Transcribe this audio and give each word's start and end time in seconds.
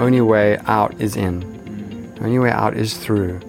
only 0.00 0.20
way 0.20 0.58
out 0.66 1.00
is 1.00 1.16
in. 1.16 1.40
The 2.14 2.24
only 2.24 2.38
way 2.38 2.50
out 2.50 2.76
is 2.76 2.96
through. 2.96 3.40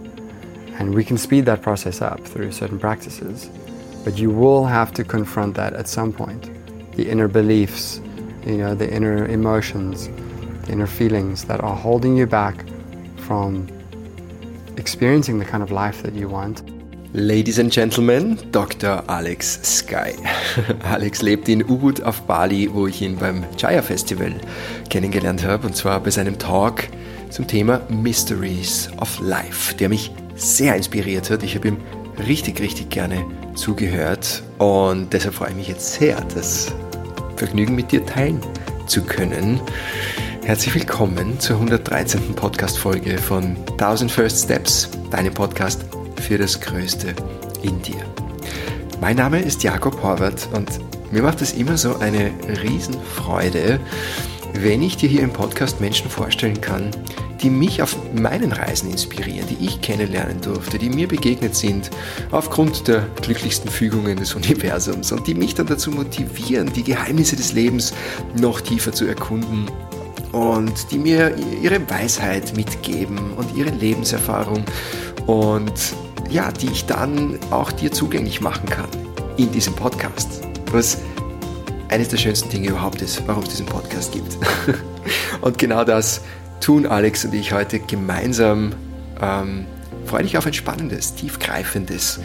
And 0.80 0.94
we 0.94 1.04
can 1.04 1.18
speed 1.18 1.46
that 1.46 1.62
process 1.62 2.02
up 2.02 2.20
through 2.26 2.52
certain 2.52 2.80
practices. 2.80 3.50
But 4.04 4.18
you 4.18 4.30
will 4.30 4.66
have 4.66 4.94
to 4.94 5.04
confront 5.04 5.56
that 5.56 5.74
at 5.74 5.88
some 5.88 6.12
point. 6.12 6.50
The 6.96 7.10
inner 7.10 7.28
beliefs, 7.28 8.02
you 8.46 8.58
know, 8.58 8.76
the 8.76 8.92
inner 8.92 9.26
emotions, 9.28 10.08
the 10.66 10.72
inner 10.72 10.88
feelings 10.88 11.46
that 11.46 11.62
are 11.62 11.76
holding 11.76 12.18
you 12.18 12.26
back 12.26 12.66
from 13.18 13.68
experiencing 14.78 15.40
the 15.40 15.46
kind 15.46 15.62
of 15.64 15.72
life 15.72 16.02
that 16.04 16.14
you 16.14 16.28
want. 16.28 16.64
Ladies 17.14 17.60
and 17.60 17.70
Gentlemen, 17.74 18.38
Dr. 18.54 19.04
Alex 19.10 19.60
Sky. 19.64 20.14
Alex 20.90 21.22
lebt 21.22 21.50
in 21.50 21.62
Ubud 21.62 22.02
auf 22.04 22.22
Bali, 22.22 22.70
wo 22.72 22.88
ich 22.88 23.02
ihn 23.02 23.18
beim 23.18 23.44
Jaya 23.58 23.82
Festival 23.82 24.32
kennengelernt 24.90 25.46
habe, 25.46 25.68
und 25.68 25.76
zwar 25.76 26.00
bei 26.00 26.10
seinem 26.10 26.40
Talk 26.40 26.88
zum 27.30 27.48
Thema 27.48 27.82
Mysteries 27.90 28.90
of 29.02 29.20
Life, 29.20 29.76
der 29.76 29.90
mich 29.90 30.14
sehr 30.36 30.74
inspiriert 30.78 31.30
hat. 31.30 31.44
Ich 31.44 31.54
habe 31.56 31.68
ihm 31.68 31.78
richtig, 32.30 32.62
richtig 32.62 32.90
gerne 32.90 33.26
zugehört 33.56 34.42
und 34.58 35.12
deshalb 35.12 35.36
freue 35.36 35.50
ich 35.50 35.56
mich 35.58 35.68
jetzt 35.68 35.96
sehr, 35.96 36.16
das 36.34 36.74
Vergnügen 37.36 37.76
mit 37.76 37.92
dir 37.92 38.06
teilen 38.06 38.40
zu 38.88 39.04
können. 39.04 39.60
Herzlich 40.46 40.74
willkommen 40.74 41.38
zur 41.42 41.58
113. 41.58 42.36
Podcast-Folge 42.36 43.18
von 43.18 43.58
1000 43.72 44.10
First 44.10 44.46
Steps, 44.46 44.90
deinem 45.12 45.34
Podcast 45.34 45.84
für 46.22 46.38
das 46.38 46.62
Größte 46.62 47.14
in 47.64 47.82
dir. 47.82 48.06
Mein 49.02 49.18
Name 49.18 49.42
ist 49.42 49.64
Jakob 49.64 50.02
Horvath 50.02 50.48
und 50.54 50.70
mir 51.12 51.24
macht 51.24 51.42
es 51.42 51.54
immer 51.54 51.78
so 51.78 51.98
eine 51.98 52.32
Riesenfreude, 52.64 53.80
wenn 54.54 54.82
ich 54.82 54.98
dir 54.98 55.10
hier 55.10 55.24
im 55.24 55.34
Podcast 55.34 55.82
Menschen 55.82 56.10
vorstellen 56.10 56.62
kann, 56.62 56.92
die 57.42 57.50
mich 57.50 57.82
auf 57.82 57.98
meinen 58.14 58.52
Reisen 58.52 58.92
inspirieren, 58.92 59.48
die 59.50 59.66
ich 59.66 59.82
kennenlernen 59.82 60.40
durfte, 60.42 60.78
die 60.78 60.90
mir 60.90 61.08
begegnet 61.08 61.56
sind 61.56 61.90
aufgrund 62.30 62.88
der 62.88 63.08
glücklichsten 63.22 63.72
Fügungen 63.72 64.18
des 64.18 64.36
Universums 64.36 65.12
und 65.12 65.26
die 65.26 65.34
mich 65.34 65.56
dann 65.56 65.68
dazu 65.68 65.90
motivieren, 65.92 66.72
die 66.72 66.84
Geheimnisse 66.84 67.36
des 67.36 67.54
Lebens 67.54 67.94
noch 68.38 68.62
tiefer 68.62 68.92
zu 68.92 69.06
erkunden 69.06 69.66
und 70.32 70.92
die 70.92 71.00
mir 71.00 71.36
ihre 71.62 71.90
Weisheit 71.90 72.56
mitgeben 72.56 73.34
und 73.34 73.56
ihre 73.58 73.72
Lebenserfahrung 73.72 74.64
und 75.26 75.74
ja, 76.32 76.52
die 76.52 76.68
ich 76.68 76.86
dann 76.86 77.38
auch 77.52 77.72
dir 77.72 77.92
zugänglich 77.92 78.42
machen 78.42 78.68
kann 78.70 78.88
in 79.38 79.52
diesem 79.52 79.76
Podcast. 79.76 80.42
Was 80.72 81.00
eines 81.90 82.08
der 82.08 82.18
schönsten 82.18 82.50
Dinge 82.50 82.70
überhaupt 82.70 83.02
ist, 83.02 83.22
warum 83.28 83.44
es 83.44 83.50
diesen 83.50 83.66
Podcast 83.66 84.14
gibt. 84.14 84.38
und 85.42 85.58
genau 85.58 85.84
das 85.84 86.22
tun 86.62 86.86
Alex 86.86 87.26
und 87.26 87.34
ich 87.34 87.52
heute 87.52 87.80
gemeinsam. 87.80 88.74
Ähm, 89.22 89.66
freue 90.06 90.24
dich 90.24 90.38
auf 90.38 90.46
ein 90.46 90.54
spannendes, 90.54 91.16
tiefgreifendes 91.16 92.20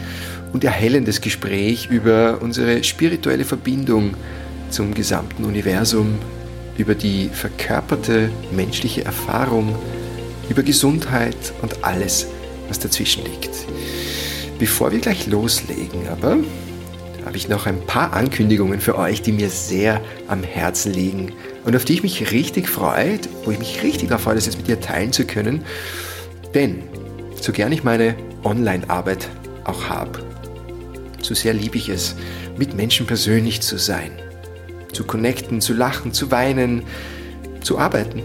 und 0.53 0.63
erhellendes 0.63 1.21
Gespräch 1.21 1.87
über 1.89 2.39
unsere 2.41 2.83
spirituelle 2.83 3.45
Verbindung 3.45 4.15
zum 4.69 4.93
gesamten 4.93 5.43
Universum, 5.43 6.17
über 6.77 6.95
die 6.95 7.29
verkörperte 7.29 8.29
menschliche 8.51 9.05
Erfahrung, 9.05 9.75
über 10.49 10.63
Gesundheit 10.63 11.35
und 11.61 11.83
alles, 11.83 12.27
was 12.67 12.79
dazwischen 12.79 13.23
liegt. 13.25 13.51
Bevor 14.59 14.91
wir 14.91 14.99
gleich 14.99 15.27
loslegen, 15.27 16.07
aber 16.09 16.37
habe 17.25 17.37
ich 17.37 17.49
noch 17.49 17.67
ein 17.67 17.85
paar 17.85 18.13
Ankündigungen 18.13 18.79
für 18.79 18.97
euch, 18.97 19.21
die 19.21 19.31
mir 19.31 19.49
sehr 19.49 20.01
am 20.27 20.43
Herzen 20.43 20.93
liegen 20.93 21.33
und 21.65 21.75
auf 21.75 21.85
die 21.85 21.93
ich 21.93 22.03
mich 22.03 22.31
richtig 22.31 22.69
freue, 22.69 23.19
wo 23.43 23.51
ich 23.51 23.59
mich 23.59 23.83
richtig 23.83 24.09
darauf 24.09 24.23
freue, 24.23 24.35
das 24.35 24.45
jetzt 24.45 24.57
mit 24.57 24.67
dir 24.67 24.79
teilen 24.79 25.11
zu 25.11 25.25
können. 25.25 25.63
Denn 26.55 26.83
so 27.39 27.51
gern 27.51 27.71
ich 27.71 27.83
meine 27.83 28.15
Online-Arbeit 28.43 29.27
auch 29.65 29.89
habe, 29.89 30.19
so 31.21 31.35
sehr 31.35 31.53
liebe 31.53 31.77
ich 31.77 31.89
es, 31.89 32.15
mit 32.57 32.73
Menschen 32.73 33.05
persönlich 33.05 33.61
zu 33.61 33.77
sein, 33.77 34.11
zu 34.93 35.03
connecten, 35.03 35.61
zu 35.61 35.73
lachen, 35.73 36.13
zu 36.13 36.31
weinen, 36.31 36.83
zu 37.61 37.77
arbeiten, 37.77 38.23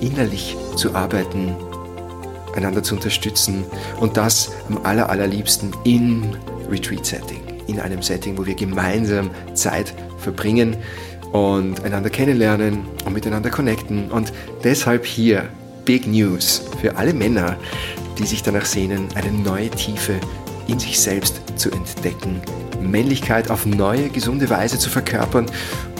innerlich 0.00 0.56
zu 0.76 0.94
arbeiten 0.94 1.54
einander 2.56 2.82
zu 2.82 2.94
unterstützen 2.94 3.64
und 4.00 4.16
das 4.16 4.50
am 4.68 4.80
aller, 4.84 5.08
allerliebsten 5.08 5.72
im 5.84 6.24
Retreat-Setting, 6.70 7.40
in 7.66 7.80
einem 7.80 8.02
Setting, 8.02 8.36
wo 8.38 8.46
wir 8.46 8.54
gemeinsam 8.54 9.30
Zeit 9.54 9.94
verbringen 10.18 10.76
und 11.32 11.84
einander 11.84 12.10
kennenlernen 12.10 12.80
und 13.04 13.12
miteinander 13.12 13.50
connecten. 13.50 14.10
Und 14.10 14.32
deshalb 14.64 15.04
hier 15.04 15.48
Big 15.84 16.06
News 16.06 16.62
für 16.80 16.96
alle 16.96 17.12
Männer, 17.12 17.56
die 18.18 18.26
sich 18.26 18.42
danach 18.42 18.64
sehnen, 18.64 19.08
eine 19.14 19.30
neue 19.30 19.70
Tiefe 19.70 20.14
in 20.66 20.78
sich 20.78 20.98
selbst 20.98 21.40
zu 21.56 21.70
entdecken, 21.70 22.40
Männlichkeit 22.80 23.50
auf 23.50 23.66
neue, 23.66 24.08
gesunde 24.08 24.50
Weise 24.50 24.78
zu 24.78 24.90
verkörpern 24.90 25.46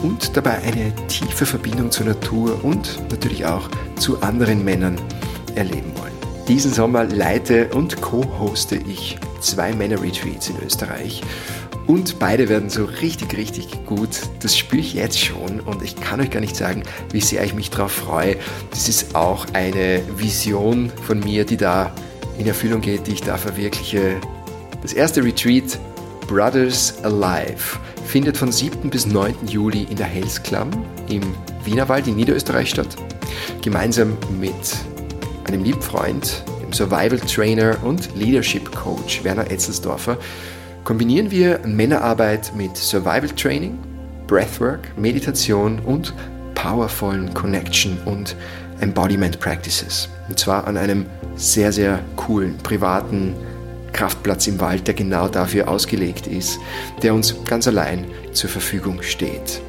und 0.03 0.37
dabei 0.37 0.59
eine 0.59 0.93
tiefe 1.09 1.47
Verbindung 1.47 1.91
zur 1.91 2.06
Natur 2.06 2.65
und 2.65 3.00
natürlich 3.11 3.47
auch 3.47 3.69
zu 3.99 4.21
anderen 4.22 4.65
Männern 4.65 4.97
erleben 5.55 5.93
wollen. 5.97 6.16
Diesen 6.49 6.73
Sommer 6.73 7.03
leite 7.03 7.69
und 7.75 8.01
co-hoste 8.01 8.77
ich 8.77 9.19
zwei 9.41 9.73
Männer-Retreats 9.73 10.49
in 10.49 10.57
Österreich. 10.65 11.23
Und 11.89 12.21
beide 12.21 12.49
werden 12.49 12.71
so 12.71 12.84
richtig, 12.84 13.37
richtig 13.37 13.84
gut. 13.84 14.11
Das 14.41 14.57
spüre 14.57 14.81
ich 14.81 14.95
jetzt 14.95 15.19
schon 15.19 15.59
und 15.61 15.83
ich 15.83 15.97
kann 15.97 16.21
euch 16.21 16.31
gar 16.31 16.39
nicht 16.39 16.55
sagen, 16.55 16.84
wie 17.11 17.21
sehr 17.21 17.43
ich 17.43 17.53
mich 17.53 17.71
darauf 17.71 17.91
freue. 17.91 18.37
Das 18.71 18.89
ist 18.89 19.17
auch 19.17 19.47
eine 19.55 20.03
Vision 20.17 20.93
von 21.03 21.19
mir, 21.19 21.45
die 21.45 21.57
da 21.57 21.93
in 22.39 22.47
Erfüllung 22.47 22.81
geht, 22.81 23.09
die 23.09 23.15
ich 23.15 23.23
da 23.23 23.37
verwirkliche. 23.37 24.17
Das 24.83 24.93
erste 24.93 25.25
Retreat, 25.25 25.81
Brothers 26.28 26.95
Alive, 27.03 27.78
findet 28.05 28.37
von 28.37 28.53
7. 28.53 28.89
bis 28.89 29.07
9. 29.07 29.34
Juli 29.49 29.84
in 29.91 29.97
der 29.97 30.07
Helsklamm 30.07 30.71
im 31.09 31.23
Wienerwald 31.65 32.07
in 32.07 32.15
Niederösterreich 32.15 32.71
statt. 32.71 32.95
Gemeinsam 33.63 34.17
mit 34.41 34.55
einem 35.47 35.62
lieben 35.62 35.81
Freund, 35.83 36.43
dem 36.61 36.73
Survival 36.73 37.21
Trainer 37.21 37.77
und 37.84 38.15
Leadership 38.17 38.75
Coach 38.75 39.23
Werner 39.23 39.51
Etzelsdorfer, 39.51 40.19
kombinieren 40.84 41.31
wir 41.31 41.61
Männerarbeit 41.65 42.53
mit 42.57 42.77
Survival 42.77 43.29
Training, 43.29 43.79
Breathwork, 44.27 44.81
Meditation 44.99 45.79
und 45.81 46.12
powervollen 46.55 47.33
Connection 47.33 47.97
und 48.07 48.34
Embodiment 48.81 49.39
Practices. 49.39 50.09
Und 50.29 50.39
zwar 50.39 50.67
an 50.67 50.77
einem 50.77 51.07
sehr, 51.37 51.73
sehr 51.73 52.01
coolen, 52.17 52.59
privaten 52.59 53.34
Kraftplatz 53.93 54.47
im 54.49 54.61
Wald, 54.61 54.87
der 54.87 54.95
genau 54.95 55.28
dafür 55.28 55.69
ausgelegt 55.69 56.27
ist, 56.27 56.59
der 57.03 57.15
uns 57.15 57.34
ganz 57.45 57.69
allein 57.69 58.05
zur 58.33 58.51
Verfügung 58.51 59.03
steht. 59.03 59.61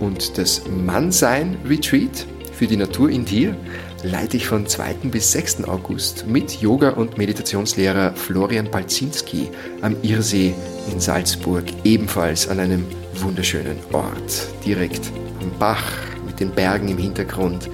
Und 0.00 0.38
das 0.38 0.62
Mannsein 0.68 1.56
Retreat 1.64 2.26
für 2.52 2.66
die 2.66 2.76
Natur 2.76 3.10
in 3.10 3.24
dir 3.24 3.56
leite 4.04 4.36
ich 4.36 4.46
von 4.46 4.66
2. 4.66 4.94
bis 5.04 5.32
6. 5.32 5.64
August 5.64 6.26
mit 6.26 6.60
Yoga- 6.60 6.90
und 6.90 7.16
Meditationslehrer 7.16 8.12
Florian 8.14 8.70
Balzinski 8.70 9.48
am 9.80 9.96
Irsee 10.02 10.54
in 10.92 11.00
Salzburg, 11.00 11.64
ebenfalls 11.84 12.48
an 12.48 12.60
einem 12.60 12.84
wunderschönen 13.14 13.78
Ort, 13.92 14.48
direkt 14.64 15.10
am 15.40 15.50
Bach 15.58 15.84
mit 16.26 16.38
den 16.38 16.50
Bergen 16.50 16.88
im 16.88 16.98
Hintergrund. 16.98 17.70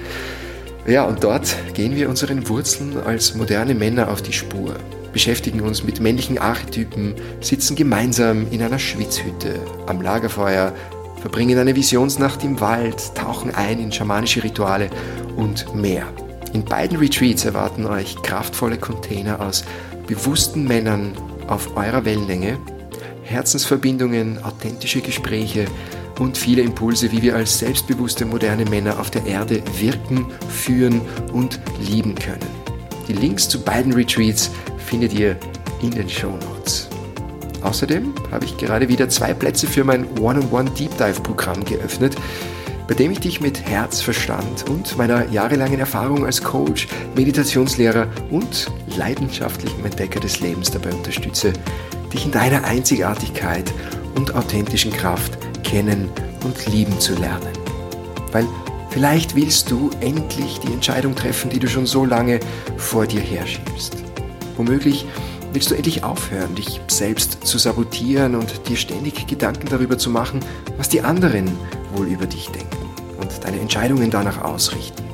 Ja, 0.87 1.05
und 1.05 1.23
dort 1.25 1.57
gehen 1.75 1.97
wir 1.97 2.09
unseren 2.09 2.49
Wurzeln 2.49 2.97
als 2.99 3.35
moderne 3.35 3.75
Männer 3.75 4.09
auf 4.09 4.23
die 4.23 4.33
Spur, 4.33 4.77
beschäftigen 5.13 5.61
uns 5.61 5.83
mit 5.83 6.01
männlichen 6.01 6.39
Archetypen, 6.39 7.15
sitzen 7.41 7.75
gemeinsam 7.75 8.47
in 8.51 8.63
einer 8.63 8.79
Schwitzhütte 8.79 9.55
am 9.87 10.01
Lagerfeuer, 10.01 10.75
verbringen 11.21 11.59
eine 11.59 11.77
Visionsnacht 11.77 12.45
im 12.45 12.61
Wald, 12.61 13.15
tauchen 13.15 13.55
ein 13.55 13.79
in 13.79 13.93
schamanische 13.93 14.43
Rituale 14.43 14.91
und 15.41 15.75
mehr. 15.75 16.07
In 16.53 16.65
beiden 16.65 16.99
Retreats 16.99 17.45
erwarten 17.45 17.87
euch 17.87 18.21
kraftvolle 18.23 18.77
Container 18.77 19.41
aus 19.41 19.65
bewussten 20.07 20.65
Männern 20.65 21.13
auf 21.47 21.77
eurer 21.77 22.05
Wellenlänge, 22.05 22.59
Herzensverbindungen, 23.23 24.43
authentische 24.45 25.01
Gespräche 25.01 25.65
und 26.19 26.37
viele 26.37 26.63
Impulse, 26.63 27.11
wie 27.13 27.23
wir 27.23 27.37
als 27.37 27.59
selbstbewusste 27.59 28.27
moderne 28.27 28.67
Männer 28.67 29.01
auf 29.01 29.11
der 29.11 29.25
Erde 29.25 29.63
wirken, 29.79 30.27
führen 30.49 31.01
und 31.33 31.59
lieben 31.81 32.15
können. 32.15 32.47
Die 33.09 33.15
Links 33.15 33.49
zu 33.49 33.63
beiden 33.63 33.95
Retreats 33.95 34.51
findet 34.77 35.15
ihr 35.15 35.37
in 35.81 35.93
den 35.93 36.09
Show 36.09 36.33
Notes. 36.33 36.89
Außerdem 37.63 38.15
habe 38.31 38.45
ich 38.45 38.57
gerade 38.59 38.89
wieder 38.89 39.09
zwei 39.09 39.33
Plätze 39.33 39.67
für 39.67 39.85
mein 39.85 40.07
One-on-One 40.19 40.71
Deep 40.71 40.97
Dive 40.99 41.21
Programm 41.23 41.65
geöffnet, 41.65 42.17
bei 42.91 42.97
dem 42.97 43.13
ich 43.13 43.21
dich 43.21 43.41
mit 43.41 43.65
Herz, 43.67 44.01
Verstand 44.01 44.69
und 44.69 44.99
meiner 44.99 45.29
jahrelangen 45.29 45.79
Erfahrung 45.79 46.27
als 46.27 46.43
Coach, 46.43 46.89
Meditationslehrer 47.15 48.09
und 48.31 48.67
leidenschaftlichem 48.97 49.85
Entdecker 49.85 50.19
des 50.19 50.41
Lebens 50.41 50.73
dabei 50.73 50.91
unterstütze, 50.93 51.53
dich 52.13 52.25
in 52.25 52.33
deiner 52.33 52.65
Einzigartigkeit 52.65 53.73
und 54.17 54.35
authentischen 54.35 54.93
Kraft 54.93 55.39
kennen 55.63 56.09
und 56.43 56.67
lieben 56.67 56.99
zu 56.99 57.15
lernen. 57.15 57.53
Weil 58.33 58.45
Vielleicht 58.89 59.37
willst 59.37 59.71
du 59.71 59.91
endlich 60.01 60.59
die 60.59 60.73
Entscheidung 60.73 61.15
treffen, 61.15 61.49
die 61.49 61.61
du 61.61 61.69
schon 61.69 61.87
so 61.87 62.05
lange 62.05 62.41
vor 62.77 63.07
dir 63.07 63.21
herschiebst. 63.21 63.95
Womöglich 64.57 65.07
willst 65.53 65.71
du 65.71 65.77
endlich 65.77 66.03
aufhören, 66.03 66.57
dich 66.57 66.81
selbst 66.89 67.47
zu 67.47 67.57
sabotieren 67.57 68.35
und 68.35 68.69
dir 68.69 68.77
ständig 68.77 69.29
Gedanken 69.29 69.69
darüber 69.69 69.97
zu 69.97 70.11
machen, 70.11 70.41
was 70.77 70.89
die 70.89 71.03
anderen 71.03 71.57
wohl 71.95 72.09
über 72.09 72.27
dich 72.27 72.49
denken 72.49 72.80
und 73.37 73.45
deine 73.45 73.61
Entscheidungen 73.61 74.11
danach 74.11 74.43
ausrichten. 74.43 75.05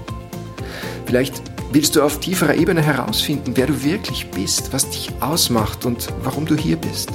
Vielleicht 1.07 1.43
willst 1.73 1.97
du 1.97 2.03
auf 2.03 2.21
tieferer 2.21 2.55
Ebene 2.55 2.83
herausfinden, 2.83 3.53
wer 3.55 3.67
du 3.67 3.85
wirklich 3.85 4.31
bist, 4.31 4.73
was 4.73 4.89
dich 4.89 5.11
ausmacht 5.21 5.85
und 5.85 6.09
warum 6.23 6.47
du 6.47 6.57
hier 6.57 6.77
bist. 6.77 7.11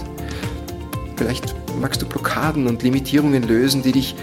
Vielleicht 1.15 1.55
magst 1.79 2.01
du 2.01 2.05
Blockaden 2.05 2.67
und 2.67 2.83
Limitierungen 2.83 3.43
lösen, 3.43 3.83
die 3.83 3.91
dich 3.91 4.15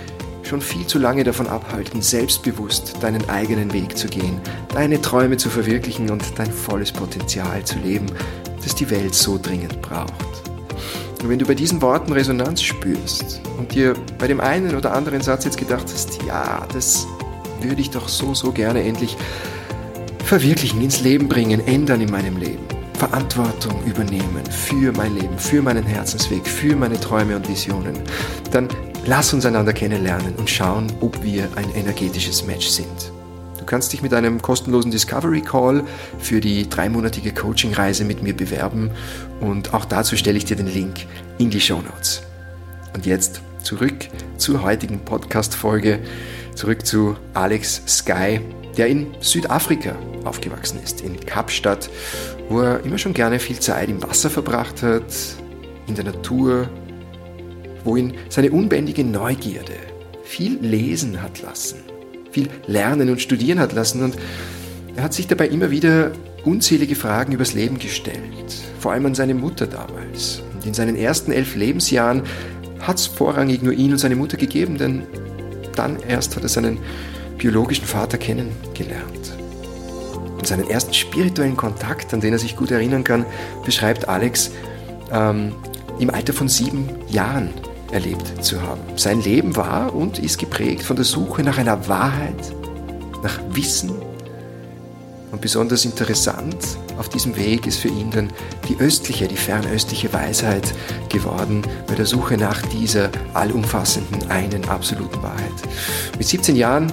schon 0.42 0.60
viel 0.60 0.86
zu 0.86 0.98
lange 0.98 1.24
davon 1.24 1.46
abhalten, 1.46 2.00
selbstbewusst 2.00 3.02
deinen 3.02 3.28
eigenen 3.28 3.72
Weg 3.72 3.98
zu 3.98 4.08
gehen, 4.08 4.40
deine 4.72 5.00
Träume 5.00 5.36
zu 5.36 5.50
verwirklichen 5.50 6.10
und 6.10 6.24
dein 6.38 6.50
volles 6.50 6.90
Potenzial 6.90 7.62
zu 7.64 7.78
leben, 7.78 8.06
das 8.62 8.74
die 8.74 8.88
Welt 8.90 9.14
so 9.14 9.38
dringend 9.38 9.82
braucht. 9.82 10.47
Und 11.22 11.28
wenn 11.28 11.38
du 11.38 11.46
bei 11.46 11.54
diesen 11.54 11.82
Worten 11.82 12.12
Resonanz 12.12 12.62
spürst 12.62 13.40
und 13.58 13.74
dir 13.74 13.94
bei 14.18 14.28
dem 14.28 14.40
einen 14.40 14.76
oder 14.76 14.94
anderen 14.94 15.20
Satz 15.20 15.44
jetzt 15.44 15.58
gedacht 15.58 15.86
hast, 15.92 16.22
ja, 16.24 16.66
das 16.72 17.06
würde 17.60 17.80
ich 17.80 17.90
doch 17.90 18.08
so, 18.08 18.34
so 18.34 18.52
gerne 18.52 18.82
endlich 18.82 19.16
verwirklichen, 20.24 20.80
ins 20.80 21.00
Leben 21.00 21.28
bringen, 21.28 21.66
ändern 21.66 22.00
in 22.00 22.10
meinem 22.10 22.36
Leben. 22.36 22.64
Verantwortung 22.94 23.82
übernehmen 23.84 24.44
für 24.50 24.92
mein 24.92 25.14
Leben, 25.14 25.38
für 25.38 25.62
meinen 25.62 25.84
Herzensweg, 25.84 26.46
für 26.46 26.74
meine 26.74 26.98
Träume 26.98 27.36
und 27.36 27.48
Visionen, 27.48 27.94
dann 28.50 28.68
lass 29.06 29.32
uns 29.32 29.46
einander 29.46 29.72
kennenlernen 29.72 30.34
und 30.36 30.50
schauen, 30.50 30.92
ob 31.00 31.22
wir 31.22 31.48
ein 31.54 31.72
energetisches 31.74 32.44
Match 32.44 32.66
sind. 32.66 33.12
Du 33.68 33.70
kannst 33.74 33.92
dich 33.92 34.00
mit 34.00 34.14
einem 34.14 34.40
kostenlosen 34.40 34.90
Discovery 34.90 35.42
Call 35.42 35.84
für 36.18 36.40
die 36.40 36.70
dreimonatige 36.70 37.34
Coaching-Reise 37.34 38.06
mit 38.06 38.22
mir 38.22 38.34
bewerben. 38.34 38.90
Und 39.40 39.74
auch 39.74 39.84
dazu 39.84 40.16
stelle 40.16 40.38
ich 40.38 40.46
dir 40.46 40.56
den 40.56 40.68
Link 40.68 41.04
in 41.36 41.50
die 41.50 41.60
Show 41.60 41.82
Notes. 41.82 42.22
Und 42.94 43.04
jetzt 43.04 43.42
zurück 43.62 44.08
zur 44.38 44.62
heutigen 44.62 45.00
Podcast-Folge, 45.00 45.98
zurück 46.54 46.86
zu 46.86 47.18
Alex 47.34 47.82
Sky, 47.86 48.40
der 48.78 48.86
in 48.86 49.08
Südafrika 49.20 49.94
aufgewachsen 50.24 50.80
ist, 50.82 51.02
in 51.02 51.20
Kapstadt, 51.20 51.90
wo 52.48 52.62
er 52.62 52.82
immer 52.86 52.96
schon 52.96 53.12
gerne 53.12 53.38
viel 53.38 53.58
Zeit 53.58 53.90
im 53.90 54.02
Wasser 54.02 54.30
verbracht 54.30 54.82
hat, 54.82 55.12
in 55.86 55.94
der 55.94 56.04
Natur, 56.04 56.70
wo 57.84 57.96
ihn 57.96 58.14
seine 58.30 58.50
unbändige 58.50 59.04
Neugierde 59.04 59.74
viel 60.24 60.58
lesen 60.58 61.20
hat 61.20 61.42
lassen, 61.42 61.80
viel 62.38 62.48
lernen 62.66 63.10
und 63.10 63.20
studieren 63.20 63.58
hat 63.58 63.72
lassen 63.72 64.02
und 64.02 64.16
er 64.96 65.02
hat 65.02 65.12
sich 65.12 65.26
dabei 65.26 65.48
immer 65.48 65.70
wieder 65.70 66.12
unzählige 66.44 66.94
Fragen 66.94 67.32
übers 67.32 67.54
Leben 67.54 67.78
gestellt, 67.78 68.54
vor 68.80 68.92
allem 68.92 69.06
an 69.06 69.14
seine 69.14 69.34
Mutter 69.34 69.66
damals. 69.66 70.42
Und 70.54 70.66
in 70.66 70.74
seinen 70.74 70.96
ersten 70.96 71.32
elf 71.32 71.54
Lebensjahren 71.56 72.22
hat 72.80 72.98
es 72.98 73.06
vorrangig 73.06 73.62
nur 73.62 73.72
ihn 73.72 73.92
und 73.92 73.98
seine 73.98 74.16
Mutter 74.16 74.36
gegeben, 74.36 74.78
denn 74.78 75.02
dann 75.74 75.98
erst 76.08 76.36
hat 76.36 76.42
er 76.42 76.48
seinen 76.48 76.78
biologischen 77.36 77.86
Vater 77.86 78.18
kennengelernt. 78.18 79.34
Und 80.36 80.46
seinen 80.46 80.68
ersten 80.68 80.94
spirituellen 80.94 81.56
Kontakt, 81.56 82.14
an 82.14 82.20
den 82.20 82.32
er 82.32 82.38
sich 82.38 82.56
gut 82.56 82.70
erinnern 82.70 83.04
kann, 83.04 83.26
beschreibt 83.64 84.08
Alex 84.08 84.50
ähm, 85.12 85.52
im 85.98 86.10
Alter 86.10 86.32
von 86.32 86.48
sieben 86.48 86.88
Jahren 87.08 87.50
erlebt 87.92 88.44
zu 88.44 88.60
haben. 88.62 88.80
Sein 88.96 89.22
Leben 89.22 89.56
war 89.56 89.94
und 89.94 90.18
ist 90.18 90.38
geprägt 90.38 90.82
von 90.82 90.96
der 90.96 91.04
Suche 91.04 91.42
nach 91.42 91.58
einer 91.58 91.88
Wahrheit, 91.88 92.52
nach 93.22 93.38
Wissen. 93.50 93.90
Und 95.30 95.40
besonders 95.40 95.84
interessant 95.84 96.56
auf 96.98 97.08
diesem 97.08 97.36
Weg 97.36 97.66
ist 97.66 97.78
für 97.78 97.88
ihn 97.88 98.10
dann 98.10 98.32
die 98.68 98.76
östliche, 98.78 99.28
die 99.28 99.36
fernöstliche 99.36 100.12
Weisheit 100.12 100.74
geworden, 101.08 101.62
bei 101.86 101.94
der 101.94 102.06
Suche 102.06 102.36
nach 102.36 102.60
dieser 102.62 103.10
allumfassenden 103.34 104.30
einen 104.30 104.64
absoluten 104.68 105.22
Wahrheit. 105.22 105.52
Mit 106.16 106.26
17 106.26 106.56
Jahren 106.56 106.92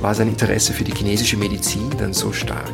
war 0.00 0.14
sein 0.14 0.28
Interesse 0.28 0.72
für 0.72 0.84
die 0.84 0.94
chinesische 0.94 1.36
Medizin 1.36 1.90
dann 1.98 2.12
so 2.12 2.32
stark, 2.32 2.72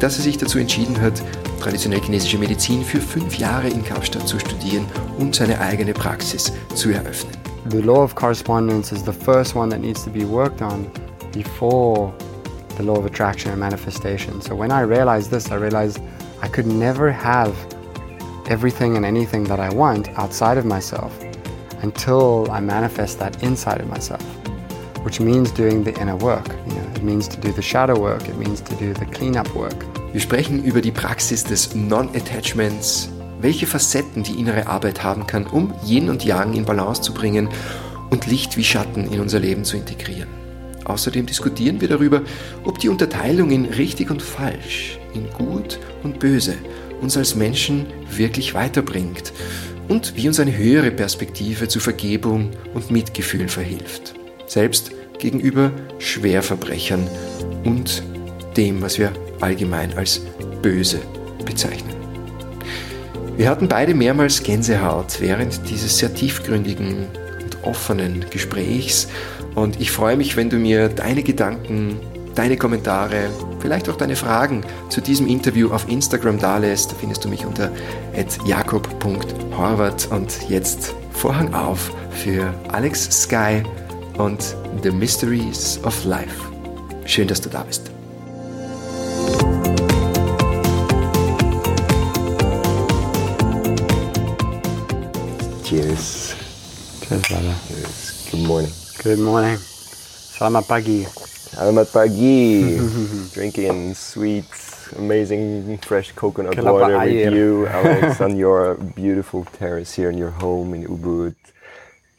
dass 0.00 0.18
er 0.18 0.24
sich 0.24 0.38
dazu 0.38 0.58
entschieden 0.58 1.00
hat, 1.00 1.22
traditionell 1.60 2.00
chinesische 2.00 2.38
Medizin 2.38 2.82
für 2.82 3.00
fünf 3.00 3.38
Jahre 3.38 3.68
in 3.68 3.84
Kapstadt 3.84 4.26
zu 4.26 4.38
studieren 4.38 4.86
und 5.18 5.34
seine 5.34 5.60
eigene 5.60 5.92
Praxis 5.92 6.52
zu 6.74 6.90
eröffnen. 6.90 7.36
The 7.68 7.82
law 7.82 8.02
of 8.02 8.14
correspondence 8.14 8.90
is 8.90 9.04
the 9.04 9.12
first 9.12 9.54
one 9.54 9.70
that 9.70 9.80
needs 9.80 10.02
to 10.04 10.10
be 10.10 10.24
worked 10.24 10.62
on 10.62 10.90
before 11.32 12.12
the 12.76 12.82
law 12.82 12.96
of 12.96 13.04
attraction 13.04 13.52
and 13.52 13.60
manifestation. 13.60 14.40
So 14.40 14.54
when 14.54 14.72
I 14.72 14.82
realized 14.82 15.30
this, 15.30 15.50
I 15.50 15.56
realized 15.56 16.00
I 16.42 16.48
could 16.48 16.66
never 16.66 17.12
have 17.12 17.54
everything 18.48 18.96
and 18.96 19.04
anything 19.04 19.44
that 19.44 19.60
I 19.60 19.68
want 19.72 20.08
outside 20.18 20.56
of 20.56 20.64
myself 20.64 21.12
until 21.82 22.50
I 22.50 22.60
manifest 22.60 23.18
that 23.18 23.42
inside 23.42 23.80
of 23.80 23.88
myself, 23.88 24.22
which 25.04 25.20
means 25.20 25.50
doing 25.50 25.84
the 25.84 25.94
inner 26.00 26.16
work. 26.16 26.48
You 26.66 26.74
know, 26.74 26.90
it 26.94 27.02
means 27.02 27.28
to 27.28 27.40
do 27.40 27.52
the 27.52 27.62
shadow 27.62 27.98
work, 27.98 28.28
it 28.28 28.36
means 28.36 28.60
to 28.62 28.74
do 28.76 28.94
the 28.94 29.06
cleanup 29.06 29.54
work. 29.54 29.89
Wir 30.12 30.20
sprechen 30.20 30.64
über 30.64 30.80
die 30.80 30.90
Praxis 30.90 31.44
des 31.44 31.72
Non-Attachments, 31.76 33.10
welche 33.40 33.68
Facetten 33.68 34.24
die 34.24 34.40
innere 34.40 34.66
Arbeit 34.66 35.04
haben 35.04 35.24
kann, 35.24 35.46
um 35.46 35.72
Yin 35.86 36.10
und 36.10 36.24
Yang 36.24 36.54
in 36.54 36.64
Balance 36.64 37.00
zu 37.00 37.14
bringen 37.14 37.48
und 38.10 38.26
Licht 38.26 38.56
wie 38.56 38.64
Schatten 38.64 39.08
in 39.12 39.20
unser 39.20 39.38
Leben 39.38 39.64
zu 39.64 39.76
integrieren. 39.76 40.28
Außerdem 40.84 41.26
diskutieren 41.26 41.80
wir 41.80 41.86
darüber, 41.86 42.22
ob 42.64 42.80
die 42.80 42.88
Unterteilung 42.88 43.52
in 43.52 43.66
richtig 43.66 44.10
und 44.10 44.20
falsch, 44.20 44.98
in 45.14 45.30
gut 45.30 45.78
und 46.02 46.18
böse 46.18 46.54
uns 47.00 47.16
als 47.16 47.36
Menschen 47.36 47.86
wirklich 48.10 48.52
weiterbringt 48.52 49.32
und 49.88 50.16
wie 50.16 50.26
uns 50.26 50.40
eine 50.40 50.56
höhere 50.56 50.90
Perspektive 50.90 51.68
zu 51.68 51.78
Vergebung 51.78 52.50
und 52.74 52.90
Mitgefühl 52.90 53.48
verhilft. 53.48 54.14
Selbst 54.46 54.90
gegenüber 55.20 55.70
Schwerverbrechern 56.00 57.06
und 57.64 58.02
dem, 58.56 58.82
was 58.82 58.98
wir 58.98 59.12
allgemein 59.40 59.96
als 59.96 60.20
böse 60.62 61.00
bezeichnen. 61.44 61.94
Wir 63.36 63.48
hatten 63.48 63.68
beide 63.68 63.94
mehrmals 63.94 64.42
Gänsehaut 64.42 65.20
während 65.20 65.68
dieses 65.70 65.98
sehr 65.98 66.12
tiefgründigen 66.12 67.06
und 67.42 67.64
offenen 67.64 68.24
Gesprächs 68.30 69.08
und 69.54 69.80
ich 69.80 69.90
freue 69.90 70.16
mich, 70.16 70.36
wenn 70.36 70.50
du 70.50 70.56
mir 70.56 70.88
deine 70.88 71.22
Gedanken, 71.22 71.98
deine 72.34 72.56
Kommentare, 72.56 73.30
vielleicht 73.58 73.88
auch 73.88 73.96
deine 73.96 74.16
Fragen 74.16 74.62
zu 74.88 75.00
diesem 75.00 75.26
Interview 75.26 75.70
auf 75.70 75.88
Instagram 75.88 76.38
dalässt. 76.38 76.92
Da 76.92 76.96
findest 76.96 77.24
du 77.24 77.28
mich 77.28 77.44
unter 77.44 77.70
jakob.horvath 78.44 80.08
und 80.10 80.48
jetzt 80.48 80.94
Vorhang 81.12 81.52
auf 81.52 81.92
für 82.12 82.54
Alex 82.68 83.10
Sky 83.22 83.62
und 84.16 84.56
The 84.82 84.90
Mysteries 84.90 85.80
of 85.84 86.04
Life. 86.04 86.50
Schön, 87.04 87.28
dass 87.28 87.40
du 87.40 87.50
da 87.50 87.62
bist. 87.62 87.90
Cheers. 95.70 96.34
Cheers, 97.06 97.28
brother. 97.28 97.54
Cheers. 97.68 98.28
Good 98.32 98.42
morning. 98.42 98.72
Good 99.06 99.22
morning. 99.22 99.54
Selamat 100.34 100.66
pagi. 100.66 101.06
Selamat 101.06 101.86
pagi. 101.94 102.74
Drinking 103.38 103.94
sweet, 103.94 104.50
amazing 104.98 105.78
fresh 105.78 106.10
coconut 106.18 106.58
Kelapa 106.58 106.74
water 106.74 106.98
with 107.06 107.30
you, 107.30 107.50
Alex, 107.70 108.18
on 108.18 108.34
your 108.34 108.82
beautiful 108.98 109.46
terrace 109.62 109.94
here 109.94 110.10
in 110.10 110.18
your 110.18 110.34
home 110.42 110.74
in 110.74 110.90
Ubud. 110.90 111.38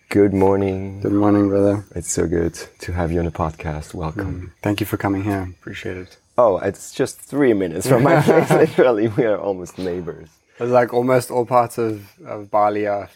Good 0.08 0.32
morning. 0.32 1.04
Good 1.04 1.12
morning, 1.12 1.52
brother. 1.52 1.84
It's 1.92 2.08
so 2.08 2.32
good 2.32 2.56
to 2.56 2.96
have 2.96 3.12
you 3.12 3.20
on 3.20 3.28
the 3.28 3.36
podcast. 3.36 3.92
Welcome. 3.92 4.48
Mm, 4.48 4.64
thank 4.64 4.80
you 4.80 4.88
for 4.88 4.96
coming 4.96 5.28
here. 5.28 5.52
Appreciate 5.60 6.00
it. 6.00 6.16
Oh, 6.40 6.56
it's 6.64 6.96
just 6.96 7.20
three 7.20 7.52
minutes 7.52 7.84
from 7.84 8.08
my 8.08 8.22
place. 8.24 8.48
Literally, 8.48 9.12
we 9.12 9.28
are 9.28 9.36
almost 9.36 9.76
neighbors. 9.76 10.32
It's 10.56 10.72
like 10.72 10.94
almost 10.94 11.32
all 11.32 11.44
parts 11.44 11.78
of, 11.78 12.08
of 12.24 12.52
Bali 12.52 12.88
are, 12.88 13.10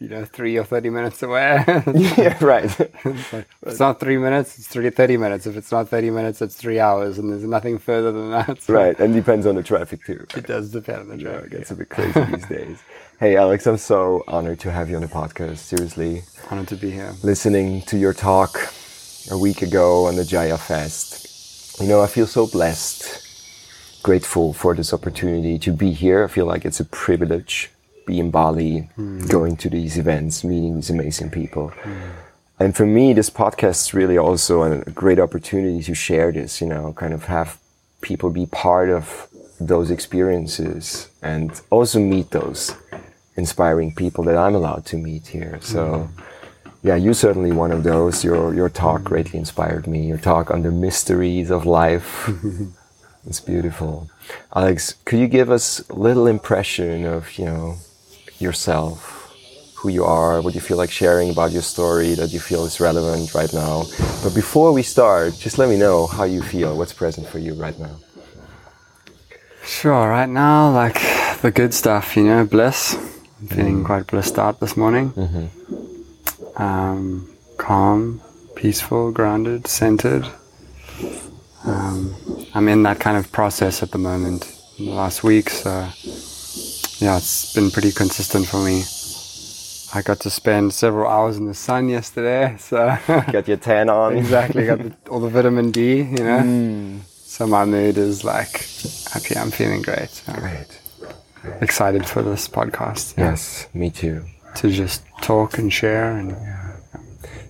you 0.00 0.08
know, 0.08 0.24
three 0.24 0.56
or 0.56 0.64
30 0.64 0.90
minutes 0.90 1.22
away. 1.22 1.62
yeah, 1.94 2.36
right. 2.42 2.64
It's 3.04 3.32
like, 3.32 3.46
it's 3.66 3.78
not 3.78 4.00
three 4.00 4.16
minutes, 4.16 4.58
it's 4.58 4.66
three, 4.66 4.88
30 4.90 5.16
minutes. 5.18 5.46
If 5.46 5.56
it's 5.56 5.70
not 5.70 5.88
30 5.90 6.10
minutes, 6.10 6.40
it's 6.42 6.56
three 6.56 6.80
hours, 6.80 7.18
and 7.18 7.30
there's 7.30 7.44
nothing 7.44 7.78
further 7.78 8.10
than 8.10 8.30
that. 8.30 8.60
So 8.62 8.74
right, 8.74 8.98
and 8.98 9.12
depends 9.14 9.46
on 9.46 9.54
the 9.56 9.62
traffic 9.62 10.04
too. 10.04 10.26
It 10.34 10.46
does 10.46 10.70
depend 10.70 11.00
on 11.02 11.08
the 11.08 11.16
Yeah, 11.18 11.30
traffic. 11.32 11.52
it 11.52 11.56
gets 11.58 11.70
a 11.70 11.74
bit 11.74 11.88
crazy 11.90 12.20
these 12.24 12.46
days. 12.58 12.82
Hey, 13.20 13.36
Alex, 13.36 13.66
I'm 13.66 13.76
so 13.76 14.24
honored 14.26 14.58
to 14.60 14.70
have 14.70 14.88
you 14.88 14.96
on 14.96 15.02
the 15.02 15.08
podcast. 15.08 15.58
Seriously, 15.58 16.22
Honored 16.50 16.68
to 16.68 16.76
be 16.76 16.90
here. 16.90 17.12
listening 17.22 17.82
to 17.82 17.98
your 17.98 18.14
talk 18.14 18.58
a 19.30 19.36
week 19.36 19.60
ago 19.60 20.06
on 20.06 20.16
the 20.16 20.24
Jaya 20.24 20.56
Fest. 20.56 21.78
You 21.80 21.86
know, 21.88 22.00
I 22.00 22.06
feel 22.06 22.26
so 22.26 22.46
blessed, 22.46 24.02
grateful 24.02 24.54
for 24.54 24.74
this 24.74 24.94
opportunity 24.94 25.58
to 25.58 25.72
be 25.72 25.92
here. 25.92 26.24
I 26.24 26.28
feel 26.28 26.46
like 26.46 26.64
it's 26.64 26.80
a 26.80 26.84
privilege, 26.86 27.70
be 28.06 28.18
in 28.18 28.30
Bali, 28.30 28.88
hmm. 28.96 29.26
going 29.26 29.56
to 29.58 29.70
these 29.70 29.98
events, 29.98 30.44
meeting 30.44 30.76
these 30.76 30.90
amazing 30.90 31.30
people. 31.30 31.68
Hmm. 31.68 31.92
and 32.58 32.76
for 32.76 32.86
me, 32.86 33.12
this 33.12 33.30
podcast 33.30 33.86
is 33.86 33.94
really 33.94 34.18
also 34.18 34.62
a 34.62 34.84
great 34.90 35.18
opportunity 35.18 35.82
to 35.82 35.94
share 35.94 36.32
this, 36.32 36.60
you 36.60 36.66
know, 36.66 36.92
kind 36.92 37.14
of 37.14 37.24
have 37.24 37.58
people 38.00 38.30
be 38.30 38.46
part 38.46 38.90
of 38.90 39.28
those 39.60 39.90
experiences 39.90 41.10
and 41.22 41.60
also 41.70 41.98
meet 42.00 42.30
those 42.30 42.74
inspiring 43.36 43.94
people 43.94 44.24
that 44.24 44.36
I'm 44.36 44.54
allowed 44.54 44.86
to 44.86 44.96
meet 44.96 45.28
here. 45.28 45.58
So, 45.60 45.80
mm-hmm. 45.86 46.86
yeah, 46.86 46.96
you're 46.96 47.14
certainly 47.14 47.52
one 47.52 47.72
of 47.72 47.84
those. 47.84 48.24
Your, 48.24 48.54
your 48.54 48.68
talk 48.68 49.00
hmm. 49.00 49.06
greatly 49.06 49.38
inspired 49.38 49.86
me. 49.86 50.06
Your 50.06 50.18
talk 50.18 50.50
on 50.50 50.62
the 50.62 50.72
mysteries 50.72 51.50
of 51.50 51.66
life. 51.66 52.28
it's 53.26 53.40
beautiful. 53.40 54.10
Alex, 54.54 54.94
could 55.04 55.18
you 55.18 55.28
give 55.28 55.50
us 55.50 55.86
a 55.88 55.94
little 55.94 56.26
impression 56.26 57.04
of, 57.04 57.38
you 57.38 57.44
know, 57.44 57.76
yourself? 58.40 59.20
who 59.80 59.88
you 59.88 60.04
are, 60.04 60.42
what 60.42 60.54
you 60.54 60.60
feel 60.60 60.76
like 60.76 60.90
sharing 60.90 61.30
about 61.30 61.52
your 61.52 61.62
story 61.62 62.12
that 62.12 62.30
you 62.34 62.38
feel 62.38 62.66
is 62.66 62.80
relevant 62.80 63.34
right 63.34 63.52
now. 63.54 63.84
But 64.22 64.34
before 64.34 64.72
we 64.72 64.82
start, 64.82 65.32
just 65.38 65.56
let 65.56 65.70
me 65.70 65.78
know 65.78 66.06
how 66.06 66.24
you 66.24 66.42
feel, 66.42 66.76
what's 66.76 66.92
present 66.92 67.26
for 67.26 67.38
you 67.38 67.54
right 67.54 67.78
now. 67.78 67.96
Sure, 69.64 70.06
right 70.06 70.28
now, 70.28 70.70
like 70.70 71.00
the 71.40 71.50
good 71.50 71.72
stuff, 71.72 72.14
you 72.14 72.24
know, 72.24 72.44
bliss. 72.44 72.94
I'm 73.40 73.48
feeling 73.48 73.82
mm. 73.82 73.86
quite 73.86 74.06
blissed 74.06 74.38
out 74.38 74.60
this 74.60 74.76
morning. 74.76 75.12
Mm-hmm. 75.12 76.62
Um, 76.62 77.34
calm, 77.56 78.20
peaceful, 78.56 79.12
grounded, 79.12 79.66
centered. 79.66 80.26
Um, 81.64 82.14
I'm 82.52 82.68
in 82.68 82.82
that 82.82 83.00
kind 83.00 83.16
of 83.16 83.32
process 83.32 83.82
at 83.82 83.92
the 83.92 83.98
moment 83.98 84.44
in 84.78 84.86
the 84.86 84.92
last 84.92 85.24
week, 85.24 85.48
so 85.48 85.88
yeah, 87.00 87.16
it's 87.16 87.54
been 87.54 87.70
pretty 87.70 87.92
consistent 87.92 88.46
for 88.46 88.62
me. 88.62 88.84
I 89.92 90.02
got 90.02 90.20
to 90.20 90.30
spend 90.30 90.72
several 90.74 91.10
hours 91.10 91.38
in 91.38 91.46
the 91.46 91.54
sun 91.54 91.88
yesterday, 91.88 92.56
so 92.58 92.96
got 93.08 93.48
your 93.48 93.56
tan 93.56 93.88
on. 93.88 94.16
exactly, 94.16 94.66
got 94.66 94.78
the, 94.78 94.94
all 95.10 95.18
the 95.18 95.28
vitamin 95.28 95.70
D, 95.70 95.96
you 95.96 96.02
know. 96.02 96.40
Mm. 96.40 97.00
So 97.06 97.46
my 97.46 97.64
mood 97.64 97.96
is 97.96 98.22
like 98.22 98.66
happy. 99.12 99.36
I'm 99.36 99.50
feeling 99.50 99.80
great. 99.80 100.10
So 100.10 100.34
great. 100.34 100.80
great. 101.40 101.62
Excited 101.62 102.04
for 102.06 102.22
this 102.22 102.46
podcast. 102.46 103.16
Yeah. 103.16 103.30
Yes, 103.30 103.66
me 103.72 103.90
too. 103.90 104.24
To 104.56 104.70
just 104.70 105.02
talk 105.22 105.56
and 105.58 105.72
share 105.72 106.16
and. 106.18 106.30
Yeah. 106.30 106.76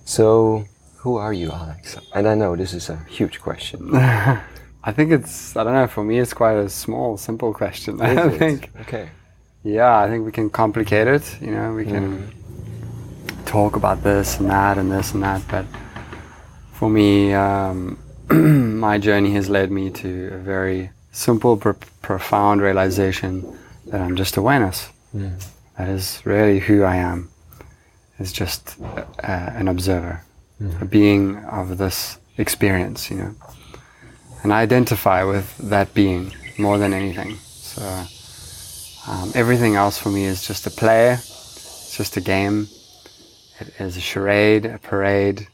So, 0.05 0.65
who 0.97 1.17
are 1.17 1.33
you, 1.33 1.51
Alex? 1.51 1.97
And 2.15 2.27
I 2.27 2.35
know 2.35 2.55
this 2.55 2.73
is 2.73 2.89
a 2.89 2.97
huge 3.09 3.41
question. 3.41 3.93
I 3.95 4.91
think 4.93 5.11
it's. 5.11 5.55
I 5.57 5.63
don't 5.65 5.73
know. 5.73 5.87
For 5.87 6.03
me, 6.03 6.19
it's 6.19 6.33
quite 6.33 6.55
a 6.55 6.69
small, 6.69 7.17
simple 7.17 7.53
question. 7.53 7.95
Is 7.95 8.01
I 8.01 8.29
think. 8.29 8.71
Okay 8.81 9.09
yeah, 9.63 9.99
I 9.99 10.07
think 10.07 10.25
we 10.25 10.31
can 10.31 10.49
complicate 10.49 11.07
it. 11.07 11.37
You 11.41 11.51
know, 11.51 11.73
we 11.73 11.85
can 11.85 12.27
mm. 12.27 13.45
talk 13.45 13.75
about 13.75 14.03
this 14.03 14.39
and 14.39 14.49
that 14.49 14.77
and 14.77 14.91
this 14.91 15.13
and 15.13 15.21
that. 15.23 15.41
But 15.47 15.65
for 16.73 16.89
me, 16.89 17.33
um, 17.33 17.99
my 18.29 18.97
journey 18.97 19.33
has 19.33 19.49
led 19.49 19.71
me 19.71 19.91
to 19.91 20.31
a 20.33 20.37
very 20.37 20.89
simple, 21.11 21.57
pr- 21.57 21.71
profound 22.01 22.61
realization 22.61 23.57
that 23.87 24.01
I'm 24.01 24.15
just 24.15 24.35
awareness. 24.35 24.89
Mm. 25.15 25.43
That 25.77 25.89
is 25.89 26.21
really 26.25 26.59
who 26.59 26.83
I 26.83 26.95
am. 26.95 27.29
Is 28.19 28.31
just 28.31 28.77
uh, 28.81 29.51
an 29.55 29.67
observer, 29.67 30.23
mm. 30.61 30.81
a 30.81 30.85
being 30.85 31.37
of 31.45 31.77
this 31.77 32.19
experience. 32.37 33.09
You 33.09 33.17
know, 33.17 33.35
and 34.43 34.53
I 34.53 34.61
identify 34.61 35.23
with 35.23 35.57
that 35.57 35.93
being 35.93 36.31
more 36.57 36.77
than 36.77 36.93
anything. 36.93 37.37
So 37.37 37.81
um, 39.07 39.31
everything 39.35 39.75
else 39.75 39.97
for 39.97 40.09
me 40.09 40.25
is 40.25 40.45
just 40.45 40.67
a 40.67 40.71
play, 40.71 41.13
it's 41.13 41.95
just 41.97 42.17
a 42.17 42.21
game. 42.21 42.67
It 43.59 43.73
is 43.79 43.95
a 43.95 44.01
charade, 44.01 44.65
a 44.65 44.79
parade. 44.79 45.47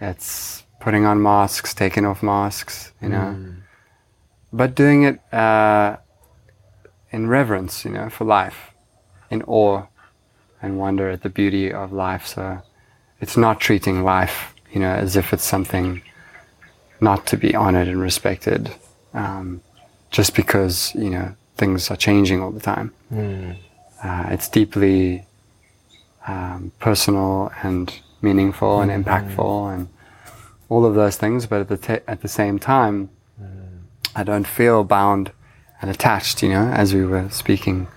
It's 0.00 0.62
putting 0.80 1.06
on 1.06 1.22
masks, 1.22 1.74
taking 1.74 2.04
off 2.04 2.22
masks, 2.22 2.92
you 3.00 3.08
know. 3.08 3.36
Mm. 3.36 3.62
But 4.52 4.74
doing 4.74 5.04
it 5.04 5.34
uh, 5.34 5.96
in 7.10 7.28
reverence, 7.28 7.84
you 7.84 7.90
know, 7.90 8.10
for 8.10 8.24
life, 8.24 8.72
in 9.30 9.42
awe 9.42 9.86
and 10.60 10.78
wonder 10.78 11.10
at 11.10 11.22
the 11.22 11.28
beauty 11.28 11.72
of 11.72 11.92
life. 11.92 12.26
So 12.26 12.62
it's 13.20 13.36
not 13.36 13.60
treating 13.60 14.04
life, 14.04 14.54
you 14.72 14.80
know, 14.80 14.92
as 14.92 15.16
if 15.16 15.32
it's 15.32 15.44
something 15.44 16.02
not 17.00 17.26
to 17.26 17.36
be 17.36 17.54
honored 17.54 17.88
and 17.88 18.00
respected. 18.00 18.72
Um, 19.14 19.62
just 20.10 20.34
because, 20.34 20.94
you 20.94 21.10
know, 21.10 21.34
things 21.56 21.90
are 21.90 21.96
changing 21.96 22.40
all 22.40 22.50
the 22.50 22.60
time. 22.60 22.92
Mm. 23.12 23.56
Uh, 24.02 24.26
it's 24.30 24.48
deeply 24.48 25.24
um, 26.26 26.72
personal 26.80 27.52
and 27.62 28.00
meaningful 28.20 28.78
mm-hmm. 28.78 28.90
and 28.90 29.04
impactful 29.04 29.74
and 29.74 29.88
all 30.68 30.84
of 30.84 30.94
those 30.94 31.16
things. 31.16 31.46
But 31.46 31.60
at 31.62 31.68
the 31.68 31.76
t- 31.76 32.04
at 32.06 32.22
the 32.22 32.28
same 32.28 32.58
time, 32.58 33.10
mm. 33.40 33.78
I 34.16 34.22
don't 34.24 34.46
feel 34.46 34.84
bound 34.84 35.32
and 35.80 35.90
attached. 35.90 36.42
You 36.42 36.50
know, 36.50 36.68
as 36.68 36.94
we 36.94 37.04
were 37.04 37.28
speaking 37.30 37.88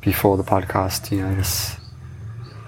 before 0.00 0.36
the 0.36 0.44
podcast, 0.44 1.10
you 1.10 1.22
know, 1.22 1.34
this. 1.34 1.76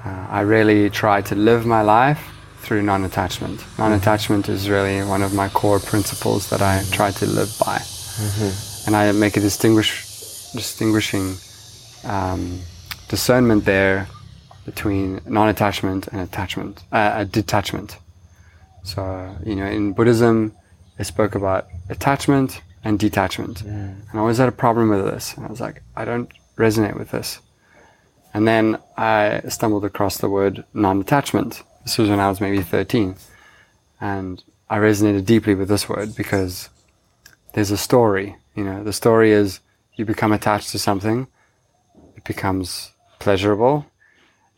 Uh, 0.05 0.27
I 0.31 0.41
really 0.41 0.91
try 0.91 1.23
to 1.23 1.35
live 1.35 1.67
my 1.67 1.83
life 1.83 2.23
through 2.61 2.83
non-attachment. 2.83 3.59
Mm-hmm. 3.61 3.83
Non-attachment 3.83 4.49
is 4.49 4.71
really 4.71 5.03
one 5.03 5.23
of 5.23 5.35
my 5.35 5.49
core 5.49 5.81
principles 5.81 6.51
that 6.51 6.63
I 6.63 6.85
try 6.91 7.11
to 7.11 7.27
live 7.27 7.53
by, 7.59 7.79
mm-hmm. 7.79 8.87
and 8.87 8.97
I 8.97 9.13
make 9.13 9.37
a 9.37 9.41
distinguish 9.41 10.08
distinguishing 10.53 11.35
um, 12.05 12.61
discernment 13.09 13.65
there 13.65 14.09
between 14.65 15.21
non-attachment 15.27 16.09
and 16.09 16.21
attachment, 16.21 16.85
uh, 16.93 17.25
detachment. 17.25 17.99
So, 18.83 19.35
you 19.45 19.57
know, 19.57 19.67
in 19.67 19.93
Buddhism, 19.93 20.55
they 20.97 21.05
spoke 21.05 21.35
about 21.35 21.69
attachment 21.89 22.61
and 22.85 22.99
detachment. 22.99 23.65
Mm. 23.65 24.11
And 24.11 24.15
I 24.15 24.19
always 24.19 24.39
had 24.39 24.49
a 24.49 24.53
problem 24.53 24.89
with 24.91 25.05
this. 25.05 25.35
And 25.35 25.47
I 25.47 25.49
was 25.49 25.61
like, 25.61 25.83
I 25.97 26.05
don't 26.05 26.31
resonate 26.57 26.99
with 26.99 27.11
this. 27.11 27.41
And 28.35 28.47
then 28.47 28.79
I 28.97 29.43
stumbled 29.49 29.85
across 29.85 30.19
the 30.19 30.29
word 30.29 30.65
non-attachment. 30.75 31.63
This 31.83 31.99
was 31.99 32.09
when 32.11 32.21
I 32.21 32.29
was 32.29 32.41
maybe 32.41 32.63
13. 32.63 33.17
And 34.01 34.43
I 34.69 34.79
resonated 34.79 35.25
deeply 35.25 35.55
with 35.55 35.69
this 35.69 35.89
word 35.89 36.15
because 36.15 36.69
there's 37.55 37.71
a 37.71 37.77
story. 37.77 38.37
You 38.55 38.65
know, 38.65 38.85
the 38.85 38.93
story 38.93 39.33
is 39.33 39.61
you 39.99 40.05
become 40.05 40.33
attached 40.33 40.71
to 40.71 40.79
something, 40.79 41.27
it 42.17 42.25
becomes 42.25 42.93
pleasurable, 43.19 43.85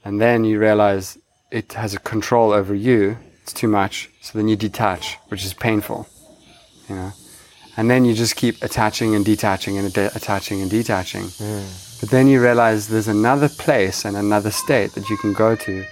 and 0.04 0.20
then 0.20 0.44
you 0.44 0.60
realize 0.60 1.18
it 1.50 1.72
has 1.72 1.94
a 1.94 1.98
control 1.98 2.52
over 2.52 2.74
you. 2.74 3.16
It's 3.42 3.52
too 3.54 3.68
much, 3.68 4.10
so 4.20 4.38
then 4.38 4.48
you 4.48 4.56
detach, 4.56 5.16
which 5.28 5.44
is 5.44 5.54
painful, 5.54 6.06
you 6.88 6.94
know. 6.94 7.12
And 7.76 7.90
then 7.90 8.04
you 8.04 8.14
just 8.14 8.36
keep 8.36 8.62
attaching 8.62 9.14
and 9.14 9.24
detaching 9.24 9.78
and 9.78 9.90
de- 9.92 10.14
attaching 10.14 10.60
and 10.60 10.70
detaching. 10.70 11.22
Mm. 11.22 12.00
But 12.00 12.10
then 12.10 12.28
you 12.28 12.42
realize 12.42 12.88
there's 12.88 13.08
another 13.08 13.48
place 13.48 14.04
and 14.04 14.16
another 14.16 14.50
state 14.50 14.92
that 14.92 15.08
you 15.08 15.16
can 15.16 15.32
go 15.32 15.56
to, 15.56 15.84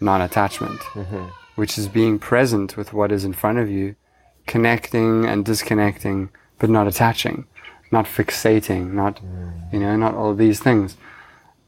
non-attachment, 0.00 0.80
mm-hmm. 0.80 1.24
which 1.56 1.76
is 1.76 1.88
being 1.88 2.18
present 2.18 2.76
with 2.78 2.94
what 2.94 3.12
is 3.12 3.24
in 3.24 3.34
front 3.34 3.58
of 3.58 3.68
you, 3.68 3.94
connecting 4.46 5.26
and 5.26 5.44
disconnecting, 5.44 6.30
but 6.58 6.70
not 6.70 6.86
attaching 6.86 7.46
not 7.90 8.06
fixating, 8.06 8.92
not, 8.92 9.20
you 9.72 9.78
know, 9.78 9.96
not 9.96 10.14
all 10.14 10.34
these 10.34 10.60
things. 10.60 10.96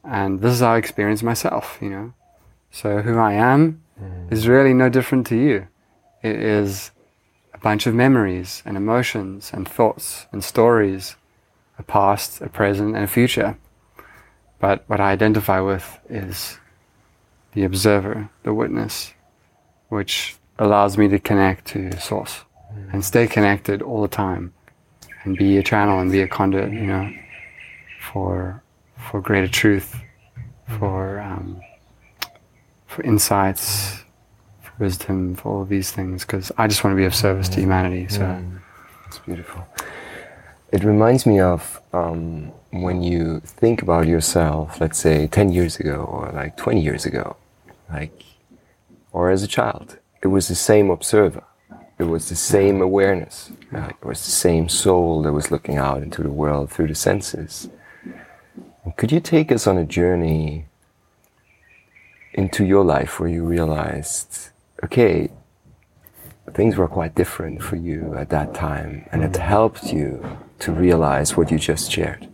And 0.05 0.41
this 0.41 0.55
is 0.55 0.61
how 0.61 0.73
I 0.73 0.79
experience 0.79 1.23
myself, 1.23 1.79
you 1.81 1.91
know. 1.91 2.13
So 2.71 3.03
who 3.03 3.19
I 3.19 3.35
am 3.35 3.83
mm. 4.01 4.33
is 4.33 4.49
really 4.49 4.75
no 4.75 4.89
different 4.89 5.27
to 5.29 5.37
you. 5.37 5.69
It 6.23 6.37
is 6.37 6.91
a 7.55 7.59
bunch 7.59 7.87
of 7.87 7.95
memories 7.95 8.63
and 8.65 8.77
emotions 8.77 9.51
and 9.53 9.69
thoughts 9.69 10.27
and 10.33 10.43
stories, 10.43 11.17
a 11.79 11.83
past, 11.83 12.41
a 12.41 12.49
present, 12.49 12.95
and 12.95 13.05
a 13.05 13.09
future. 13.09 13.57
But 14.59 14.85
what 14.87 15.01
I 15.01 15.13
identify 15.13 15.61
with 15.61 15.99
is 16.09 16.59
the 17.53 17.65
observer, 17.65 18.29
the 18.43 18.53
witness, 18.53 19.15
which 19.89 20.37
allows 20.59 20.99
me 20.99 21.09
to 21.09 21.19
connect 21.19 21.67
to 21.69 21.99
source 22.01 22.45
mm. 22.73 22.93
and 22.93 23.05
stay 23.05 23.27
connected 23.27 23.83
all 23.83 24.03
the 24.03 24.09
time 24.09 24.53
and 25.25 25.37
be 25.37 25.59
a 25.59 25.63
channel 25.63 26.01
and 26.01 26.11
be 26.11 26.23
a 26.23 26.29
conduit, 26.29 26.73
you 26.73 26.87
know, 26.87 27.13
for 28.01 28.63
for 28.97 29.21
greater 29.21 29.49
truth, 29.49 29.97
for 30.79 31.21
um, 31.21 31.61
for 32.87 33.03
insights, 33.03 34.05
for 34.61 34.73
wisdom, 34.79 35.35
for 35.35 35.53
all 35.53 35.63
of 35.63 35.69
these 35.69 35.91
things. 35.91 36.25
Because 36.25 36.53
I 36.59 36.67
just 36.67 36.85
want 36.85 36.93
to 36.93 36.97
be 36.97 37.05
of 37.05 37.15
service 37.15 37.49
to 37.51 37.61
humanity. 37.61 38.09
So 38.09 38.21
mm. 38.21 38.61
it's 39.07 39.19
beautiful. 39.21 39.67
It 40.71 40.85
reminds 40.85 41.25
me 41.25 41.41
of 41.41 41.81
um, 41.93 42.53
when 42.71 43.03
you 43.03 43.41
think 43.41 43.81
about 43.81 44.07
yourself, 44.07 44.81
let's 44.81 44.99
say 44.99 45.27
10 45.27 45.51
years 45.53 45.77
ago 45.77 46.05
or 46.05 46.31
like 46.33 46.59
20 46.59 46.83
years 46.83 47.07
ago, 47.07 47.37
like, 47.91 48.23
or 49.13 49.31
as 49.31 49.43
a 49.43 49.47
child. 49.47 49.99
It 50.23 50.29
was 50.29 50.49
the 50.49 50.55
same 50.55 50.91
observer 50.91 51.45
it 51.99 52.05
was 52.05 52.29
the 52.29 52.37
same 52.37 52.81
awareness. 52.81 53.51
Uh, 53.75 53.89
it 53.89 54.05
was 54.05 54.25
the 54.25 54.31
same 54.31 54.69
soul 54.69 55.23
that 55.23 55.33
was 55.33 55.51
looking 55.51 55.77
out 55.77 56.03
into 56.03 56.23
the 56.23 56.31
world 56.31 56.71
through 56.71 56.89
the 56.89 56.95
senses. 56.95 57.69
Could 58.97 59.13
you 59.13 59.21
take 59.21 59.53
us 59.53 59.67
on 59.67 59.77
a 59.77 59.85
journey 59.85 60.67
into 62.33 62.65
your 62.65 62.85
life 62.85 63.19
where 63.19 63.29
you 63.29 63.45
realized 63.45 64.51
okay, 64.85 65.29
things 66.55 66.77
were 66.77 66.89
quite 66.89 67.15
different 67.15 67.63
for 67.63 67.77
you 67.77 68.15
at 68.15 68.31
that 68.31 68.55
time, 68.55 69.07
and 69.13 69.23
it 69.23 69.37
helped 69.37 69.93
you 69.93 70.25
to 70.61 70.73
realize 70.73 71.37
what 71.37 71.51
you 71.51 71.59
just 71.59 71.91
shared. 71.91 72.29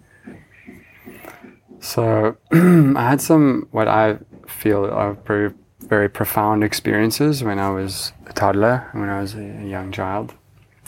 So 1.80 2.37
I 2.52 3.09
had 3.11 3.21
some 3.21 3.68
what 3.71 3.88
I 3.88 4.18
feel 4.47 4.85
are 4.87 5.14
very 5.26 5.52
very 5.88 6.08
profound 6.08 6.64
experiences 6.64 7.42
when 7.42 7.58
I 7.58 7.70
was 7.70 8.12
a 8.26 8.32
toddler, 8.32 8.88
when 8.92 9.08
I 9.08 9.20
was 9.20 9.34
a 9.34 9.42
young 9.42 9.92
child. 9.92 10.34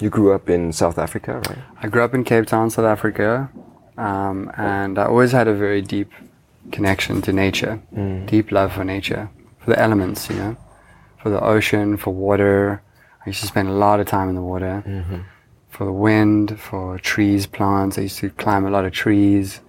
You 0.00 0.10
grew 0.10 0.32
up 0.32 0.50
in 0.50 0.72
South 0.72 0.98
Africa, 0.98 1.40
right? 1.48 1.58
I 1.82 1.88
grew 1.88 2.02
up 2.02 2.14
in 2.14 2.24
Cape 2.24 2.46
Town, 2.46 2.68
South 2.70 2.84
Africa, 2.84 3.48
um, 3.96 4.50
and 4.56 4.98
I 4.98 5.04
always 5.06 5.32
had 5.32 5.48
a 5.48 5.54
very 5.54 5.80
deep 5.80 6.10
connection 6.72 7.22
to 7.22 7.32
nature, 7.32 7.80
deep 8.26 8.52
love 8.52 8.72
for 8.72 8.84
nature, 8.84 9.30
for 9.60 9.70
the 9.70 9.78
elements, 9.80 10.28
you 10.28 10.36
know, 10.36 10.56
for 11.22 11.30
the 11.30 11.40
ocean, 11.42 11.96
for 11.96 12.12
water. 12.12 12.82
I 13.24 13.30
used 13.30 13.40
to 13.40 13.46
spend 13.46 13.68
a 13.68 13.72
lot 13.72 14.00
of 14.00 14.06
time 14.06 14.28
in 14.28 14.34
the 14.34 14.42
water, 14.42 14.82
for 15.70 15.84
the 15.84 15.92
wind, 15.92 16.58
for 16.60 16.98
trees, 16.98 17.46
plants. 17.46 17.96
I 17.98 18.02
used 18.02 18.18
to 18.18 18.30
climb 18.30 18.66
a 18.66 18.70
lot 18.70 18.84
of 18.84 18.92
trees, 18.92 19.60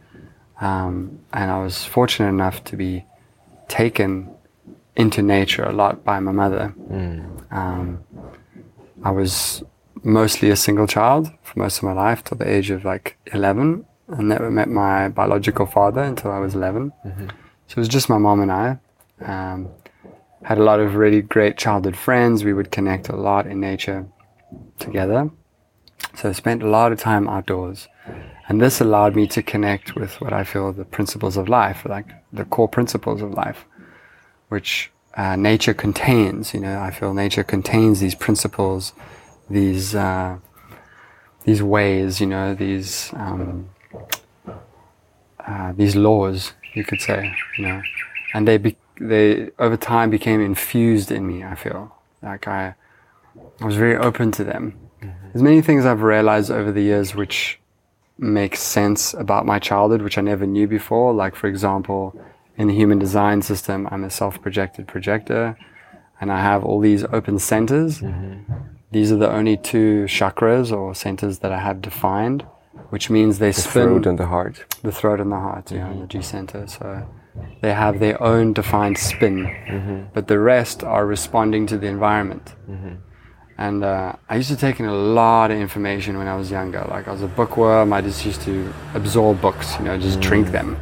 um, 0.60 1.20
and 1.32 1.52
I 1.52 1.60
was 1.64 1.86
fortunate 1.86 2.30
enough 2.30 2.64
to 2.66 2.76
be 2.76 3.06
taken 3.70 4.30
into 4.98 5.22
nature 5.22 5.64
a 5.64 5.72
lot 5.72 6.04
by 6.04 6.20
my 6.20 6.32
mother. 6.32 6.74
Um, 7.52 8.04
I 9.04 9.12
was 9.12 9.64
mostly 10.04 10.50
a 10.50 10.56
single 10.56 10.88
child 10.88 11.32
for 11.44 11.60
most 11.60 11.78
of 11.78 11.84
my 11.84 11.94
life 11.94 12.24
till 12.24 12.38
the 12.38 12.50
age 12.50 12.72
of 12.72 12.84
like 12.84 13.18
11. 13.34 13.86
I 14.10 14.22
never 14.22 14.50
met 14.50 14.70
my 14.70 15.08
biological 15.10 15.66
father 15.66 16.02
until 16.02 16.32
I 16.32 16.40
was 16.40 16.56
11. 16.56 16.92
So 17.68 17.74
it 17.74 17.78
was 17.78 17.88
just 17.88 18.10
my 18.10 18.18
mom 18.18 18.42
and 18.42 18.52
I. 18.52 18.80
Um, 19.22 19.70
had 20.44 20.58
a 20.58 20.64
lot 20.64 20.80
of 20.80 20.96
really 20.96 21.22
great 21.22 21.58
childhood 21.58 21.96
friends. 21.96 22.44
We 22.44 22.54
would 22.54 22.72
connect 22.72 23.10
a 23.10 23.16
lot 23.16 23.48
in 23.48 23.60
nature 23.60 24.08
together. 24.80 25.30
So 26.16 26.30
I 26.30 26.32
spent 26.32 26.64
a 26.64 26.70
lot 26.70 26.92
of 26.92 27.00
time 27.00 27.28
outdoors. 27.28 27.88
And 28.48 28.62
this 28.62 28.80
allowed 28.80 29.16
me 29.16 29.28
to 29.28 29.44
connect 29.44 29.96
with 29.96 30.22
what 30.22 30.34
I 30.34 30.44
feel 30.44 30.72
the 30.72 30.86
principles 30.86 31.36
of 31.38 31.50
life, 31.50 31.86
like 31.86 32.08
the 32.32 32.46
core 32.46 32.70
principles 32.70 33.22
of 33.22 33.34
life, 33.34 33.66
which 34.50 34.92
uh, 35.16 35.36
nature 35.36 35.74
contains. 35.74 36.54
You 36.54 36.60
know, 36.62 36.80
I 36.80 36.92
feel 36.92 37.14
nature 37.14 37.44
contains 37.44 38.00
these 38.00 38.16
principles, 38.16 38.94
these 39.50 39.96
uh, 39.96 40.38
these 41.44 41.62
ways. 41.64 42.22
You 42.22 42.28
know, 42.28 42.54
these 42.54 43.12
um, 43.14 43.70
uh, 45.46 45.74
these 45.74 45.96
laws, 45.96 46.54
you 46.74 46.84
could 46.84 47.02
say. 47.02 47.34
You 47.58 47.68
know, 47.68 47.82
and 48.34 48.48
they 48.48 48.58
be- 48.58 48.78
they 49.00 49.50
over 49.60 49.78
time 49.78 50.10
became 50.10 50.42
infused 50.42 51.12
in 51.12 51.28
me. 51.28 51.44
I 51.44 51.56
feel 51.56 51.96
like 52.22 52.48
I 52.48 52.76
I 53.62 53.66
was 53.66 53.76
very 53.76 53.96
open 53.96 54.32
to 54.34 54.44
them. 54.44 54.78
There's 55.02 55.44
many 55.44 55.62
things 55.62 55.86
I've 55.86 56.02
realized 56.02 56.50
over 56.50 56.72
the 56.72 56.82
years 56.82 57.14
which 57.14 57.60
make 58.18 58.56
sense 58.56 59.14
about 59.14 59.46
my 59.46 59.60
childhood, 59.60 60.02
which 60.02 60.18
I 60.18 60.22
never 60.22 60.48
knew 60.48 60.68
before. 60.68 61.14
Like, 61.14 61.36
for 61.36 61.48
example, 61.48 62.20
in 62.58 62.68
the 62.68 62.74
human 62.74 63.00
design 63.00 63.42
system, 63.42 63.88
I'm 63.92 64.04
a 64.04 64.10
self 64.10 64.42
projected 64.42 64.88
projector 64.88 65.58
and 66.20 66.32
I 66.32 66.42
have 66.42 66.64
all 66.64 66.80
these 66.80 67.04
open 67.06 67.40
centers. 67.40 68.02
Mm-hmm. 68.02 68.54
These 68.92 69.12
are 69.12 69.18
the 69.18 69.32
only 69.32 69.58
two 69.58 70.06
chakras 70.08 70.72
or 70.76 70.96
centers 70.96 71.40
that 71.40 71.52
I 71.52 71.60
have 71.60 71.82
defined, 71.82 72.44
which 72.90 73.10
means 73.10 73.38
they 73.38 73.52
The 73.52 73.62
spin 73.62 73.72
throat 73.72 74.06
and 74.08 74.18
the 74.18 74.26
heart. 74.26 74.66
the 74.82 74.92
throat 74.92 75.20
and 75.20 75.32
the 75.32 75.40
heart, 75.40 75.72
yeah, 75.72 75.88
and 75.88 76.02
the 76.02 76.08
G 76.08 76.20
mm-hmm. 76.20 76.24
center. 76.24 76.68
So 76.68 77.08
they 77.62 77.74
have 77.74 78.00
their 78.00 78.22
own 78.22 78.54
defined 78.54 78.98
spin, 78.98 79.46
mm-hmm. 79.46 80.04
but 80.14 80.28
the 80.28 80.40
rest 80.40 80.84
are 80.84 81.06
responding 81.06 81.68
to 81.68 81.78
the 81.78 81.88
environment. 81.88 82.56
And 83.60 83.84
uh, 83.84 84.14
I 84.30 84.36
used 84.36 84.50
to 84.50 84.56
take 84.56 84.80
in 84.80 84.86
a 84.86 84.94
lot 84.94 85.50
of 85.50 85.58
information 85.58 86.18
when 86.20 86.28
I 86.28 86.36
was 86.36 86.52
younger. 86.52 86.86
Like 86.90 87.08
I 87.08 87.12
was 87.12 87.24
a 87.24 87.28
bookworm. 87.28 87.92
I 87.92 88.02
just 88.02 88.24
used 88.24 88.42
to 88.44 88.72
absorb 88.94 89.42
books, 89.42 89.76
you 89.80 89.86
know, 89.86 89.98
just 89.98 90.20
drink 90.20 90.50
them. 90.52 90.78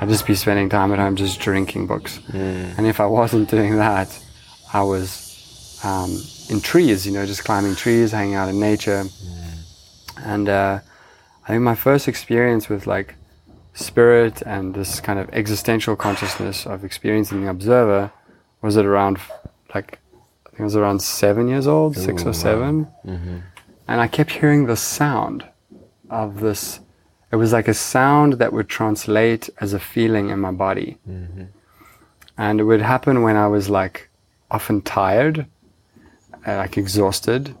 I'd 0.00 0.08
just 0.08 0.26
be 0.26 0.34
spending 0.36 0.68
time 0.68 0.92
at 0.92 0.98
home 1.00 1.16
just 1.16 1.40
drinking 1.40 1.88
books. 1.88 2.20
And 2.78 2.86
if 2.86 3.00
I 3.00 3.06
wasn't 3.06 3.50
doing 3.50 3.76
that, 3.76 4.08
I 4.72 4.82
was 4.82 5.80
um, 5.82 6.10
in 6.48 6.60
trees, 6.60 7.04
you 7.06 7.12
know, 7.12 7.26
just 7.26 7.42
climbing 7.44 7.74
trees, 7.74 8.12
hanging 8.12 8.36
out 8.36 8.48
in 8.48 8.60
nature. 8.60 9.04
And 10.24 10.48
uh, 10.48 10.78
I 11.44 11.48
think 11.48 11.62
my 11.62 11.74
first 11.74 12.06
experience 12.06 12.68
with 12.68 12.86
like 12.86 13.16
spirit 13.74 14.42
and 14.46 14.74
this 14.74 15.00
kind 15.00 15.18
of 15.18 15.28
existential 15.32 15.96
consciousness 15.96 16.66
of 16.66 16.84
experiencing 16.84 17.42
the 17.42 17.50
observer 17.50 18.12
was 18.60 18.76
at 18.76 18.84
around 18.86 19.18
like 19.74 19.98
think 20.52 20.60
I 20.60 20.64
was 20.64 20.76
around 20.76 21.00
seven 21.02 21.48
years 21.48 21.66
old, 21.66 21.96
six 21.96 22.24
or 22.24 22.32
7 22.32 22.86
and 23.88 24.00
I 24.00 24.06
kept 24.06 24.30
hearing 24.30 24.66
the 24.66 24.76
sound 24.76 25.44
of 26.10 26.40
this. 26.40 26.80
It 27.32 27.36
was 27.36 27.52
like 27.52 27.68
a 27.68 27.74
sound 27.74 28.34
that 28.34 28.52
would 28.52 28.68
translate 28.68 29.48
as 29.60 29.72
a 29.72 29.80
feeling 29.80 30.28
in 30.30 30.38
my 30.38 30.50
body, 30.52 30.98
and 32.38 32.60
it 32.60 32.64
would 32.64 32.82
happen 32.82 33.22
when 33.22 33.36
I 33.36 33.46
was 33.48 33.68
like 33.70 34.08
often 34.50 34.82
tired, 34.82 35.46
uh, 36.46 36.56
like 36.56 36.76
exhausted, 36.76 37.54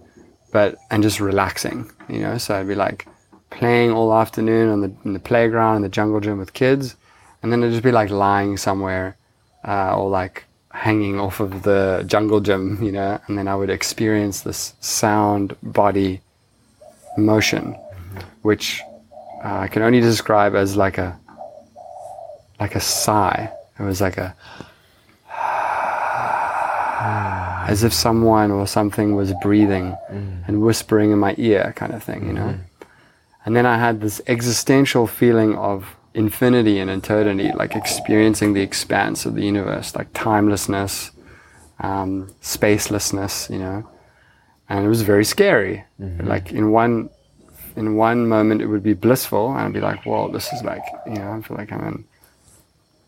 but 0.52 0.76
and 0.90 1.02
just 1.02 1.20
relaxing, 1.20 1.90
you 2.08 2.20
know. 2.20 2.36
So 2.38 2.54
I'd 2.54 2.68
be 2.68 2.74
like 2.74 3.06
playing 3.50 3.92
all 3.92 4.12
afternoon 4.12 4.68
on 4.68 4.80
the 4.82 4.92
in 5.04 5.12
the 5.14 5.18
playground 5.20 5.76
in 5.76 5.82
the 5.82 5.88
jungle 5.88 6.20
gym 6.20 6.38
with 6.38 6.52
kids, 6.52 6.96
and 7.42 7.50
then 7.50 7.64
I'd 7.64 7.70
just 7.70 7.82
be 7.82 7.92
like 7.92 8.10
lying 8.10 8.56
somewhere, 8.58 9.16
uh, 9.66 9.96
or 9.98 10.10
like 10.10 10.44
hanging 10.72 11.20
off 11.20 11.40
of 11.40 11.62
the 11.62 12.02
jungle 12.06 12.40
gym, 12.40 12.82
you 12.82 12.92
know, 12.92 13.20
and 13.26 13.38
then 13.38 13.46
I 13.46 13.54
would 13.54 13.70
experience 13.70 14.40
this 14.40 14.74
sound 14.80 15.56
body 15.62 16.20
motion, 17.16 17.74
mm-hmm. 17.74 18.20
which 18.42 18.80
uh, 19.44 19.58
I 19.58 19.68
can 19.68 19.82
only 19.82 20.00
describe 20.00 20.54
as 20.54 20.76
like 20.76 20.98
a 20.98 21.18
like 22.58 22.74
a 22.74 22.80
sigh. 22.80 23.52
It 23.78 23.82
was 23.82 24.00
like 24.00 24.18
a 24.18 24.34
as 27.68 27.84
if 27.84 27.92
someone 27.92 28.50
or 28.50 28.66
something 28.66 29.14
was 29.14 29.32
breathing 29.42 29.96
mm. 30.10 30.48
and 30.48 30.62
whispering 30.62 31.10
in 31.10 31.18
my 31.18 31.34
ear, 31.38 31.72
kind 31.76 31.92
of 31.92 32.02
thing, 32.02 32.26
you 32.26 32.32
know. 32.32 32.42
Mm-hmm. 32.42 32.62
And 33.44 33.56
then 33.56 33.66
I 33.66 33.76
had 33.76 34.00
this 34.00 34.20
existential 34.26 35.06
feeling 35.06 35.56
of 35.56 35.96
infinity 36.14 36.78
and 36.78 36.90
eternity, 36.90 37.50
like 37.54 37.74
experiencing 37.74 38.52
the 38.52 38.60
expanse 38.60 39.24
of 39.26 39.34
the 39.34 39.44
universe, 39.44 39.94
like 39.94 40.12
timelessness, 40.12 41.10
um, 41.80 42.28
spacelessness, 42.42 43.50
you 43.50 43.58
know. 43.58 43.88
And 44.68 44.84
it 44.84 44.88
was 44.88 45.02
very 45.02 45.24
scary. 45.24 45.84
Like 46.26 46.52
in 46.52 46.70
one, 46.70 47.10
in 47.76 47.96
one 47.96 48.28
moment, 48.28 48.62
it 48.62 48.66
would 48.66 48.82
be 48.82 48.94
blissful, 48.94 49.50
and 49.50 49.60
I'd 49.60 49.72
be 49.72 49.80
like, 49.80 50.04
"Whoa, 50.06 50.30
this 50.30 50.52
is 50.52 50.62
like, 50.62 50.84
you 51.06 51.14
know, 51.14 51.32
I 51.32 51.40
feel 51.42 51.56
like 51.56 51.72
I'm 51.72 52.04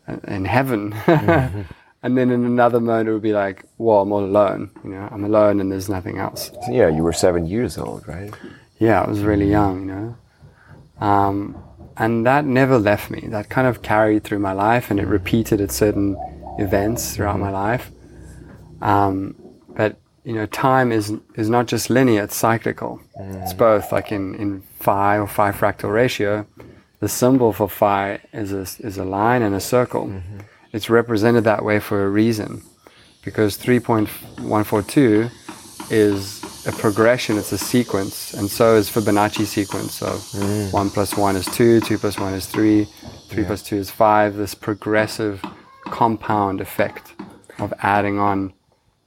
in 0.07 0.21
in 0.27 0.45
heaven." 0.45 0.93
and 2.03 2.17
then 2.17 2.29
in 2.29 2.45
another 2.45 2.79
moment, 2.79 3.09
it 3.09 3.13
would 3.13 3.21
be 3.21 3.33
like, 3.33 3.65
"Whoa, 3.77 4.01
I'm 4.01 4.11
all 4.11 4.23
alone. 4.23 4.69
You 4.83 4.91
know, 4.91 5.09
I'm 5.11 5.23
alone, 5.23 5.59
and 5.59 5.71
there's 5.71 5.89
nothing 5.89 6.17
else." 6.17 6.51
Yeah, 6.69 6.89
you 6.89 7.03
were 7.03 7.13
seven 7.13 7.47
years 7.47 7.77
old, 7.77 8.07
right? 8.07 8.33
Yeah, 8.79 9.01
I 9.01 9.07
was 9.07 9.21
really 9.21 9.49
young, 9.49 9.79
you 9.81 9.85
know. 9.95 10.17
Um, 10.99 11.55
and 11.97 12.25
that 12.25 12.45
never 12.45 12.77
left 12.77 13.09
me. 13.09 13.21
That 13.27 13.49
kind 13.49 13.67
of 13.67 13.81
carried 13.81 14.23
through 14.23 14.39
my 14.39 14.51
life 14.51 14.91
and 14.91 14.99
it 14.99 15.07
mm. 15.07 15.11
repeated 15.11 15.61
at 15.61 15.71
certain 15.71 16.17
events 16.59 17.15
throughout 17.15 17.39
my 17.39 17.47
mm-hmm. 17.47 17.55
life. 17.55 17.91
Um, 18.81 19.35
but, 19.69 19.97
you 20.23 20.33
know, 20.33 20.45
time 20.47 20.91
is, 20.91 21.13
is 21.35 21.49
not 21.49 21.67
just 21.67 21.89
linear, 21.89 22.23
it's 22.23 22.35
cyclical. 22.35 23.01
Mm. 23.19 23.43
It's 23.43 23.53
both, 23.53 23.91
like 23.91 24.11
in, 24.11 24.35
in 24.35 24.61
phi 24.79 25.17
or 25.17 25.27
phi 25.27 25.51
fractal 25.51 25.93
ratio, 25.93 26.45
the 26.99 27.09
symbol 27.09 27.53
for 27.53 27.69
phi 27.69 28.19
is 28.33 28.51
a, 28.51 28.61
is 28.85 28.97
a 28.97 29.05
line 29.05 29.41
and 29.41 29.55
a 29.55 29.61
circle. 29.61 30.07
Mm-hmm. 30.07 30.39
It's 30.73 30.89
represented 30.89 31.45
that 31.45 31.63
way 31.63 31.79
for 31.79 32.05
a 32.05 32.09
reason 32.09 32.61
because 33.23 33.57
3.142 33.57 35.31
is 35.89 36.44
a 36.65 36.71
progression, 36.71 37.37
it's 37.37 37.51
a 37.51 37.57
sequence, 37.57 38.33
and 38.33 38.49
so 38.49 38.75
is 38.75 38.89
Fibonacci 38.89 39.45
sequence. 39.45 39.93
So 39.93 40.07
mm. 40.07 40.71
one 40.73 40.89
plus 40.89 41.15
one 41.15 41.35
is 41.35 41.45
two, 41.45 41.79
two 41.81 41.97
plus 41.97 42.17
one 42.19 42.33
is 42.33 42.45
three, 42.45 42.87
three 43.29 43.43
plus 43.43 43.61
two 43.61 43.77
is 43.77 43.91
five. 43.91 44.35
This 44.35 44.55
progressive 44.55 45.43
compound 45.85 46.61
effect 46.61 47.13
of 47.59 47.73
adding 47.79 48.19
on 48.19 48.53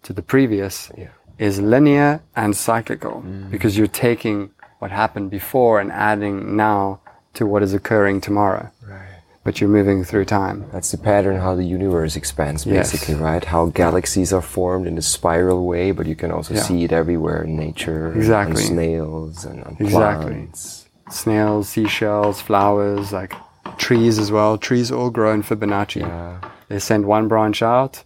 to 0.04 0.12
the 0.12 0.22
previous 0.22 0.90
Yeah. 0.96 1.08
is 1.38 1.60
linear 1.60 2.22
and 2.36 2.56
cyclical 2.56 3.22
mm. 3.26 3.50
because 3.50 3.76
you're 3.76 3.86
taking 3.88 4.50
what 4.78 4.90
happened 4.90 5.30
before 5.30 5.80
and 5.80 5.90
adding 5.90 6.56
now 6.56 7.00
to 7.34 7.46
what 7.46 7.62
is 7.62 7.74
occurring 7.74 8.20
tomorrow. 8.20 8.70
But 9.44 9.60
you're 9.60 9.70
moving 9.70 10.04
through 10.04 10.26
time. 10.26 10.66
That's 10.72 10.90
the 10.90 10.98
pattern 10.98 11.40
how 11.40 11.54
the 11.54 11.64
universe 11.64 12.16
expands, 12.16 12.66
Yes. 12.66 12.92
basically, 12.92 13.14
right? 13.14 13.42
How 13.44 13.66
galaxies 13.66 14.32
are 14.32 14.42
formed 14.42 14.86
in 14.86 14.98
a 14.98 15.02
spiral 15.02 15.64
way, 15.66 15.90
but 15.92 16.06
you 16.06 16.14
can 16.16 16.30
also 16.30 16.54
Yeah. 16.54 16.62
see 16.62 16.84
it 16.84 16.92
everywhere 16.92 17.42
in 17.44 17.56
nature, 17.56 18.12
Exactly. 18.14 18.62
on 18.62 18.68
snails 18.68 19.44
and 19.44 19.64
on 19.64 19.76
Exactly. 19.80 20.32
plants. 20.32 20.88
Snails, 21.10 21.68
seashells, 21.68 22.40
flowers, 22.40 23.12
like 23.12 23.32
trees 23.78 24.18
as 24.18 24.30
well. 24.30 24.58
Trees 24.58 24.90
all 24.90 25.08
grow 25.10 25.32
in 25.32 25.42
Fibonacci. 25.42 26.00
Yeah. 26.00 26.36
They 26.68 26.78
send 26.78 27.06
one 27.06 27.28
branch 27.28 27.62
out, 27.62 28.04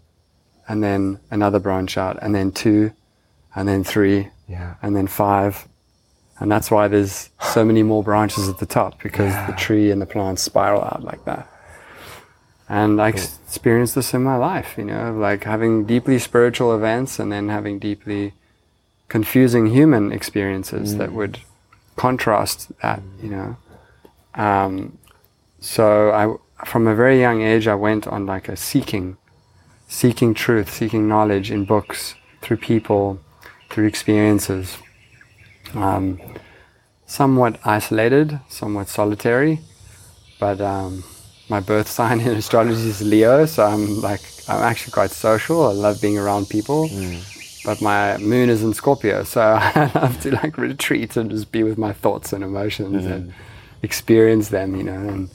and 0.68 0.82
then 0.84 1.18
another 1.30 1.58
branch 1.58 1.98
out, 1.98 2.18
and 2.22 2.34
then 2.34 2.52
two, 2.52 2.92
and 3.56 3.66
then 3.66 3.82
three, 3.82 4.28
Yeah. 4.46 4.74
and 4.82 4.94
then 4.94 5.08
five. 5.08 5.66
And 6.42 6.50
that's 6.50 6.72
why 6.72 6.88
there's 6.88 7.30
so 7.40 7.64
many 7.64 7.84
more 7.84 8.02
branches 8.02 8.48
at 8.48 8.58
the 8.58 8.66
top 8.66 9.00
because 9.00 9.32
the 9.46 9.54
tree 9.56 9.92
and 9.92 10.02
the 10.02 10.06
plants 10.06 10.42
spiral 10.42 10.82
out 10.82 11.04
like 11.04 11.24
that. 11.24 11.48
And 12.68 13.00
I 13.00 13.10
ex- 13.10 13.38
experienced 13.46 13.94
this 13.94 14.12
in 14.12 14.24
my 14.24 14.34
life, 14.34 14.74
you 14.76 14.84
know, 14.84 15.12
like 15.12 15.44
having 15.44 15.86
deeply 15.86 16.18
spiritual 16.18 16.74
events 16.74 17.20
and 17.20 17.30
then 17.30 17.48
having 17.48 17.78
deeply 17.78 18.34
confusing 19.08 19.66
human 19.66 20.10
experiences 20.10 20.96
that 20.96 21.12
would 21.12 21.38
contrast 21.94 22.72
that, 22.82 23.02
you 23.22 23.30
know. 23.30 23.56
Um, 24.34 24.98
so 25.60 26.10
I, 26.10 26.64
from 26.66 26.88
a 26.88 26.94
very 26.96 27.20
young 27.20 27.40
age, 27.40 27.68
I 27.68 27.76
went 27.76 28.08
on 28.08 28.26
like 28.26 28.48
a 28.48 28.56
seeking, 28.56 29.16
seeking 29.86 30.34
truth, 30.34 30.74
seeking 30.74 31.06
knowledge 31.06 31.52
in 31.52 31.66
books, 31.66 32.16
through 32.40 32.56
people, 32.56 33.20
through 33.70 33.86
experiences. 33.86 34.78
Um, 35.74 36.20
somewhat 37.06 37.60
isolated, 37.64 38.40
somewhat 38.48 38.88
solitary, 38.88 39.60
but 40.40 40.60
um, 40.60 41.04
my 41.48 41.60
birth 41.60 41.88
sign 41.98 42.20
in 42.20 42.28
astrology 42.28 42.88
is 42.88 43.02
Leo, 43.02 43.46
so 43.46 43.64
I'm 43.64 44.00
like 44.00 44.20
I'm 44.48 44.62
actually 44.62 44.92
quite 44.92 45.10
social. 45.10 45.66
I 45.66 45.72
love 45.72 46.00
being 46.00 46.18
around 46.18 46.48
people. 46.48 46.88
But 47.64 47.80
my 47.80 48.16
moon 48.16 48.50
is 48.50 48.64
in 48.64 48.74
Scorpio, 48.74 49.22
so 49.22 49.40
I 49.60 49.90
love 49.94 50.20
to 50.22 50.32
like 50.32 50.58
retreat 50.58 51.16
and 51.16 51.30
just 51.30 51.52
be 51.52 51.62
with 51.62 51.78
my 51.78 51.92
thoughts 51.92 52.32
and 52.32 52.42
emotions 52.42 53.06
and 53.06 53.32
experience 53.82 54.48
them, 54.48 54.74
you 54.74 54.82
know, 54.82 55.08
and 55.08 55.30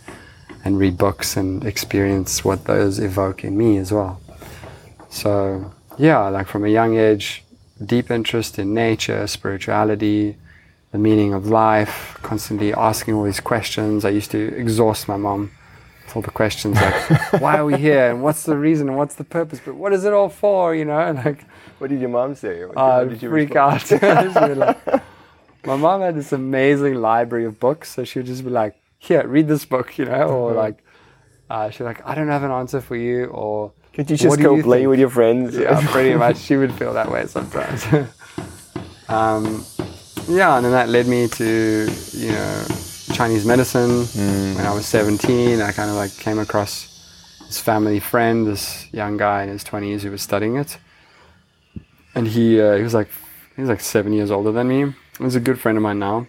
and 0.65 0.77
read 0.77 0.97
books 0.97 1.37
and 1.37 1.63
experience 1.65 2.43
what 2.43 2.65
those 2.65 2.99
evoke 2.99 3.45
in 3.45 3.57
me 3.57 3.77
as 3.77 3.93
well. 3.93 4.19
So 5.09 5.71
yeah, 5.97 6.27
like 6.27 6.47
from 6.47 6.65
a 6.65 6.69
young 6.69 6.97
age, 6.97 7.43
deep 7.85 8.09
interest 8.11 8.57
in 8.59 8.73
nature, 8.73 9.27
spirituality, 9.27 10.37
the 10.91 10.97
meaning 10.97 11.33
of 11.33 11.47
life, 11.47 12.17
constantly 12.23 12.73
asking 12.73 13.13
all 13.13 13.23
these 13.23 13.39
questions. 13.39 14.05
I 14.05 14.09
used 14.09 14.31
to 14.31 14.55
exhaust 14.55 15.07
my 15.07 15.17
mom 15.17 15.51
with 16.05 16.15
all 16.15 16.21
the 16.21 16.31
questions 16.31 16.75
like, 16.75 17.31
why 17.41 17.57
are 17.57 17.65
we 17.65 17.77
here? 17.77 18.09
And 18.09 18.23
what's 18.23 18.43
the 18.43 18.57
reason? 18.57 18.87
And 18.87 18.97
what's 18.97 19.15
the 19.15 19.23
purpose? 19.23 19.59
But 19.63 19.75
what 19.75 19.93
is 19.93 20.05
it 20.05 20.13
all 20.13 20.29
for? 20.29 20.73
You 20.73 20.85
know, 20.85 21.11
like, 21.25 21.45
What 21.79 21.89
did 21.89 21.99
your 21.99 22.09
mom 22.09 22.35
say? 22.35 22.65
What, 22.65 22.77
I 22.77 22.91
how 22.91 23.03
did 23.05 23.21
you 23.21 23.29
freak 23.29 23.53
respond? 23.53 24.03
out. 24.03 24.57
Like- 24.87 25.03
my 25.65 25.75
mom 25.75 25.99
had 26.01 26.15
this 26.15 26.31
amazing 26.31 26.95
library 26.95 27.43
of 27.45 27.59
books, 27.59 27.93
so 27.93 28.05
she 28.05 28.19
would 28.19 28.25
just 28.25 28.43
be 28.45 28.49
like, 28.49 28.75
"Here, 28.99 29.27
read 29.27 29.49
this 29.49 29.65
book," 29.65 29.97
you 29.97 30.05
know, 30.05 30.23
or 30.29 30.53
like, 30.53 30.81
uh, 31.49 31.69
she's 31.71 31.81
like, 31.81 31.99
"I 32.07 32.15
don't 32.15 32.29
have 32.29 32.43
an 32.43 32.51
answer 32.51 32.79
for 32.79 32.95
you," 32.95 33.25
or 33.25 33.73
Could 33.97 34.11
you 34.11 34.17
just 34.17 34.39
go 34.39 34.55
you 34.55 34.61
play 34.61 34.81
think?" 34.81 34.89
with 34.89 34.99
your 34.99 35.09
friends? 35.09 35.57
yeah, 35.57 35.81
pretty 35.91 36.13
much. 36.13 36.37
She 36.37 36.55
would 36.55 36.71
feel 36.73 36.93
that 36.93 37.11
way 37.11 37.25
sometimes. 37.25 37.83
um, 39.09 39.65
yeah, 40.29 40.55
and 40.55 40.63
then 40.63 40.71
that 40.71 40.87
led 40.89 41.07
me 41.07 41.27
to 41.27 41.89
you 42.13 42.31
know 42.31 42.65
Chinese 43.13 43.43
medicine. 43.43 44.05
When 44.55 44.67
I 44.67 44.73
was 44.73 44.85
17, 44.85 45.61
I 45.61 45.71
kind 45.71 45.89
of 45.89 45.95
like 45.95 46.15
came 46.15 46.37
across 46.37 46.93
this 47.47 47.59
family 47.59 47.99
friend, 47.99 48.45
this 48.45 48.87
young 48.93 49.17
guy 49.17 49.41
in 49.41 49.49
his 49.49 49.63
20s 49.63 50.01
who 50.01 50.11
was 50.11 50.21
studying 50.21 50.57
it, 50.57 50.77
and 52.13 52.27
he 52.27 52.61
uh, 52.61 52.75
he 52.75 52.83
was 52.83 52.93
like 52.93 53.09
he 53.55 53.61
was 53.61 53.69
like 53.69 53.81
seven 53.81 54.13
years 54.13 54.29
older 54.29 54.51
than 54.51 54.67
me. 54.67 54.93
He's 55.17 55.33
a 55.33 55.39
good 55.39 55.59
friend 55.59 55.75
of 55.75 55.81
mine 55.81 55.97
now, 55.97 56.27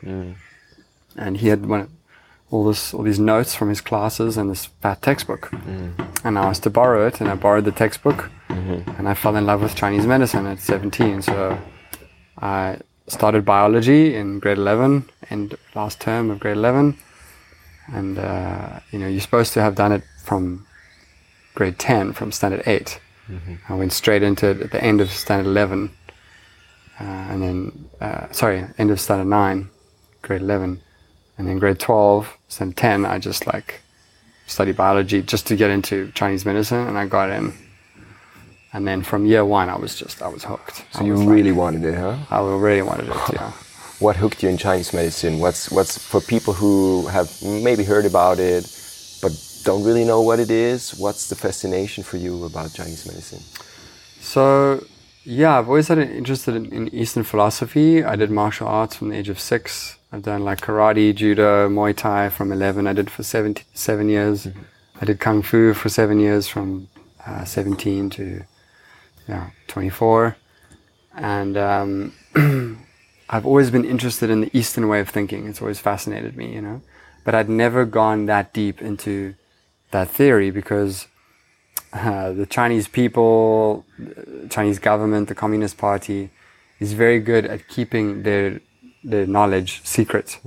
and 1.17 1.37
he 1.37 1.49
had 1.49 1.67
one 1.67 1.91
all 2.51 2.65
this 2.65 2.95
all 2.95 3.03
these 3.03 3.19
notes 3.19 3.55
from 3.55 3.69
his 3.69 3.81
classes 3.81 4.37
and 4.37 4.51
this 4.51 4.67
fat 4.83 5.03
textbook, 5.03 5.51
and 6.25 6.39
I 6.39 6.49
was 6.49 6.59
to 6.61 6.71
borrow 6.71 7.07
it, 7.07 7.21
and 7.21 7.29
I 7.31 7.35
borrowed 7.35 7.65
the 7.65 7.73
textbook, 7.73 8.31
and 8.99 9.09
I 9.09 9.15
fell 9.15 9.37
in 9.37 9.45
love 9.47 9.61
with 9.63 9.75
Chinese 9.75 10.07
medicine 10.07 10.47
at 10.47 10.61
17. 10.61 11.23
So 11.23 11.59
I 12.41 12.79
started 13.07 13.45
biology 13.45 14.15
in 14.15 14.39
grade 14.39 14.59
11 14.59 15.09
and 15.31 15.57
last 15.75 16.01
term 16.01 16.31
of 16.31 16.41
grade 16.41 16.57
11, 16.57 16.97
and 17.93 18.19
uh, 18.19 18.81
you 18.93 18.99
know 18.99 19.09
you're 19.09 19.21
supposed 19.21 19.53
to 19.55 19.61
have 19.63 19.75
done 19.75 19.93
it 19.93 20.03
from 20.25 20.67
grade 21.55 21.79
10, 21.79 22.13
from 22.13 22.33
standard 22.33 22.63
8. 22.67 23.01
I 23.69 23.75
went 23.75 23.93
straight 23.93 24.23
into 24.23 24.49
it 24.51 24.61
at 24.63 24.71
the 24.71 24.83
end 24.83 25.01
of 25.03 25.11
standard 25.11 25.49
11, 25.51 25.91
uh, 26.99 27.05
and 27.05 27.43
then 27.43 27.91
uh, 28.01 28.33
sorry, 28.33 28.65
end 28.79 28.91
of 28.91 28.99
standard 29.01 29.27
9, 29.27 29.69
grade 30.23 30.41
11, 30.41 30.81
and 31.39 31.47
then 31.49 31.59
grade 31.59 31.79
12, 31.79 32.37
standard 32.49 32.77
10. 32.77 33.07
I 33.07 33.19
just 33.19 33.47
like 33.47 33.81
studied 34.47 34.77
biology 34.77 35.23
just 35.23 35.47
to 35.47 35.57
get 35.57 35.71
into 35.71 36.11
Chinese 36.13 36.45
medicine, 36.45 36.87
and 36.89 36.99
I 36.99 37.07
got 37.07 37.31
in. 37.31 37.53
And 38.73 38.87
then 38.87 39.03
from 39.03 39.25
year 39.25 39.45
one, 39.45 39.71
I 39.71 39.77
was 39.77 39.95
just 39.97 40.21
I 40.21 40.29
was 40.29 40.45
hooked. 40.45 40.85
So 40.93 41.01
I 41.01 41.05
you 41.05 41.13
was 41.13 41.21
like- 41.23 41.31
really 41.31 41.53
wanted 41.53 41.85
it, 41.85 41.95
huh? 41.97 42.17
I 42.31 42.41
really 42.41 42.83
wanted 42.83 43.09
it. 43.09 43.17
Yeah. 43.33 43.53
What 44.01 44.15
hooked 44.15 44.45
you 44.45 44.49
in 44.49 44.59
Chinese 44.59 44.93
medicine? 44.95 45.41
What's 45.41 45.73
what's 45.73 45.99
for 45.99 46.21
people 46.21 46.53
who 46.55 47.09
have 47.09 47.29
maybe 47.43 47.83
heard 47.83 48.07
about 48.07 48.39
it 48.39 48.63
but 49.21 49.33
don't 49.65 49.83
really 49.83 50.05
know 50.05 50.21
what 50.23 50.39
it 50.39 50.51
is? 50.53 50.95
What's 50.97 51.29
the 51.29 51.35
fascination 51.35 52.05
for 52.05 52.17
you 52.17 52.45
about 52.45 52.73
Chinese 52.73 53.05
medicine? 53.07 53.43
So, 54.21 54.85
yeah, 55.29 55.59
I've 55.59 55.69
always 55.69 55.89
had 55.89 55.99
an 55.99 56.11
interest 56.11 56.49
in, 56.49 56.73
in 56.73 56.89
Eastern 56.95 57.23
philosophy. 57.23 58.03
I 58.03 58.17
did 58.17 58.31
martial 58.31 58.67
arts 58.67 58.97
from 58.97 59.11
the 59.11 59.17
age 59.17 59.29
of 59.29 59.39
six. 59.39 59.99
I've 60.11 60.23
done 60.23 60.43
like 60.43 60.63
karate, 60.63 61.15
judo, 61.15 61.69
Muay 61.69 61.95
Thai 61.95 62.31
from 62.31 62.51
11. 62.51 62.87
I 62.87 62.95
did 62.95 63.11
for 63.11 63.23
17, 63.23 63.63
seven 63.75 64.09
years. 64.09 64.49
I 64.99 65.05
did 65.05 65.21
Kung 65.21 65.43
Fu 65.43 65.75
for 65.75 65.91
seven 65.91 66.19
years 66.19 66.49
from 66.49 66.89
uh, 67.27 67.45
17 67.45 68.09
to 68.11 68.43
yeah, 69.29 69.51
24. 69.67 70.35
And 71.15 71.59
um, 71.59 72.15
I've 73.29 73.45
always 73.45 73.71
been 73.71 73.85
interested 73.85 74.31
in 74.31 74.41
the 74.41 74.51
Eastern 74.57 74.89
way 74.89 75.01
of 75.01 75.11
thinking. 75.11 75.47
It's 75.47 75.61
always 75.61 75.79
fascinated 75.79 76.39
me, 76.39 76.55
you 76.55 76.63
know. 76.63 76.81
But 77.25 77.35
I'd 77.35 77.51
never 77.51 77.85
gone 77.85 78.25
that 78.27 78.55
deep 78.55 78.81
into 78.81 79.35
that 79.91 80.09
theory 80.09 80.51
because 80.51 81.07
uh, 81.93 82.33
the 82.33 82.47
Chinese 82.47 82.89
people, 82.89 83.85
the 83.99 84.49
Chinese 84.51 84.79
government, 84.79 85.29
the 85.29 85.35
Communist 85.35 85.79
Party 85.79 86.31
is 86.81 86.93
very 86.93 87.21
good 87.21 87.45
at 87.47 87.69
keeping 87.69 88.23
their 88.23 88.61
their 89.05 89.27
knowledge 89.27 89.81
secret, 89.85 90.39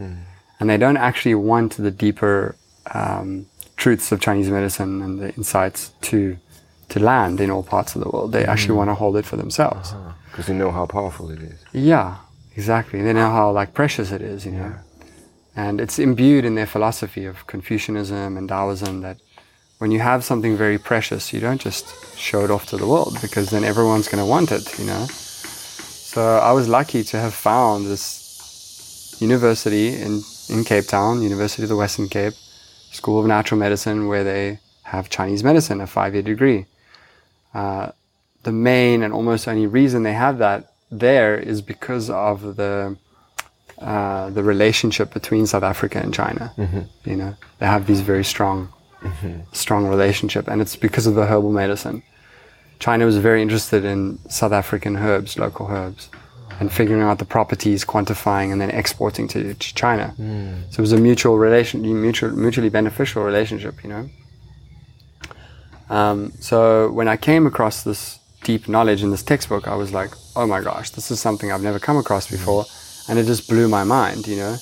and 0.59 0.69
they 0.69 0.77
don't 0.77 0.97
actually 0.97 1.35
want 1.35 1.77
the 1.77 1.91
deeper 1.91 2.55
um, 2.93 3.45
truths 3.75 4.11
of 4.11 4.19
Chinese 4.19 4.49
medicine 4.49 5.01
and 5.01 5.19
the 5.19 5.33
insights 5.35 5.91
to 6.01 6.37
to 6.89 6.99
land 6.99 7.39
in 7.39 7.49
all 7.49 7.63
parts 7.63 7.95
of 7.95 8.03
the 8.03 8.09
world. 8.09 8.31
They 8.33 8.45
actually 8.45 8.75
want 8.75 8.89
to 8.89 8.95
hold 8.95 9.15
it 9.15 9.25
for 9.25 9.37
themselves. 9.37 9.93
Because 10.25 10.47
they 10.47 10.53
know 10.53 10.71
how 10.71 10.85
powerful 10.85 11.29
it 11.31 11.41
is. 11.41 11.57
Yeah, 11.73 12.17
exactly. 12.55 13.01
They 13.01 13.13
know 13.13 13.31
how 13.31 13.51
like 13.51 13.73
precious 13.73 14.11
it 14.11 14.21
is, 14.21 14.45
you 14.45 14.51
know. 14.51 14.75
And 15.55 15.81
it's 15.81 15.99
imbued 15.99 16.45
in 16.45 16.55
their 16.55 16.67
philosophy 16.67 17.25
of 17.25 17.47
Confucianism 17.47 18.37
and 18.37 18.47
Taoism 18.47 19.01
that 19.01 19.17
when 19.81 19.89
you 19.89 19.99
have 19.99 20.23
something 20.23 20.55
very 20.55 20.77
precious, 20.77 21.33
you 21.33 21.39
don't 21.39 21.59
just 21.59 21.85
show 22.15 22.43
it 22.45 22.51
off 22.51 22.67
to 22.67 22.77
the 22.77 22.85
world 22.85 23.17
because 23.19 23.49
then 23.49 23.63
everyone's 23.63 24.07
going 24.07 24.23
to 24.23 24.29
want 24.29 24.51
it, 24.51 24.77
you 24.77 24.85
know. 24.85 25.07
So 25.07 26.37
I 26.37 26.51
was 26.51 26.67
lucky 26.69 27.03
to 27.05 27.19
have 27.19 27.33
found 27.33 27.87
this 27.87 29.17
university 29.19 29.87
in, 29.99 30.21
in 30.49 30.63
Cape 30.65 30.85
Town, 30.85 31.23
University 31.23 31.63
of 31.63 31.69
the 31.69 31.75
Western 31.75 32.09
Cape, 32.09 32.35
School 32.91 33.19
of 33.21 33.25
Natural 33.25 33.57
Medicine, 33.57 34.07
where 34.07 34.23
they 34.23 34.59
have 34.83 35.09
Chinese 35.09 35.43
medicine, 35.43 35.81
a 35.81 35.87
five 35.87 36.13
year 36.13 36.21
degree. 36.21 36.67
Uh, 37.55 37.91
the 38.43 38.51
main 38.51 39.01
and 39.01 39.11
almost 39.11 39.47
only 39.47 39.65
reason 39.65 40.03
they 40.03 40.13
have 40.13 40.37
that 40.37 40.73
there 40.91 41.35
is 41.35 41.63
because 41.63 42.07
of 42.11 42.55
the 42.55 42.95
uh, 43.79 44.29
the 44.29 44.43
relationship 44.43 45.11
between 45.11 45.47
South 45.47 45.63
Africa 45.63 45.97
and 45.97 46.13
China. 46.13 46.53
You 47.03 47.15
know, 47.15 47.35
they 47.57 47.65
have 47.65 47.87
these 47.87 48.01
very 48.01 48.23
strong, 48.23 48.71
strong 49.51 49.87
relationship, 49.87 50.47
and 50.47 50.61
it's 50.61 50.75
because 50.75 51.07
of 51.07 51.15
the 51.15 51.25
herbal 51.25 51.51
medicine. 51.51 52.03
China 52.79 53.05
was 53.05 53.17
very 53.17 53.41
interested 53.41 53.85
in 53.85 54.17
South 54.29 54.51
African 54.51 54.97
herbs, 54.97 55.37
local 55.37 55.67
herbs, 55.67 56.09
and 56.59 56.71
figuring 56.71 57.01
out 57.01 57.19
the 57.19 57.25
properties, 57.25 57.85
quantifying, 57.85 58.51
and 58.51 58.59
then 58.59 58.71
exporting 58.71 59.27
to, 59.27 59.53
to 59.53 59.75
China. 59.75 60.13
So 60.71 60.79
it 60.79 60.81
was 60.81 60.91
a 60.91 60.97
mutual 60.97 61.37
relation, 61.37 61.81
mutual, 61.81 62.31
mutually 62.31 62.69
beneficial 62.69 63.23
relationship. 63.23 63.83
You 63.83 63.89
know. 63.89 64.09
Um, 65.89 66.31
so 66.39 66.91
when 66.91 67.07
I 67.07 67.17
came 67.17 67.45
across 67.45 67.83
this 67.83 68.19
deep 68.43 68.67
knowledge 68.67 69.03
in 69.03 69.11
this 69.11 69.23
textbook, 69.23 69.67
I 69.67 69.75
was 69.75 69.91
like, 69.93 70.11
oh 70.35 70.47
my 70.47 70.61
gosh, 70.61 70.89
this 70.91 71.11
is 71.11 71.19
something 71.19 71.51
I've 71.51 71.63
never 71.63 71.79
come 71.79 71.97
across 71.97 72.29
before, 72.29 72.65
and 73.09 73.19
it 73.19 73.25
just 73.25 73.47
blew 73.47 73.67
my 73.67 73.83
mind. 73.83 74.27
You 74.27 74.37
know, 74.37 74.57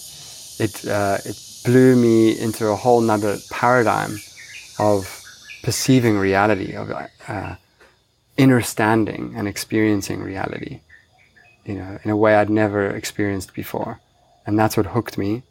it 0.60 0.88
uh, 0.88 1.18
it 1.24 1.38
blew 1.66 1.96
me 1.96 2.40
into 2.40 2.68
a 2.68 2.76
whole 2.76 3.02
nother 3.02 3.38
paradigm 3.50 4.18
of 4.80 5.24
perceiving 5.64 6.18
reality, 6.18 6.74
of 6.74 6.92
uh, 7.28 7.56
understanding 8.38 9.34
and 9.36 9.48
experiencing 9.48 10.22
reality. 10.24 10.80
You 11.66 11.76
know, 11.76 12.00
in 12.04 12.10
a 12.10 12.18
way 12.18 12.36
I'd 12.36 12.50
never 12.50 12.88
experienced 12.90 13.54
before, 13.54 14.00
and 14.46 14.58
that's 14.58 14.76
what 14.78 14.88
hooked 14.88 15.18
me. 15.18 15.44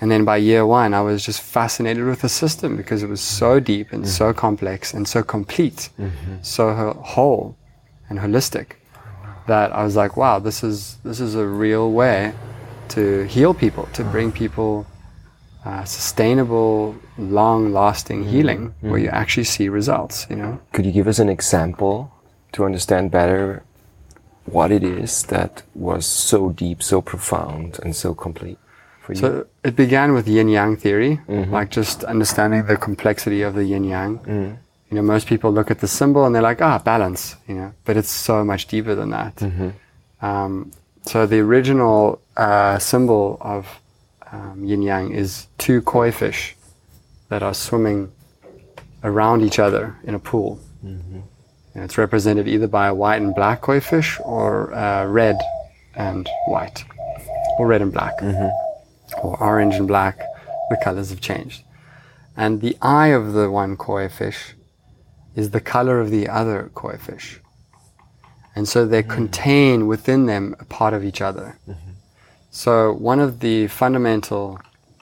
And 0.00 0.10
then 0.10 0.24
by 0.24 0.38
year 0.38 0.66
one, 0.66 0.92
I 0.92 1.02
was 1.02 1.24
just 1.24 1.40
fascinated 1.40 2.04
with 2.04 2.22
the 2.22 2.28
system 2.28 2.76
because 2.76 3.02
it 3.04 3.08
was 3.08 3.20
so 3.20 3.60
deep 3.60 3.92
and 3.92 4.08
so 4.08 4.32
complex 4.32 4.92
and 4.92 5.06
so 5.06 5.22
complete, 5.22 5.90
so 6.42 6.92
whole. 7.02 7.56
and 8.10 8.18
holistic 8.18 8.66
that 9.46 9.72
I 9.72 9.84
was 9.84 9.96
like, 9.96 10.16
wow, 10.16 10.38
this 10.38 10.62
is 10.64 10.96
this 11.04 11.20
is 11.20 11.34
a 11.34 11.46
real 11.46 11.90
way 11.92 12.32
to 12.88 13.24
heal 13.24 13.54
people, 13.54 13.88
to 13.92 14.02
bring 14.04 14.32
people 14.32 14.86
uh, 15.64 15.84
sustainable, 15.84 16.94
long-lasting 17.18 18.24
healing, 18.24 18.74
where 18.80 18.98
you 18.98 19.08
actually 19.08 19.44
see 19.44 19.68
results. 19.68 20.26
You 20.30 20.36
know. 20.36 20.60
Could 20.72 20.86
you 20.86 20.92
give 20.92 21.08
us 21.08 21.18
an 21.18 21.28
example 21.28 22.12
to 22.52 22.64
understand 22.64 23.10
better 23.10 23.62
what 24.44 24.70
it 24.70 24.82
is 24.84 25.22
that 25.24 25.62
was 25.74 26.04
so 26.06 26.50
deep, 26.50 26.82
so 26.82 27.00
profound, 27.00 27.80
and 27.82 27.96
so 27.96 28.14
complete 28.14 28.58
for 29.00 29.14
you? 29.14 29.18
So 29.18 29.46
it 29.64 29.74
began 29.74 30.12
with 30.12 30.28
yin 30.28 30.48
yang 30.48 30.76
theory, 30.76 31.20
like 31.28 31.70
just 31.70 32.04
understanding 32.04 32.66
the 32.66 32.76
complexity 32.76 33.40
of 33.42 33.54
the 33.54 33.64
yin 33.64 33.84
yang. 33.84 34.20
You 34.90 34.96
know, 34.96 35.02
most 35.02 35.26
people 35.26 35.50
look 35.50 35.70
at 35.70 35.78
the 35.80 35.88
symbol 35.88 36.24
and 36.26 36.34
they're 36.34 36.42
like, 36.42 36.60
ah, 36.60 36.78
balance, 36.78 37.36
you 37.48 37.54
know, 37.54 37.72
but 37.86 37.96
it's 37.96 38.10
so 38.10 38.44
much 38.44 38.66
deeper 38.66 38.94
than 38.94 39.10
that. 39.10 39.42
Um, 40.20 40.72
so 41.06 41.26
the 41.26 41.40
original 41.40 42.20
uh, 42.36 42.78
symbol 42.78 43.38
of 43.40 43.66
um, 44.34 44.64
yin 44.64 44.82
yang 44.82 45.12
is 45.12 45.46
two 45.58 45.80
koi 45.82 46.10
fish 46.10 46.56
that 47.28 47.42
are 47.42 47.54
swimming 47.54 48.10
around 49.02 49.42
each 49.42 49.58
other 49.58 49.96
in 50.04 50.14
a 50.14 50.18
pool. 50.18 50.58
And 51.74 51.82
it's 51.84 51.98
represented 51.98 52.46
either 52.48 52.68
by 52.68 52.86
a 52.88 52.94
white 52.94 53.20
and 53.22 53.34
black 53.34 53.60
koi 53.60 53.80
fish 53.80 54.18
or 54.24 54.72
uh, 54.74 55.06
red 55.06 55.36
and 55.94 56.28
white, 56.46 56.84
or 57.58 57.66
red 57.66 57.82
and 57.82 57.92
black 57.92 58.14
or 59.22 59.40
orange 59.40 59.74
and 59.76 59.86
black, 59.86 60.18
the 60.70 60.76
colors 60.82 61.10
have 61.10 61.20
changed. 61.20 61.62
And 62.36 62.60
the 62.60 62.76
eye 62.82 63.08
of 63.08 63.32
the 63.32 63.50
one 63.50 63.76
koi 63.76 64.08
fish 64.08 64.54
is 65.36 65.50
the 65.50 65.60
color 65.60 66.00
of 66.00 66.10
the 66.10 66.28
other 66.28 66.70
koi 66.74 66.96
fish. 66.96 67.40
And 68.56 68.68
so 68.68 68.86
they 68.86 69.02
contain 69.02 69.86
within 69.86 70.26
them 70.26 70.54
a 70.60 70.64
part 70.64 70.94
of 70.94 71.04
each 71.04 71.20
other. 71.20 71.58
So 72.54 72.92
one 72.92 73.18
of 73.18 73.40
the 73.40 73.66
fundamental 73.66 74.60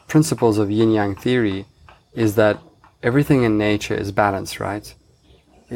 principles 0.08 0.56
of 0.56 0.70
yin 0.70 0.90
yang 0.90 1.14
theory 1.14 1.66
is 2.14 2.34
that 2.36 2.58
everything 3.02 3.42
in 3.42 3.58
nature 3.58 3.94
is 3.94 4.10
balanced, 4.10 4.58
right? 4.58 4.94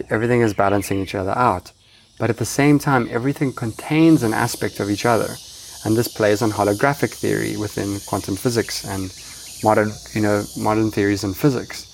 Everything 0.09 0.41
is 0.41 0.55
balancing 0.55 1.01
each 1.01 1.15
other 1.15 1.37
out. 1.37 1.73
But 2.19 2.31
at 2.31 2.39
the 2.39 2.47
same 2.47 2.79
time, 2.79 3.07
everything 3.11 3.53
contains 3.53 4.23
an 4.23 4.33
aspect 4.33 4.81
of 4.81 4.89
each 4.89 5.05
other. 5.05 5.37
And 5.85 5.95
this 5.95 6.09
plays 6.09 6.41
on 6.41 6.51
holographic 6.51 7.13
theory 7.13 7.59
within 7.59 8.01
quantum 8.07 8.37
physics 8.37 8.83
and 8.87 9.15
modern, 9.63 9.93
you 10.15 10.23
know, 10.23 10.45
modern 10.57 10.91
theories 10.91 11.25
in 11.25 11.35
physics 11.35 11.93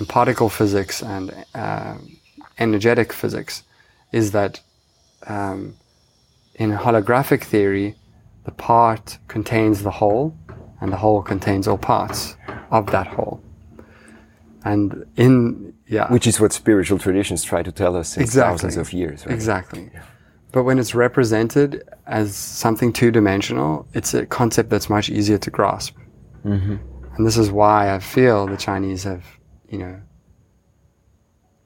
and 0.00 0.08
particle 0.08 0.48
physics 0.48 1.00
and 1.00 1.32
uh, 1.54 1.94
energetic 2.58 3.12
physics 3.12 3.62
is 4.10 4.32
that 4.32 4.60
um, 5.28 5.76
in 6.56 6.72
holographic 6.72 7.44
theory, 7.44 7.94
the 8.46 8.52
part 8.52 9.18
contains 9.28 9.82
the 9.82 9.90
whole, 9.90 10.34
and 10.80 10.90
the 10.92 10.96
whole 10.96 11.20
contains 11.20 11.68
all 11.68 11.76
parts 11.76 12.36
of 12.70 12.90
that 12.92 13.08
whole. 13.08 13.42
And 14.64 15.04
in 15.16 15.74
yeah, 15.88 16.10
Which 16.12 16.26
is 16.26 16.40
what 16.40 16.52
spiritual 16.52 16.98
traditions 16.98 17.44
try 17.44 17.62
to 17.62 17.70
tell 17.70 17.94
us 17.96 18.08
since 18.10 18.30
Exactly. 18.30 18.52
thousands 18.52 18.76
of 18.76 18.92
years. 18.92 19.24
Right? 19.24 19.34
Exactly. 19.34 19.90
But 20.50 20.64
when 20.64 20.78
it's 20.78 20.94
represented 20.94 21.82
as 22.06 22.34
something 22.34 22.92
two 22.92 23.10
dimensional, 23.12 23.86
it's 23.94 24.14
a 24.14 24.26
concept 24.26 24.70
that's 24.70 24.90
much 24.90 25.08
easier 25.10 25.38
to 25.38 25.50
grasp. 25.50 25.96
Mm-hmm. 26.44 26.76
And 27.16 27.26
this 27.26 27.36
is 27.36 27.50
why 27.50 27.94
I 27.94 28.00
feel 28.00 28.46
the 28.46 28.56
Chinese 28.56 29.04
have, 29.04 29.24
you 29.68 29.78
know, 29.78 30.00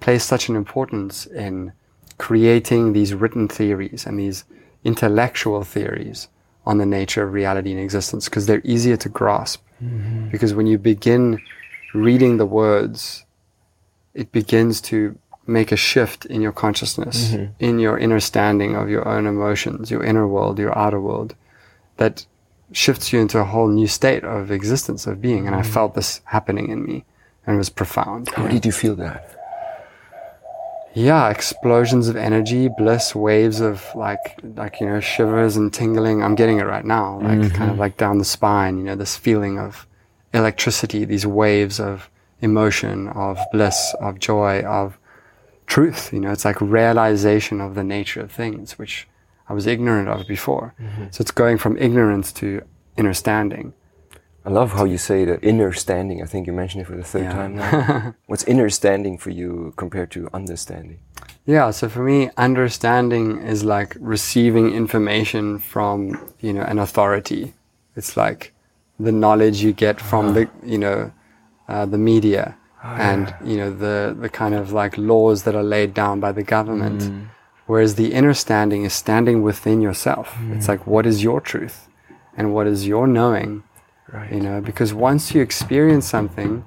placed 0.01 0.27
such 0.27 0.49
an 0.49 0.57
importance 0.57 1.27
in 1.27 1.73
creating 2.19 2.93
these 2.93 3.15
written 3.15 3.49
theories 3.49 4.07
and 4.07 4.19
these 4.19 4.45
intellectual 4.85 5.63
theories 5.65 6.29
on 6.67 6.79
the 6.79 6.87
nature 6.87 7.23
of 7.23 7.33
reality 7.33 7.71
and 7.73 7.81
existence 7.81 8.29
because 8.29 8.47
they're 8.47 8.63
easier 8.65 8.97
to 8.97 9.09
grasp. 9.09 9.63
Mm-hmm. 9.83 10.29
Because 10.31 10.55
when 10.55 10.67
you 10.67 10.79
begin 10.79 11.41
reading 11.95 12.37
the 12.37 12.47
words, 12.47 13.25
it 14.15 14.31
begins 14.33 14.81
to 14.83 15.19
make 15.47 15.73
a 15.73 15.77
shift 15.77 16.27
in 16.27 16.41
your 16.41 16.53
consciousness, 16.53 17.31
mm-hmm. 17.31 17.53
in 17.59 17.79
your 17.79 18.01
understanding 18.01 18.77
of 18.77 18.89
your 18.89 19.09
own 19.09 19.27
emotions, 19.27 19.91
your 19.91 20.05
inner 20.05 20.27
world, 20.27 20.59
your 20.59 20.77
outer 20.79 21.01
world, 21.01 21.35
that 21.97 22.27
shifts 22.73 23.13
you 23.13 23.19
into 23.19 23.39
a 23.39 23.45
whole 23.45 23.69
new 23.69 23.87
state 23.87 24.23
of 24.23 24.51
existence, 24.51 25.07
of 25.07 25.21
being. 25.21 25.47
And 25.47 25.57
I 25.57 25.63
mm-hmm. 25.63 25.73
felt 25.73 25.95
this 25.95 26.21
happening 26.25 26.69
in 26.69 26.85
me, 26.85 27.05
and 27.47 27.57
it 27.57 27.59
was 27.59 27.71
profound. 27.71 28.29
How 28.29 28.47
did 28.47 28.65
you 28.65 28.73
feel 28.73 28.95
that? 28.97 29.40
Yeah, 30.93 31.31
explosions 31.31 32.09
of 32.09 32.17
energy, 32.17 32.69
bliss, 32.69 33.15
waves 33.15 33.61
of 33.61 33.85
like, 33.95 34.41
like 34.43 34.81
you 34.81 34.87
know, 34.87 35.01
shivers 35.01 35.57
and 35.57 35.73
tingling. 35.73 36.23
I'm 36.23 36.35
getting 36.35 36.59
it 36.59 36.65
right 36.65 36.85
now, 36.85 37.21
like 37.21 37.41
kind 37.41 37.45
of 37.45 37.53
mm-hmm. 37.53 37.79
like 37.79 37.97
down 37.97 38.19
the 38.19 38.25
spine. 38.25 38.79
You 38.79 38.85
know, 38.85 38.97
this 38.97 39.17
feeling 39.17 39.59
of 39.59 39.87
electricity, 40.35 41.05
these 41.05 41.27
waves 41.27 41.79
of 41.79 42.11
emotion, 42.41 43.09
of 43.09 43.39
bliss, 43.53 43.95
of 44.01 44.19
joy, 44.19 44.63
of 44.63 44.99
truth. 45.67 46.13
You 46.13 46.21
know, 46.21 46.33
it's 46.33 46.45
like 46.45 46.61
realization 46.61 47.61
of 47.61 47.75
the 47.75 47.85
nature 47.85 48.21
of 48.21 48.33
things, 48.33 48.79
which 48.79 49.07
I 49.49 49.53
was 49.53 49.67
ignorant 49.67 50.09
of 50.09 50.27
before. 50.27 50.75
Mm-hmm. 50.81 51.05
So 51.11 51.23
it's 51.23 51.31
going 51.31 51.59
from 51.59 51.77
ignorance 51.79 52.33
to 52.35 52.63
understanding. 52.99 53.75
I 54.45 54.51
love 54.51 54.73
how 54.73 54.85
you 54.85 54.97
say 54.97 55.25
the 55.25 55.41
inner 55.43 55.73
standing. 55.73 56.23
I 56.23 56.27
think 56.27 56.47
you 56.47 56.53
mentioned 56.53 56.83
it 56.83 56.87
for 56.87 56.97
the 56.97 57.05
third 57.05 57.25
Yeah. 57.25 57.33
time 57.33 57.57
now. 57.57 58.15
What's 58.27 58.45
inner 58.45 58.71
standing 58.71 59.19
for 59.19 59.31
you 59.31 59.75
compared 59.77 60.11
to 60.13 60.29
understanding? 60.33 60.99
Yeah, 61.45 61.71
so 61.73 61.89
for 61.89 62.03
me, 62.03 62.31
understanding 62.37 63.39
is 63.43 63.65
like 63.65 63.97
receiving 64.01 64.73
information 64.73 65.59
from, 65.59 66.33
you 66.41 66.53
know, 66.53 66.63
an 66.63 66.79
authority. 66.79 67.55
It's 67.97 68.17
like 68.17 68.53
the 68.99 69.13
knowledge 69.13 69.63
you 69.63 69.73
get 69.73 70.01
from 70.01 70.27
uh-huh. 70.27 70.35
the, 70.35 70.51
you 70.65 70.79
know, 70.79 71.13
uh, 71.69 71.87
the 71.87 71.99
media 71.99 72.57
oh, 72.83 72.89
and, 72.89 73.35
you 73.45 73.57
know, 73.57 73.71
the, 73.71 74.17
the 74.19 74.29
kind 74.29 74.55
of 74.55 74.73
like 74.73 74.97
laws 74.97 75.43
that 75.43 75.55
are 75.55 75.63
laid 75.63 75.93
down 75.93 76.19
by 76.21 76.33
the 76.33 76.43
government. 76.43 77.03
Mm. 77.03 77.29
Whereas 77.67 77.95
the 77.95 78.13
inner 78.13 78.35
standing 78.35 78.85
is 78.85 78.93
standing 78.93 79.43
within 79.43 79.81
yourself. 79.81 80.37
It's 80.51 80.67
mm. 80.67 80.69
like, 80.69 80.87
what 80.87 81.07
is 81.07 81.23
your 81.23 81.41
truth? 81.41 81.89
And 82.37 82.55
what 82.55 82.67
is 82.67 82.87
your 82.87 83.07
knowing? 83.07 83.65
Right. 84.13 84.33
You 84.33 84.41
know, 84.41 84.61
because 84.61 84.93
once 84.93 85.35
you 85.35 85.41
experience 85.43 86.07
something 86.07 86.65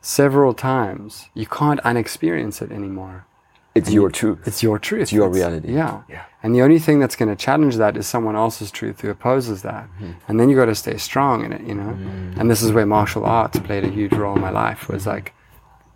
several 0.00 0.54
times, 0.54 1.26
you 1.34 1.46
can't 1.46 1.80
unexperience 1.80 2.62
it 2.62 2.70
anymore. 2.72 3.26
It's 3.74 3.90
your 3.90 4.08
truth. 4.10 4.46
It's 4.46 4.62
your 4.62 4.78
truth. 4.78 5.02
It's 5.02 5.12
your 5.12 5.28
reality. 5.28 5.72
Yeah. 5.72 6.02
Yeah. 6.08 6.24
And 6.44 6.54
the 6.54 6.62
only 6.62 6.78
thing 6.78 7.00
that's 7.00 7.16
going 7.16 7.28
to 7.28 7.34
challenge 7.36 7.76
that 7.76 7.96
is 7.96 8.06
someone 8.06 8.36
else's 8.36 8.70
truth 8.70 9.00
who 9.00 9.10
opposes 9.10 9.62
that. 9.62 9.84
Mm-hmm. 9.94 10.12
And 10.28 10.38
then 10.38 10.48
you 10.48 10.54
got 10.56 10.66
to 10.66 10.74
stay 10.76 10.96
strong 10.96 11.44
in 11.44 11.52
it, 11.52 11.62
you 11.62 11.74
know? 11.74 11.90
And 12.38 12.48
this 12.50 12.62
is 12.62 12.70
where 12.70 12.86
martial 12.86 13.24
arts 13.24 13.58
played 13.58 13.84
a 13.84 13.88
huge 13.88 14.12
role 14.12 14.36
in 14.36 14.40
my 14.40 14.50
life 14.50 14.88
was 14.88 15.06
like, 15.06 15.32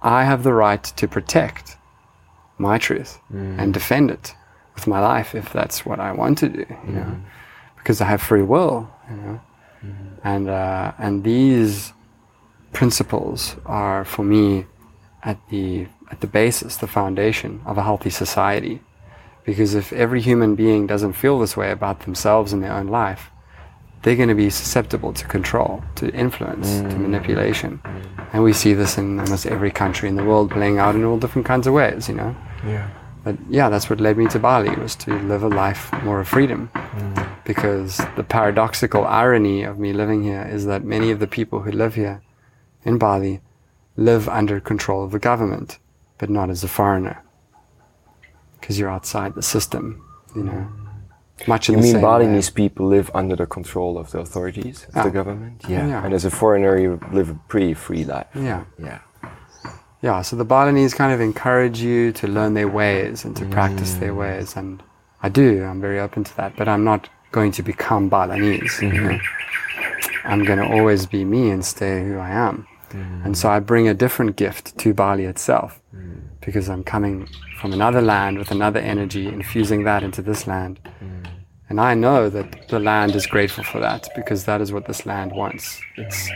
I 0.02 0.24
have 0.24 0.42
the 0.42 0.52
right 0.52 0.82
to 0.82 1.06
protect 1.06 1.76
my 2.58 2.78
truth 2.78 3.20
Mm. 3.32 3.58
and 3.60 3.72
defend 3.74 4.10
it 4.10 4.34
with 4.74 4.86
my 4.88 4.98
life 5.00 5.34
if 5.36 5.52
that's 5.52 5.86
what 5.86 6.00
I 6.00 6.10
want 6.12 6.38
to 6.38 6.48
do, 6.48 6.66
you 6.86 6.92
know? 6.94 7.00
Mm-hmm. 7.02 7.20
Because 7.76 8.00
I 8.00 8.06
have 8.06 8.20
free 8.20 8.42
will, 8.42 8.90
you 9.08 9.16
know? 9.16 9.40
Mm-hmm. 9.84 10.26
And, 10.26 10.48
uh, 10.48 10.92
and 10.98 11.24
these 11.24 11.92
principles 12.72 13.56
are 13.66 14.04
for 14.04 14.22
me 14.22 14.66
at 15.22 15.38
the 15.50 15.86
at 16.10 16.20
the 16.20 16.26
basis, 16.26 16.76
the 16.76 16.86
foundation 16.86 17.60
of 17.66 17.76
a 17.76 17.82
healthy 17.82 18.10
society. 18.10 18.80
Because 19.44 19.74
if 19.74 19.92
every 19.92 20.20
human 20.20 20.54
being 20.54 20.86
doesn't 20.86 21.14
feel 21.14 21.38
this 21.38 21.56
way 21.56 21.70
about 21.70 22.00
themselves 22.00 22.52
and 22.52 22.62
their 22.62 22.72
own 22.72 22.88
life, 22.88 23.30
they're 24.02 24.16
going 24.16 24.28
to 24.28 24.34
be 24.34 24.50
susceptible 24.50 25.12
to 25.12 25.24
control, 25.26 25.82
to 25.96 26.10
influence, 26.12 26.78
to 26.78 26.84
mm-hmm. 26.84 27.02
manipulation. 27.02 27.78
Mm-hmm. 27.78 28.22
And 28.32 28.44
we 28.44 28.52
see 28.52 28.74
this 28.74 28.98
in 28.98 29.18
almost 29.18 29.46
every 29.46 29.70
country 29.70 30.08
in 30.08 30.16
the 30.16 30.24
world 30.24 30.50
playing 30.50 30.78
out 30.78 30.94
in 30.94 31.04
all 31.04 31.18
different 31.18 31.46
kinds 31.46 31.66
of 31.66 31.72
ways, 31.74 32.08
you 32.08 32.14
know. 32.14 32.36
Yeah. 32.66 32.88
But 33.28 33.36
yeah, 33.50 33.68
that's 33.68 33.90
what 33.90 34.00
led 34.00 34.16
me 34.16 34.26
to 34.28 34.38
Bali 34.38 34.74
was 34.76 34.96
to 35.04 35.10
live 35.32 35.42
a 35.42 35.48
life 35.48 35.92
more 36.02 36.18
of 36.20 36.28
freedom. 36.28 36.70
Because 37.44 37.98
the 38.16 38.24
paradoxical 38.24 39.04
irony 39.04 39.64
of 39.64 39.78
me 39.78 39.92
living 39.92 40.22
here 40.22 40.48
is 40.50 40.64
that 40.64 40.82
many 40.82 41.10
of 41.10 41.18
the 41.18 41.26
people 41.26 41.60
who 41.60 41.70
live 41.70 41.94
here 41.94 42.22
in 42.84 42.96
Bali 42.96 43.42
live 43.96 44.30
under 44.30 44.60
control 44.60 45.04
of 45.04 45.10
the 45.12 45.18
government, 45.18 45.78
but 46.16 46.30
not 46.30 46.48
as 46.48 46.64
a 46.64 46.68
foreigner. 46.68 47.22
Because 48.58 48.78
you're 48.78 48.88
outside 48.88 49.34
the 49.34 49.42
system, 49.42 50.02
you 50.34 50.44
know. 50.44 50.66
Much 51.46 51.68
in 51.68 51.74
You 51.74 51.80
the 51.80 51.82
mean 51.82 51.92
same 51.92 52.02
way. 52.02 52.08
Balinese 52.08 52.48
people 52.48 52.86
live 52.86 53.10
under 53.14 53.36
the 53.36 53.46
control 53.46 53.98
of 53.98 54.10
the 54.10 54.20
authorities, 54.20 54.86
of 54.88 54.96
Ah. 54.96 55.02
the 55.02 55.10
government? 55.10 55.64
Yeah. 55.68 56.02
And 56.02 56.14
as 56.14 56.24
a 56.24 56.30
foreigner, 56.30 56.78
you 56.78 56.98
live 57.12 57.28
a 57.28 57.38
pretty 57.48 57.74
free 57.74 58.04
life. 58.04 58.26
Yeah. 58.34 58.64
Yeah. 58.78 59.00
Yeah, 60.00 60.22
so 60.22 60.36
the 60.36 60.44
Balinese 60.44 60.94
kind 60.94 61.12
of 61.12 61.20
encourage 61.20 61.80
you 61.80 62.12
to 62.12 62.28
learn 62.28 62.54
their 62.54 62.68
ways 62.68 63.24
and 63.24 63.36
to 63.36 63.44
practice 63.46 63.94
their 63.94 64.12
mm. 64.12 64.18
ways, 64.18 64.56
and 64.56 64.82
I 65.22 65.28
do. 65.28 65.64
I'm 65.64 65.80
very 65.80 65.98
open 65.98 66.22
to 66.24 66.36
that, 66.36 66.56
but 66.56 66.68
I'm 66.68 66.84
not 66.84 67.08
going 67.32 67.52
to 67.52 67.62
become 67.62 68.08
Balinese. 68.08 68.80
You 68.80 68.92
know? 68.92 69.08
Mm-hmm. 69.10 70.28
I'm 70.28 70.44
going 70.44 70.58
to 70.58 70.66
always 70.66 71.06
be 71.06 71.24
me 71.24 71.50
and 71.50 71.64
stay 71.64 72.04
who 72.04 72.18
I 72.18 72.30
am. 72.30 72.66
And 73.24 73.36
so 73.36 73.50
I 73.50 73.60
bring 73.60 73.86
a 73.88 73.94
different 73.94 74.36
gift 74.36 74.78
to 74.78 74.94
Bali 74.94 75.24
itself 75.24 75.80
mm. 75.94 76.20
because 76.40 76.70
I'm 76.70 76.82
coming 76.82 77.28
from 77.60 77.72
another 77.72 78.00
land 78.00 78.38
with 78.38 78.50
another 78.50 78.80
energy, 78.80 79.26
infusing 79.26 79.84
that 79.84 80.02
into 80.02 80.22
this 80.22 80.46
land. 80.46 80.80
Mm. 81.02 81.26
And 81.68 81.80
I 81.80 81.94
know 81.94 82.30
that 82.30 82.68
the 82.68 82.78
land 82.78 83.14
is 83.14 83.26
grateful 83.26 83.64
for 83.64 83.78
that 83.80 84.08
because 84.16 84.44
that 84.44 84.62
is 84.62 84.72
what 84.72 84.86
this 84.86 85.04
land 85.04 85.32
wants. 85.32 85.82
It's, 85.96 86.30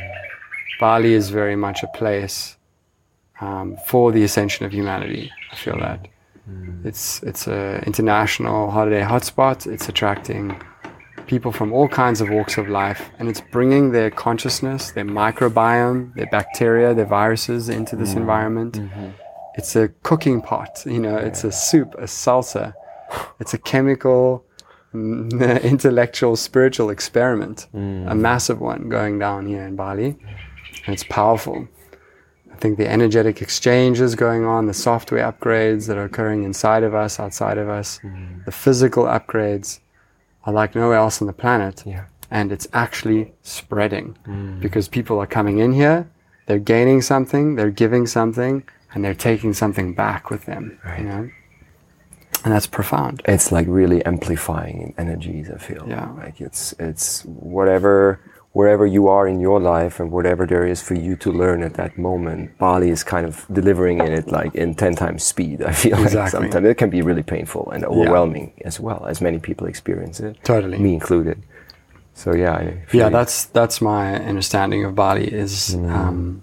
Bali 0.79 1.15
is 1.15 1.31
very 1.31 1.57
much 1.57 1.83
a 1.83 1.87
place 1.87 2.57
um, 3.43 3.77
for 3.87 4.13
the 4.13 4.23
ascension 4.25 4.65
of 4.67 4.73
humanity. 4.73 5.31
I 5.53 5.57
feel 5.57 5.79
that. 5.79 6.09
It's 6.85 7.23
it's 7.23 7.47
an 7.47 7.83
international 7.91 8.71
holiday 8.71 9.03
hotspot. 9.03 9.67
It's 9.75 9.89
attracting 9.89 10.45
people 11.27 11.53
from 11.53 11.73
all 11.73 11.89
kinds 11.89 12.21
of 12.21 12.29
walks 12.31 12.59
of 12.59 12.69
life, 12.69 13.11
and 13.19 13.29
it's 13.29 13.43
bringing 13.57 13.93
their 13.93 14.11
consciousness, 14.11 14.91
their 14.93 15.05
microbiome, 15.05 16.15
their 16.17 16.31
bacteria, 16.39 16.95
their 16.95 17.07
viruses 17.07 17.69
into 17.69 17.95
this 17.97 18.15
environment. 18.23 18.73
It's 19.59 19.77
a 19.77 19.89
cooking 20.03 20.41
pot, 20.43 20.83
you 20.87 20.99
know. 21.07 21.17
It's 21.17 21.45
a 21.45 21.53
soup, 21.53 21.95
a 21.99 22.07
salsa. 22.23 22.75
It's 23.41 23.55
a 23.55 23.59
chemical, 23.59 24.45
mm, 24.95 25.63
intellectual, 25.73 26.35
spiritual 26.37 26.91
experiment, 26.91 27.69
a 28.09 28.15
massive 28.15 28.61
one 28.61 28.89
going 28.89 29.19
down 29.19 29.47
here 29.47 29.63
in 29.63 29.77
Bali, 29.77 30.17
and 30.87 30.95
it's 30.95 31.05
powerful. 31.05 31.69
I 32.63 32.65
think 32.65 32.79
the 32.79 32.89
energetic 32.89 33.43
exchanges 33.43 34.15
going 34.15 34.45
on, 34.45 34.67
the 34.67 34.73
software 34.73 35.33
upgrades 35.33 35.89
that 35.89 35.97
are 35.97 36.05
occurring 36.05 36.45
inside 36.45 36.85
of 36.85 36.95
us, 36.95 37.19
outside 37.19 37.59
of 37.59 37.69
us, 37.69 37.99
mm. 38.05 38.45
the 38.45 38.53
physical 38.53 39.03
upgrades 39.03 39.81
are 40.45 40.53
like 40.53 40.77
nowhere 40.77 40.97
else 40.97 41.21
on 41.21 41.27
the 41.27 41.33
planet. 41.33 41.83
Yeah. 41.85 42.05
And 42.31 42.53
it's 42.53 42.69
actually 42.73 43.33
spreading 43.43 44.17
mm. 44.29 44.61
because 44.61 44.87
people 44.87 45.19
are 45.19 45.27
coming 45.27 45.59
in 45.59 45.73
here, 45.73 46.09
they're 46.47 46.61
gaining 46.61 47.03
something, 47.03 47.57
they're 47.57 47.73
giving 47.73 48.07
something, 48.07 48.63
and 48.95 49.05
they're 49.05 49.13
taking 49.13 49.55
something 49.55 49.93
back 49.93 50.31
with 50.31 50.45
them. 50.45 50.79
You 50.99 51.05
know? 51.05 51.31
And 52.45 52.53
that's 52.55 52.69
profound. 52.69 53.23
it's 53.25 53.51
like 53.51 53.67
really 53.69 54.05
amplifying 54.05 54.95
energies 54.99 55.51
i 55.51 55.59
feel 55.59 55.85
Yeah. 55.89 56.11
like 56.13 56.41
it's 56.41 56.75
it's 56.79 57.25
whatever 57.25 58.21
wherever 58.53 58.85
you 58.87 59.09
are 59.09 59.27
in 59.27 59.41
your 59.41 59.59
life 59.61 59.99
and 60.01 60.11
whatever 60.11 60.47
there 60.47 60.67
is 60.67 60.83
for 60.83 60.95
you 60.95 61.17
to 61.17 61.33
learn 61.33 61.63
at 61.63 61.75
that 61.75 61.97
moment 61.97 62.57
bali 62.59 62.91
is 62.91 63.03
kind 63.03 63.27
of 63.27 63.47
delivering 63.53 63.99
in 63.99 64.13
it 64.13 64.29
like 64.29 64.55
in 64.55 64.75
10 64.75 64.95
times 64.95 65.23
speed 65.23 65.63
i 65.63 65.73
feel 65.73 65.99
like 65.99 66.29
sometimes 66.29 66.67
it 66.67 66.77
can 66.77 66.91
be 66.91 67.01
really 67.03 67.23
painful 67.23 67.71
and 67.71 67.85
overwhelming 67.85 68.53
as 68.65 68.79
well 68.79 69.07
as 69.07 69.21
many 69.21 69.39
people 69.39 69.67
experience 69.67 70.21
it 70.21 70.37
Totally. 70.45 70.79
me 70.79 70.93
included 70.95 71.43
so 72.15 72.35
yeah 72.35 72.53
I 72.53 72.83
Yeah, 72.93 73.09
that's 73.09 73.47
that's 73.47 73.81
my 73.81 74.17
understanding 74.33 74.85
of 74.85 74.95
Bali 74.95 75.27
is 75.45 75.75
um, 75.75 76.43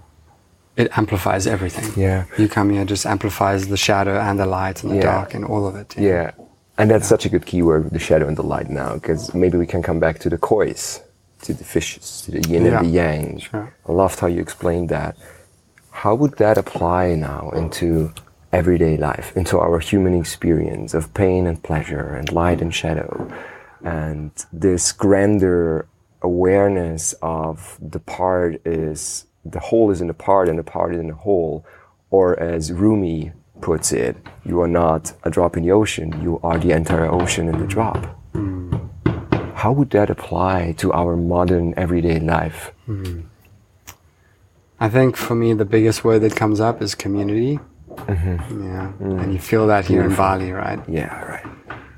it 0.76 0.88
amplifies 0.98 1.46
everything. 1.46 1.92
Yeah. 1.96 2.26
You 2.38 2.48
come 2.48 2.70
here 2.74 2.86
just 2.86 3.06
amplifies 3.06 3.68
the 3.68 3.78
shadow 3.78 4.18
and 4.20 4.40
the 4.40 4.46
light 4.46 4.82
and 4.84 4.92
the 4.92 4.96
Yeah. 4.96 5.12
dark 5.12 5.34
and 5.36 5.44
all 5.46 5.68
of 5.68 5.76
it. 5.76 5.96
know? 5.96 6.08
Yeah, 6.08 6.32
and 6.80 6.90
that's 6.90 7.08
such 7.08 7.26
a 7.26 7.30
good 7.30 7.46
keyword, 7.46 7.92
the 7.92 8.00
shadow 8.00 8.28
and 8.28 8.38
the 8.38 8.48
light 8.56 8.70
now, 8.70 8.94
because 8.94 9.34
maybe 9.36 9.58
we 9.58 9.68
can 9.68 9.82
come 9.84 10.00
back 10.00 10.18
to 10.20 10.30
the 10.30 10.38
kois, 10.38 11.02
to 11.44 11.54
the 11.54 11.64
fishes, 11.64 12.22
to 12.26 12.32
the 12.32 12.42
yin 12.50 12.66
Yeah, 12.66 12.80
and 12.80 12.86
the 12.88 12.90
yang. 12.92 13.40
sure. 13.40 13.74
I 13.88 13.92
loved 13.92 14.20
how 14.20 14.28
you 14.28 14.42
explained 14.42 14.90
that. 14.90 15.16
How 15.92 16.16
would 16.16 16.38
that 16.38 16.58
apply 16.58 17.16
now 17.16 17.52
into 17.52 18.12
everyday 18.52 18.98
life, 18.98 19.36
into 19.36 19.60
our 19.60 19.80
human 19.80 20.14
experience 20.14 20.94
of 20.94 21.14
pain 21.14 21.46
and 21.48 21.62
pleasure 21.62 22.08
and 22.18 22.32
light 22.32 22.62
and 22.62 22.74
shadow, 22.74 23.30
and 23.84 24.32
this 24.52 24.92
grander 24.92 25.88
awareness 26.22 27.14
of 27.22 27.78
the 27.82 28.00
part 28.00 28.62
is 28.66 29.26
the 29.46 29.60
whole 29.60 29.90
is 29.92 30.02
in 30.02 30.08
the 30.08 30.14
part 30.14 30.50
and 30.50 30.60
the 30.60 30.64
part 30.64 30.94
is 30.94 31.00
in 31.00 31.08
the 31.08 31.14
whole, 31.16 31.66
or 32.12 32.38
as 32.40 32.72
Rumi 32.72 33.32
puts 33.62 33.92
it, 33.92 34.16
you 34.46 34.60
are 34.62 34.68
not 34.68 35.14
a 35.24 35.30
drop 35.30 35.56
in 35.58 35.64
the 35.64 35.72
ocean, 35.72 36.22
you 36.22 36.40
are 36.44 36.58
the 36.58 36.72
entire 36.72 37.06
ocean 37.06 37.48
in 37.48 37.60
the 37.60 37.68
drop. 37.68 38.06
Hmm. 38.34 38.76
How 39.60 39.74
would 39.74 39.90
that 39.90 40.10
apply 40.10 40.74
to 40.78 40.94
our 40.94 41.18
modern 41.18 41.74
everyday 41.76 42.18
life? 42.18 42.72
Hmm. 42.86 43.24
I 44.80 44.88
think 44.88 45.18
for 45.18 45.36
me 45.36 45.54
the 45.54 45.66
biggest 45.66 46.06
word 46.06 46.20
that 46.20 46.34
comes 46.34 46.62
up 46.62 46.82
is 46.82 46.96
community. 46.96 47.60
Mm-hmm. 47.90 48.64
Yeah, 48.64 48.94
and 49.22 49.34
you 49.34 49.40
feel 49.40 49.68
that 49.68 49.84
here 49.84 50.04
in 50.04 50.16
Bali, 50.16 50.54
right? 50.54 50.80
Yeah, 50.88 51.14
right. 51.26 51.46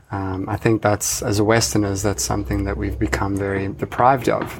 Um, 0.09 0.49
I 0.49 0.57
think 0.57 0.81
that's 0.81 1.21
as 1.21 1.39
Westerners, 1.39 2.01
that's 2.01 2.23
something 2.23 2.63
that 2.63 2.77
we've 2.77 2.97
become 2.97 3.37
very 3.37 3.67
deprived 3.67 4.27
of 4.27 4.59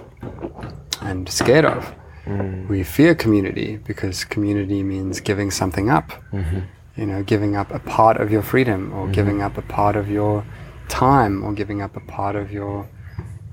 and 1.01 1.27
scared 1.27 1.65
of. 1.65 1.95
Mm. 2.25 2.69
We 2.69 2.83
fear 2.83 3.15
community 3.15 3.77
because 3.77 4.23
community 4.23 4.83
means 4.83 5.19
giving 5.21 5.49
something 5.49 5.89
up. 5.89 6.11
Mm-hmm. 6.31 6.59
You 6.97 7.05
know, 7.07 7.23
giving 7.23 7.55
up 7.55 7.71
a 7.71 7.79
part 7.79 8.17
of 8.17 8.31
your 8.31 8.43
freedom, 8.43 8.93
or 8.93 9.05
mm-hmm. 9.05 9.13
giving 9.13 9.41
up 9.41 9.57
a 9.57 9.63
part 9.63 9.95
of 9.95 10.07
your 10.07 10.45
time, 10.91 11.43
or 11.43 11.53
giving 11.53 11.81
up 11.81 11.95
a 11.95 12.01
part 12.17 12.35
of 12.35 12.51
your, 12.51 12.87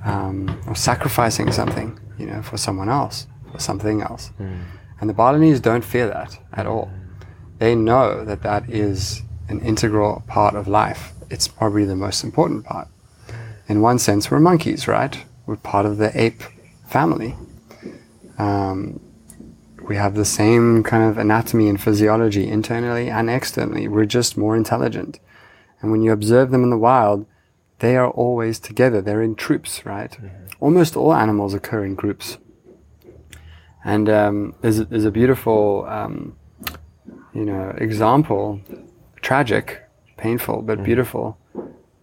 um, 0.05 0.61
or 0.67 0.75
sacrificing 0.75 1.53
something. 1.53 1.99
You 2.19 2.27
know, 2.27 2.43
for 2.43 2.57
someone 2.57 2.89
else, 2.89 3.27
or 3.55 3.61
something 3.61 4.03
else. 4.03 4.33
And 5.01 5.09
the 5.09 5.15
Balinese 5.15 5.61
don't 5.61 5.85
fear 5.85 6.09
that 6.09 6.37
at 6.53 6.67
all. 6.67 6.91
They 7.59 7.75
know 7.75 8.25
that 8.25 8.43
that 8.43 8.69
is 8.69 9.23
an 9.49 9.61
integral 9.61 10.25
part 10.27 10.55
of 10.57 10.67
life. 10.67 11.13
It's 11.31 11.47
probably 11.47 11.85
the 11.85 11.95
most 11.95 12.25
important 12.25 12.65
part. 12.65 12.89
In 13.69 13.81
one 13.83 13.99
sense, 13.99 14.31
we're 14.31 14.41
monkeys, 14.41 14.89
right? 14.89 15.25
We're 15.47 15.57
part 15.57 15.87
of 15.87 15.99
the 15.99 16.11
ape 16.21 16.43
family. 16.89 17.37
Um, 18.39 19.01
we 19.89 19.97
have 19.97 20.15
the 20.15 20.25
same 20.25 20.83
kind 20.83 21.05
of 21.05 21.19
anatomy 21.19 21.69
and 21.69 21.81
physiology 21.81 22.49
internally 22.49 23.09
and 23.11 23.31
externally. 23.31 23.87
We're 23.89 24.07
just 24.07 24.37
more 24.37 24.57
intelligent. 24.57 25.21
And 25.81 25.91
when 25.93 26.03
you 26.03 26.13
observe 26.13 26.51
them 26.51 26.63
in 26.65 26.71
the 26.71 26.79
wild, 26.79 27.27
they 27.79 27.97
are 27.97 28.11
always 28.11 28.59
together. 28.59 29.01
They're 29.01 29.23
in 29.23 29.35
troops, 29.37 29.87
right? 29.87 30.17
Almost 30.61 30.97
all 30.97 31.15
animals 31.15 31.55
occur 31.55 31.85
in 31.85 31.95
groups. 31.95 32.39
And 33.85 34.09
um, 34.09 34.55
there's, 34.61 34.81
a, 34.81 34.85
there's 34.87 35.05
a 35.05 35.11
beautiful, 35.11 35.87
um, 35.89 36.37
you 37.33 37.45
know, 37.45 37.75
example, 37.79 38.61
tragic, 39.23 39.83
painful, 40.17 40.63
but 40.63 40.83
beautiful, 40.83 41.39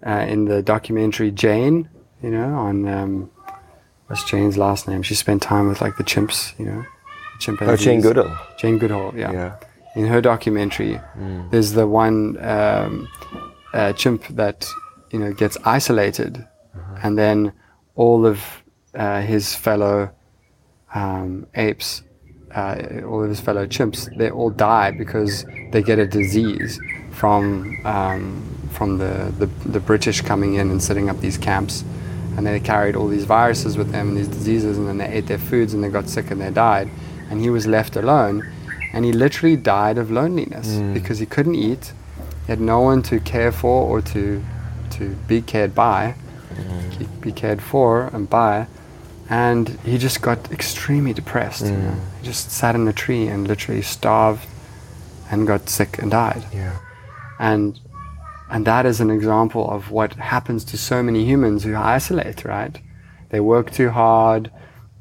uh, 0.05 0.25
in 0.27 0.45
the 0.45 0.61
documentary 0.63 1.31
Jane, 1.31 1.89
you 2.23 2.29
know, 2.31 2.55
on 2.55 2.87
um, 2.87 3.29
what's 4.07 4.23
Jane's 4.23 4.57
last 4.57 4.87
name? 4.87 5.03
She 5.03 5.15
spent 5.15 5.41
time 5.41 5.67
with 5.67 5.81
like 5.81 5.97
the 5.97 6.03
chimps, 6.03 6.57
you 6.57 6.65
know, 6.65 6.85
Oh. 7.61 7.75
Jane 7.75 7.99
Goodall. 8.01 8.37
Jane 8.57 8.77
Goodall, 8.77 9.13
yeah. 9.17 9.31
Yeah. 9.33 9.55
In 9.97 10.07
her 10.07 10.21
documentary, 10.21 10.99
there's 11.51 11.73
the 11.73 11.85
one 11.87 12.37
um, 12.43 13.07
uh, 13.75 13.93
chimp 13.93 14.27
that 14.29 14.67
you 15.11 15.19
know 15.19 15.33
gets 15.33 15.57
isolated, 15.65 16.45
and 17.03 17.17
then 17.17 17.53
all 17.95 18.25
of 18.25 18.39
uh, 18.95 19.21
his 19.21 19.53
fellow 19.55 20.09
um, 20.93 21.45
apes, 21.55 22.03
uh, 22.55 22.75
all 23.05 23.23
of 23.23 23.29
his 23.29 23.41
fellow 23.41 23.65
chimps, 23.67 23.99
they 24.17 24.29
all 24.29 24.49
die 24.49 24.91
because 24.91 25.45
they 25.71 25.81
get 25.81 25.99
a 25.99 26.07
disease 26.07 26.79
from 27.11 27.79
um, 27.85 28.41
from 28.71 28.97
the, 28.97 29.33
the 29.39 29.47
the 29.69 29.79
British 29.79 30.21
coming 30.21 30.55
in 30.55 30.69
and 30.71 30.81
setting 30.81 31.09
up 31.09 31.19
these 31.19 31.37
camps, 31.37 31.83
and 32.37 32.45
they 32.47 32.59
carried 32.59 32.95
all 32.95 33.07
these 33.07 33.25
viruses 33.25 33.77
with 33.77 33.91
them 33.91 34.09
and 34.09 34.17
these 34.17 34.27
diseases, 34.29 34.77
and 34.77 34.87
then 34.87 34.97
they 34.97 35.07
ate 35.07 35.27
their 35.27 35.37
foods 35.37 35.73
and 35.73 35.83
they 35.83 35.89
got 35.89 36.07
sick 36.09 36.31
and 36.31 36.41
they 36.41 36.51
died, 36.51 36.89
and 37.29 37.41
he 37.41 37.49
was 37.49 37.67
left 37.67 37.95
alone, 37.95 38.35
and 38.93 39.05
he 39.05 39.11
literally 39.11 39.57
died 39.57 39.97
of 39.97 40.09
loneliness 40.09 40.67
because 40.93 41.19
he 41.19 41.25
couldn't 41.25 41.55
eat, 41.55 41.93
he 42.45 42.51
had 42.51 42.61
no 42.61 42.79
one 42.81 43.01
to 43.03 43.19
care 43.19 43.51
for 43.51 43.83
or 43.83 44.01
to 44.01 44.43
to 44.91 45.15
be 45.27 45.41
cared 45.41 45.73
by, 45.73 46.15
mm. 46.53 47.21
be 47.21 47.31
cared 47.31 47.61
for 47.61 48.09
and 48.13 48.29
by, 48.29 48.67
and 49.29 49.69
he 49.83 49.97
just 49.97 50.21
got 50.21 50.51
extremely 50.51 51.13
depressed. 51.13 51.65
You 51.65 51.71
know? 51.71 51.91
Mm. 51.91 52.19
He 52.19 52.25
just 52.25 52.51
sat 52.51 52.75
in 52.75 52.87
a 52.87 52.93
tree 52.93 53.27
and 53.27 53.47
literally 53.47 53.81
starved, 53.81 54.45
and 55.31 55.47
got 55.47 55.69
sick 55.69 55.97
and 55.97 56.11
died. 56.11 56.43
Yeah. 56.53 56.77
And 57.39 57.79
and 58.49 58.65
that 58.65 58.85
is 58.85 59.01
an 59.01 59.09
example 59.09 59.69
of 59.69 59.89
what 59.89 60.13
happens 60.13 60.63
to 60.65 60.77
so 60.77 61.01
many 61.01 61.25
humans 61.25 61.63
who 61.63 61.75
isolate. 61.75 62.45
Right? 62.45 62.79
They 63.29 63.39
work 63.39 63.71
too 63.71 63.89
hard, 63.89 64.51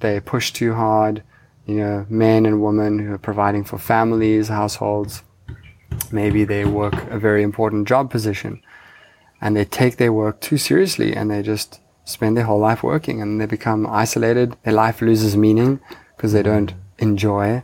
they 0.00 0.18
push 0.20 0.50
too 0.50 0.74
hard. 0.74 1.22
You 1.66 1.76
know, 1.76 2.06
men 2.10 2.44
and 2.44 2.62
women 2.62 2.98
who 2.98 3.14
are 3.14 3.18
providing 3.18 3.64
for 3.64 3.78
families, 3.78 4.48
households. 4.48 5.22
Maybe 6.12 6.44
they 6.44 6.64
work 6.64 6.94
a 7.10 7.18
very 7.18 7.42
important 7.42 7.88
job 7.88 8.10
position, 8.10 8.62
and 9.40 9.56
they 9.56 9.64
take 9.64 9.96
their 9.96 10.12
work 10.12 10.40
too 10.40 10.58
seriously, 10.58 11.14
and 11.14 11.30
they 11.30 11.42
just 11.42 11.80
spend 12.04 12.36
their 12.36 12.44
whole 12.44 12.60
life 12.60 12.82
working, 12.82 13.20
and 13.20 13.40
they 13.40 13.46
become 13.46 13.86
isolated. 13.86 14.56
Their 14.62 14.74
life 14.74 15.00
loses 15.00 15.36
meaning 15.36 15.80
because 16.16 16.32
they 16.32 16.42
don't 16.42 16.74
enjoy, 16.98 17.62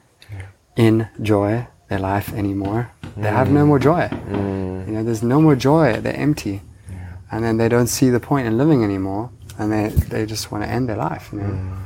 enjoy 0.77 1.67
their 1.89 1.99
life 1.99 2.33
anymore. 2.33 2.91
They 3.17 3.29
have 3.29 3.51
no 3.51 3.67
more 3.67 3.79
joy. 3.79 4.09
Mm. 4.09 4.87
You 4.87 4.93
know, 4.95 5.03
there's 5.05 5.23
no 5.23 5.41
more 5.41 5.57
joy. 5.57 6.01
They're 6.01 6.17
empty, 6.17 6.63
and 7.31 7.45
then 7.45 7.57
they 7.59 7.69
don't 7.69 7.89
see 7.89 8.11
the 8.11 8.21
point 8.21 8.47
in 8.47 8.57
living 8.57 8.83
anymore, 8.83 9.31
and 9.59 9.71
they 9.73 9.89
they 9.89 10.27
just 10.27 10.51
want 10.51 10.65
to 10.65 10.71
end 10.71 10.89
their 10.89 10.97
life. 10.97 11.31
You 11.33 11.41
know, 11.41 11.45
mm. 11.45 11.79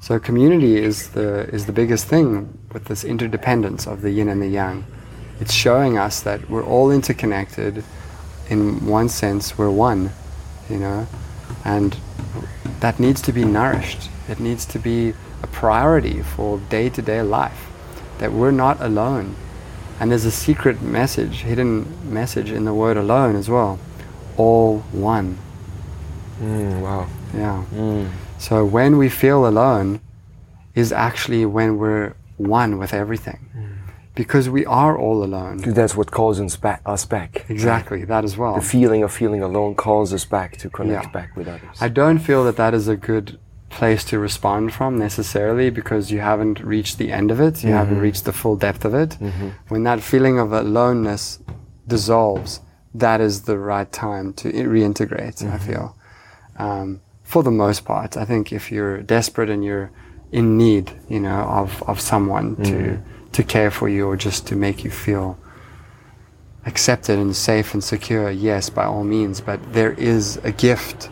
So 0.00 0.18
community 0.18 0.76
is 0.76 1.10
the 1.10 1.48
is 1.52 1.66
the 1.66 1.72
biggest 1.72 2.06
thing 2.06 2.58
with 2.72 2.84
this 2.84 3.04
interdependence 3.04 3.86
of 3.86 4.02
the 4.02 4.10
yin 4.10 4.28
and 4.28 4.40
the 4.40 4.48
yang. 4.48 4.84
It's 5.40 5.52
showing 5.52 5.98
us 5.98 6.20
that 6.22 6.50
we're 6.50 6.64
all 6.64 6.90
interconnected. 6.90 7.84
In 8.48 8.86
one 8.86 9.08
sense, 9.08 9.58
we're 9.58 9.70
one, 9.70 10.10
you 10.70 10.78
know, 10.78 11.06
and 11.64 11.96
that 12.80 12.98
needs 12.98 13.20
to 13.22 13.32
be 13.32 13.44
nourished. 13.44 14.08
It 14.28 14.40
needs 14.40 14.64
to 14.66 14.78
be 14.78 15.14
a 15.42 15.46
priority 15.46 16.22
for 16.22 16.58
day-to-day 16.70 17.22
life. 17.22 17.66
That 18.18 18.32
we're 18.32 18.50
not 18.50 18.80
alone. 18.80 19.36
And 20.00 20.10
there's 20.10 20.24
a 20.24 20.30
secret 20.30 20.80
message, 20.82 21.42
hidden 21.42 22.12
message 22.12 22.50
in 22.50 22.64
the 22.64 22.74
word 22.74 22.96
alone 22.96 23.36
as 23.36 23.48
well. 23.48 23.78
All 24.36 24.78
one. 24.92 25.38
Mm, 26.40 26.80
wow. 26.80 27.08
Yeah. 27.34 27.64
Mm. 27.74 28.10
So 28.38 28.64
when 28.64 28.96
we 28.96 29.08
feel 29.08 29.46
alone 29.46 30.00
is 30.74 30.92
actually 30.92 31.44
when 31.44 31.78
we're 31.78 32.14
one 32.36 32.78
with 32.78 32.94
everything. 32.94 33.47
Because 34.18 34.50
we 34.58 34.66
are 34.66 34.94
all 34.98 35.22
alone. 35.22 35.58
That's 35.58 35.94
what 35.98 36.10
calls 36.10 36.40
us 36.40 36.56
back. 36.56 36.82
Us 36.84 37.04
back. 37.16 37.46
Exactly, 37.48 38.04
that 38.04 38.24
as 38.24 38.36
well. 38.36 38.56
The 38.56 38.68
feeling 38.76 39.04
of 39.04 39.12
feeling 39.12 39.42
alone 39.50 39.76
calls 39.76 40.12
us 40.12 40.24
back 40.36 40.50
to 40.62 40.68
connect 40.68 41.06
Yeah. 41.06 41.10
back 41.18 41.36
with 41.36 41.46
others. 41.54 41.76
I 41.80 41.88
don't 42.00 42.18
feel 42.18 42.42
that 42.46 42.56
that 42.56 42.74
is 42.74 42.88
a 42.88 42.96
good 42.96 43.38
place 43.70 44.02
to 44.10 44.18
respond 44.18 44.72
from 44.72 44.98
necessarily 44.98 45.70
because 45.70 46.10
you 46.10 46.20
haven't 46.20 46.58
reached 46.74 46.98
the 46.98 47.12
end 47.12 47.30
of 47.30 47.38
it, 47.46 47.62
you 47.62 47.72
haven't 47.72 47.94
mm-hmm. 47.94 48.08
reached 48.08 48.24
the 48.24 48.32
full 48.32 48.56
depth 48.56 48.84
of 48.84 48.94
it. 48.94 49.10
Mm-hmm. 49.10 49.48
When 49.68 49.82
that 49.84 50.00
feeling 50.00 50.36
of 50.38 50.52
aloneness 50.52 51.38
dissolves, 51.86 52.60
that 52.94 53.20
is 53.20 53.42
the 53.42 53.58
right 53.58 53.90
time 53.92 54.32
to 54.40 54.46
reintegrate, 54.52 55.42
I 55.42 55.46
mm-hmm. 55.46 55.66
feel. 55.68 55.96
Um, 56.56 57.00
for 57.22 57.42
the 57.42 57.50
most 57.50 57.84
part, 57.84 58.16
I 58.16 58.24
think 58.24 58.52
if 58.52 58.72
you're 58.72 59.02
desperate 59.02 59.50
and 59.50 59.62
you're 59.64 59.90
in 60.32 60.56
need, 60.56 60.90
you 61.08 61.20
know, 61.20 61.40
of, 61.60 61.82
of 61.86 62.00
someone 62.00 62.56
to, 62.64 62.98
to 63.38 63.44
care 63.44 63.70
for 63.70 63.88
you 63.88 64.04
or 64.04 64.16
just 64.16 64.48
to 64.48 64.56
make 64.56 64.82
you 64.82 64.90
feel 64.90 65.38
accepted 66.66 67.16
and 67.20 67.36
safe 67.36 67.72
and 67.72 67.84
secure, 67.84 68.28
yes, 68.32 68.68
by 68.68 68.84
all 68.84 69.04
means, 69.04 69.40
but 69.40 69.60
there 69.72 69.92
is 69.92 70.38
a 70.42 70.50
gift 70.50 71.08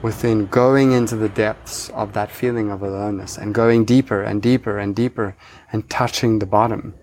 within 0.00 0.46
going 0.46 0.92
into 0.92 1.14
the 1.14 1.28
depths 1.28 1.90
of 1.90 2.14
that 2.14 2.30
feeling 2.30 2.70
of 2.70 2.82
aloneness 2.82 3.36
and 3.36 3.54
going 3.54 3.84
deeper 3.84 4.22
and 4.22 4.40
deeper 4.40 4.78
and 4.78 4.96
deeper 4.96 5.36
and 5.70 5.90
touching 5.90 6.38
the 6.38 6.46
bottom. 6.46 6.94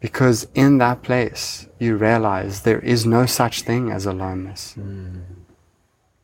Because 0.00 0.48
in 0.56 0.78
that 0.78 1.02
place, 1.02 1.68
you 1.78 1.96
realize 1.96 2.62
there 2.62 2.80
is 2.80 3.06
no 3.06 3.26
such 3.26 3.62
thing 3.62 3.92
as 3.92 4.06
aloneness. 4.06 4.76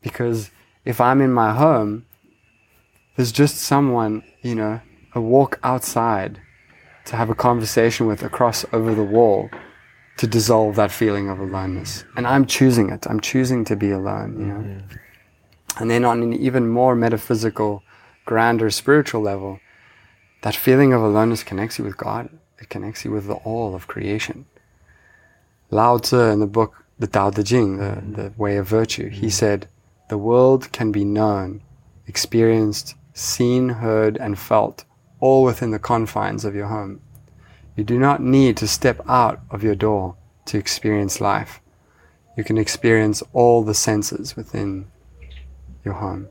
Because 0.02 0.50
if 0.84 1.00
I'm 1.00 1.20
in 1.20 1.32
my 1.32 1.52
home, 1.54 2.04
there's 3.14 3.30
just 3.30 3.58
someone, 3.58 4.24
you 4.42 4.56
know, 4.56 4.80
a 5.14 5.20
walk 5.20 5.60
outside 5.62 6.40
to 7.10 7.16
have 7.16 7.28
a 7.28 7.34
conversation 7.34 8.06
with 8.06 8.22
across 8.22 8.64
over 8.72 8.94
the 8.94 9.02
wall 9.02 9.50
to 10.16 10.28
dissolve 10.28 10.76
that 10.76 10.92
feeling 10.92 11.28
of 11.28 11.40
aloneness. 11.40 12.04
And 12.16 12.24
I'm 12.24 12.46
choosing 12.46 12.88
it. 12.90 13.04
I'm 13.10 13.18
choosing 13.18 13.64
to 13.64 13.74
be 13.74 13.90
alone, 13.90 14.38
you 14.38 14.46
know. 14.46 14.60
Mm-hmm. 14.60 15.82
And 15.82 15.90
then 15.90 16.04
on 16.04 16.22
an 16.22 16.32
even 16.32 16.68
more 16.68 16.94
metaphysical, 16.94 17.82
grander 18.26 18.70
spiritual 18.70 19.22
level, 19.22 19.58
that 20.42 20.54
feeling 20.54 20.92
of 20.92 21.02
aloneness 21.02 21.42
connects 21.42 21.80
you 21.80 21.84
with 21.84 21.96
God. 21.96 22.28
It 22.60 22.68
connects 22.68 23.04
you 23.04 23.10
with 23.10 23.26
the 23.26 23.34
all 23.34 23.74
of 23.74 23.88
creation. 23.88 24.46
Lao 25.70 25.98
Tzu 25.98 26.16
in 26.16 26.38
the 26.38 26.46
book 26.46 26.84
The 27.00 27.08
Tao 27.08 27.30
Te 27.30 27.42
Ching, 27.42 27.78
the, 27.78 27.84
mm-hmm. 27.86 28.12
the 28.14 28.32
Way 28.36 28.56
of 28.56 28.68
Virtue, 28.68 29.08
he 29.08 29.18
mm-hmm. 29.18 29.28
said, 29.30 29.68
the 30.08 30.18
world 30.18 30.70
can 30.70 30.92
be 30.92 31.04
known, 31.04 31.62
experienced, 32.06 32.94
seen, 33.14 33.68
heard, 33.68 34.16
and 34.16 34.38
felt, 34.38 34.84
all 35.20 35.44
within 35.44 35.70
the 35.70 35.78
confines 35.78 36.44
of 36.44 36.54
your 36.54 36.66
home. 36.66 37.00
You 37.76 37.84
do 37.84 37.98
not 37.98 38.22
need 38.22 38.56
to 38.58 38.68
step 38.68 39.00
out 39.08 39.40
of 39.50 39.62
your 39.62 39.74
door 39.74 40.16
to 40.46 40.58
experience 40.58 41.20
life. 41.20 41.60
You 42.36 42.44
can 42.44 42.58
experience 42.58 43.22
all 43.32 43.62
the 43.62 43.74
senses 43.74 44.36
within 44.36 44.86
your 45.84 45.94
home. 45.94 46.28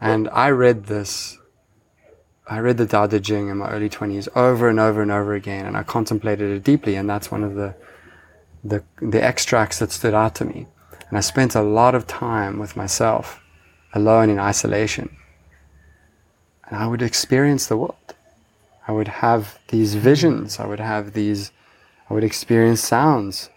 And 0.00 0.28
I 0.30 0.50
read 0.50 0.86
this, 0.86 1.38
I 2.48 2.58
read 2.58 2.76
the 2.76 2.86
Tao 2.86 3.06
Te 3.06 3.20
Ching 3.20 3.48
in 3.48 3.58
my 3.58 3.70
early 3.70 3.88
20s 3.88 4.28
over 4.36 4.68
and 4.68 4.80
over 4.80 5.00
and 5.00 5.12
over 5.12 5.34
again, 5.34 5.64
and 5.64 5.76
I 5.76 5.84
contemplated 5.84 6.50
it 6.50 6.64
deeply, 6.64 6.96
and 6.96 7.08
that's 7.08 7.30
one 7.30 7.44
of 7.44 7.54
the, 7.54 7.74
the, 8.64 8.82
the 9.00 9.22
extracts 9.22 9.78
that 9.78 9.92
stood 9.92 10.14
out 10.14 10.34
to 10.36 10.44
me. 10.44 10.66
And 11.08 11.18
I 11.18 11.20
spent 11.20 11.54
a 11.54 11.62
lot 11.62 11.94
of 11.94 12.06
time 12.06 12.58
with 12.58 12.76
myself, 12.76 13.40
alone 13.94 14.28
in 14.28 14.38
isolation. 14.38 15.16
And 16.72 16.80
I 16.80 16.86
would 16.86 17.02
experience 17.02 17.66
the 17.66 17.76
world. 17.76 18.14
I 18.88 18.92
would 18.92 19.08
have 19.08 19.58
these 19.68 19.92
hmm. 19.92 20.00
visions. 20.00 20.58
I 20.58 20.66
would 20.66 20.80
have 20.80 21.12
these, 21.12 21.52
I 22.08 22.14
would 22.14 22.24
experience 22.24 22.80
sounds, 22.80 23.50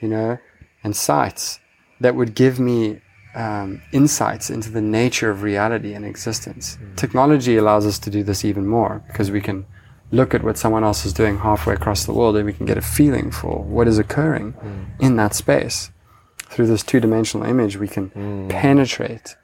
you 0.00 0.06
know, 0.06 0.38
and 0.84 0.94
sights 0.94 1.58
that 1.98 2.14
would 2.14 2.36
give 2.36 2.60
me 2.60 3.00
um, 3.34 3.82
insights 3.90 4.50
into 4.50 4.70
the 4.70 4.80
nature 4.80 5.30
of 5.30 5.42
reality 5.42 5.94
and 5.94 6.04
existence. 6.06 6.76
Hmm. 6.76 6.94
Technology 6.94 7.56
allows 7.56 7.86
us 7.86 7.98
to 7.98 8.08
do 8.08 8.22
this 8.22 8.44
even 8.44 8.68
more 8.68 9.02
because 9.08 9.32
we 9.32 9.40
can 9.40 9.66
look 10.12 10.32
at 10.32 10.44
what 10.44 10.56
someone 10.56 10.84
else 10.84 11.04
is 11.04 11.12
doing 11.12 11.38
halfway 11.38 11.74
across 11.74 12.04
the 12.06 12.12
world 12.12 12.36
and 12.36 12.46
we 12.46 12.52
can 12.52 12.66
get 12.66 12.78
a 12.78 12.82
feeling 12.82 13.32
for 13.32 13.64
what 13.64 13.88
is 13.88 13.98
occurring 13.98 14.52
hmm. 14.52 14.84
in 15.00 15.16
that 15.16 15.34
space. 15.34 15.90
Through 16.38 16.68
this 16.68 16.84
two 16.84 17.00
dimensional 17.00 17.48
image, 17.48 17.76
we 17.76 17.88
can 17.88 18.10
penetrate 18.48 19.34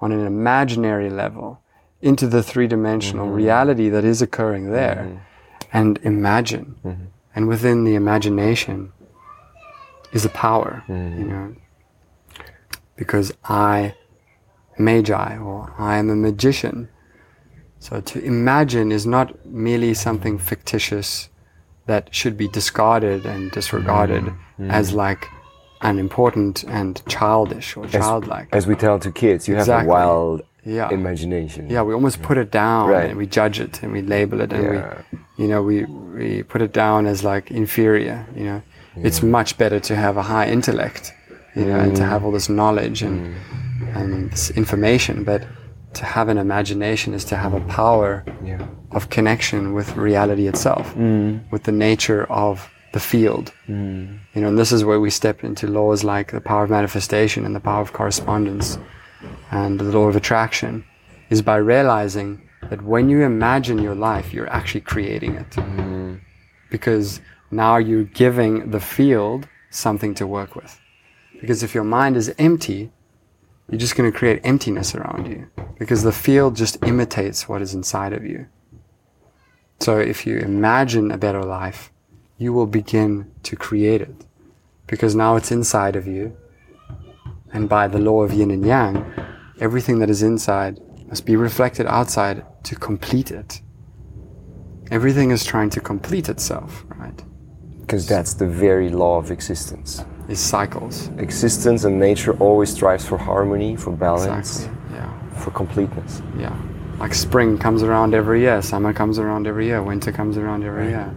on 0.00 0.12
an 0.12 0.26
imaginary 0.26 1.10
level 1.10 1.60
into 2.02 2.26
the 2.26 2.42
three 2.42 2.66
dimensional 2.66 3.26
mm-hmm. 3.26 3.36
reality 3.36 3.88
that 3.88 4.04
is 4.04 4.22
occurring 4.22 4.70
there 4.70 5.06
mm-hmm. 5.08 5.18
and 5.72 5.98
imagine. 6.02 6.76
Mm-hmm. 6.84 7.04
And 7.34 7.48
within 7.48 7.84
the 7.84 7.94
imagination 7.94 8.92
is 10.12 10.24
a 10.24 10.30
power, 10.30 10.82
you 10.88 10.94
know. 10.94 11.54
Because 12.96 13.32
I, 13.44 13.94
magi, 14.78 15.38
or 15.38 15.72
I 15.78 15.96
am 15.98 16.10
a 16.10 16.16
magician. 16.16 16.88
So 17.78 18.00
to 18.00 18.22
imagine 18.24 18.90
is 18.90 19.06
not 19.06 19.46
merely 19.46 19.94
something 19.94 20.38
fictitious 20.38 21.28
that 21.86 22.14
should 22.14 22.36
be 22.36 22.48
discarded 22.48 23.24
and 23.24 23.50
disregarded 23.52 24.32
as 24.58 24.92
like 24.92 25.28
unimportant 25.82 26.64
and 26.64 27.00
childish 27.08 27.76
or 27.76 27.86
childlike. 27.86 28.48
As 28.52 28.66
we 28.66 28.74
tell 28.74 28.98
to 28.98 29.10
kids, 29.10 29.48
you 29.48 29.54
have 29.54 29.62
Exactly. 29.62 29.86
a 29.86 29.88
wild 29.88 30.42
Yeah. 30.70 30.88
imagination. 30.90 31.68
Yeah, 31.68 31.82
we 31.82 31.92
almost 31.94 32.22
put 32.22 32.36
it 32.38 32.50
down 32.50 32.88
Right. 32.88 33.10
and 33.10 33.18
we 33.18 33.26
judge 33.26 33.58
it 33.66 33.82
and 33.82 33.92
we 33.92 34.02
label 34.02 34.40
it 34.40 34.52
and 34.52 34.62
Yeah. 34.64 34.94
we, 35.10 35.18
you 35.42 35.48
know, 35.50 35.60
we, 35.70 35.76
we 36.18 36.42
put 36.52 36.60
it 36.62 36.72
down 36.72 37.06
as 37.06 37.18
like 37.32 37.50
inferior, 37.50 38.18
you 38.36 38.44
know. 38.44 38.62
It's 38.96 39.22
much 39.22 39.56
better 39.56 39.80
to 39.80 39.94
have 39.96 40.16
a 40.16 40.22
high 40.22 40.48
intellect, 40.56 41.12
you 41.54 41.64
know, 41.64 41.78
and 41.84 41.94
to 41.96 42.02
mm. 42.02 42.08
have 42.08 42.24
all 42.24 42.32
this 42.32 42.48
knowledge 42.48 43.02
and, 43.02 43.16
mm. 43.26 43.96
and 43.96 44.30
this 44.32 44.50
information, 44.50 45.24
but 45.24 45.40
to 45.94 46.04
have 46.04 46.28
an 46.28 46.38
imagination 46.38 47.14
is 47.14 47.24
to 47.24 47.36
have 47.36 47.54
a 47.54 47.60
power 47.60 48.24
Yeah. 48.44 48.66
of 48.92 49.08
connection 49.08 49.72
with 49.74 49.96
reality 49.96 50.46
itself, 50.48 50.94
mm. 50.94 51.40
with 51.52 51.62
the 51.64 51.72
nature 51.88 52.22
of 52.46 52.68
the 52.92 53.00
field. 53.00 53.52
You 53.68 54.40
know, 54.40 54.48
and 54.48 54.58
this 54.58 54.72
is 54.72 54.84
where 54.84 55.00
we 55.00 55.10
step 55.10 55.44
into 55.44 55.66
laws 55.66 56.02
like 56.02 56.32
the 56.32 56.40
power 56.40 56.64
of 56.64 56.70
manifestation 56.70 57.46
and 57.46 57.54
the 57.54 57.60
power 57.60 57.82
of 57.82 57.92
correspondence 57.92 58.78
and 59.50 59.78
the 59.78 59.84
law 59.84 60.08
of 60.08 60.16
attraction 60.16 60.84
is 61.28 61.42
by 61.42 61.56
realizing 61.56 62.48
that 62.68 62.82
when 62.82 63.08
you 63.08 63.22
imagine 63.22 63.78
your 63.78 63.94
life, 63.94 64.32
you're 64.32 64.50
actually 64.50 64.82
creating 64.82 65.34
it. 65.34 65.56
Because 66.70 67.20
now 67.50 67.76
you're 67.76 68.04
giving 68.04 68.70
the 68.70 68.80
field 68.80 69.48
something 69.70 70.14
to 70.14 70.26
work 70.26 70.54
with. 70.54 70.80
Because 71.40 71.62
if 71.62 71.74
your 71.74 71.84
mind 71.84 72.16
is 72.16 72.32
empty, 72.38 72.92
you're 73.68 73.78
just 73.78 73.96
going 73.96 74.10
to 74.10 74.16
create 74.16 74.40
emptiness 74.44 74.94
around 74.94 75.26
you. 75.26 75.48
Because 75.78 76.02
the 76.02 76.12
field 76.12 76.56
just 76.56 76.84
imitates 76.84 77.48
what 77.48 77.62
is 77.62 77.74
inside 77.74 78.12
of 78.12 78.24
you. 78.24 78.46
So 79.80 79.98
if 79.98 80.26
you 80.26 80.38
imagine 80.38 81.10
a 81.10 81.18
better 81.18 81.42
life, 81.42 81.90
you 82.36 82.52
will 82.52 82.66
begin 82.66 83.30
to 83.44 83.56
create 83.56 84.02
it. 84.02 84.26
Because 84.86 85.14
now 85.14 85.36
it's 85.36 85.50
inside 85.50 85.96
of 85.96 86.06
you. 86.06 86.36
And 87.52 87.68
by 87.68 87.88
the 87.88 87.98
law 87.98 88.22
of 88.22 88.32
yin 88.32 88.50
and 88.50 88.64
yang, 88.64 89.12
everything 89.60 89.98
that 90.00 90.10
is 90.10 90.22
inside 90.22 90.80
must 91.08 91.26
be 91.26 91.36
reflected 91.36 91.86
outside 91.86 92.44
to 92.64 92.74
complete 92.76 93.30
it. 93.30 93.60
Everything 94.90 95.30
is 95.30 95.44
trying 95.44 95.70
to 95.70 95.80
complete 95.80 96.28
itself, 96.28 96.84
right? 96.96 97.22
Because 97.80 98.06
that's 98.06 98.34
the 98.34 98.46
very 98.46 98.88
law 98.88 99.18
of 99.18 99.30
existence. 99.30 100.04
Is 100.28 100.38
cycles. 100.40 101.08
Existence 101.18 101.84
and 101.84 101.98
nature 101.98 102.36
always 102.38 102.70
strives 102.72 103.04
for 103.04 103.18
harmony, 103.18 103.76
for 103.76 103.90
balance, 103.90 104.66
Exactly. 104.66 104.96
Yeah. 104.96 105.30
for 105.34 105.50
completeness. 105.50 106.22
Yeah. 106.38 106.56
Like 106.98 107.14
spring 107.14 107.58
comes 107.58 107.82
around 107.82 108.14
every 108.14 108.40
year, 108.40 108.62
summer 108.62 108.92
comes 108.92 109.18
around 109.18 109.46
every 109.46 109.66
year, 109.66 109.82
winter 109.82 110.12
comes 110.12 110.36
around 110.36 110.64
every 110.64 110.88
year. 110.88 111.12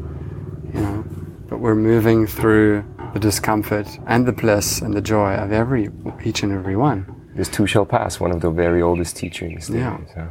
You 0.73 0.79
know? 0.81 1.05
But 1.49 1.59
we're 1.59 1.75
moving 1.75 2.25
through 2.25 2.83
the 3.13 3.19
discomfort 3.19 3.87
and 4.07 4.25
the 4.25 4.31
bliss 4.31 4.81
and 4.81 4.93
the 4.95 5.01
joy 5.01 5.33
of 5.35 5.51
every 5.51 5.89
each 6.23 6.41
and 6.41 6.51
every 6.51 6.75
one. 6.75 7.05
This 7.35 7.49
too 7.49 7.65
shall 7.67 7.85
pass, 7.85 8.19
one 8.19 8.31
of 8.31 8.41
the 8.41 8.49
very 8.51 8.81
oldest 8.81 9.15
teachings. 9.17 9.67
there, 9.67 9.79
Yeah. 9.81 9.97
so. 10.13 10.27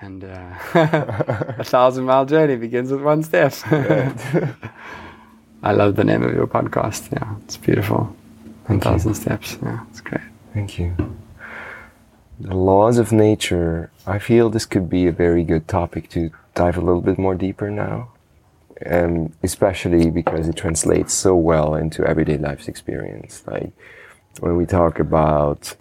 And 0.00 0.24
uh, 0.24 0.50
a 1.58 1.64
thousand 1.64 2.04
mile 2.06 2.26
journey 2.26 2.56
begins 2.56 2.90
with 2.90 3.02
one 3.02 3.22
step. 3.22 3.52
I 5.62 5.70
love 5.72 5.94
the 5.96 6.02
name 6.04 6.22
of 6.24 6.34
your 6.34 6.46
podcast. 6.48 7.12
Yeah, 7.12 7.36
it's 7.44 7.56
beautiful. 7.56 8.14
One 8.66 8.80
thousand 8.80 9.14
steps. 9.14 9.58
Yeah, 9.62 9.80
it's 9.90 10.00
great. 10.00 10.22
Thank 10.54 10.78
you. 10.78 10.94
The 12.40 12.54
laws 12.56 12.98
of 12.98 13.12
nature. 13.12 13.90
I 14.06 14.18
feel 14.18 14.50
this 14.50 14.66
could 14.66 14.90
be 14.90 15.06
a 15.06 15.12
very 15.12 15.44
good 15.44 15.68
topic 15.68 16.08
to 16.10 16.30
dive 16.56 16.76
a 16.76 16.80
little 16.80 17.00
bit 17.00 17.16
more 17.18 17.36
deeper 17.36 17.70
now, 17.70 18.10
um, 18.84 19.32
especially 19.44 20.10
because 20.10 20.48
it 20.48 20.56
translates 20.56 21.12
so 21.14 21.36
well 21.36 21.76
into 21.76 22.04
everyday 22.04 22.38
life's 22.38 22.66
experience. 22.66 23.44
Like 23.46 23.70
when 24.40 24.56
we 24.56 24.66
talk 24.66 24.98
about, 24.98 25.76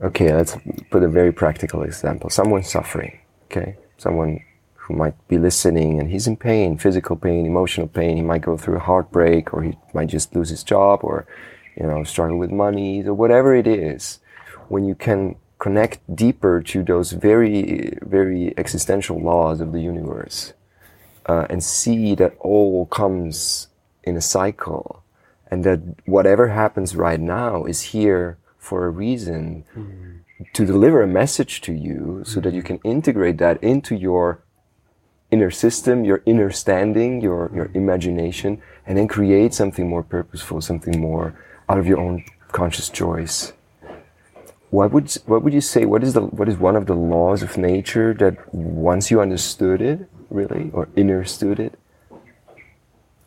okay, 0.00 0.34
let's 0.34 0.56
put 0.90 1.02
a 1.02 1.08
very 1.08 1.32
practical 1.32 1.82
example. 1.82 2.30
Someone 2.30 2.62
suffering. 2.62 3.20
Okay, 3.46 3.76
someone 3.98 4.40
who 4.74 4.94
might 4.94 5.14
be 5.28 5.38
listening 5.38 5.98
and 5.98 6.10
he's 6.10 6.26
in 6.26 6.36
pain, 6.36 6.78
physical 6.78 7.16
pain, 7.16 7.46
emotional 7.46 7.88
pain. 7.88 8.16
He 8.16 8.22
might 8.22 8.42
go 8.42 8.56
through 8.56 8.76
a 8.76 8.80
heartbreak 8.80 9.52
or 9.52 9.62
he 9.62 9.76
might 9.94 10.08
just 10.08 10.34
lose 10.34 10.50
his 10.50 10.62
job 10.62 11.00
or, 11.02 11.26
you 11.76 11.86
know, 11.86 12.04
struggle 12.04 12.38
with 12.38 12.50
money 12.50 13.04
or 13.04 13.14
whatever 13.14 13.54
it 13.54 13.66
is. 13.66 14.20
When 14.68 14.84
you 14.84 14.94
can 14.94 15.36
connect 15.58 15.98
deeper 16.14 16.62
to 16.62 16.82
those 16.84 17.12
very, 17.12 17.98
very 18.02 18.54
existential 18.56 19.20
laws 19.20 19.60
of 19.60 19.72
the 19.72 19.80
universe 19.80 20.52
uh, 21.26 21.46
and 21.50 21.64
see 21.64 22.14
that 22.14 22.36
all 22.38 22.86
comes 22.86 23.68
in 24.04 24.16
a 24.16 24.20
cycle 24.20 25.02
and 25.50 25.64
that 25.64 25.80
whatever 26.04 26.48
happens 26.48 26.94
right 26.94 27.20
now 27.20 27.64
is 27.64 27.80
here 27.82 28.38
for 28.66 28.84
a 28.84 28.90
reason 28.90 29.64
mm. 29.76 30.18
to 30.52 30.66
deliver 30.66 31.00
a 31.02 31.06
message 31.06 31.60
to 31.60 31.72
you 31.72 32.22
so 32.26 32.40
mm. 32.40 32.42
that 32.42 32.52
you 32.52 32.62
can 32.62 32.78
integrate 32.82 33.38
that 33.38 33.62
into 33.62 33.94
your 33.94 34.42
inner 35.30 35.50
system, 35.50 36.04
your 36.04 36.20
inner 36.26 36.50
standing, 36.50 37.20
your, 37.20 37.50
your 37.54 37.70
imagination, 37.74 38.60
and 38.86 38.98
then 38.98 39.06
create 39.06 39.54
something 39.54 39.88
more 39.88 40.02
purposeful, 40.02 40.60
something 40.60 41.00
more 41.00 41.38
out 41.68 41.78
of 41.78 41.86
your 41.86 42.00
own 42.00 42.24
conscious 42.50 42.88
choice. 42.88 43.52
What 44.70 44.90
would, 44.92 45.12
what 45.26 45.42
would 45.42 45.54
you 45.54 45.60
say, 45.60 45.84
what 45.84 46.02
is, 46.02 46.14
the, 46.14 46.22
what 46.22 46.48
is 46.48 46.56
one 46.56 46.74
of 46.74 46.86
the 46.86 46.94
laws 46.94 47.42
of 47.42 47.56
nature 47.56 48.12
that 48.14 48.52
once 48.52 49.10
you 49.12 49.20
understood 49.20 49.80
it, 49.80 50.08
really, 50.28 50.70
or 50.72 50.88
understood 50.96 51.60
it, 51.60 51.78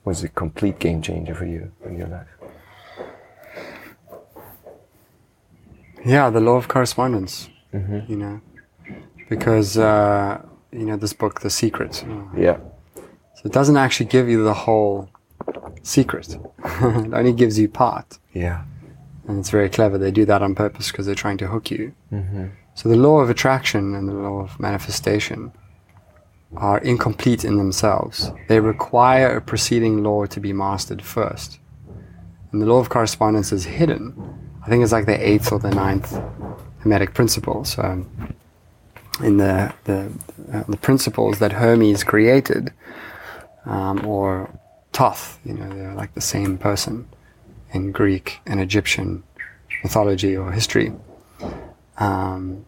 was 0.04 0.24
a 0.24 0.30
complete 0.30 0.80
game 0.80 1.02
changer 1.02 1.34
for 1.34 1.46
you 1.46 1.72
in 1.86 1.98
your 1.98 2.08
life? 2.08 2.39
Yeah, 6.06 6.30
the 6.30 6.39
law 6.39 6.56
of 6.56 6.68
correspondence, 6.68 7.50
mm-hmm. 7.74 8.12
you 8.12 8.18
know, 8.18 8.41
because 9.30 9.78
uh, 9.78 10.41
you 10.72 10.86
know 10.86 10.97
this 10.97 11.14
book, 11.14 11.41
The 11.41 11.50
Secret. 11.50 12.06
Yeah. 12.36 12.58
So 12.95 13.45
it 13.45 13.54
doesn't 13.54 13.78
actually 13.78 14.08
give 14.08 14.28
you 14.28 14.43
the 14.43 14.54
whole 14.54 15.10
secret. 15.82 16.38
it 16.64 17.14
only 17.14 17.34
gives 17.34 17.58
you 17.58 17.70
part. 17.70 18.20
Yeah. 18.34 18.64
And 19.28 19.39
it's 19.39 19.50
very 19.50 19.70
clever. 19.70 19.97
They 19.97 20.12
do 20.12 20.26
that 20.26 20.41
on 20.41 20.56
purpose 20.56 20.91
because 20.91 21.06
they're 21.06 21.16
trying 21.16 21.38
to 21.38 21.47
hook 21.47 21.72
you. 21.72 21.93
Mm-hmm. 22.12 22.47
So 22.76 22.89
the 22.89 22.95
law 22.95 23.20
of 23.20 23.30
attraction 23.30 23.95
and 23.95 24.10
the 24.10 24.14
law 24.14 24.39
of 24.39 24.60
manifestation 24.60 25.52
are 26.58 26.80
incomplete 26.80 27.45
in 27.45 27.58
themselves. 27.58 28.32
They 28.47 28.60
require 28.60 29.38
a 29.38 29.41
preceding 29.41 30.04
law 30.04 30.26
to 30.26 30.39
be 30.39 30.52
mastered 30.52 31.02
first. 31.02 31.60
And 32.52 32.62
the 32.62 32.66
law 32.66 32.80
of 32.80 32.89
correspondence 32.89 33.52
is 33.52 33.66
hidden. 33.66 34.49
I 34.70 34.72
think 34.72 34.84
it's 34.84 34.92
like 34.92 35.08
the 35.08 35.28
eighth 35.28 35.52
or 35.52 35.58
the 35.58 35.72
ninth 35.72 36.16
Hermetic 36.82 37.16
principle. 37.16 37.66
So 37.66 38.06
in 39.24 39.38
the 39.38 39.74
the, 39.86 40.12
uh, 40.54 40.64
the 40.68 40.78
principles 40.78 41.40
that 41.40 41.54
Hermes 41.54 42.04
created, 42.04 42.72
um, 43.66 44.06
or 44.06 44.48
Thoth. 44.94 45.40
You 45.44 45.56
know, 45.56 45.70
they're 45.70 45.96
like 45.96 46.14
the 46.14 46.22
same 46.22 46.60
person 46.60 47.08
in 47.72 47.92
Greek 47.92 48.42
and 48.46 48.60
Egyptian 48.60 49.24
mythology 49.82 50.38
or 50.38 50.52
history. 50.52 50.94
Um, 51.98 52.64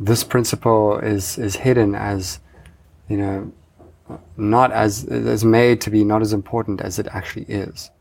this 0.00 0.24
principle 0.24 0.98
is 0.98 1.38
is 1.38 1.54
hidden 1.54 1.94
as, 1.94 2.40
you 3.08 3.18
know, 3.18 3.52
not 4.36 4.72
as 4.72 5.04
is 5.04 5.44
made 5.44 5.80
to 5.82 5.90
be 5.90 6.02
not 6.02 6.20
as 6.20 6.32
important 6.32 6.80
as 6.80 6.98
it 6.98 7.06
actually 7.12 7.44
is 7.44 7.92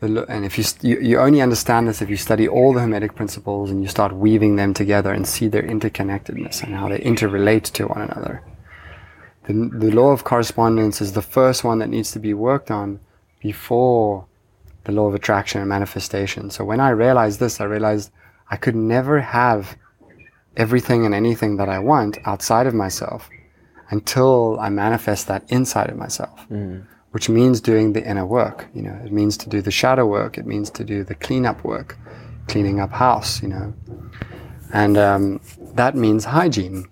and 0.00 0.44
if 0.44 0.56
you, 0.56 0.64
you, 0.80 1.00
you 1.00 1.18
only 1.18 1.42
understand 1.42 1.86
this 1.86 2.00
if 2.00 2.08
you 2.08 2.16
study 2.16 2.48
all 2.48 2.72
the 2.72 2.80
hermetic 2.80 3.14
principles 3.14 3.70
and 3.70 3.82
you 3.82 3.88
start 3.88 4.14
weaving 4.14 4.56
them 4.56 4.72
together 4.72 5.12
and 5.12 5.26
see 5.26 5.46
their 5.46 5.62
interconnectedness 5.62 6.62
and 6.62 6.74
how 6.74 6.88
they 6.88 6.98
interrelate 7.00 7.64
to 7.72 7.86
one 7.86 8.02
another. 8.02 8.42
The, 9.44 9.52
the 9.52 9.90
law 9.90 10.10
of 10.10 10.24
correspondence 10.24 11.00
is 11.00 11.12
the 11.12 11.22
first 11.22 11.64
one 11.64 11.80
that 11.80 11.90
needs 11.90 12.12
to 12.12 12.18
be 12.18 12.32
worked 12.32 12.70
on 12.70 13.00
before 13.40 14.26
the 14.84 14.92
law 14.92 15.06
of 15.06 15.14
attraction 15.14 15.60
and 15.60 15.68
manifestation. 15.68 16.50
So 16.50 16.64
when 16.64 16.80
i 16.80 16.88
realized 16.90 17.38
this 17.38 17.60
i 17.60 17.64
realized 17.64 18.10
i 18.50 18.56
could 18.56 18.76
never 18.76 19.20
have 19.20 19.76
everything 20.56 21.04
and 21.04 21.14
anything 21.14 21.56
that 21.56 21.68
i 21.68 21.78
want 21.78 22.18
outside 22.24 22.66
of 22.66 22.74
myself 22.74 23.28
until 23.90 24.58
i 24.60 24.70
manifest 24.70 25.26
that 25.28 25.44
inside 25.50 25.90
of 25.90 25.96
myself. 25.96 26.46
Mm 26.48 26.86
which 27.12 27.28
means 27.28 27.60
doing 27.60 27.92
the 27.92 28.04
inner 28.08 28.24
work. 28.24 28.68
You 28.74 28.82
know, 28.82 28.98
it 29.04 29.12
means 29.12 29.36
to 29.38 29.48
do 29.48 29.60
the 29.60 29.70
shadow 29.70 30.06
work. 30.06 30.38
It 30.38 30.46
means 30.46 30.70
to 30.70 30.84
do 30.84 31.04
the 31.04 31.14
cleanup 31.14 31.64
work, 31.64 31.98
cleaning 32.46 32.80
up 32.80 32.92
house. 32.92 33.42
You 33.42 33.48
know, 33.48 33.74
and 34.72 34.96
um, 34.96 35.40
that 35.74 35.96
means 35.96 36.24
hygiene, 36.24 36.86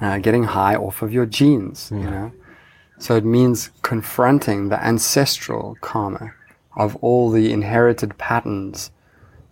uh, 0.00 0.18
getting 0.18 0.44
high 0.44 0.76
off 0.76 1.02
of 1.02 1.12
your 1.12 1.26
genes. 1.26 1.90
You 1.90 1.98
know, 2.00 2.32
so 2.98 3.16
it 3.16 3.24
means 3.24 3.70
confronting 3.82 4.68
the 4.68 4.84
ancestral 4.84 5.76
karma 5.80 6.34
of 6.76 6.96
all 6.96 7.30
the 7.30 7.52
inherited 7.52 8.16
patterns 8.18 8.90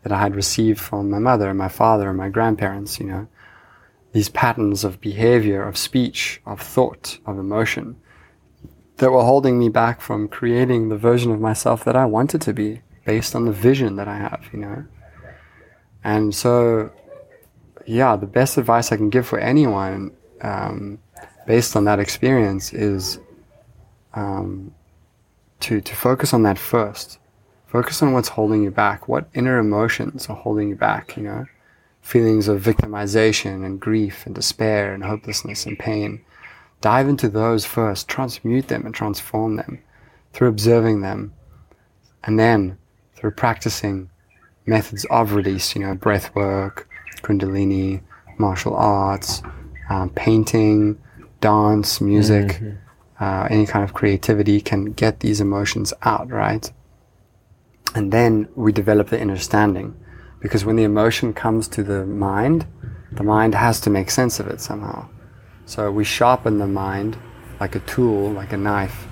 that 0.02 0.12
I 0.12 0.18
had 0.18 0.34
received 0.34 0.80
from 0.80 1.10
my 1.10 1.18
mother 1.18 1.48
and 1.48 1.58
my 1.58 1.68
father 1.68 2.08
and 2.08 2.16
my 2.16 2.28
grandparents. 2.28 3.00
You 3.00 3.06
know, 3.06 3.28
these 4.12 4.28
patterns 4.28 4.84
of 4.84 5.00
behavior, 5.00 5.62
of 5.62 5.78
speech, 5.78 6.42
of 6.44 6.60
thought, 6.60 7.18
of 7.24 7.38
emotion 7.38 7.96
that 9.00 9.10
were 9.10 9.24
holding 9.24 9.58
me 9.58 9.68
back 9.68 10.00
from 10.00 10.28
creating 10.28 10.88
the 10.88 10.96
version 10.96 11.32
of 11.32 11.40
myself 11.40 11.84
that 11.84 11.96
I 11.96 12.04
wanted 12.04 12.42
to 12.42 12.52
be 12.52 12.82
based 13.06 13.34
on 13.34 13.46
the 13.46 13.52
vision 13.52 13.96
that 13.96 14.06
I 14.06 14.16
have, 14.16 14.44
you 14.52 14.58
know. 14.58 14.84
And 16.04 16.34
so, 16.34 16.92
yeah, 17.86 18.16
the 18.16 18.26
best 18.26 18.58
advice 18.58 18.92
I 18.92 18.98
can 18.98 19.08
give 19.08 19.26
for 19.26 19.38
anyone 19.38 20.12
um, 20.42 20.98
based 21.46 21.76
on 21.76 21.84
that 21.84 21.98
experience 21.98 22.74
is 22.74 23.18
um, 24.12 24.74
to, 25.60 25.80
to 25.80 25.96
focus 25.96 26.34
on 26.34 26.42
that 26.42 26.58
first. 26.58 27.18
Focus 27.68 28.02
on 28.02 28.12
what's 28.12 28.28
holding 28.28 28.62
you 28.62 28.70
back. 28.70 29.08
What 29.08 29.28
inner 29.32 29.58
emotions 29.58 30.28
are 30.28 30.36
holding 30.36 30.68
you 30.68 30.76
back, 30.76 31.16
you 31.16 31.22
know? 31.22 31.46
Feelings 32.02 32.48
of 32.48 32.60
victimization 32.60 33.64
and 33.64 33.80
grief 33.80 34.26
and 34.26 34.34
despair 34.34 34.92
and 34.92 35.04
hopelessness 35.04 35.64
and 35.64 35.78
pain 35.78 36.22
dive 36.80 37.08
into 37.08 37.28
those 37.28 37.64
first, 37.64 38.08
transmute 38.08 38.68
them 38.68 38.86
and 38.86 38.94
transform 38.94 39.56
them 39.56 39.82
through 40.32 40.48
observing 40.48 41.00
them, 41.00 41.32
and 42.24 42.38
then 42.38 42.78
through 43.14 43.32
practicing 43.32 44.10
methods 44.66 45.04
of 45.10 45.34
release, 45.34 45.74
you 45.74 45.82
know, 45.82 45.94
breath 45.94 46.34
work, 46.34 46.88
kundalini, 47.22 48.00
martial 48.38 48.74
arts, 48.74 49.42
um, 49.90 50.10
painting, 50.10 50.98
dance, 51.40 52.00
music, 52.00 52.46
mm-hmm. 52.46 53.24
uh, 53.24 53.46
any 53.50 53.66
kind 53.66 53.84
of 53.84 53.94
creativity 53.94 54.60
can 54.60 54.92
get 54.92 55.20
these 55.20 55.40
emotions 55.40 55.92
out, 56.02 56.30
right? 56.30 56.72
And 57.94 58.12
then 58.12 58.48
we 58.54 58.72
develop 58.72 59.08
the 59.08 59.20
understanding. 59.20 59.96
Because 60.40 60.64
when 60.64 60.76
the 60.76 60.84
emotion 60.84 61.34
comes 61.34 61.68
to 61.68 61.82
the 61.82 62.06
mind, 62.06 62.66
the 63.12 63.24
mind 63.24 63.54
has 63.54 63.80
to 63.82 63.90
make 63.90 64.10
sense 64.10 64.40
of 64.40 64.46
it 64.46 64.60
somehow. 64.60 65.08
So 65.70 65.88
we 65.88 66.02
sharpen 66.02 66.58
the 66.58 66.66
mind 66.66 67.16
like 67.60 67.76
a 67.76 67.78
tool, 67.78 68.32
like 68.32 68.52
a 68.52 68.56
knife, 68.56 69.06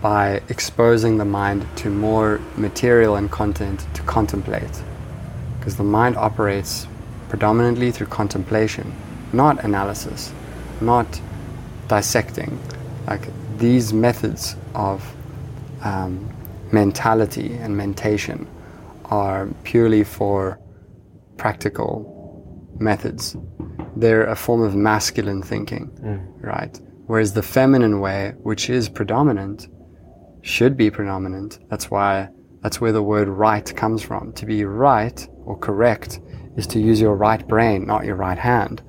by 0.00 0.40
exposing 0.48 1.18
the 1.18 1.26
mind 1.26 1.66
to 1.76 1.90
more 1.90 2.40
material 2.56 3.16
and 3.16 3.30
content 3.30 3.84
to 3.92 4.02
contemplate. 4.04 4.82
Because 5.58 5.76
the 5.76 5.84
mind 5.84 6.16
operates 6.16 6.86
predominantly 7.28 7.90
through 7.90 8.06
contemplation, 8.06 8.90
not 9.34 9.62
analysis, 9.64 10.32
not 10.80 11.20
dissecting. 11.88 12.58
Like 13.06 13.28
these 13.58 13.92
methods 13.92 14.56
of 14.74 15.14
um, 15.82 16.26
mentality 16.72 17.52
and 17.56 17.76
mentation 17.76 18.48
are 19.10 19.46
purely 19.62 20.04
for 20.04 20.58
practical 21.36 22.08
methods 22.78 23.36
they're 23.96 24.26
a 24.26 24.36
form 24.36 24.62
of 24.62 24.74
masculine 24.74 25.42
thinking, 25.42 25.90
mm. 26.02 26.20
right? 26.42 26.80
Whereas 27.06 27.32
the 27.32 27.42
feminine 27.42 28.00
way, 28.00 28.34
which 28.42 28.70
is 28.70 28.88
predominant, 28.88 29.68
should 30.42 30.76
be 30.76 30.90
predominant. 30.90 31.58
That's 31.68 31.90
why 31.90 32.28
That's 32.62 32.80
where 32.80 32.92
the 32.92 33.02
word 33.02 33.28
right 33.28 33.76
comes 33.76 34.02
from. 34.02 34.32
To 34.34 34.46
be 34.46 34.64
right 34.64 35.28
or 35.44 35.58
correct 35.58 36.20
is 36.56 36.66
to 36.68 36.78
use 36.78 37.00
your 37.00 37.16
right 37.16 37.46
brain, 37.46 37.86
not 37.86 38.04
your 38.04 38.14
right 38.16 38.38
hand. 38.38 38.82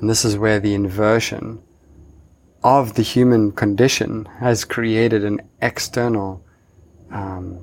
And 0.00 0.08
this 0.08 0.24
is 0.24 0.38
where 0.38 0.60
the 0.60 0.74
inversion 0.74 1.60
of 2.62 2.94
the 2.94 3.02
human 3.02 3.52
condition 3.52 4.26
has 4.38 4.64
created 4.64 5.24
an 5.24 5.40
external 5.60 6.44
um, 7.10 7.58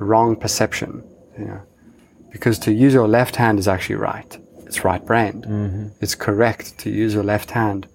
wrong 0.00 0.36
perception. 0.36 1.04
You 1.38 1.44
know, 1.44 1.62
because 2.32 2.58
to 2.60 2.72
use 2.72 2.94
your 2.94 3.08
left 3.08 3.36
hand 3.36 3.58
is 3.58 3.68
actually 3.68 3.96
right. 3.96 4.38
It's 4.76 4.84
right 4.84 5.04
brained. 5.04 5.44
Mm-hmm. 5.44 5.88
It's 6.02 6.14
correct 6.14 6.76
to 6.80 6.90
use 6.90 7.14
your 7.14 7.24
left 7.24 7.52
hand 7.52 7.88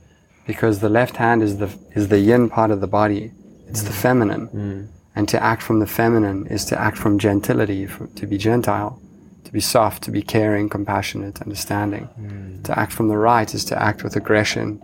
because 0.48 0.80
the 0.80 0.90
left 0.90 1.18
hand 1.18 1.44
is 1.44 1.58
the 1.58 1.70
is 1.94 2.08
the 2.08 2.18
yin 2.18 2.50
part 2.50 2.72
of 2.72 2.82
the 2.82 2.88
body. 2.88 3.32
It's 3.68 3.84
the 3.84 3.92
mm. 3.92 4.02
feminine, 4.02 4.48
mm. 4.48 4.88
and 5.16 5.30
to 5.30 5.42
act 5.42 5.62
from 5.62 5.80
the 5.80 5.86
feminine 5.86 6.48
is 6.48 6.66
to 6.66 6.82
act 6.82 6.98
from 6.98 7.20
gentility, 7.20 7.86
for, 7.86 8.08
to 8.08 8.26
be 8.26 8.38
gentile, 8.40 9.00
to 9.44 9.52
be 9.52 9.60
soft, 9.60 10.02
to 10.06 10.12
be 10.12 10.24
caring, 10.24 10.70
compassionate, 10.70 11.40
understanding. 11.44 12.10
Mm. 12.20 12.64
To 12.64 12.80
act 12.80 12.92
from 12.92 13.08
the 13.08 13.18
right 13.18 13.54
is 13.54 13.64
to 13.66 13.80
act 13.80 14.04
with 14.04 14.16
aggression 14.16 14.82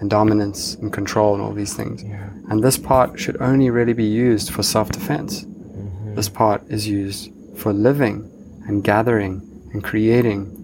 and 0.00 0.10
dominance 0.10 0.74
and 0.74 0.92
control 0.92 1.34
and 1.34 1.42
all 1.44 1.52
these 1.52 1.74
things. 1.74 2.02
And 2.48 2.64
this 2.64 2.76
part 2.76 3.20
should 3.20 3.40
only 3.40 3.70
really 3.70 3.92
be 3.92 4.04
used 4.26 4.50
for 4.50 4.64
self-defense. 4.64 5.44
Mm-hmm. 5.44 6.14
This 6.16 6.28
part 6.28 6.62
is 6.68 6.88
used 6.88 7.30
for 7.56 7.72
living 7.72 8.28
and 8.66 8.82
gathering 8.82 9.46
and 9.72 9.84
creating, 9.84 10.56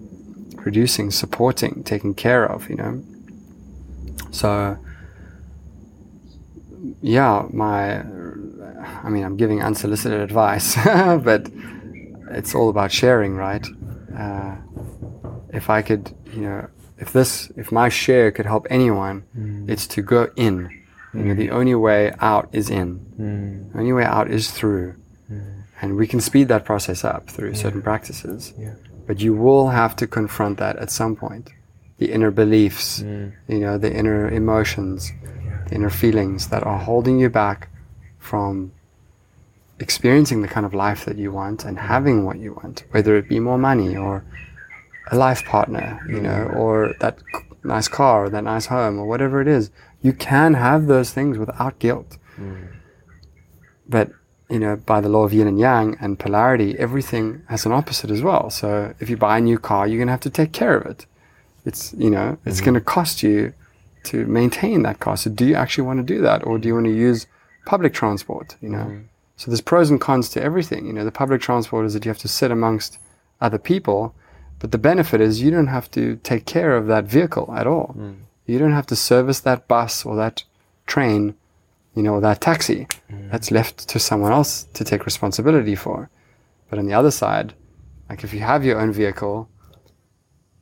producing, 0.67 1.09
supporting, 1.09 1.81
taking 1.85 2.13
care 2.13 2.45
of, 2.45 2.69
you 2.69 2.75
know. 2.75 3.01
So, 4.31 4.77
yeah, 7.01 7.45
my, 7.51 7.99
I 9.05 9.09
mean, 9.09 9.23
I'm 9.23 9.37
giving 9.37 9.63
unsolicited 9.63 10.19
advice, 10.19 10.75
but 11.29 11.49
it's 12.31 12.53
all 12.53 12.67
about 12.67 12.91
sharing, 12.91 13.37
right? 13.37 13.65
Uh, 14.13 14.57
if 15.53 15.69
I 15.69 15.81
could, 15.81 16.13
you 16.33 16.41
know, 16.41 16.67
if 16.97 17.13
this, 17.13 17.49
if 17.55 17.71
my 17.71 17.87
share 17.87 18.29
could 18.29 18.45
help 18.45 18.67
anyone, 18.69 19.23
mm. 19.33 19.69
it's 19.69 19.87
to 19.87 20.01
go 20.01 20.29
in. 20.35 20.69
You 21.13 21.21
know, 21.21 21.33
the 21.33 21.47
mm. 21.47 21.53
only 21.53 21.75
way 21.75 22.11
out 22.19 22.49
is 22.51 22.69
in. 22.69 22.99
Mm. 23.17 23.71
The 23.71 23.79
only 23.79 23.93
way 23.93 24.03
out 24.03 24.29
is 24.29 24.51
through. 24.51 24.95
And 25.79 25.95
we 25.95 26.07
can 26.07 26.19
speed 26.19 26.49
that 26.49 26.65
process 26.65 27.05
up 27.05 27.29
through 27.29 27.53
certain 27.53 27.81
practices. 27.81 28.53
But 29.07 29.19
you 29.21 29.33
will 29.33 29.69
have 29.69 29.95
to 29.97 30.07
confront 30.07 30.57
that 30.59 30.75
at 30.75 30.91
some 30.91 31.15
point. 31.15 31.53
The 31.97 32.11
inner 32.11 32.29
beliefs, 32.29 33.01
mm. 33.01 33.33
you 33.47 33.59
know, 33.59 33.77
the 33.77 33.91
inner 33.91 34.29
emotions, 34.29 35.11
the 35.69 35.75
inner 35.75 35.89
feelings 35.89 36.49
that 36.49 36.63
are 36.63 36.77
holding 36.77 37.19
you 37.19 37.29
back 37.29 37.69
from 38.19 38.71
experiencing 39.79 40.41
the 40.41 40.47
kind 40.47 40.65
of 40.65 40.73
life 40.73 41.05
that 41.05 41.17
you 41.17 41.31
want 41.31 41.65
and 41.65 41.77
having 41.79 42.25
what 42.25 42.37
you 42.37 42.53
want, 42.53 42.83
whether 42.91 43.15
it 43.15 43.29
be 43.29 43.39
more 43.39 43.57
money 43.57 43.95
or 43.95 44.23
a 45.11 45.15
life 45.15 45.45
partner, 45.45 45.99
you 46.07 46.19
know, 46.19 46.51
or 46.55 46.93
that 46.99 47.17
nice 47.63 47.87
car 47.87 48.25
or 48.25 48.29
that 48.29 48.43
nice 48.43 48.65
home 48.67 48.99
or 48.99 49.05
whatever 49.05 49.41
it 49.41 49.47
is. 49.47 49.71
You 50.01 50.13
can 50.13 50.53
have 50.53 50.87
those 50.87 51.11
things 51.11 51.37
without 51.37 51.79
guilt. 51.79 52.17
Mm. 52.37 52.67
But, 53.87 54.11
you 54.49 54.59
know, 54.59 54.75
by 54.77 55.01
the 55.01 55.09
law 55.09 55.23
of 55.23 55.33
yin 55.33 55.47
and 55.47 55.59
yang 55.59 55.97
and 55.99 56.17
polarity, 56.17 56.77
everything 56.79 57.41
has 57.49 57.65
an 57.65 57.71
opposite 57.71 58.09
as 58.09 58.21
well. 58.21 58.49
So 58.49 58.93
if 58.99 59.09
you 59.09 59.17
buy 59.17 59.37
a 59.39 59.41
new 59.41 59.59
car, 59.59 59.87
you're 59.87 59.97
going 59.97 60.07
to 60.07 60.13
have 60.13 60.21
to 60.21 60.29
take 60.29 60.53
care 60.53 60.77
of 60.77 60.85
it. 60.85 61.05
It's, 61.65 61.93
you 61.97 62.09
know, 62.09 62.37
it's 62.45 62.57
mm-hmm. 62.57 62.65
going 62.65 62.73
to 62.75 62.81
cost 62.81 63.23
you 63.23 63.53
to 64.05 64.25
maintain 64.25 64.83
that 64.83 64.99
car. 64.99 65.17
So 65.17 65.29
do 65.29 65.45
you 65.45 65.55
actually 65.55 65.85
want 65.85 65.99
to 65.99 66.13
do 66.13 66.21
that 66.21 66.45
or 66.45 66.57
do 66.57 66.67
you 66.67 66.73
want 66.75 66.85
to 66.85 66.93
use 66.93 67.27
public 67.65 67.93
transport, 67.93 68.55
you 68.61 68.69
know? 68.69 68.85
Mm-hmm. 68.85 69.01
So 69.35 69.51
there's 69.51 69.61
pros 69.61 69.89
and 69.89 69.99
cons 69.99 70.29
to 70.29 70.41
everything. 70.41 70.87
You 70.87 70.93
know, 70.93 71.03
the 71.03 71.11
public 71.11 71.41
transport 71.41 71.85
is 71.85 71.93
that 71.93 72.05
you 72.05 72.09
have 72.09 72.17
to 72.19 72.27
sit 72.27 72.49
amongst 72.49 72.97
other 73.41 73.59
people, 73.59 74.15
but 74.59 74.71
the 74.71 74.77
benefit 74.77 75.21
is 75.21 75.41
you 75.41 75.51
don't 75.51 75.67
have 75.67 75.91
to 75.91 76.15
take 76.23 76.45
care 76.45 76.75
of 76.75 76.87
that 76.87 77.03
vehicle 77.03 77.53
at 77.55 77.67
all. 77.67 77.95
Mm. 77.97 78.15
You 78.47 78.57
don't 78.57 78.71
have 78.71 78.87
to 78.87 78.95
service 78.95 79.41
that 79.41 79.67
bus 79.67 80.05
or 80.05 80.15
that 80.15 80.43
train, 80.87 81.35
you 81.97 82.03
know, 82.03 82.19
that 82.19 82.39
taxi. 82.41 82.87
Mm. 83.11 83.31
That's 83.31 83.49
left 83.49 83.89
to 83.89 83.97
someone 83.99 84.31
else 84.31 84.51
to 84.77 84.83
take 84.83 85.03
responsibility 85.11 85.75
for. 85.75 86.11
But 86.69 86.77
on 86.77 86.85
the 86.85 86.93
other 86.93 87.09
side, 87.09 87.55
like 88.07 88.23
if 88.23 88.35
you 88.35 88.41
have 88.41 88.63
your 88.63 88.79
own 88.79 88.91
vehicle, 88.93 89.49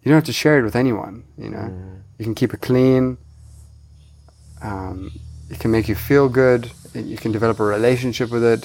you 0.02 0.10
don't 0.10 0.16
have 0.22 0.32
to 0.34 0.40
share 0.44 0.58
it 0.60 0.64
with 0.64 0.78
anyone. 0.78 1.26
You 1.38 1.50
know, 1.50 1.68
mm. 1.76 2.02
you 2.18 2.24
can 2.24 2.36
keep 2.36 2.54
it 2.54 2.62
clean. 2.62 3.18
Um, 4.62 5.12
it 5.50 5.60
can 5.60 5.72
make 5.72 5.90
you 5.90 5.96
feel 5.96 6.30
good. 6.30 6.72
You 6.94 7.18
can 7.18 7.34
develop 7.34 7.60
a 7.60 7.66
relationship 7.66 8.32
with 8.32 8.46
it. 8.46 8.62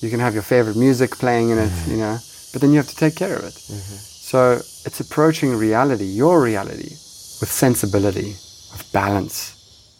You 0.00 0.08
can 0.08 0.20
have 0.20 0.32
your 0.32 0.46
favorite 0.54 0.76
music 0.76 1.10
playing 1.10 1.50
in 1.50 1.58
it. 1.58 1.68
Mm-hmm. 1.68 1.90
You 1.90 1.96
know, 1.98 2.16
but 2.52 2.62
then 2.62 2.70
you 2.70 2.78
have 2.78 2.88
to 2.88 2.96
take 2.96 3.16
care 3.16 3.36
of 3.36 3.44
it. 3.44 3.54
Mm-hmm. 3.54 3.96
So 4.30 4.52
it's 4.86 5.00
approaching 5.00 5.54
reality, 5.54 6.04
your 6.04 6.42
reality, 6.42 6.92
with 7.40 7.50
sensibility, 7.50 8.30
with 8.72 8.88
balance, 8.92 9.36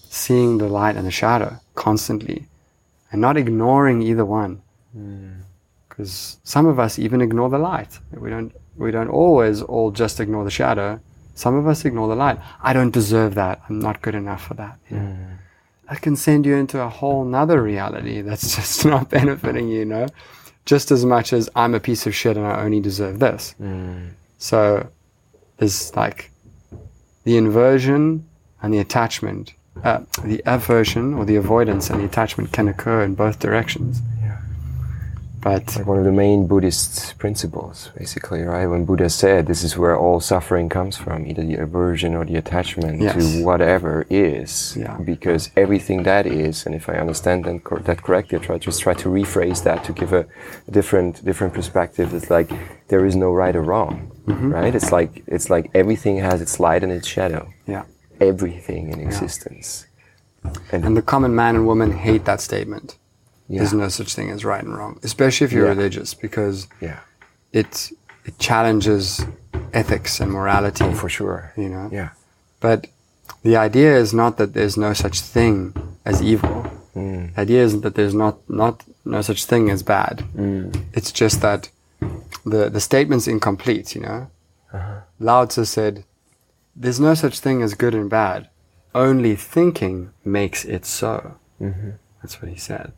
seeing 0.09 0.57
the 0.57 0.69
light 0.69 0.97
and 0.97 1.07
the 1.07 1.11
shadow 1.11 1.61
constantly, 1.79 2.47
and 3.11 3.21
not 3.21 3.37
ignoring 3.37 4.03
either 4.03 4.25
one. 4.25 4.61
Hmm. 4.93 5.31
Because 5.89 6.39
some 6.45 6.67
of 6.67 6.79
us 6.79 6.99
even 6.99 7.21
ignore 7.21 7.49
the 7.49 7.59
light. 7.59 7.99
We 8.13 8.31
don't. 8.31 8.53
We 8.77 8.91
don't 8.91 9.09
always 9.09 9.63
all 9.63 9.91
just 9.91 10.21
ignore 10.21 10.45
the 10.45 10.51
shadow. 10.51 11.01
Some 11.35 11.55
of 11.55 11.67
us 11.67 11.85
ignore 11.85 12.09
the 12.09 12.15
light. 12.25 12.39
I 12.63 12.73
don't 12.73 12.93
deserve 12.93 13.35
that. 13.35 13.61
I'm 13.69 13.81
not 13.81 14.03
good 14.03 14.15
enough 14.15 14.43
for 14.47 14.55
that. 14.55 14.79
you 14.91 14.97
know. 14.97 15.13
Hmm. 15.13 15.35
That 15.89 16.03
can 16.03 16.17
send 16.17 16.45
you 16.47 16.55
into 16.55 16.81
a 16.81 16.89
whole 16.89 17.25
nother 17.25 17.63
reality 17.63 18.21
that's 18.21 18.55
just 18.59 18.85
not 18.85 19.09
benefiting 19.09 19.69
you, 19.69 19.79
you 19.81 19.85
know? 19.85 20.07
Just 20.67 20.91
as 20.91 21.05
much 21.05 21.33
as 21.33 21.49
I'm 21.57 21.75
a 21.75 21.81
piece 21.81 22.07
of 22.07 22.15
shit 22.15 22.37
and 22.37 22.47
I 22.47 22.63
only 22.63 22.81
deserve 22.81 23.19
this. 23.21 23.55
Hmm. 23.59 24.09
So 24.39 24.89
there's 25.57 25.97
like 25.97 26.31
the 27.25 27.37
inversion 27.37 28.29
and 28.63 28.75
the 28.75 28.79
attachment. 28.79 29.55
Uh, 29.85 30.01
the 30.25 30.43
aversion 30.45 31.15
or 31.15 31.25
the 31.25 31.37
avoidance 31.37 31.89
and 31.91 32.01
the 32.01 32.05
attachment 32.05 32.53
can 32.53 32.69
occur 32.69 33.03
in 33.03 33.15
both 33.15 33.39
directions. 33.39 34.01
But 35.41 35.77
like 35.77 35.87
one 35.87 35.99
of 35.99 36.05
the 36.05 36.11
main 36.11 36.49
Buddhist 36.49 37.17
principles, 37.19 37.91
basically, 37.97 38.43
right? 38.43 38.67
When 38.67 38.85
Buddha 38.85 39.09
said 39.09 39.47
this 39.47 39.63
is 39.63 39.79
where 39.79 39.97
all 39.97 40.19
suffering 40.19 40.69
comes 40.69 40.97
from, 40.97 41.25
either 41.29 41.45
the 41.45 41.55
aversion 41.55 42.17
or 42.17 42.25
the 42.25 42.35
attachment 42.35 43.01
Yes. 43.01 43.15
to 43.15 43.45
whatever 43.45 44.05
is, 44.11 44.77
Yeah. 44.77 44.97
because 44.97 45.51
everything 45.57 46.03
that 46.03 46.27
is, 46.27 46.67
and 46.67 46.75
if 46.75 46.89
I 46.89 46.95
understand 46.95 47.45
that, 47.45 47.63
cor- 47.63 47.79
that 47.79 48.03
correctly, 48.03 48.39
I 48.39 48.41
try 48.43 48.59
just 48.59 48.81
try 48.83 48.95
to 48.95 49.09
rephrase 49.09 49.63
that 49.63 49.85
to 49.85 49.93
give 49.93 50.13
a 50.13 50.27
different 50.69 51.25
different 51.25 51.55
perspective. 51.55 52.13
It's 52.13 52.31
like 52.31 52.51
there 52.89 53.07
is 53.07 53.15
no 53.15 53.31
right 53.33 53.55
or 53.55 53.63
wrong, 53.63 54.11
Mm-hmm. 54.27 54.53
right? 54.53 54.75
It's 54.75 54.91
like 54.91 55.23
it's 55.29 55.49
like 55.49 55.71
everything 55.73 56.17
has 56.19 56.41
its 56.43 56.59
light 56.59 56.83
and 56.83 56.91
its 56.93 57.07
shadow, 57.07 57.47
yeah. 57.65 57.85
Everything 58.21 58.93
in 58.93 59.01
existence. 59.01 59.87
And, 60.73 60.85
And 60.85 60.97
the 60.97 61.03
common 61.03 61.35
man 61.35 61.57
and 61.57 61.67
woman 61.67 61.93
hate 61.93 62.25
that 62.25 62.41
statement. 62.41 62.97
yeah, 63.49 63.59
There's 63.59 63.73
no 63.75 63.89
such 63.89 64.15
thing 64.15 64.31
as 64.31 64.45
right 64.45 64.63
and 64.65 64.77
wrong, 64.77 64.99
especially 65.03 65.45
if 65.47 65.53
you're 65.53 65.65
Yeah. 65.67 65.77
religious, 65.77 66.15
because 66.15 66.67
yeah, 66.81 67.01
it 67.53 67.93
it 68.25 68.39
challenges 68.39 69.25
ethics 69.73 70.21
and 70.21 70.31
morality. 70.31 70.85
oh, 70.85 70.95
for 70.95 71.09
sure, 71.09 71.53
You 71.57 71.69
know, 71.69 71.89
yeah, 71.93 72.11
but 72.61 72.87
the 73.43 73.57
idea 73.57 73.97
is 73.97 74.13
not 74.13 74.37
that 74.37 74.53
there's 74.53 74.77
no 74.77 74.93
such 74.93 75.21
thing 75.21 75.73
as 76.05 76.21
evil. 76.23 76.67
Mm. 76.95 77.35
The 77.35 77.41
idea 77.43 77.65
is 77.65 77.81
that 77.81 77.95
there's 77.95 78.15
not 78.15 78.37
not 78.49 78.85
no 79.05 79.23
such 79.23 79.45
thing 79.47 79.71
as 79.71 79.83
bad. 79.83 80.25
Mm. 80.37 80.75
It's 80.93 81.11
just 81.23 81.41
that 81.41 81.71
the 82.45 82.69
the 82.71 82.81
statement's 82.81 83.27
incomplete. 83.27 83.95
You 83.97 84.03
know, 84.07 84.21
Uh-huh. 84.73 85.01
Lao 85.19 85.47
Tzu 85.47 85.65
said, 85.65 86.05
"There's 86.83 87.01
no 87.01 87.15
such 87.15 87.41
thing 87.41 87.63
as 87.63 87.75
good 87.75 87.95
and 87.95 88.09
bad. 88.11 88.49
Only 88.95 89.35
thinking 89.37 90.13
makes 90.25 90.65
it 90.65 90.85
so." 90.87 91.15
Mm-hmm. 91.61 91.91
That's 92.23 92.41
what 92.41 92.51
he 92.51 92.59
said. 92.59 92.93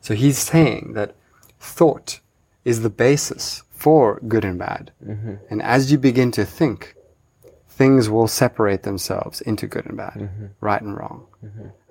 So 0.00 0.14
he's 0.14 0.38
saying 0.38 0.94
that 0.94 1.14
thought 1.58 2.20
is 2.64 2.80
the 2.80 2.88
basis 2.90 3.62
for 3.70 4.18
good 4.26 4.44
and 4.44 4.58
bad. 4.58 4.90
Mm-hmm. 5.06 5.34
And 5.50 5.60
as 5.62 5.92
you 5.92 5.98
begin 5.98 6.30
to 6.32 6.44
think, 6.46 6.94
things 7.68 8.08
will 8.08 8.26
separate 8.28 8.82
themselves 8.84 9.40
into 9.42 9.66
good 9.66 9.84
and 9.86 9.96
bad, 9.98 10.14
Mm-hmm. 10.14 10.46
right 10.60 10.80
and 10.82 10.96
wrong. 10.96 11.26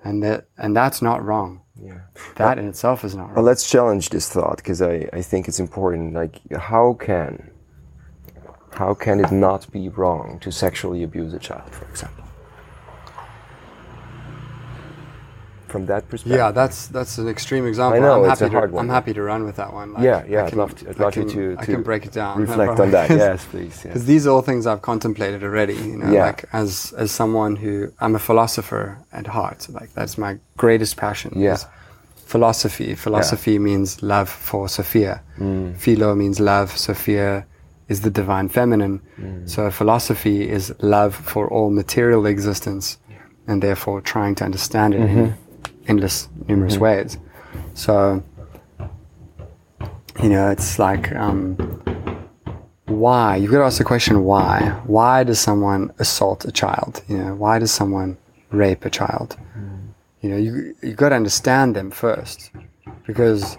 And 0.04 0.22
that 0.24 0.46
and 0.58 0.74
that's 0.74 1.00
not 1.02 1.24
wrong. 1.24 1.60
yeah. 1.80 2.00
That 2.36 2.58
in 2.58 2.66
itself 2.68 3.04
is 3.04 3.14
not 3.14 3.34
Well, 3.34 3.44
let's 3.44 3.68
challenge 3.70 4.08
this 4.10 4.28
thought 4.28 4.56
because 4.56 4.82
I, 4.82 5.08
I 5.12 5.22
think 5.22 5.46
it's 5.48 5.60
important. 5.60 6.14
Like, 6.14 6.40
how 6.56 6.94
can 6.94 7.49
how 8.72 8.94
can 8.94 9.20
it 9.24 9.30
not 9.32 9.70
be 9.72 9.88
wrong 9.88 10.38
to 10.40 10.50
sexually 10.52 11.02
abuse 11.02 11.32
a 11.34 11.38
child, 11.38 11.70
for 11.72 11.86
example? 11.86 12.24
From 15.68 15.86
that 15.86 16.08
perspective. 16.08 16.36
Yeah, 16.36 16.50
that's 16.50 16.88
that's 16.88 17.18
an 17.18 17.28
extreme 17.28 17.64
example. 17.64 17.96
I 17.98 18.00
know, 18.00 18.24
I'm 18.24 18.30
it's 18.30 18.40
happy 18.40 18.52
a 18.52 18.58
hard 18.58 18.70
to, 18.70 18.74
one. 18.74 18.86
I'm 18.86 18.90
happy 18.90 19.12
to 19.14 19.22
run 19.22 19.44
with 19.44 19.54
that 19.56 19.72
one. 19.72 19.92
Like, 19.92 20.02
yeah, 20.02 20.24
yeah. 20.28 20.40
I 20.40 20.44
I'd 20.46 20.48
can- 20.48 20.58
love 20.58 20.74
to. 20.78 20.88
I'd 20.90 20.98
love 20.98 21.12
can, 21.12 21.28
you 21.28 21.54
to, 21.54 21.56
I 21.60 21.64
can 21.64 21.82
break 21.84 22.06
it 22.06 22.12
down. 22.12 22.38
no 22.38 22.42
Reflect 22.44 22.80
on 22.80 22.90
that. 22.90 23.08
yes, 23.24 23.44
please. 23.44 23.76
Yeah. 23.84 23.90
because 23.92 24.04
these 24.06 24.26
are 24.26 24.30
all 24.30 24.42
things 24.42 24.66
I've 24.66 24.82
contemplated 24.82 25.44
already. 25.44 25.74
You 25.74 25.98
know, 25.98 26.10
Yeah. 26.10 26.26
like 26.26 26.44
as 26.52 26.92
as 26.96 27.12
someone 27.12 27.54
who 27.54 27.92
I'm 28.00 28.16
a 28.16 28.18
philosopher 28.18 28.98
at 29.12 29.28
heart. 29.28 29.68
Like 29.70 29.94
that's 29.94 30.18
my 30.18 30.38
greatest 30.56 30.96
passion. 30.96 31.34
Yeah. 31.36 31.58
philosophy. 32.16 32.96
Philosophy 32.96 33.56
means 33.60 34.02
love 34.02 34.28
for 34.28 34.68
Sophia. 34.68 35.22
Mm. 35.38 35.76
Philo 35.76 36.16
means 36.16 36.40
love. 36.40 36.76
Sophia 36.76 37.46
is 37.90 38.00
the 38.00 38.10
divine 38.10 38.48
feminine. 38.48 38.96
Mm. 39.18 39.48
So 39.54 39.70
philosophy 39.70 40.48
is 40.48 40.72
love 40.80 41.12
for 41.32 41.44
all 41.54 41.70
material 41.70 42.24
existence, 42.26 42.98
and 43.46 43.62
therefore 43.62 44.00
trying 44.00 44.34
to 44.36 44.44
understand 44.44 44.94
it 44.94 45.00
in 45.00 45.08
mm-hmm. 45.08 45.90
endless, 45.90 46.28
numerous 46.48 46.74
mm-hmm. 46.74 46.84
ways. 46.84 47.18
So, 47.74 48.22
you 50.22 50.30
know, 50.34 50.50
it's 50.54 50.78
like, 50.78 51.04
um, 51.24 51.56
why? 52.86 53.36
You've 53.36 53.50
got 53.50 53.58
to 53.58 53.64
ask 53.64 53.78
the 53.78 53.84
question, 53.84 54.14
why? 54.24 54.54
Why 54.86 55.24
does 55.24 55.40
someone 55.40 55.82
assault 55.98 56.44
a 56.44 56.52
child? 56.52 57.02
You 57.08 57.18
know, 57.18 57.34
why 57.42 57.58
does 57.58 57.72
someone 57.80 58.16
rape 58.50 58.84
a 58.84 58.90
child? 58.90 59.36
Mm. 59.56 59.94
You 60.22 60.28
know, 60.30 60.36
you 60.36 60.52
you 60.86 60.94
got 60.94 61.10
to 61.10 61.16
understand 61.16 61.74
them 61.74 61.90
first, 61.90 62.38
because 63.06 63.58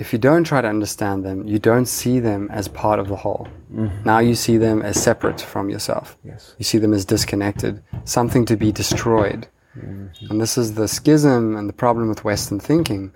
if 0.00 0.14
you 0.14 0.18
don't 0.18 0.44
try 0.44 0.62
to 0.62 0.66
understand 0.66 1.26
them, 1.26 1.46
you 1.46 1.58
don't 1.58 1.84
see 1.84 2.20
them 2.20 2.48
as 2.50 2.68
part 2.68 2.98
of 2.98 3.08
the 3.08 3.16
whole. 3.16 3.46
Mm-hmm. 3.70 4.02
Now 4.02 4.18
you 4.18 4.34
see 4.34 4.56
them 4.56 4.80
as 4.80 5.00
separate 5.00 5.42
from 5.42 5.68
yourself. 5.68 6.16
Yes. 6.24 6.54
You 6.58 6.64
see 6.64 6.78
them 6.78 6.94
as 6.94 7.04
disconnected, 7.04 7.82
something 8.04 8.46
to 8.46 8.56
be 8.56 8.72
destroyed. 8.72 9.46
Mm-hmm. 9.76 10.30
And 10.30 10.40
this 10.40 10.56
is 10.56 10.72
the 10.72 10.88
schism 10.88 11.54
and 11.54 11.68
the 11.68 11.74
problem 11.74 12.08
with 12.08 12.24
Western 12.24 12.58
thinking 12.58 13.12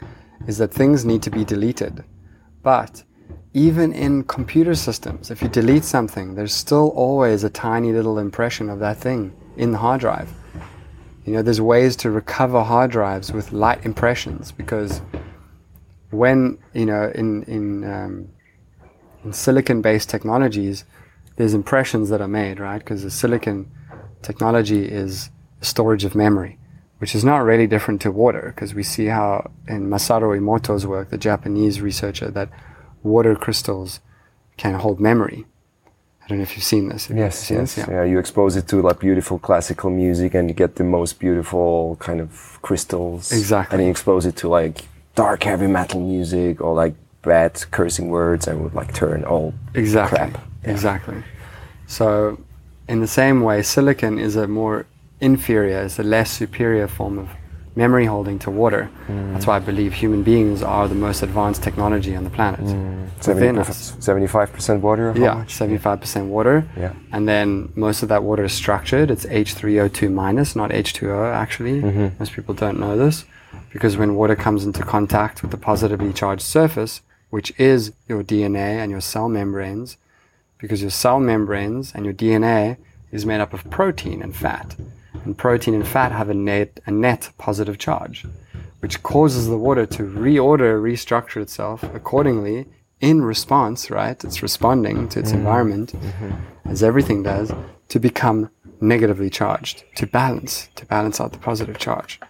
is 0.47 0.59
that 0.59 0.75
things 0.75 1.07
need 1.07 1.23
to 1.23 1.31
be 1.31 1.43
deleted. 1.43 2.05
But 2.63 3.03
even 3.55 3.95
in 3.95 4.25
computer 4.25 4.75
systems, 4.75 5.31
if 5.31 5.41
you 5.41 5.49
delete 5.49 5.85
something, 5.85 6.35
there's 6.35 6.53
still 6.53 6.89
always 6.89 7.45
a 7.45 7.51
tiny 7.51 7.93
little 7.93 8.19
impression 8.19 8.69
of 8.69 8.79
that 8.81 8.99
thing 8.99 9.33
in 9.57 9.73
the 9.73 9.79
hard 9.79 10.01
drive. 10.01 10.31
You 11.25 11.33
know, 11.33 11.41
there's 11.41 11.63
ways 11.63 11.97
to 11.97 12.11
recover 12.11 12.63
hard 12.63 12.91
drives 12.91 13.33
with 13.33 13.53
light 13.53 13.87
impressions 13.87 14.53
because 14.53 15.01
when, 16.15 16.59
you 16.73 16.87
know, 16.87 17.11
in, 17.15 17.43
in, 17.45 17.85
um, 17.85 18.29
in 19.25 19.33
silicon-based 19.33 20.09
technologies, 20.09 20.85
there's 21.37 21.55
impressions 21.55 22.09
that 22.11 22.21
are 22.21 22.29
made, 22.29 22.61
right? 22.61 22.79
Because 22.79 23.03
the 23.03 23.11
silicon 23.11 23.71
technology 24.23 24.85
is 24.87 25.31
storage 25.61 26.05
of 26.05 26.15
memory, 26.15 26.59
which 26.99 27.15
is 27.15 27.25
not 27.25 27.39
really 27.39 27.67
different 27.67 28.01
to 28.03 28.11
water, 28.11 28.53
because 28.55 28.75
we 28.75 28.83
see 28.83 29.07
how 29.07 29.51
in 29.67 29.89
Masaru 29.91 30.39
Emoto's 30.39 30.87
work, 30.87 31.11
the 31.11 31.19
Japanese 31.19 31.81
researcher, 31.81 32.31
that 32.31 32.49
water 33.03 33.35
crystals 33.35 34.01
can 34.57 34.75
hold 34.75 35.01
memory. 35.01 35.45
I 36.25 36.29
don't 36.29 36.39
know 36.39 36.43
if 36.43 36.57
you've 36.57 36.65
seen 36.65 36.89
this. 36.89 37.09
Have 37.09 37.19
Yes, 37.19 37.39
seen 37.39 37.59
yes. 37.59 37.75
this? 37.75 37.87
Yeah. 37.87 38.03
you 38.05 38.19
expose 38.19 38.57
it 38.57 38.67
to 38.69 38.81
like 38.81 38.99
beautiful 38.99 39.39
classical 39.39 39.91
music 39.91 40.33
and 40.35 40.49
you 40.49 40.55
get 40.55 40.77
the 40.77 40.85
most 40.85 41.19
beautiful 41.19 41.97
kind 42.01 42.19
of 42.21 42.59
crystals. 42.63 43.31
Exactly. 43.31 43.77
And 43.77 43.85
you 43.85 43.91
expose 43.91 44.25
it 44.25 44.35
to 44.37 44.49
like 44.49 44.85
dark 45.15 45.43
heavy 45.45 45.67
metal 45.67 46.01
music 46.01 46.61
or 46.61 46.75
like 46.75 46.95
bad 47.23 47.53
cursing 47.71 48.09
words 48.09 48.47
and 48.49 48.63
would 48.63 48.75
like 48.75 48.93
turn 48.95 49.25
all 49.25 49.55
Exactly. 49.75 50.19
crap. 50.19 50.33
Yeah. 50.65 50.71
Exactly. 50.71 51.23
So, 51.87 52.39
in 52.89 53.01
the 53.01 53.07
same 53.07 53.43
way, 53.43 53.63
silicon 53.63 54.19
is 54.19 54.37
a 54.37 54.47
more 54.47 54.87
inferior, 55.21 55.83
is 55.83 55.99
a 55.99 56.03
less 56.03 56.31
superior 56.31 56.89
form 56.89 57.19
of 57.19 57.29
memory 57.77 58.07
holding 58.07 58.39
to 58.39 58.51
water. 58.51 58.89
Mm. 59.09 59.33
That's 59.33 59.47
why 59.47 59.57
I 59.57 59.59
believe 59.59 59.95
human 59.95 60.23
beings 60.23 60.63
are 60.63 60.87
the 60.89 60.95
most 60.95 61.23
advanced 61.23 61.63
technology 61.63 62.15
on 62.15 62.25
the 62.25 62.31
planet. 62.31 62.61
Us. 62.61 63.93
75% 64.01 64.81
water? 64.81 65.13
how 65.13 65.19
Yeah, 65.21 65.35
much? 65.35 65.55
75% 65.55 66.27
water. 66.29 66.67
Yeah. 66.77 66.93
And 67.13 67.27
then 67.29 67.73
most 67.75 68.03
of 68.03 68.09
that 68.11 68.23
water 68.23 68.45
is 68.45 68.53
structured. 68.53 69.11
It's 69.11 69.27
H3O2 69.27 70.13
minus, 70.13 70.55
not 70.55 70.71
H2O 70.71 71.33
actually. 71.33 71.83
Mm-hmm. 71.83 72.19
Most 72.19 72.33
people 72.33 72.55
don't 72.55 72.79
know 72.79 72.97
this 72.97 73.25
because 73.73 73.97
when 73.97 74.15
water 74.15 74.37
comes 74.37 74.65
into 74.65 74.83
contact 74.83 75.43
with 75.43 75.51
the 75.51 75.57
positively 75.57 76.13
charged 76.13 76.43
surface, 76.43 77.01
which 77.31 77.53
is 77.59 77.93
your 78.09 78.23
DNA 78.23 78.79
and 78.79 78.91
your 78.91 79.01
cell 79.01 79.29
membranes, 79.29 79.97
because 80.59 80.81
your 80.81 80.91
cell 80.91 81.19
membranes 81.21 81.93
and 81.95 82.05
your 82.05 82.15
DNA 82.15 82.77
is 83.11 83.27
made 83.27 83.41
up 83.41 83.53
of 83.53 83.69
protein 83.71 84.23
and 84.23 84.35
fat. 84.35 84.77
And 85.25 85.37
protein 85.37 85.75
and 85.75 85.87
fat 85.87 86.13
have 86.13 86.29
a 86.29 86.35
net, 86.35 86.81
a 86.87 86.91
net 86.91 87.31
positive 87.39 87.79
charge, 87.79 88.27
which 88.81 89.03
causes 89.03 89.49
the 89.49 89.59
water 89.59 89.87
to 89.87 90.03
reorder, 90.03 90.81
restructure 90.81 91.41
itself 91.41 91.83
accordingly 91.95 92.67
in 93.01 93.23
response, 93.23 93.91
right? 93.91 94.23
It's 94.25 94.43
responding 94.43 95.09
to 95.11 95.21
its 95.21 95.31
mm-hmm. 95.31 95.39
environment, 95.39 95.93
mm-hmm. 95.93 96.69
as 96.69 96.83
everything 96.83 97.23
does, 97.23 97.53
to 97.89 97.99
become 97.99 98.51
negatively 98.81 99.31
charged, 99.31 99.85
to 99.97 100.07
balance, 100.07 100.69
to 100.77 100.87
balance 100.87 101.21
out 101.21 101.33
the 101.33 101.39
positive 101.39 101.79
charge. 101.79 102.21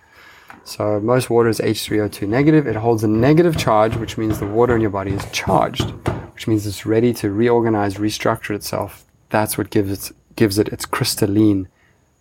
So 0.64 0.98
most 0.98 1.28
water 1.28 1.48
is 1.48 1.60
H3O2 1.60 2.26
negative. 2.26 2.66
It 2.66 2.76
holds 2.76 3.04
a 3.04 3.08
negative 3.08 3.56
charge, 3.56 3.96
which 3.96 4.16
means 4.16 4.40
the 4.40 4.46
water 4.46 4.74
in 4.74 4.80
your 4.80 4.90
body 4.90 5.12
is 5.12 5.24
charged, 5.30 5.90
which 6.32 6.46
means 6.46 6.66
it's 6.66 6.86
ready 6.86 7.12
to 7.14 7.30
reorganize, 7.30 7.96
restructure 7.96 8.54
itself. 8.54 9.04
That's 9.28 9.58
what 9.58 9.70
gives 9.70 9.92
it 9.92 10.16
gives 10.36 10.58
it 10.58 10.68
its 10.68 10.84
crystalline 10.84 11.68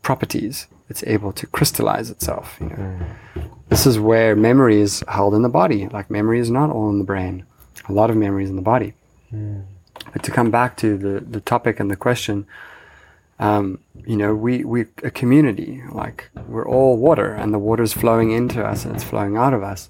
properties. 0.01 0.67
It's 0.89 1.03
able 1.05 1.31
to 1.33 1.47
crystallize 1.47 2.09
itself. 2.09 2.57
You 2.59 2.67
know, 2.67 2.75
mm. 2.75 3.49
this 3.69 3.87
is 3.87 3.97
where 3.97 4.35
memory 4.35 4.81
is 4.81 5.03
held 5.07 5.33
in 5.33 5.41
the 5.41 5.49
body. 5.49 5.87
Like 5.87 6.11
memory 6.11 6.39
is 6.39 6.49
not 6.49 6.69
all 6.69 6.89
in 6.89 6.99
the 6.99 7.05
brain. 7.05 7.45
A 7.87 7.93
lot 7.93 8.09
of 8.09 8.17
memory 8.17 8.43
is 8.43 8.49
in 8.49 8.57
the 8.57 8.61
body. 8.61 8.93
Mm. 9.33 9.63
But 10.11 10.23
to 10.23 10.31
come 10.31 10.51
back 10.51 10.75
to 10.77 10.97
the, 10.97 11.21
the 11.21 11.41
topic 11.41 11.79
and 11.79 11.89
the 11.89 11.95
question, 11.95 12.45
um, 13.43 13.79
you 14.05 14.15
know, 14.15 14.33
we, 14.33 14.63
we 14.63 14.85
a 15.03 15.11
community, 15.11 15.83
like 15.91 16.29
we're 16.47 16.65
all 16.65 16.95
water 16.95 17.33
and 17.33 17.53
the 17.53 17.59
water 17.59 17.83
is 17.83 17.91
flowing 17.91 18.31
into 18.31 18.63
us 18.63 18.85
and 18.85 18.95
it's 18.95 19.03
flowing 19.03 19.35
out 19.35 19.53
of 19.53 19.61
us. 19.61 19.89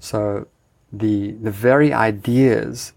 So 0.00 0.48
the, 0.92 1.30
the 1.46 1.52
very 1.52 1.92
ideas 1.92 2.92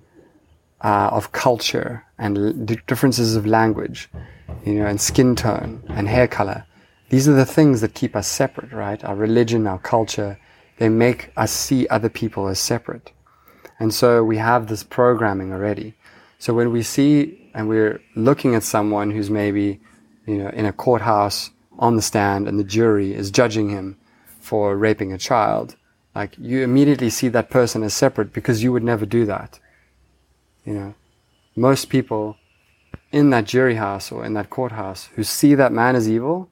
uh, 0.84 1.10
of 1.12 1.32
culture 1.34 2.04
and 2.18 2.66
differences 2.88 3.36
of 3.36 3.46
language, 3.46 4.10
you 4.66 4.74
know, 4.74 4.88
and 4.88 5.00
skin 5.00 5.36
tone 5.36 5.84
and 5.90 6.08
hair 6.08 6.28
color, 6.28 6.66
these 7.10 7.28
are 7.28 7.34
the 7.34 7.46
things 7.46 7.82
that 7.82 7.94
keep 7.94 8.16
us 8.16 8.28
separate, 8.28 8.72
right? 8.72 9.04
Our 9.04 9.16
religion, 9.16 9.68
our 9.68 9.78
culture, 9.78 10.40
they 10.80 10.90
make 10.90 11.32
us 11.38 11.52
see 11.52 11.88
other 11.90 12.10
people 12.10 12.48
as 12.48 12.58
separate. 12.58 13.12
And 13.80 13.94
so 13.94 14.24
we 14.24 14.38
have 14.38 14.66
this 14.66 14.82
programming 14.82 15.54
already. 15.54 15.94
So 16.40 16.56
when 16.56 16.72
we 16.72 16.82
see 16.82 17.38
and 17.54 17.70
we're 17.70 18.02
looking 18.16 18.56
at 18.56 18.64
someone 18.64 19.12
who's 19.12 19.30
maybe, 19.30 19.80
you 20.32 20.38
know, 20.38 20.50
in 20.50 20.66
a 20.66 20.72
courthouse 20.72 21.52
on 21.78 21.98
the 21.98 22.02
stand 22.02 22.48
and 22.48 22.58
the 22.58 22.64
jury 22.64 23.14
is 23.14 23.32
judging 23.32 23.70
him 23.70 23.98
for 24.40 24.78
raping 24.78 25.12
a 25.12 25.18
child, 25.18 25.76
like 26.16 26.38
you 26.38 26.64
immediately 26.64 27.10
see 27.10 27.28
that 27.28 27.50
person 27.50 27.84
as 27.84 27.94
separate 27.94 28.32
because 28.32 28.64
you 28.64 28.72
would 28.72 28.84
never 28.84 29.06
do 29.06 29.26
that. 29.26 29.60
You 30.66 30.74
know, 30.74 30.94
most 31.54 31.90
people 31.90 32.38
in 33.12 33.30
that 33.32 33.44
jury 33.44 33.76
house 33.76 34.10
or 34.10 34.24
in 34.24 34.34
that 34.36 34.50
courthouse 34.50 35.10
who 35.16 35.24
see 35.26 35.54
that 35.56 35.74
man 35.74 35.98
as 35.98 36.08
evil, 36.08 36.50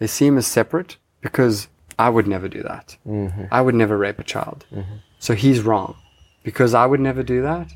they 0.00 0.08
see 0.08 0.26
him 0.26 0.36
as 0.36 0.48
separate 0.48 0.96
because 1.20 1.68
I 1.96 2.08
would 2.08 2.26
never 2.26 2.48
do 2.48 2.64
that. 2.64 2.96
Mm-hmm. 3.06 3.44
I 3.52 3.60
would 3.60 3.76
never 3.76 3.96
rape 3.96 4.18
a 4.18 4.24
child. 4.24 4.66
Mm-hmm. 4.72 4.96
So 5.20 5.34
he's 5.34 5.60
wrong 5.60 5.94
because 6.42 6.74
I 6.74 6.86
would 6.86 7.00
never 7.00 7.22
do 7.22 7.42
that. 7.42 7.72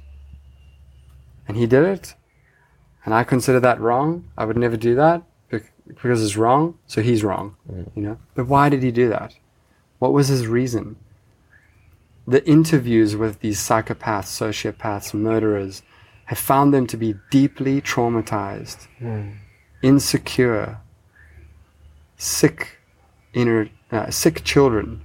And 1.47 1.57
he 1.57 1.67
did 1.67 1.85
it. 1.85 2.15
And 3.05 3.15
I 3.15 3.23
consider 3.23 3.61
that 3.61 3.81
wrong. 3.81 4.25
I 4.37 4.45
would 4.45 4.57
never 4.57 4.77
do 4.77 4.97
that 4.97 5.23
because 5.89 6.23
it's 6.23 6.37
wrong. 6.37 6.79
So 6.87 7.03
he's 7.03 7.25
wrong. 7.25 7.57
You 7.97 8.03
know? 8.03 8.19
But 8.35 8.47
why 8.47 8.69
did 8.69 8.83
he 8.83 8.91
do 8.91 9.09
that? 9.09 9.35
What 9.99 10.13
was 10.13 10.29
his 10.29 10.47
reason? 10.47 10.97
The 12.27 12.47
interviews 12.47 13.17
with 13.17 13.41
these 13.41 13.59
psychopaths, 13.59 14.29
sociopaths, 14.29 15.15
murderers 15.15 15.83
have 16.27 16.39
found 16.39 16.75
them 16.75 16.87
to 16.87 16.97
be 16.97 17.15
deeply 17.31 17.81
traumatized, 17.81 18.87
insecure, 19.83 20.79
sick, 22.19 22.79
inner, 23.33 23.71
uh, 23.91 24.11
sick 24.11 24.45
children. 24.45 25.01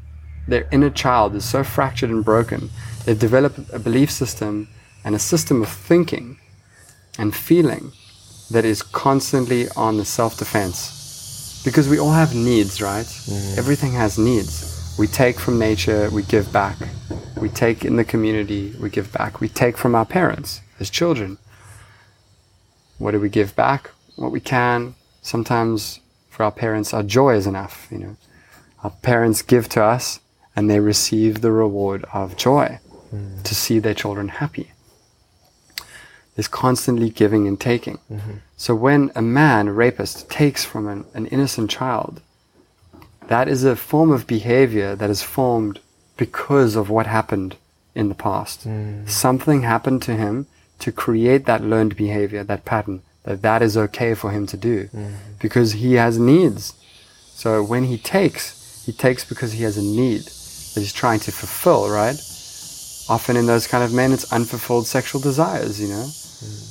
Their 0.47 0.67
inner 0.71 0.89
child 0.89 1.33
is 1.35 1.45
so 1.45 1.63
fractured 1.63 2.09
and 2.09 2.25
broken. 2.25 2.69
They've 3.05 3.17
developed 3.17 3.59
a 3.71 3.79
belief 3.79 4.11
system 4.11 4.67
and 5.05 5.15
a 5.15 5.19
system 5.19 5.61
of 5.61 5.69
thinking 5.69 6.39
and 7.17 7.33
feeling 7.33 7.93
that 8.53 8.65
is 8.65 8.81
constantly 8.81 9.67
on 9.75 9.97
the 9.97 10.05
self 10.05 10.37
defense. 10.37 11.61
Because 11.65 11.87
we 11.89 11.99
all 11.99 12.11
have 12.11 12.35
needs, 12.35 12.81
right? 12.81 13.05
Mm-hmm. 13.05 13.59
Everything 13.59 13.93
has 13.93 14.17
needs. 14.17 14.95
We 14.97 15.07
take 15.07 15.39
from 15.39 15.57
nature, 15.57 16.09
we 16.11 16.23
give 16.23 16.51
back. 16.53 16.77
We 17.37 17.49
take 17.49 17.83
in 17.83 17.95
the 17.95 18.03
community, 18.03 18.73
we 18.79 18.89
give 18.89 19.11
back. 19.11 19.41
We 19.41 19.49
take 19.49 19.77
from 19.77 19.95
our 19.95 20.05
parents 20.05 20.61
as 20.79 20.89
children. 20.89 21.37
What 22.99 23.11
do 23.11 23.19
we 23.19 23.29
give 23.29 23.55
back? 23.55 23.89
What 24.15 24.31
we 24.31 24.39
can. 24.39 24.95
Sometimes 25.21 25.99
for 26.29 26.43
our 26.43 26.51
parents, 26.51 26.93
our 26.93 27.03
joy 27.03 27.35
is 27.35 27.47
enough, 27.47 27.87
you 27.89 27.97
know. 27.97 28.15
Our 28.83 28.91
parents 28.91 29.41
give 29.41 29.67
to 29.69 29.83
us 29.83 30.19
and 30.55 30.69
they 30.69 30.79
receive 30.79 31.41
the 31.41 31.51
reward 31.51 32.05
of 32.13 32.37
joy 32.37 32.79
mm. 33.13 33.43
to 33.43 33.55
see 33.55 33.79
their 33.79 33.93
children 33.93 34.27
happy. 34.27 34.72
There's 36.35 36.47
constantly 36.47 37.09
giving 37.09 37.47
and 37.47 37.59
taking. 37.59 37.99
Mm-hmm. 38.11 38.31
So 38.57 38.73
when 38.73 39.11
a 39.15 39.21
man, 39.21 39.67
a 39.67 39.73
rapist, 39.73 40.29
takes 40.29 40.65
from 40.65 40.87
an, 40.87 41.05
an 41.13 41.27
innocent 41.27 41.69
child, 41.69 42.21
that 43.27 43.47
is 43.47 43.63
a 43.63 43.75
form 43.75 44.11
of 44.11 44.27
behavior 44.27 44.95
that 44.95 45.09
is 45.09 45.21
formed 45.21 45.79
because 46.17 46.75
of 46.75 46.89
what 46.89 47.07
happened 47.07 47.55
in 47.95 48.09
the 48.09 48.15
past. 48.15 48.67
Mm. 48.67 49.09
Something 49.09 49.61
happened 49.61 50.01
to 50.03 50.15
him 50.15 50.47
to 50.79 50.91
create 50.91 51.45
that 51.45 51.63
learned 51.63 51.95
behavior, 51.95 52.43
that 52.43 52.65
pattern, 52.65 53.01
that 53.23 53.41
that 53.41 53.61
is 53.61 53.77
okay 53.77 54.13
for 54.13 54.31
him 54.31 54.45
to 54.47 54.57
do 54.57 54.85
mm-hmm. 54.85 55.13
because 55.39 55.73
he 55.73 55.93
has 55.93 56.19
needs. 56.19 56.73
So 57.33 57.63
when 57.63 57.85
he 57.85 57.97
takes, 57.97 58.83
he 58.85 58.91
takes 58.91 59.23
because 59.23 59.53
he 59.53 59.63
has 59.63 59.77
a 59.77 59.81
need 59.81 60.21
that 60.73 60.81
he's 60.81 60.93
trying 60.93 61.19
to 61.21 61.31
fulfill, 61.31 61.89
right? 61.89 62.15
Often 63.09 63.37
in 63.37 63.45
those 63.45 63.67
kind 63.67 63.83
of 63.83 63.93
men, 63.93 64.11
it's 64.11 64.31
unfulfilled 64.31 64.87
sexual 64.87 65.21
desires, 65.21 65.79
you 65.81 65.87
know? 65.87 66.07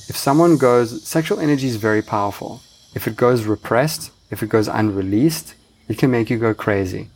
If 0.08 0.16
someone 0.16 0.56
goes, 0.56 1.02
sexual 1.06 1.40
energy 1.40 1.66
is 1.66 1.76
very 1.76 2.02
powerful. 2.02 2.60
If 2.94 3.06
it 3.06 3.16
goes 3.16 3.44
repressed, 3.44 4.10
if 4.30 4.42
it 4.42 4.48
goes 4.48 4.68
unreleased, 4.68 5.54
it 5.88 5.98
can 5.98 6.10
make 6.10 6.30
you 6.30 6.38
go 6.38 6.54
crazy. 6.54 7.08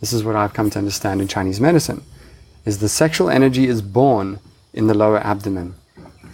This 0.00 0.12
is 0.12 0.24
what 0.24 0.36
I've 0.36 0.52
come 0.52 0.70
to 0.70 0.78
understand 0.78 1.20
in 1.20 1.28
Chinese 1.28 1.60
medicine, 1.60 2.02
is 2.64 2.78
the 2.78 2.88
sexual 2.88 3.30
energy 3.30 3.66
is 3.66 3.80
born 3.80 4.40
in 4.72 4.86
the 4.86 4.94
lower 4.94 5.18
abdomen. 5.18 5.74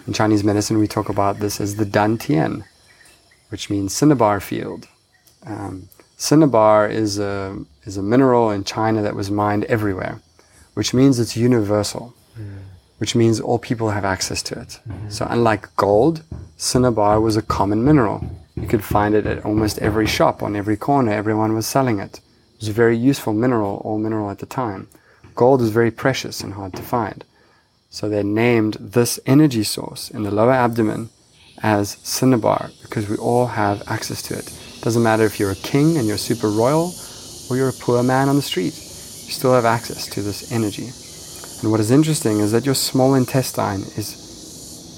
In 0.06 0.12
Chinese 0.12 0.42
medicine, 0.42 0.78
we 0.78 0.88
talk 0.88 1.08
about 1.08 1.38
this 1.38 1.60
as 1.60 1.76
the 1.76 1.84
Dan 1.84 2.18
Tian, 2.18 2.64
which 3.50 3.70
means 3.70 3.94
cinnabar 3.94 4.40
field. 4.40 4.88
Um, 5.46 5.88
cinnabar 6.16 6.88
is 6.88 7.18
a, 7.18 7.56
is 7.84 7.96
a 7.96 8.02
mineral 8.02 8.50
in 8.50 8.64
China 8.64 9.02
that 9.02 9.14
was 9.14 9.30
mined 9.30 9.64
everywhere, 9.64 10.20
which 10.74 10.92
means 10.92 11.18
it's 11.18 11.36
universal, 11.36 12.14
which 13.00 13.16
means 13.16 13.40
all 13.40 13.58
people 13.58 13.90
have 13.90 14.04
access 14.04 14.42
to 14.42 14.60
it. 14.60 14.78
So, 15.08 15.26
unlike 15.30 15.74
gold, 15.76 16.22
cinnabar 16.58 17.18
was 17.18 17.34
a 17.34 17.42
common 17.56 17.82
mineral. 17.82 18.22
You 18.54 18.68
could 18.68 18.84
find 18.84 19.14
it 19.14 19.24
at 19.26 19.42
almost 19.42 19.78
every 19.78 20.06
shop, 20.06 20.42
on 20.42 20.54
every 20.54 20.76
corner, 20.76 21.10
everyone 21.10 21.54
was 21.54 21.66
selling 21.66 21.98
it. 21.98 22.18
It 22.18 22.60
was 22.60 22.68
a 22.68 22.74
very 22.74 22.98
useful 22.98 23.32
mineral, 23.32 23.80
all 23.86 23.98
mineral 23.98 24.28
at 24.28 24.40
the 24.40 24.44
time. 24.44 24.86
Gold 25.34 25.62
is 25.62 25.70
very 25.70 25.90
precious 25.90 26.42
and 26.42 26.52
hard 26.52 26.74
to 26.74 26.82
find. 26.82 27.24
So 27.88 28.06
they 28.06 28.22
named 28.22 28.76
this 28.78 29.18
energy 29.24 29.64
source 29.64 30.10
in 30.10 30.22
the 30.22 30.30
lower 30.30 30.52
abdomen 30.52 31.08
as 31.62 31.96
cinnabar 32.02 32.70
because 32.82 33.08
we 33.08 33.16
all 33.16 33.46
have 33.46 33.82
access 33.86 34.20
to 34.24 34.34
it. 34.36 34.52
Doesn't 34.82 35.02
matter 35.02 35.24
if 35.24 35.40
you're 35.40 35.52
a 35.52 35.66
king 35.72 35.96
and 35.96 36.06
you're 36.06 36.18
super 36.18 36.50
royal 36.50 36.92
or 37.48 37.56
you're 37.56 37.70
a 37.70 37.80
poor 37.84 38.02
man 38.02 38.28
on 38.28 38.36
the 38.36 38.42
street, 38.42 38.74
you 38.76 39.32
still 39.32 39.54
have 39.54 39.64
access 39.64 40.06
to 40.08 40.20
this 40.20 40.52
energy. 40.52 40.90
And 41.62 41.70
what 41.70 41.80
is 41.80 41.90
interesting 41.90 42.40
is 42.40 42.52
that 42.52 42.64
your 42.64 42.74
small 42.74 43.14
intestine 43.14 43.80
is 43.96 44.20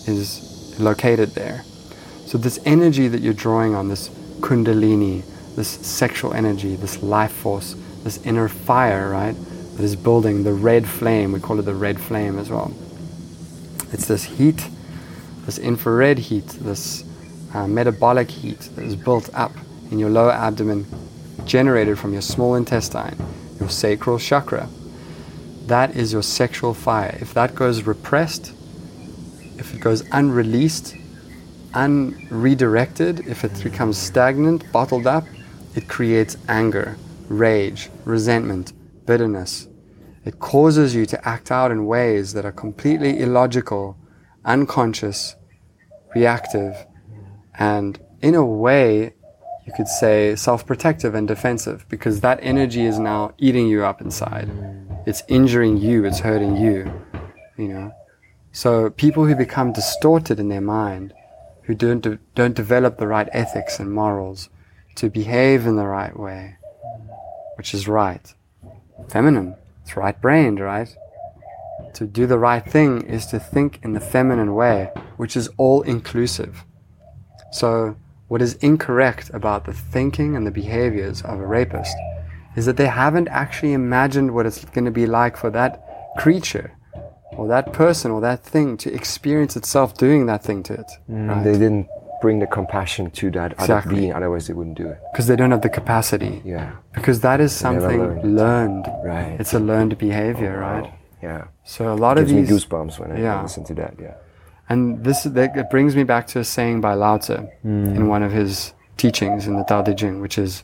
is 0.06 0.78
located 0.78 1.30
there. 1.30 1.64
So 2.26 2.38
this 2.38 2.58
energy 2.64 3.08
that 3.08 3.20
you're 3.20 3.34
drawing 3.34 3.74
on, 3.74 3.88
this 3.88 4.08
kundalini, 4.40 5.22
this 5.54 5.68
sexual 5.68 6.32
energy, 6.34 6.76
this 6.76 7.02
life 7.02 7.32
force, 7.32 7.74
this 8.04 8.24
inner 8.24 8.48
fire, 8.48 9.10
right, 9.10 9.34
that 9.76 9.82
is 9.82 9.96
building 9.96 10.44
the 10.44 10.52
red 10.52 10.86
flame. 10.86 11.32
We 11.32 11.40
call 11.40 11.58
it 11.58 11.62
the 11.62 11.74
red 11.74 12.00
flame 12.00 12.38
as 12.38 12.50
well. 12.50 12.72
It's 13.92 14.06
this 14.06 14.24
heat, 14.24 14.68
this 15.44 15.58
infrared 15.58 16.18
heat, 16.18 16.46
this 16.46 17.04
uh, 17.54 17.66
metabolic 17.66 18.30
heat 18.30 18.60
that 18.74 18.84
is 18.84 18.96
built 18.96 19.28
up 19.34 19.52
in 19.90 19.98
your 19.98 20.10
lower 20.10 20.32
abdomen, 20.32 20.86
generated 21.44 21.98
from 21.98 22.12
your 22.12 22.22
small 22.22 22.54
intestine, 22.54 23.16
your 23.60 23.68
sacral 23.68 24.18
chakra. 24.18 24.68
That 25.66 25.96
is 25.96 26.12
your 26.12 26.22
sexual 26.22 26.74
fire. 26.74 27.16
If 27.20 27.34
that 27.34 27.54
goes 27.54 27.84
repressed, 27.84 28.52
if 29.58 29.74
it 29.74 29.80
goes 29.80 30.02
unreleased, 30.10 30.96
unredirected, 31.72 33.26
if 33.26 33.44
it 33.44 33.62
becomes 33.62 33.96
stagnant, 33.96 34.70
bottled 34.72 35.06
up, 35.06 35.24
it 35.74 35.88
creates 35.88 36.36
anger, 36.48 36.96
rage, 37.28 37.90
resentment, 38.04 38.72
bitterness. 39.06 39.68
It 40.24 40.38
causes 40.38 40.94
you 40.94 41.06
to 41.06 41.28
act 41.28 41.50
out 41.50 41.70
in 41.70 41.86
ways 41.86 42.32
that 42.34 42.44
are 42.44 42.52
completely 42.52 43.20
illogical, 43.20 43.96
unconscious, 44.44 45.36
reactive, 46.14 46.86
and 47.58 47.98
in 48.20 48.34
a 48.34 48.44
way, 48.44 49.14
you 49.66 49.72
could 49.76 49.88
say 49.88 50.36
self 50.36 50.66
protective 50.66 51.14
and 51.14 51.26
defensive 51.26 51.86
because 51.88 52.20
that 52.20 52.38
energy 52.42 52.84
is 52.84 52.98
now 52.98 53.32
eating 53.38 53.66
you 53.68 53.84
up 53.84 54.00
inside. 54.00 54.48
It's 55.04 55.22
injuring 55.28 55.78
you, 55.78 56.04
it's 56.04 56.20
hurting 56.20 56.56
you, 56.56 56.92
you 57.56 57.68
know. 57.68 57.94
So 58.52 58.90
people 58.90 59.26
who 59.26 59.34
become 59.34 59.72
distorted 59.72 60.38
in 60.38 60.48
their 60.48 60.60
mind, 60.60 61.12
who 61.62 61.74
don't, 61.74 62.00
de- 62.00 62.18
don't 62.34 62.54
develop 62.54 62.98
the 62.98 63.06
right 63.06 63.28
ethics 63.32 63.80
and 63.80 63.92
morals 63.92 64.48
to 64.96 65.10
behave 65.10 65.66
in 65.66 65.76
the 65.76 65.86
right 65.86 66.16
way, 66.16 66.56
which 67.56 67.74
is 67.74 67.88
right, 67.88 68.34
feminine, 69.08 69.56
it's 69.82 69.96
right 69.96 70.20
brained, 70.20 70.60
right? 70.60 70.94
To 71.94 72.06
do 72.06 72.26
the 72.26 72.38
right 72.38 72.64
thing 72.64 73.02
is 73.02 73.26
to 73.26 73.40
think 73.40 73.80
in 73.82 73.94
the 73.94 74.00
feminine 74.00 74.54
way, 74.54 74.90
which 75.16 75.36
is 75.36 75.48
all 75.56 75.82
inclusive. 75.82 76.64
So, 77.50 77.96
what 78.28 78.40
is 78.40 78.54
incorrect 78.54 79.30
about 79.34 79.66
the 79.66 79.72
thinking 79.72 80.36
and 80.36 80.46
the 80.46 80.50
behaviors 80.50 81.22
of 81.22 81.38
a 81.38 81.46
rapist 81.46 81.94
is 82.56 82.66
that 82.66 82.76
they 82.76 82.86
haven't 82.88 83.28
actually 83.28 83.72
imagined 83.72 84.32
what 84.34 84.46
it's 84.46 84.64
going 84.66 84.84
to 84.84 84.90
be 84.90 85.06
like 85.06 85.36
for 85.36 85.50
that 85.50 85.82
creature 86.18 86.72
or 87.36 87.48
that 87.48 87.72
person 87.72 88.10
or 88.10 88.20
that 88.20 88.42
thing 88.44 88.76
to 88.76 88.92
experience 88.92 89.56
itself 89.56 89.96
doing 89.96 90.26
that 90.26 90.42
thing 90.42 90.62
to 90.64 90.74
it. 90.74 90.90
Mm, 91.10 91.44
They 91.44 91.52
didn't 91.52 91.86
bring 92.20 92.38
the 92.40 92.46
compassion 92.46 93.10
to 93.10 93.30
that 93.32 93.52
other 93.54 93.64
Exactly. 93.64 93.94
being, 93.96 94.12
otherwise 94.12 94.46
they 94.46 94.52
wouldn't 94.54 94.76
do 94.76 94.86
it. 94.86 94.98
Because 95.12 95.26
they 95.26 95.34
don't 95.36 95.50
have 95.50 95.62
the 95.62 95.70
capacity. 95.70 96.42
Yeah. 96.44 96.72
Because 96.92 97.20
that 97.20 97.40
is 97.40 97.52
something 97.52 97.98
learned. 98.00 98.36
learned. 98.36 98.86
Right. 99.04 99.36
It's 99.40 99.54
a 99.54 99.58
learned 99.58 99.96
behavior, 99.98 100.58
right? 100.58 100.92
Yeah. 101.22 101.44
So 101.64 101.92
a 101.92 101.96
lot 101.96 102.18
of 102.18 102.24
Gives 102.26 102.32
me 102.34 102.42
these 102.42 102.64
goosebumps 102.64 102.98
when 103.00 103.12
I 103.12 103.20
Yeah. 103.20 103.42
listen 103.42 103.64
to 103.64 103.74
that. 103.74 103.94
Yeah. 104.00 104.14
And 104.68 105.02
this 105.04 105.24
that 105.24 105.56
it 105.56 105.70
brings 105.70 105.96
me 105.96 106.04
back 106.04 106.26
to 106.28 106.38
a 106.40 106.44
saying 106.44 106.80
by 106.80 106.94
Lao 106.94 107.16
Tzu 107.18 107.38
in 107.64 108.08
one 108.08 108.22
of 108.22 108.32
his 108.32 108.74
teachings 108.96 109.46
in 109.48 109.56
the 109.56 109.64
Tao 109.64 109.82
Te 109.82 109.94
Ching, 109.94 110.20
which 110.20 110.38
is, 110.38 110.62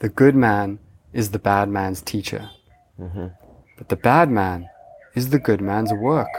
"The 0.00 0.08
good 0.08 0.34
man 0.34 0.78
is 1.12 1.30
the 1.30 1.38
bad 1.38 1.68
man's 1.68 2.00
teacher, 2.02 2.50
mm-hmm. 2.98 3.28
but 3.76 3.88
the 3.88 3.96
bad 3.96 4.30
man 4.30 4.68
is 5.14 5.30
the 5.30 5.38
good 5.38 5.60
man's 5.60 5.92
work." 5.92 6.30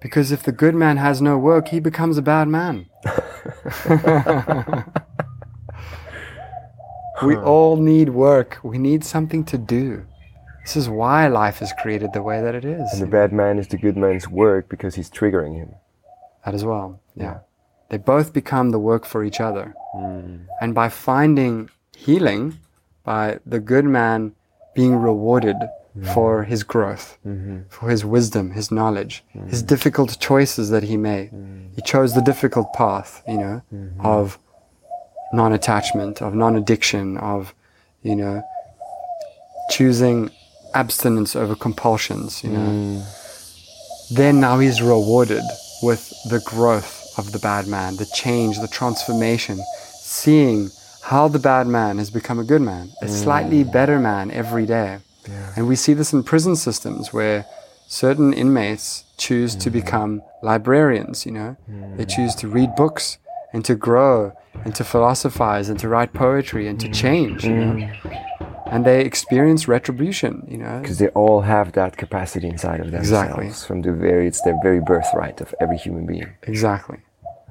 Because 0.00 0.32
if 0.32 0.42
the 0.42 0.52
good 0.52 0.74
man 0.74 0.96
has 0.96 1.20
no 1.20 1.36
work, 1.36 1.68
he 1.68 1.78
becomes 1.78 2.16
a 2.16 2.22
bad 2.22 2.48
man. 2.48 2.86
we 7.22 7.36
all 7.36 7.76
need 7.76 8.08
work. 8.08 8.58
We 8.62 8.78
need 8.78 9.04
something 9.04 9.44
to 9.44 9.58
do. 9.58 10.06
This 10.64 10.76
is 10.76 10.88
why 10.88 11.26
life 11.28 11.60
is 11.60 11.72
created 11.82 12.12
the 12.14 12.22
way 12.22 12.40
that 12.40 12.54
it 12.54 12.64
is. 12.64 12.92
And 12.92 13.02
the 13.02 13.06
bad 13.06 13.32
man 13.32 13.58
is 13.58 13.68
the 13.68 13.76
good 13.76 13.96
man's 13.96 14.28
work 14.28 14.68
because 14.68 14.94
he's 14.94 15.10
triggering 15.10 15.54
him. 15.56 15.74
That 16.44 16.54
as 16.54 16.64
well. 16.64 17.00
Yeah. 17.14 17.40
They 17.90 17.98
both 17.98 18.32
become 18.32 18.70
the 18.70 18.78
work 18.78 19.04
for 19.04 19.22
each 19.24 19.40
other. 19.40 19.74
Hmm. 19.94 20.36
And 20.60 20.74
by 20.74 20.88
finding 20.88 21.70
healing, 21.96 22.58
by 23.04 23.40
the 23.44 23.60
good 23.60 23.84
man 23.84 24.32
being 24.74 24.94
rewarded 24.96 25.56
hmm. 25.56 26.04
for 26.14 26.44
his 26.44 26.62
growth, 26.62 27.18
mm-hmm. 27.26 27.62
for 27.68 27.90
his 27.90 28.04
wisdom, 28.04 28.52
his 28.52 28.70
knowledge, 28.70 29.24
hmm. 29.32 29.48
his 29.48 29.62
difficult 29.62 30.18
choices 30.20 30.70
that 30.70 30.84
he 30.84 30.96
made. 30.96 31.30
He 31.74 31.82
chose 31.82 32.14
the 32.14 32.22
difficult 32.22 32.72
path, 32.72 33.22
you 33.26 33.38
know, 33.38 33.62
mm-hmm. 33.74 34.06
of 34.06 34.38
non 35.32 35.52
attachment, 35.52 36.22
of 36.22 36.34
non 36.34 36.54
addiction, 36.56 37.18
of, 37.18 37.54
you 38.02 38.14
know, 38.14 38.42
choosing 39.70 40.30
abstinence 40.74 41.34
over 41.34 41.56
compulsions, 41.56 42.44
you 42.44 42.50
know. 42.50 43.04
Then 44.12 44.40
now 44.40 44.58
he's 44.60 44.80
rewarded 44.80 45.42
with 45.82 46.12
the 46.28 46.40
growth 46.44 46.99
of 47.20 47.30
the 47.32 47.38
bad 47.38 47.68
man, 47.68 47.96
the 47.96 48.06
change, 48.06 48.58
the 48.58 48.68
transformation, 48.68 49.56
seeing 50.00 50.70
how 51.02 51.28
the 51.28 51.38
bad 51.38 51.66
man 51.66 51.98
has 51.98 52.10
become 52.10 52.38
a 52.38 52.44
good 52.44 52.62
man, 52.62 52.90
a 53.00 53.08
slightly 53.08 53.64
mm. 53.64 53.72
better 53.72 53.98
man 53.98 54.30
every 54.30 54.66
day. 54.66 54.98
And 55.56 55.68
we 55.68 55.76
see 55.76 55.94
this 55.94 56.12
in 56.12 56.22
prison 56.24 56.56
systems 56.56 57.12
where 57.12 57.46
certain 57.86 58.32
inmates 58.32 59.04
choose 59.16 59.54
to 59.56 59.70
mm. 59.70 59.74
become 59.74 60.22
librarians, 60.42 61.26
you 61.26 61.32
know, 61.32 61.56
they 61.96 62.04
mm. 62.04 62.14
choose 62.16 62.34
to 62.36 62.48
read 62.48 62.74
books 62.74 63.18
and 63.52 63.64
to 63.64 63.74
grow 63.74 64.32
and 64.64 64.74
to 64.74 64.84
philosophize 64.84 65.68
and 65.68 65.78
to 65.80 65.88
write 65.88 66.12
poetry 66.12 66.66
and 66.68 66.80
to 66.80 66.88
change, 66.88 67.44
you 67.44 67.54
know. 67.54 67.92
And 68.66 68.84
they 68.84 69.04
experience 69.04 69.66
retribution, 69.66 70.46
you 70.48 70.58
know. 70.58 70.78
Because 70.80 70.98
they 70.98 71.08
all 71.08 71.40
have 71.40 71.72
that 71.72 71.96
capacity 71.96 72.48
inside 72.48 72.78
of 72.80 72.92
themselves. 72.92 73.10
Exactly. 73.10 73.66
From 73.66 73.82
the 73.82 73.92
very, 73.92 74.28
it's 74.28 74.42
their 74.42 74.56
very 74.62 74.80
birthright 74.80 75.40
of 75.40 75.52
every 75.60 75.76
human 75.76 76.06
being. 76.06 76.30
Exactly. 76.44 76.98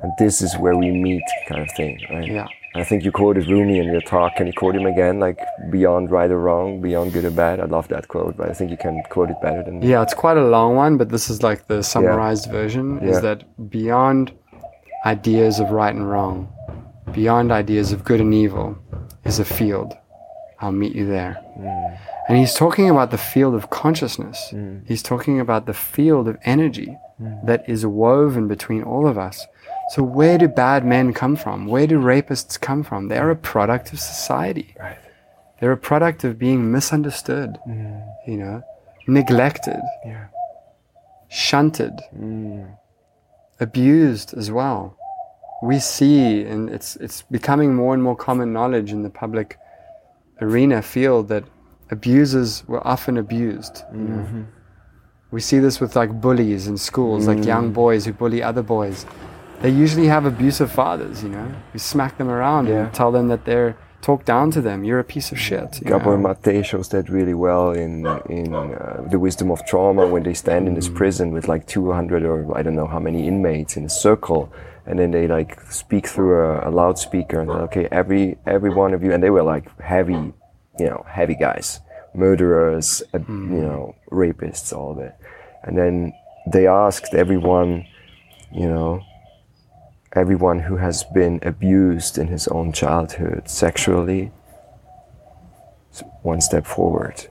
And 0.02 0.12
this 0.18 0.42
is 0.42 0.58
where 0.58 0.76
we 0.78 0.92
meet, 0.92 1.24
kind 1.48 1.62
of 1.62 1.70
thing, 1.76 2.00
right? 2.10 2.28
Yeah. 2.28 2.48
I 2.76 2.84
think 2.84 3.04
you 3.04 3.12
quoted 3.12 3.48
Rumi 3.48 3.80
in 3.80 3.86
your 3.86 4.02
talk. 4.02 4.36
Can 4.36 4.46
you 4.48 4.54
quote 4.54 4.76
him 4.76 4.86
again? 4.86 5.20
Like 5.20 5.40
beyond 5.72 6.12
right 6.12 6.30
or 6.30 6.40
wrong, 6.40 6.82
beyond 6.82 7.14
good 7.14 7.26
or 7.26 7.32
bad. 7.32 7.60
I 7.60 7.66
love 7.66 7.88
that 7.88 8.08
quote, 8.08 8.38
but 8.38 8.48
I 8.50 8.54
think 8.54 8.70
you 8.70 8.78
can 8.78 9.02
quote 9.10 9.30
it 9.32 9.42
better 9.42 9.64
than 9.64 9.82
Yeah, 9.82 10.04
it's 10.04 10.14
quite 10.14 10.38
a 10.38 10.46
long 10.46 10.76
one, 10.76 10.96
but 10.98 11.10
this 11.10 11.30
is 11.30 11.42
like 11.42 11.68
the 11.68 11.82
summarized 11.82 12.50
version 12.52 13.00
Yeah. 13.02 13.10
is 13.10 13.22
that 13.22 13.70
beyond 13.72 14.32
ideas 15.06 15.60
of 15.60 15.72
right 15.72 15.94
and 15.94 16.10
wrong, 16.10 16.48
beyond 17.12 17.52
ideas 17.52 17.92
of 17.92 18.04
good 18.04 18.22
and 18.22 18.34
evil, 18.34 18.78
is 19.26 19.40
a 19.40 19.46
field. 19.46 19.94
I'll 20.62 20.72
meet 20.72 20.94
you 20.96 21.08
there. 21.08 21.38
And 22.28 22.38
he's 22.38 22.54
talking 22.54 22.90
about 22.90 23.10
the 23.12 23.18
field 23.18 23.56
of 23.56 23.70
consciousness. 23.72 24.50
Mm. 24.54 24.84
He's 24.88 25.02
talking 25.02 25.40
about 25.40 25.66
the 25.66 25.74
field 25.74 26.28
of 26.28 26.38
energy 26.44 26.98
that 27.46 27.68
is 27.68 27.86
woven 27.86 28.48
between 28.48 28.84
all 28.84 29.08
of 29.08 29.18
us. 29.18 29.48
So 29.90 30.04
where 30.04 30.38
do 30.38 30.48
bad 30.48 30.86
men 30.86 31.14
come 31.14 31.36
from? 31.36 31.66
Where 31.68 31.88
do 31.88 32.00
rapists 32.00 32.60
come 32.60 32.84
from? 32.84 33.08
They're 33.08 33.32
a 33.32 33.36
product 33.36 33.92
of 33.94 34.00
society. 34.00 34.76
Right. 34.80 34.98
They're 35.60 35.72
a 35.72 35.78
product 35.78 36.24
of 36.24 36.38
being 36.38 36.72
misunderstood, 36.72 37.58
you 38.28 38.38
know, 38.38 38.62
neglected, 39.08 39.82
Yeah. 40.06 40.26
shunted, 41.28 41.94
Mm. 42.18 42.68
abused 43.60 44.34
as 44.38 44.52
well. 44.52 44.96
We 45.62 45.80
see, 45.80 46.44
and 46.46 46.70
it's 46.70 46.96
it's 46.98 47.22
becoming 47.24 47.76
more 47.76 47.94
and 47.94 48.02
more 48.02 48.16
common 48.16 48.54
knowledge 48.54 48.92
in 48.94 49.02
the 49.04 49.10
public 49.10 49.58
arena 50.42 50.82
field 50.82 51.28
that 51.28 51.44
abusers 51.92 52.64
were 52.68 52.86
often 52.88 53.18
abused. 53.18 53.84
you 53.94 54.00
know. 54.00 54.16
Mm-hmm. 54.24 54.42
We 55.32 55.42
see 55.42 55.60
this 55.60 55.80
with 55.82 55.96
like 55.96 56.12
bullies 56.22 56.68
in 56.68 56.78
schools, 56.78 57.28
like 57.28 57.40
Mm. 57.40 57.46
young 57.46 57.74
boys 57.74 58.06
who 58.06 58.14
bully 58.14 58.42
other 58.42 58.64
boys. 58.64 59.06
They 59.62 59.70
usually 59.70 60.08
have 60.08 60.26
abusive 60.26 60.72
fathers, 60.72 61.22
you 61.24 61.30
know, 61.30 61.48
who 61.74 61.80
smack 61.80 62.18
them 62.18 62.30
around 62.30 62.68
Yeah. 62.68 62.76
and 62.86 62.94
tell 62.94 63.12
them 63.12 63.28
that 63.28 63.44
they're 63.46 63.76
talk 64.02 64.24
down 64.24 64.50
to 64.52 64.62
them. 64.62 64.86
You're 64.86 65.00
a 65.00 65.04
piece 65.16 65.30
of 65.34 65.38
shit. 65.38 65.82
Gabor 65.84 66.18
know. 66.18 66.34
Mate 66.46 66.66
shows 66.66 66.88
that 66.90 67.10
really 67.10 67.34
well 67.34 67.72
in 67.72 68.06
in 68.30 68.56
uh, 68.56 69.04
the 69.12 69.20
wisdom 69.20 69.52
of 69.52 69.60
trauma 69.66 70.08
when 70.08 70.24
they 70.24 70.34
stand 70.34 70.68
in 70.68 70.74
Mm. 70.74 70.80
this 70.80 70.90
prison 70.90 71.32
with 71.34 71.48
like 71.50 71.66
200 71.68 72.24
or 72.24 72.58
I 72.58 72.62
don't 72.64 72.76
know 72.82 72.88
how 72.88 73.00
many 73.00 73.28
inmates 73.28 73.76
in 73.78 73.84
a 73.86 73.90
circle, 73.90 74.42
and 74.88 74.98
then 75.00 75.12
they 75.12 75.28
like 75.28 75.60
speak 75.70 76.08
through 76.08 76.34
a, 76.46 76.70
a 76.70 76.72
loudspeaker 76.72 77.40
and 77.42 77.52
okay, 77.68 77.86
every 77.92 78.38
every 78.46 78.70
one 78.84 78.94
of 78.96 79.04
you, 79.04 79.12
and 79.14 79.22
they 79.22 79.30
were 79.38 79.44
like 79.44 79.66
heavy, 79.82 80.22
you 80.82 80.88
know, 80.92 81.04
heavy 81.20 81.36
guys, 81.36 81.82
murderers, 82.16 83.04
uh, 83.14 83.20
you 83.28 83.62
know, 83.68 83.96
rapists, 84.12 84.72
all 84.78 84.94
that, 84.96 85.20
and 85.66 85.78
then 85.78 86.14
they 86.54 86.68
asked 86.68 87.14
everyone, 87.14 87.86
you 88.62 88.68
know, 88.74 89.02
everyone 90.14 90.60
who 90.60 90.78
has 90.78 91.04
been 91.04 91.40
abused 91.44 92.18
in 92.18 92.28
his 92.28 92.48
own 92.48 92.72
childhood 92.74 93.48
sexually 93.48 94.32
one 96.22 96.42
step 96.42 96.66
forward. 96.66 97.28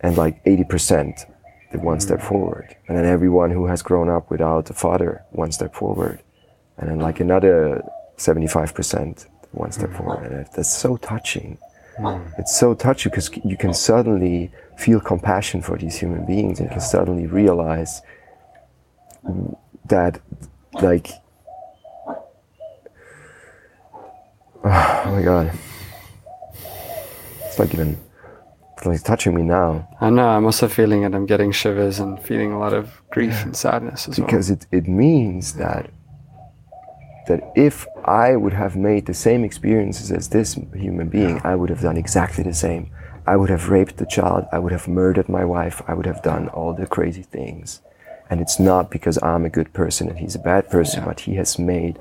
And 0.00 0.16
like 0.16 0.44
80% 0.44 1.24
did 1.72 1.82
one 1.82 2.00
step 2.00 2.20
hmm. 2.20 2.28
forward. 2.28 2.76
And 2.86 2.96
then 2.96 3.04
everyone 3.04 3.50
who 3.50 3.66
has 3.66 3.82
grown 3.82 4.08
up 4.08 4.30
without 4.30 4.70
a 4.70 4.74
father 4.74 5.24
one 5.30 5.52
step 5.52 5.74
forward. 5.74 6.22
And 6.78 6.90
then 6.90 6.98
like 6.98 7.20
another 7.20 7.82
75% 8.18 9.26
one 9.52 9.72
step 9.72 9.90
hmm. 9.90 9.96
forward. 9.96 10.32
And 10.32 10.46
that's 10.54 10.72
so 10.72 10.96
touching. 10.96 11.58
Hmm. 11.98 12.22
It's 12.38 12.56
so 12.56 12.74
touching 12.74 13.10
because 13.10 13.30
you 13.44 13.56
can 13.56 13.74
suddenly 13.74 14.52
feel 14.76 15.00
compassion 15.00 15.62
for 15.62 15.78
these 15.78 15.96
human 15.96 16.26
beings 16.26 16.60
and 16.60 16.68
you 16.68 16.72
can 16.72 16.80
suddenly 16.80 17.26
realize 17.26 18.02
that 19.86 20.20
like 20.74 21.08
oh 25.06 25.12
my 25.12 25.22
god 25.22 25.52
it's 27.44 27.58
like 27.58 27.72
even 27.74 27.96
it's 28.76 28.84
like 28.86 29.02
touching 29.04 29.34
me 29.34 29.42
now 29.42 29.88
I 30.00 30.10
know. 30.10 30.28
I'm 30.28 30.44
also 30.44 30.68
feeling 30.68 31.04
it. 31.04 31.14
I'm 31.14 31.24
getting 31.24 31.50
shivers 31.52 31.98
and 31.98 32.20
feeling 32.20 32.52
a 32.52 32.58
lot 32.58 32.74
of 32.74 33.00
grief 33.10 33.42
and 33.44 33.56
sadness 33.56 34.06
as 34.08 34.18
well. 34.18 34.26
because 34.26 34.50
it, 34.50 34.66
it 34.70 34.86
means 34.86 35.54
that 35.54 35.88
that 37.28 37.40
if 37.56 37.86
I 38.04 38.36
would 38.36 38.52
have 38.52 38.76
made 38.76 39.06
the 39.06 39.14
same 39.14 39.42
experiences 39.44 40.12
as 40.12 40.28
this 40.28 40.54
human 40.74 41.08
being, 41.08 41.40
I 41.42 41.54
would 41.56 41.70
have 41.70 41.80
done 41.80 41.96
exactly 41.96 42.44
the 42.44 42.54
same. 42.54 42.90
I 43.26 43.34
would 43.36 43.50
have 43.50 43.68
raped 43.70 43.96
the 43.96 44.06
child, 44.06 44.44
I 44.52 44.58
would 44.60 44.72
have 44.72 44.86
murdered 44.86 45.28
my 45.28 45.44
wife, 45.44 45.82
I 45.88 45.94
would 45.94 46.06
have 46.06 46.22
done 46.22 46.48
all 46.50 46.72
the 46.74 46.86
crazy 46.86 47.22
things. 47.22 47.80
And 48.30 48.40
it's 48.40 48.60
not 48.60 48.90
because 48.90 49.18
I'm 49.22 49.44
a 49.44 49.50
good 49.50 49.72
person 49.72 50.08
and 50.08 50.18
he's 50.18 50.34
a 50.36 50.38
bad 50.52 50.68
person, 50.70 51.00
Yeah. 51.00 51.06
but 51.06 51.20
he 51.20 51.34
has 51.36 51.58
made 51.58 51.98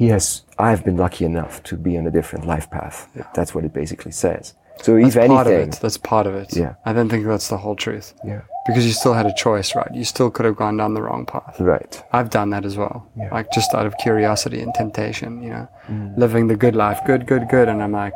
he 0.00 0.08
has 0.08 0.42
I've 0.58 0.82
been 0.82 0.96
lucky 0.96 1.26
enough 1.26 1.62
to 1.64 1.76
be 1.76 1.98
on 1.98 2.06
a 2.06 2.10
different 2.10 2.46
life 2.46 2.70
path. 2.70 2.96
That's 3.34 3.54
what 3.54 3.64
it 3.64 3.74
basically 3.74 4.12
says. 4.12 4.54
So 4.82 4.96
That's 4.98 5.14
if 5.14 5.26
part 5.28 5.46
of 5.46 5.52
it. 5.52 5.78
That's 5.82 5.98
part 5.98 6.26
of 6.26 6.34
it. 6.34 6.56
Yeah. 6.56 6.72
I 6.86 6.94
don't 6.94 7.10
think 7.10 7.26
that's 7.26 7.48
the 7.48 7.58
whole 7.58 7.76
truth. 7.76 8.14
Yeah. 8.24 8.40
Because 8.66 8.86
you 8.86 8.92
still 8.92 9.12
had 9.12 9.26
a 9.26 9.34
choice, 9.34 9.74
right? 9.74 9.92
You 9.94 10.04
still 10.04 10.30
could 10.30 10.46
have 10.46 10.56
gone 10.56 10.78
down 10.78 10.94
the 10.94 11.02
wrong 11.02 11.26
path. 11.26 11.60
Right. 11.60 12.02
I've 12.14 12.30
done 12.30 12.48
that 12.50 12.64
as 12.64 12.78
well. 12.78 13.06
Yeah. 13.14 13.28
Like 13.30 13.52
just 13.52 13.74
out 13.74 13.84
of 13.84 13.94
curiosity 13.98 14.62
and 14.62 14.72
temptation, 14.74 15.42
you 15.42 15.50
know, 15.50 15.68
Mm. 15.90 16.16
living 16.16 16.46
the 16.46 16.56
good 16.56 16.74
life, 16.76 16.98
good, 17.04 17.26
good, 17.26 17.46
good. 17.50 17.68
And 17.68 17.82
I'm 17.82 17.92
like, 17.92 18.14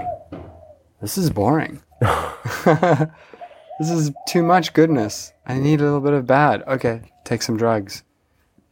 this 1.03 1.19
is 1.19 1.29
boring. 1.29 1.83
this 2.01 3.91
is 3.91 4.11
too 4.27 4.43
much 4.43 4.73
goodness. 4.73 5.35
I 5.47 5.59
need 5.59 5.81
a 5.81 5.85
little 5.85 6.01
bit 6.01 6.15
of 6.15 6.27
bad. 6.27 6.63
Okay, 6.67 7.03
take 7.25 7.43
some 7.43 7.59
drugs. 7.59 8.05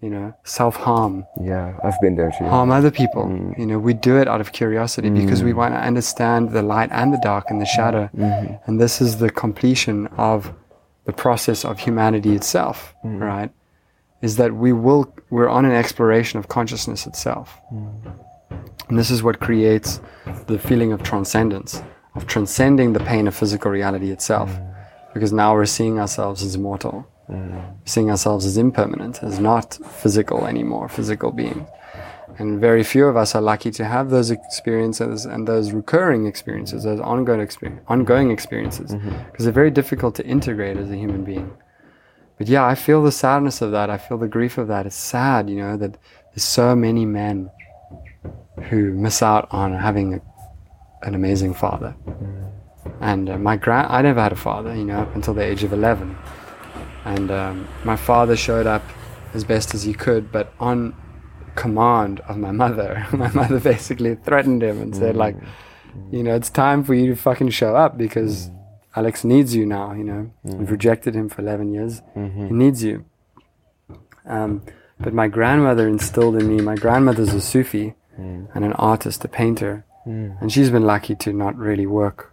You 0.03 0.11
know, 0.11 0.35
self 0.43 0.75
harm, 0.77 1.25
Yeah, 1.41 1.79
I've 1.85 2.01
been 2.01 2.17
there 2.17 2.33
too. 2.37 2.45
harm 2.47 2.71
other 2.73 2.91
people. 2.91 3.25
Mm. 3.27 3.57
You 3.61 3.67
know, 3.67 3.79
we 3.79 3.95
do 3.95 4.19
it 4.19 4.27
out 4.27 4.41
of 4.41 4.51
curiosity 4.51 5.11
because 5.11 5.45
we 5.45 5.53
want 5.53 5.75
to 5.75 5.81
understand 5.81 6.51
the 6.51 6.61
light 6.75 6.91
and 6.91 7.13
the 7.15 7.21
dark 7.23 7.45
and 7.51 7.61
the 7.61 7.67
shadow. 7.67 8.11
Mm-hmm. 8.17 8.55
And 8.67 8.81
this 8.81 9.01
is 9.01 9.19
the 9.19 9.31
completion 9.31 10.09
of 10.31 10.53
the 11.05 11.13
process 11.13 11.65
of 11.65 11.79
humanity 11.79 12.35
itself, 12.35 12.95
Mm. 13.05 13.21
right? 13.21 13.51
Is 14.23 14.37
that 14.37 14.53
we 14.65 14.73
will, 14.73 15.05
we're 15.31 15.49
on 15.49 15.65
an 15.65 15.73
exploration 15.73 16.39
of 16.41 16.49
consciousness 16.49 17.07
itself. 17.07 17.59
Mm. 17.73 17.93
And 18.89 18.99
this 18.99 19.11
is 19.11 19.23
what 19.23 19.39
creates 19.39 20.01
the 20.49 20.59
feeling 20.59 20.93
of 20.93 21.03
transcendence, 21.05 21.81
of 22.17 22.27
transcending 22.27 22.93
the 22.93 23.01
pain 23.01 23.27
of 23.29 23.35
physical 23.37 23.71
reality 23.71 24.11
itself. 24.11 24.51
Mm. 24.51 24.75
Because 25.15 25.33
now 25.33 25.55
we're 25.55 25.67
seeing 25.67 26.01
ourselves 26.01 26.43
as 26.43 26.57
mortal, 26.59 27.07
seeing 27.85 28.11
ourselves 28.11 28.47
as 28.47 28.57
impermanent, 28.57 29.23
as 29.23 29.39
not 29.39 29.79
physical 30.03 30.47
anymore, 30.47 30.89
physical 30.89 31.31
beings. 31.31 31.69
And 32.39 32.61
very 32.61 32.83
few 32.83 33.07
of 33.07 33.17
us 33.17 33.35
are 33.35 33.43
lucky 33.43 33.71
to 33.73 33.85
have 33.85 34.11
those 34.11 34.31
experiences 34.31 35.27
and 35.27 35.47
those 35.47 35.73
recurring 35.73 36.27
experiences, 36.27 36.85
those 36.85 37.01
ongoing, 37.01 37.41
experience, 37.41 37.83
ongoing 37.89 38.31
experiences, 38.31 38.95
because 39.31 39.45
they're 39.45 39.53
very 39.53 39.71
difficult 39.71 40.15
to 40.17 40.27
integrate 40.27 40.77
as 40.79 40.91
a 40.91 40.97
human 40.97 41.25
being. 41.25 41.53
But 42.39 42.49
yeah, 42.49 42.65
I 42.67 42.75
feel 42.75 43.03
the 43.03 43.13
sadness 43.13 43.61
of 43.61 43.71
that. 43.73 43.91
I 43.91 43.99
feel 43.99 44.19
the 44.19 44.29
grief 44.29 44.57
of 44.59 44.69
that. 44.69 44.87
It's 44.87 44.97
sad, 44.97 45.51
you 45.51 45.57
know, 45.57 45.77
that 45.77 45.99
there's 46.33 46.45
so 46.45 46.75
many 46.75 47.05
men 47.05 47.51
who 48.71 48.93
miss 48.95 49.23
out 49.23 49.49
on 49.51 49.75
having 49.75 50.15
a, 50.15 50.23
an 51.03 51.15
amazing 51.15 51.55
father. 51.55 51.95
And 53.01 53.29
uh, 53.29 53.39
my 53.39 53.57
grand, 53.57 53.89
I 53.93 54.03
never 54.03 54.23
had 54.23 54.33
a 54.33 54.37
father, 54.37 54.75
you 54.75 54.85
know, 54.85 55.01
up 55.01 55.15
until 55.15 55.35
the 55.35 55.43
age 55.43 55.63
of 55.65 55.73
11. 55.73 56.17
And 57.05 57.31
um, 57.31 57.69
my 57.85 57.97
father 57.97 58.37
showed 58.37 58.67
up 58.67 58.83
as 59.35 59.45
best 59.45 59.75
as 59.75 59.83
he 59.83 59.93
could, 59.93 60.31
but 60.31 60.53
on 60.61 60.95
command 61.55 62.21
of 62.21 62.37
my 62.39 62.53
mother. 62.53 63.07
my 63.13 63.31
mother 63.33 63.61
basically 63.61 64.15
threatened 64.15 64.63
him 64.63 64.81
and 64.81 64.95
said, 64.95 65.17
like, 65.17 65.37
mm. 65.37 65.47
you 66.13 66.23
know, 66.23 66.35
it's 66.35 66.51
time 66.51 66.85
for 66.85 66.95
you 66.95 67.09
to 67.09 67.17
fucking 67.17 67.51
show 67.51 67.77
up 67.77 67.99
because 67.99 68.49
mm. 68.49 68.59
Alex 68.97 69.25
needs 69.25 69.55
you 69.55 69.67
now, 69.67 69.93
you 69.93 70.05
know. 70.05 70.31
Mm. 70.47 70.59
We've 70.59 70.71
rejected 70.71 71.15
him 71.15 71.29
for 71.29 71.43
11 71.43 71.73
years. 71.73 72.01
Mm-hmm. 72.17 72.47
He 72.47 72.53
needs 72.53 72.83
you. 72.83 73.05
Um, 74.25 74.63
but 75.01 75.13
my 75.13 75.29
grandmother 75.29 75.89
instilled 75.89 76.37
in 76.37 76.49
me, 76.49 76.63
my 76.63 76.77
grandmother's 76.77 77.35
a 77.35 77.41
Sufi 77.41 77.95
and 78.17 78.65
an 78.65 78.73
artist, 78.75 79.25
a 79.25 79.29
painter. 79.29 79.85
And 80.05 80.53
she's 80.53 80.71
been 80.71 80.85
lucky 80.85 81.15
to 81.17 81.33
not 81.33 81.57
really 81.57 81.87
work 81.87 82.33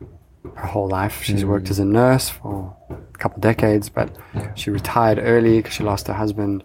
her 0.56 0.68
whole 0.68 0.88
life. 0.88 1.22
She's 1.24 1.46
worked 1.46 1.70
as 1.70 1.80
a 1.80 1.86
nurse 1.86 2.30
for 2.30 2.76
a 2.90 3.18
couple 3.18 3.40
decades, 3.40 3.90
but 3.90 4.16
she 4.56 4.70
retired 4.72 5.20
early 5.22 5.58
because 5.58 5.74
she 5.74 5.84
lost 5.84 6.08
her 6.08 6.14
husband. 6.14 6.64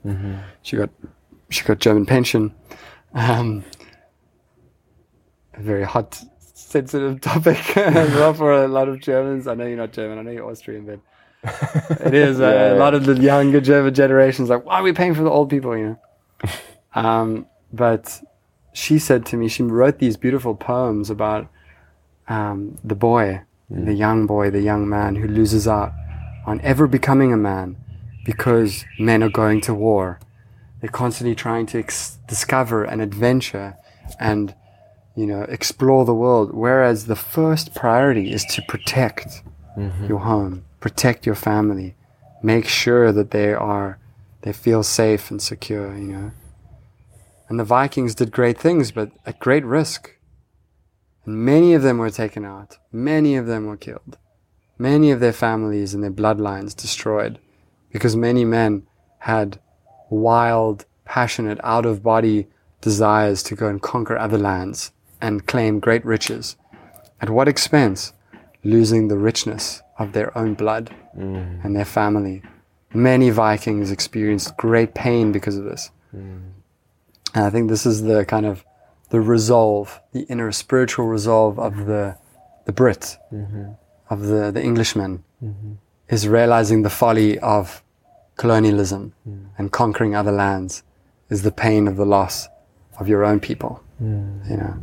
She 0.62 0.76
got 0.76 0.90
she 1.50 1.64
got 1.64 1.78
German 1.78 2.06
pension. 2.06 2.54
Um, 3.14 3.64
a 5.54 5.60
very 5.60 5.84
hot, 5.84 6.20
sensitive 6.40 7.20
topic 7.20 7.76
as 7.76 8.10
well 8.14 8.34
for 8.34 8.52
a 8.64 8.66
lot 8.68 8.88
of 8.88 9.00
Germans. 9.00 9.46
I 9.46 9.54
know 9.54 9.66
you're 9.66 9.76
not 9.76 9.92
German. 9.92 10.18
I 10.18 10.22
know 10.22 10.30
you're 10.32 10.50
Austrian, 10.50 10.84
but 10.84 11.00
it 12.06 12.14
is 12.14 12.40
uh, 12.40 12.44
Yeah, 12.44 12.50
a 12.50 12.74
yeah. 12.74 12.80
lot 12.82 12.94
of 12.94 13.04
the 13.04 13.14
younger 13.20 13.60
German 13.60 13.94
generations 13.94 14.48
like, 14.48 14.64
why 14.64 14.80
are 14.80 14.82
we 14.82 14.92
paying 14.92 15.14
for 15.14 15.22
the 15.22 15.30
old 15.30 15.50
people? 15.50 15.76
You 15.76 15.86
know. 15.86 15.98
Um, 16.96 17.46
but 17.72 18.20
she 18.72 19.00
said 19.00 19.26
to 19.26 19.36
me, 19.36 19.48
she 19.48 19.64
wrote 19.64 19.98
these 19.98 20.16
beautiful 20.16 20.54
poems 20.54 21.10
about 21.10 21.48
um, 22.28 22.78
the 22.84 22.94
boy, 22.94 23.40
the 23.70 23.94
young 23.94 24.26
boy, 24.26 24.50
the 24.50 24.60
young 24.60 24.88
man 24.88 25.16
who 25.16 25.26
loses 25.26 25.66
out 25.66 25.92
on 26.46 26.60
ever 26.60 26.86
becoming 26.86 27.32
a 27.32 27.36
man 27.36 27.76
because 28.24 28.84
men 28.98 29.22
are 29.22 29.30
going 29.30 29.60
to 29.62 29.74
war. 29.74 30.20
They're 30.80 30.90
constantly 30.90 31.34
trying 31.34 31.66
to 31.66 31.78
ex- 31.78 32.18
discover 32.28 32.84
an 32.84 33.00
adventure 33.00 33.76
and, 34.20 34.54
you 35.16 35.26
know, 35.26 35.42
explore 35.42 36.04
the 36.04 36.14
world. 36.14 36.52
Whereas 36.52 37.06
the 37.06 37.16
first 37.16 37.74
priority 37.74 38.32
is 38.32 38.44
to 38.46 38.62
protect 38.62 39.42
mm-hmm. 39.76 40.06
your 40.06 40.20
home, 40.20 40.64
protect 40.80 41.26
your 41.26 41.34
family, 41.34 41.94
make 42.42 42.68
sure 42.68 43.12
that 43.12 43.30
they 43.30 43.54
are, 43.54 43.98
they 44.42 44.52
feel 44.52 44.82
safe 44.82 45.30
and 45.30 45.40
secure, 45.40 45.96
you 45.96 46.12
know. 46.12 46.32
And 47.48 47.58
the 47.58 47.64
Vikings 47.64 48.14
did 48.14 48.32
great 48.32 48.58
things, 48.58 48.90
but 48.90 49.10
at 49.26 49.38
great 49.38 49.64
risk. 49.64 50.13
And 51.24 51.36
many 51.38 51.74
of 51.74 51.82
them 51.82 51.98
were 51.98 52.10
taken 52.10 52.44
out. 52.44 52.78
Many 52.92 53.36
of 53.36 53.46
them 53.46 53.66
were 53.66 53.76
killed. 53.76 54.18
many 54.76 55.12
of 55.12 55.20
their 55.20 55.32
families 55.32 55.94
and 55.94 56.02
their 56.02 56.10
bloodlines 56.10 56.74
destroyed 56.74 57.38
because 57.92 58.16
many 58.16 58.44
men 58.44 58.82
had 59.18 59.58
wild, 60.10 60.84
passionate, 61.04 61.58
out 61.62 61.86
of 61.86 62.02
body 62.02 62.48
desires 62.80 63.42
to 63.44 63.54
go 63.54 63.68
and 63.68 63.80
conquer 63.80 64.18
other 64.18 64.36
lands 64.36 64.90
and 65.20 65.46
claim 65.46 65.78
great 65.78 66.04
riches. 66.04 66.56
At 67.20 67.30
what 67.30 67.46
expense? 67.48 68.12
Losing 68.64 69.06
the 69.08 69.16
richness 69.16 69.80
of 69.98 70.12
their 70.12 70.36
own 70.36 70.54
blood 70.54 70.90
Mm. 71.16 71.64
and 71.64 71.76
their 71.76 71.84
family. 71.84 72.42
Many 72.92 73.30
Vikings 73.30 73.92
experienced 73.92 74.56
great 74.56 74.92
pain 74.94 75.30
because 75.30 75.56
of 75.56 75.64
this. 75.64 75.90
And 76.12 77.44
I 77.46 77.50
think 77.50 77.68
this 77.68 77.86
is 77.86 78.02
the 78.02 78.24
kind 78.24 78.44
of 78.46 78.64
the 79.14 79.20
resolve, 79.20 80.00
the 80.16 80.22
inner 80.32 80.50
spiritual 80.50 81.06
resolve 81.06 81.54
of 81.68 81.74
the 81.90 82.04
the 82.66 82.72
Brit, 82.72 83.04
mm-hmm. 83.32 83.66
of 84.12 84.18
the, 84.30 84.42
the 84.56 84.62
Englishman, 84.70 85.12
mm-hmm. 85.42 85.72
is 86.08 86.26
realizing 86.38 86.78
the 86.82 86.94
folly 87.00 87.38
of 87.56 87.82
colonialism 88.36 89.02
mm. 89.28 89.46
and 89.58 89.70
conquering 89.70 90.12
other 90.16 90.32
lands 90.32 90.82
is 91.28 91.42
the 91.42 91.52
pain 91.52 91.86
of 91.86 91.96
the 91.96 92.08
loss 92.16 92.48
of 92.98 93.06
your 93.06 93.22
own 93.30 93.38
people. 93.48 93.72
Mm. 94.02 94.50
You 94.50 94.56
know, 94.56 94.74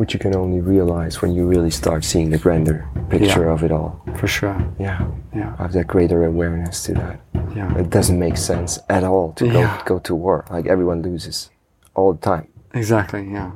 Which 0.00 0.12
you 0.14 0.20
can 0.24 0.34
only 0.44 0.60
realize 0.60 1.22
when 1.22 1.32
you 1.36 1.46
really 1.54 1.70
start 1.70 2.00
seeing 2.04 2.28
the 2.34 2.38
grander 2.44 2.78
picture 3.08 3.44
Yeah. 3.46 3.54
of 3.54 3.62
it 3.66 3.72
all. 3.78 3.92
for 4.20 4.28
sure. 4.38 4.58
Yeah. 4.86 5.00
Yeah, 5.40 5.56
Have 5.56 5.72
that 5.78 5.86
greater 5.94 6.20
awareness 6.32 6.76
to 6.86 6.92
that. 7.00 7.16
yeah, 7.56 7.78
It 7.82 7.88
doesn't 7.96 8.18
make 8.26 8.36
sense 8.36 8.72
at 8.88 9.02
all 9.04 9.32
to 9.38 9.46
Yeah. 9.46 9.78
go, 9.86 9.94
go 9.94 9.98
to 10.08 10.14
war. 10.24 10.44
Like 10.54 10.66
everyone 10.74 11.00
loses 11.10 11.50
all 11.94 12.12
the 12.12 12.24
time. 12.32 12.46
exactly. 12.74 13.22
Yeah. 13.38 13.52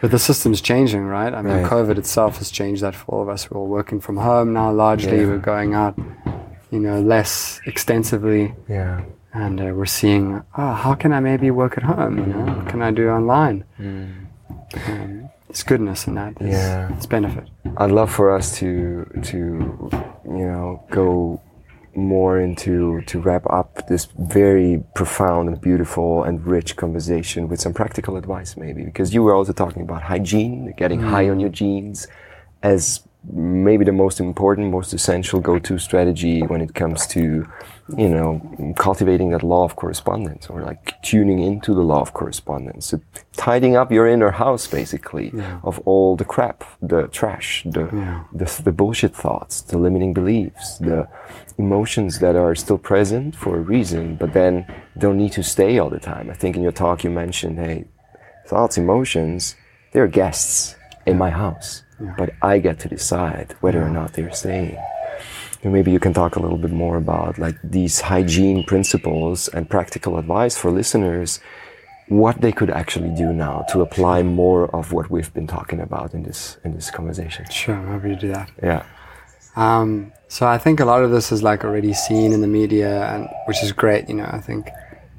But 0.00 0.10
the 0.10 0.18
system's 0.18 0.60
changing, 0.60 1.04
right? 1.06 1.32
I 1.32 1.42
mean, 1.42 1.62
Right. 1.62 1.70
COVID 1.70 1.96
itself 1.98 2.38
has 2.38 2.50
changed 2.50 2.82
that 2.82 2.94
for 2.96 3.06
all 3.14 3.22
of 3.22 3.28
us. 3.28 3.48
We're 3.50 3.60
all 3.60 3.68
working 3.68 4.00
from 4.00 4.16
home 4.16 4.52
now, 4.52 4.72
largely. 4.72 5.20
Yeah. 5.20 5.26
We're 5.26 5.38
going 5.38 5.74
out, 5.74 5.94
you 6.72 6.80
know, 6.80 7.00
less 7.00 7.60
extensively. 7.66 8.54
Yeah. 8.68 9.02
And 9.32 9.60
uh, 9.60 9.72
we're 9.74 9.86
seeing, 9.86 10.42
oh, 10.58 10.72
how 10.72 10.94
can 10.94 11.12
I 11.12 11.20
maybe 11.20 11.50
work 11.50 11.78
at 11.78 11.84
home? 11.84 12.18
You 12.18 12.26
know, 12.26 12.44
what 12.56 12.68
can 12.68 12.82
I 12.82 12.90
do 12.90 13.08
online? 13.10 13.64
Um, 13.78 14.28
it's 15.48 15.62
goodness 15.62 16.06
in 16.06 16.14
that. 16.14 16.32
It's, 16.40 16.56
Yeah. 16.56 16.92
it's 16.96 17.06
benefit. 17.06 17.48
I'd 17.76 17.90
love 17.90 18.10
for 18.10 18.34
us 18.34 18.56
to 18.58 19.04
to 19.22 19.36
you 20.24 20.46
know 20.50 20.82
go 20.90 21.40
more 21.94 22.40
into 22.40 23.02
to 23.02 23.20
wrap 23.20 23.44
up 23.50 23.86
this 23.88 24.08
very 24.18 24.82
profound 24.94 25.48
and 25.48 25.60
beautiful 25.60 26.24
and 26.24 26.46
rich 26.46 26.76
conversation 26.76 27.48
with 27.48 27.60
some 27.60 27.74
practical 27.74 28.16
advice 28.16 28.56
maybe 28.56 28.84
because 28.84 29.12
you 29.12 29.22
were 29.22 29.34
also 29.34 29.52
talking 29.52 29.82
about 29.82 30.02
hygiene 30.02 30.72
getting 30.76 31.00
high 31.00 31.24
mm. 31.24 31.32
on 31.32 31.40
your 31.40 31.50
genes 31.50 32.06
as 32.62 33.06
maybe 33.30 33.84
the 33.84 33.92
most 33.92 34.18
important 34.20 34.70
most 34.70 34.92
essential 34.92 35.38
go-to 35.40 35.78
strategy 35.78 36.42
when 36.42 36.60
it 36.60 36.74
comes 36.74 37.06
to 37.06 37.46
you 37.96 38.08
know 38.08 38.40
cultivating 38.76 39.30
that 39.30 39.42
law 39.42 39.64
of 39.64 39.76
correspondence 39.76 40.48
or 40.48 40.62
like 40.62 41.00
tuning 41.02 41.38
into 41.38 41.72
the 41.74 41.82
law 41.82 42.00
of 42.00 42.12
correspondence. 42.14 42.86
So 42.86 43.00
tidying 43.36 43.76
up 43.76 43.92
your 43.92 44.08
inner 44.08 44.32
house 44.32 44.66
basically 44.66 45.32
of 45.62 45.78
all 45.84 46.16
the 46.16 46.24
crap 46.24 46.64
the 46.80 47.06
trash 47.08 47.62
the, 47.64 47.88
Yeah. 47.92 48.24
the 48.32 48.62
the 48.64 48.72
bullshit 48.72 49.14
thoughts 49.14 49.60
the 49.62 49.78
limiting 49.78 50.12
beliefs 50.14 50.78
the 50.78 51.06
emotions 51.58 52.18
that 52.18 52.34
are 52.34 52.54
still 52.54 52.78
present 52.78 53.36
for 53.36 53.56
a 53.56 53.60
reason 53.60 54.16
but 54.16 54.32
then 54.32 54.66
don't 54.98 55.16
need 55.16 55.32
to 55.32 55.42
stay 55.42 55.78
all 55.78 55.90
the 55.90 56.00
time. 56.00 56.28
I 56.30 56.34
think 56.34 56.56
in 56.56 56.62
your 56.62 56.72
talk 56.72 57.04
you 57.04 57.10
mentioned 57.10 57.58
hey 57.58 57.84
thoughts 58.48 58.76
emotions 58.78 59.54
they're 59.92 60.08
guests 60.08 60.74
in 61.06 61.16
my 61.18 61.30
house 61.30 61.82
but 62.18 62.30
i 62.42 62.58
get 62.58 62.76
to 62.78 62.88
decide 62.88 63.48
whether 63.60 63.82
or 63.82 63.88
not 63.98 64.12
they're 64.14 64.34
staying 64.44 64.76
and 65.62 65.72
maybe 65.72 65.90
you 65.92 66.00
can 66.00 66.12
talk 66.12 66.32
a 66.36 66.40
little 66.40 66.58
bit 66.58 66.72
more 66.84 66.96
about 66.96 67.38
like 67.38 67.56
these 67.62 68.00
hygiene 68.00 68.60
principles 68.64 69.48
and 69.54 69.68
practical 69.76 70.18
advice 70.18 70.54
for 70.56 70.70
listeners 70.70 71.40
what 72.08 72.40
they 72.40 72.52
could 72.52 72.70
actually 72.70 73.12
do 73.24 73.32
now 73.32 73.56
to 73.70 73.80
apply 73.80 74.22
more 74.22 74.62
of 74.74 74.92
what 74.92 75.06
we've 75.10 75.32
been 75.32 75.46
talking 75.46 75.80
about 75.80 76.08
in 76.14 76.22
this 76.28 76.56
in 76.64 76.74
this 76.74 76.90
conversation 76.90 77.44
Sure, 77.50 77.76
I'm 77.76 77.88
happy 77.94 78.10
to 78.14 78.20
do 78.26 78.28
that. 78.36 78.50
yeah 78.62 78.82
Um, 79.56 80.12
so 80.28 80.46
I 80.46 80.58
think 80.64 80.80
a 80.80 80.84
lot 80.92 81.02
of 81.04 81.10
this 81.10 81.30
is 81.34 81.42
like 81.42 81.60
already 81.64 81.92
seen 81.92 82.32
in 82.32 82.40
the 82.40 82.52
media, 82.60 82.92
and 83.12 83.28
which 83.48 83.62
is 83.62 83.70
great. 83.72 84.08
You 84.08 84.16
know, 84.20 84.28
I 84.38 84.40
think 84.40 84.62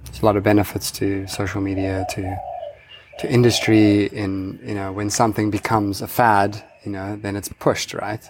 there's 0.05 0.21
a 0.23 0.25
lot 0.25 0.35
of 0.37 0.43
benefits 0.43 0.87
to 0.99 1.27
social 1.27 1.61
media, 1.61 2.05
to 2.13 2.21
to 3.19 3.25
industry. 3.37 4.07
In 4.23 4.59
you 4.69 4.73
know, 4.79 4.89
when 4.91 5.09
something 5.11 5.51
becomes 5.51 6.01
a 6.01 6.07
fad, 6.07 6.51
you 6.85 6.91
know, 6.91 7.15
then 7.15 7.35
it's 7.35 7.49
pushed, 7.49 7.93
right? 7.93 8.27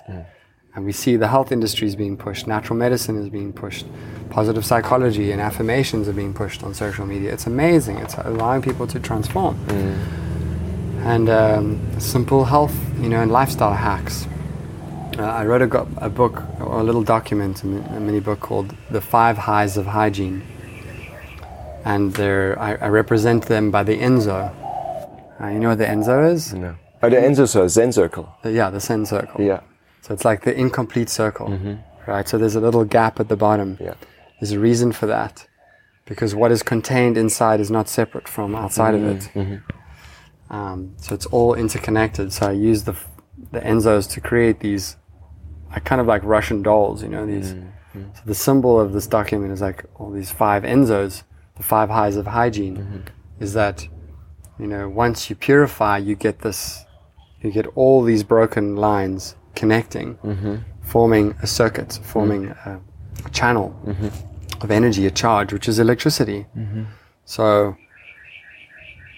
And 0.76 0.86
we 0.86 0.92
see 0.92 1.18
the 1.18 1.28
health 1.28 1.52
industry 1.52 1.88
is 1.88 1.96
being 1.96 2.18
pushed, 2.18 2.48
natural 2.48 2.78
medicine 2.78 3.16
is 3.18 3.30
being 3.30 3.54
pushed, 3.54 3.86
positive 4.30 4.66
psychology 4.66 5.32
and 5.32 5.40
affirmations 5.40 6.08
are 6.08 6.14
being 6.14 6.34
pushed 6.34 6.64
on 6.64 6.74
social 6.74 7.06
media. 7.06 7.32
It's 7.32 7.46
amazing. 7.46 7.98
It's 7.98 8.16
allowing 8.16 8.64
people 8.64 8.88
to 8.88 9.00
transform. 9.00 9.56
And 11.06 11.30
um, 11.30 12.00
simple 12.00 12.46
health, 12.46 12.76
you 13.00 13.10
know, 13.10 13.22
and 13.22 13.32
lifestyle 13.32 13.74
hacks. 13.74 14.28
Uh, 15.20 15.24
I 15.24 15.46
wrote 15.46 15.62
a, 15.62 15.82
a 15.98 16.10
book 16.10 16.42
or 16.60 16.80
a 16.80 16.84
little 16.84 17.04
document, 17.04 17.62
a 17.62 17.68
mini 17.68 18.20
book 18.20 18.40
called 18.40 18.76
"The 18.90 19.02
Five 19.02 19.38
Highs 19.38 19.78
of 19.78 19.86
Hygiene," 19.86 20.42
and 21.86 22.20
I, 22.20 22.78
I 22.82 22.88
represent 22.88 23.46
them 23.46 23.70
by 23.70 23.84
the 23.84 23.96
Enso. 23.96 24.52
Uh, 25.40 25.48
you 25.50 25.60
know 25.60 25.70
what 25.70 25.78
the 25.78 25.86
Enso 25.86 26.32
is? 26.32 26.54
no 26.54 26.76
oh 27.04 27.10
the 27.10 27.18
enso 27.18 27.48
so 27.48 27.68
zen 27.68 27.92
circle 27.92 28.26
The- 28.44 28.52
yeah, 28.52 28.70
the 28.70 28.80
Zen 28.80 29.06
circle. 29.06 29.40
yeah 29.42 29.62
So 30.02 30.14
it's 30.14 30.26
like 30.26 30.42
the 30.44 30.54
incomplete 30.64 31.10
circle, 31.10 31.48
mm-hmm. 31.48 31.76
right? 32.12 32.28
So 32.30 32.38
there's 32.38 32.56
a 32.56 32.60
little 32.68 32.86
gap 32.86 33.20
at 33.20 33.28
the 33.28 33.38
bottom. 33.38 33.70
yeah 33.88 33.96
There's 34.40 34.52
a 34.52 34.60
reason 34.60 34.92
for 34.92 35.08
that, 35.08 35.48
because 36.06 36.32
what 36.42 36.52
is 36.52 36.62
contained 36.64 37.16
inside 37.18 37.60
is 37.66 37.70
not 37.78 37.88
separate 38.00 38.28
from 38.28 38.56
outside 38.56 38.96
of 38.96 39.04
it. 39.14 39.22
Mm-hmm. 39.22 39.40
Mm-hmm. 39.40 40.56
Um, 40.56 40.80
so 40.98 41.16
it's 41.16 41.26
all 41.28 41.54
interconnected. 41.56 42.34
So 42.34 42.48
I 42.48 42.52
use 42.52 42.84
the 42.84 42.96
the 43.56 43.62
Ensos 43.62 44.06
to 44.14 44.20
create 44.30 44.58
these, 44.60 44.98
like 45.72 45.84
kind 45.86 46.02
of 46.02 46.08
like 46.08 46.22
Russian 46.24 46.62
dolls, 46.64 47.02
you 47.04 47.10
know. 47.10 47.26
These. 47.26 47.50
So 47.94 48.22
the 48.26 48.36
symbol 48.36 48.80
of 48.80 48.92
this 48.94 49.08
document 49.08 49.52
is 49.54 49.62
like 49.62 49.86
all 49.96 50.12
these 50.12 50.32
five 50.32 50.64
Ensos, 50.64 51.24
the 51.58 51.64
five 51.64 51.90
highs 51.90 52.16
of 52.18 52.26
hygiene. 52.28 53.04
Is 53.40 53.54
that, 53.54 53.88
you 54.60 54.68
know, 54.68 54.90
once 54.90 55.30
you 55.30 55.36
purify, 55.36 55.98
you 55.98 56.16
get 56.16 56.40
this, 56.40 56.83
you 57.44 57.52
get 57.52 57.68
all 57.76 58.02
these 58.04 58.24
broken 58.24 58.76
lines 58.76 59.36
connecting, 59.56 60.16
mm-hmm. 60.16 60.56
forming 60.82 61.36
a 61.42 61.48
circuit, 61.48 61.90
mm-hmm. 61.90 62.04
forming 62.04 62.48
a, 62.48 62.82
a 63.26 63.30
channel 63.30 63.80
mm-hmm. 63.86 64.08
of 64.64 64.72
energy, 64.72 65.06
a 65.06 65.12
charge, 65.12 65.54
which 65.54 65.68
is 65.68 65.78
electricity. 65.80 66.46
So 67.26 67.76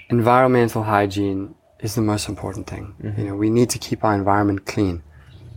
environmental 0.10 0.84
hygiene 0.84 1.56
is 1.80 1.96
the 1.96 2.02
most 2.02 2.30
important 2.30 2.68
thing. 2.68 2.96
You 3.18 3.24
know, 3.26 3.36
we 3.36 3.50
need 3.50 3.70
to 3.72 3.80
keep 3.80 4.04
our 4.04 4.16
environment 4.16 4.66
clean. 4.66 5.04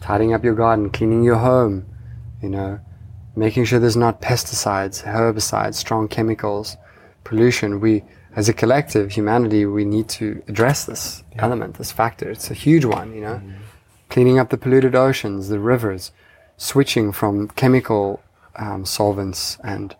Tidying 0.00 0.32
up 0.34 0.44
your 0.44 0.54
garden, 0.54 0.90
cleaning 0.90 1.24
your 1.24 1.36
home, 1.36 1.86
you 2.42 2.48
know, 2.48 2.80
making 3.34 3.64
sure 3.64 3.78
there's 3.78 3.96
not 3.96 4.20
pesticides, 4.20 5.02
herbicides, 5.04 5.74
strong 5.74 6.08
chemicals, 6.08 6.76
pollution. 7.24 7.80
We, 7.80 8.04
as 8.38 8.48
a 8.48 8.52
collective, 8.52 9.10
humanity, 9.10 9.66
we 9.66 9.84
need 9.84 10.08
to 10.08 10.40
address 10.46 10.84
this 10.84 11.24
element, 11.40 11.74
this 11.74 11.90
factor. 11.90 12.30
It's 12.30 12.52
a 12.52 12.54
huge 12.54 12.84
one, 12.84 13.12
you 13.12 13.20
know. 13.20 13.42
Cleaning 14.10 14.38
up 14.38 14.50
the 14.50 14.56
polluted 14.56 14.94
oceans, 14.94 15.48
the 15.48 15.58
rivers, 15.58 16.12
switching 16.56 17.10
from 17.10 17.48
chemical 17.62 18.22
um, 18.54 18.84
solvents 18.86 19.58
and 19.64 19.96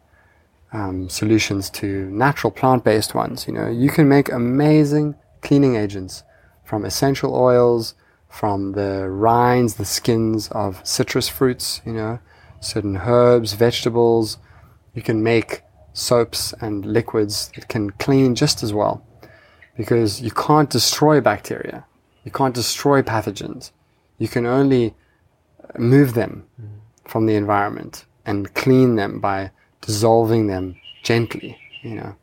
um, 0.73 1.09
solutions 1.09 1.69
to 1.81 2.09
natural 2.11 2.53
plant-based 2.53 3.13
ones. 3.13 3.49
You 3.49 3.55
know, 3.55 3.69
you 3.69 3.91
can 3.91 4.09
make 4.09 4.31
amazing 4.31 5.17
cleaning 5.43 5.75
agents 5.75 6.23
from 6.65 6.85
essential 6.85 7.35
oils, 7.35 7.97
from 8.29 8.73
the 8.73 9.11
rinds, 9.11 9.75
the 9.75 9.85
skins 9.85 10.47
of 10.53 10.81
citrus 10.87 11.29
fruits. 11.29 11.81
You 11.85 11.95
know, 11.95 12.19
certain 12.61 12.99
herbs, 12.99 13.55
vegetables. 13.55 14.39
You 14.95 15.03
can 15.03 15.25
make 15.25 15.63
soaps 15.99 16.55
and 16.61 16.87
liquids 16.87 17.51
that 17.55 17.69
can 17.69 17.91
clean 17.91 18.35
just 18.35 18.63
as 18.63 18.73
well, 18.73 19.05
because 19.77 20.21
you 20.21 20.31
can't 20.31 20.71
destroy 20.71 21.21
bacteria, 21.21 21.85
you 22.25 22.31
can't 22.31 22.55
destroy 22.55 23.03
pathogens. 23.03 23.73
You 24.19 24.29
can 24.29 24.47
only 24.47 24.95
uh, 25.63 25.79
move 25.79 26.15
them 26.15 26.45
mm-hmm. 26.61 26.79
from 27.05 27.27
the 27.27 27.37
environment 27.37 28.05
and 28.27 28.53
clean 28.55 28.97
them 28.97 29.21
by 29.21 29.51
dissolving 29.81 30.47
them 30.47 30.77
gently, 31.03 31.57
you 31.83 31.95
know, 31.95 32.17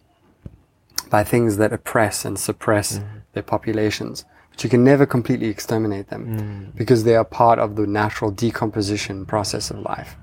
by 1.09 1.23
things 1.23 1.57
that 1.57 1.73
oppress 1.73 2.25
and 2.25 2.37
suppress 2.37 2.99
mm-hmm. 2.99 3.17
their 3.33 3.43
populations. 3.43 4.25
But 4.51 4.63
you 4.63 4.69
can 4.69 4.83
never 4.83 5.05
completely 5.05 5.47
exterminate 5.47 6.07
them 6.09 6.23
mm. 6.27 6.77
because 6.77 7.03
they 7.03 7.15
are 7.15 7.25
part 7.25 7.59
of 7.59 7.75
the 7.75 7.85
natural 7.85 8.31
decomposition 8.31 9.25
process 9.25 9.69
of 9.69 9.79
life. 9.79 10.15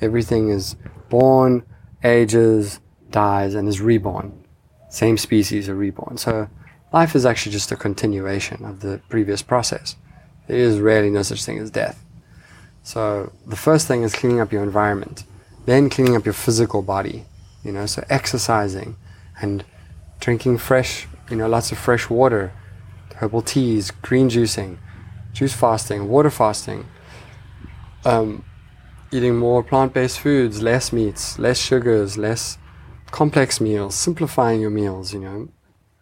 Everything 0.00 0.48
is 0.48 0.74
born, 1.08 1.62
ages, 2.02 2.80
dies, 3.10 3.54
and 3.54 3.68
is 3.68 3.80
reborn. 3.80 4.44
Same 4.88 5.18
species 5.18 5.68
are 5.68 5.74
reborn. 5.74 6.16
So 6.16 6.48
life 6.92 7.14
is 7.14 7.26
actually 7.26 7.52
just 7.52 7.72
a 7.72 7.76
continuation 7.76 8.64
of 8.64 8.80
the 8.80 9.00
previous 9.08 9.42
process. 9.42 9.96
There 10.46 10.56
is 10.58 10.78
rarely 10.78 11.10
no 11.10 11.22
such 11.22 11.44
thing 11.44 11.58
as 11.58 11.70
death. 11.70 12.04
So 12.82 13.32
the 13.46 13.56
first 13.56 13.86
thing 13.86 14.02
is 14.02 14.14
cleaning 14.14 14.40
up 14.40 14.52
your 14.52 14.62
environment, 14.62 15.24
then 15.66 15.90
cleaning 15.90 16.16
up 16.16 16.24
your 16.24 16.32
physical 16.32 16.82
body. 16.82 17.24
You 17.64 17.72
know, 17.72 17.86
so 17.86 18.04
exercising 18.08 18.96
and 19.42 19.64
drinking 20.20 20.58
fresh, 20.58 21.06
you 21.28 21.36
know, 21.36 21.48
lots 21.48 21.70
of 21.72 21.78
fresh 21.78 22.08
water, 22.08 22.52
herbal 23.16 23.42
teas, 23.42 23.90
green 23.90 24.30
juicing, 24.30 24.78
juice 25.32 25.52
fasting, 25.52 26.08
water 26.08 26.30
fasting, 26.30 26.86
um, 28.04 28.44
eating 29.12 29.36
more 29.36 29.62
plant-based 29.62 30.20
foods, 30.20 30.62
less 30.62 30.92
meats, 30.92 31.38
less 31.38 31.58
sugars, 31.58 32.16
less 32.16 32.58
complex 33.10 33.60
meals, 33.60 33.94
simplifying 33.94 34.60
your 34.60 34.70
meals, 34.70 35.12
you 35.12 35.20
know. 35.20 35.48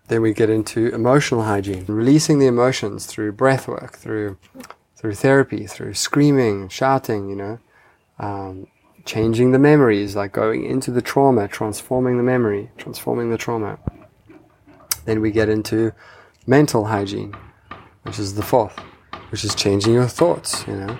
Then 0.09 0.23
we 0.23 0.33
get 0.33 0.51
into 0.51 0.95
emotional 0.95 1.43
hygiene, 1.43 1.85
releasing 1.89 2.39
the 2.39 2.47
emotions 2.47 3.07
through 3.07 3.33
breath 3.33 3.67
work, 3.67 3.97
through 3.97 4.39
through 4.97 5.15
therapy, 5.15 5.67
through 5.67 5.95
screaming, 5.95 6.69
shouting, 6.69 7.29
you 7.29 7.37
know, 7.37 7.59
um, 8.19 8.67
changing 9.05 9.53
the 9.53 9.59
memories, 9.59 10.17
like 10.17 10.33
going 10.33 10.65
into 10.65 10.91
the 10.91 11.03
trauma, 11.03 11.47
transforming 11.47 12.17
the 12.17 12.23
memory, 12.23 12.71
transforming 12.79 13.31
the 13.31 13.37
trauma. 13.37 13.79
Then 15.05 15.21
we 15.21 15.31
get 15.31 15.49
into 15.49 15.93
mental 16.47 16.87
hygiene, 16.87 17.35
which 18.03 18.19
is 18.19 18.35
the 18.35 18.43
fourth, 18.43 18.79
which 19.31 19.45
is 19.45 19.55
changing 19.55 19.93
your 19.93 20.09
thoughts, 20.09 20.67
you 20.67 20.75
know. 20.75 20.99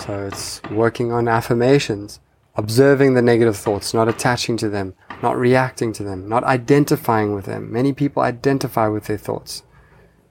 So 0.00 0.26
it's 0.26 0.62
working 0.70 1.10
on 1.12 1.26
affirmations, 1.26 2.20
observing 2.56 3.14
the 3.14 3.22
negative 3.22 3.56
thoughts, 3.56 3.94
not 3.94 4.08
attaching 4.08 4.56
to 4.58 4.68
them, 4.68 4.94
not 5.22 5.36
reacting 5.36 5.92
to 5.94 6.02
them, 6.02 6.28
not 6.28 6.44
identifying 6.44 7.34
with 7.34 7.44
them. 7.44 7.72
Many 7.72 7.92
people 7.92 8.22
identify 8.22 8.88
with 8.88 9.06
their 9.06 9.18
thoughts, 9.18 9.62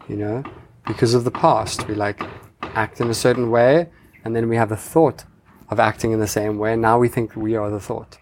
you 0.08 0.16
know, 0.16 0.44
because 0.86 1.14
of 1.14 1.24
the 1.24 1.32
past. 1.32 1.88
We 1.88 1.96
like 1.96 2.22
act 2.62 3.02
in 3.02 3.10
a 3.10 3.14
certain 3.14 3.50
way, 3.52 3.90
and 4.24 4.36
then 4.36 4.50
we 4.50 4.56
have 4.56 4.70
the 4.70 4.78
thought 4.78 5.26
of 5.70 5.80
acting 5.80 6.12
in 6.12 6.20
the 6.20 6.28
same 6.28 6.58
way. 6.58 6.76
Now 6.76 7.00
we 7.00 7.08
think 7.08 7.36
we 7.36 7.56
are 7.56 7.70
the 7.70 7.80
thought. 7.80 8.18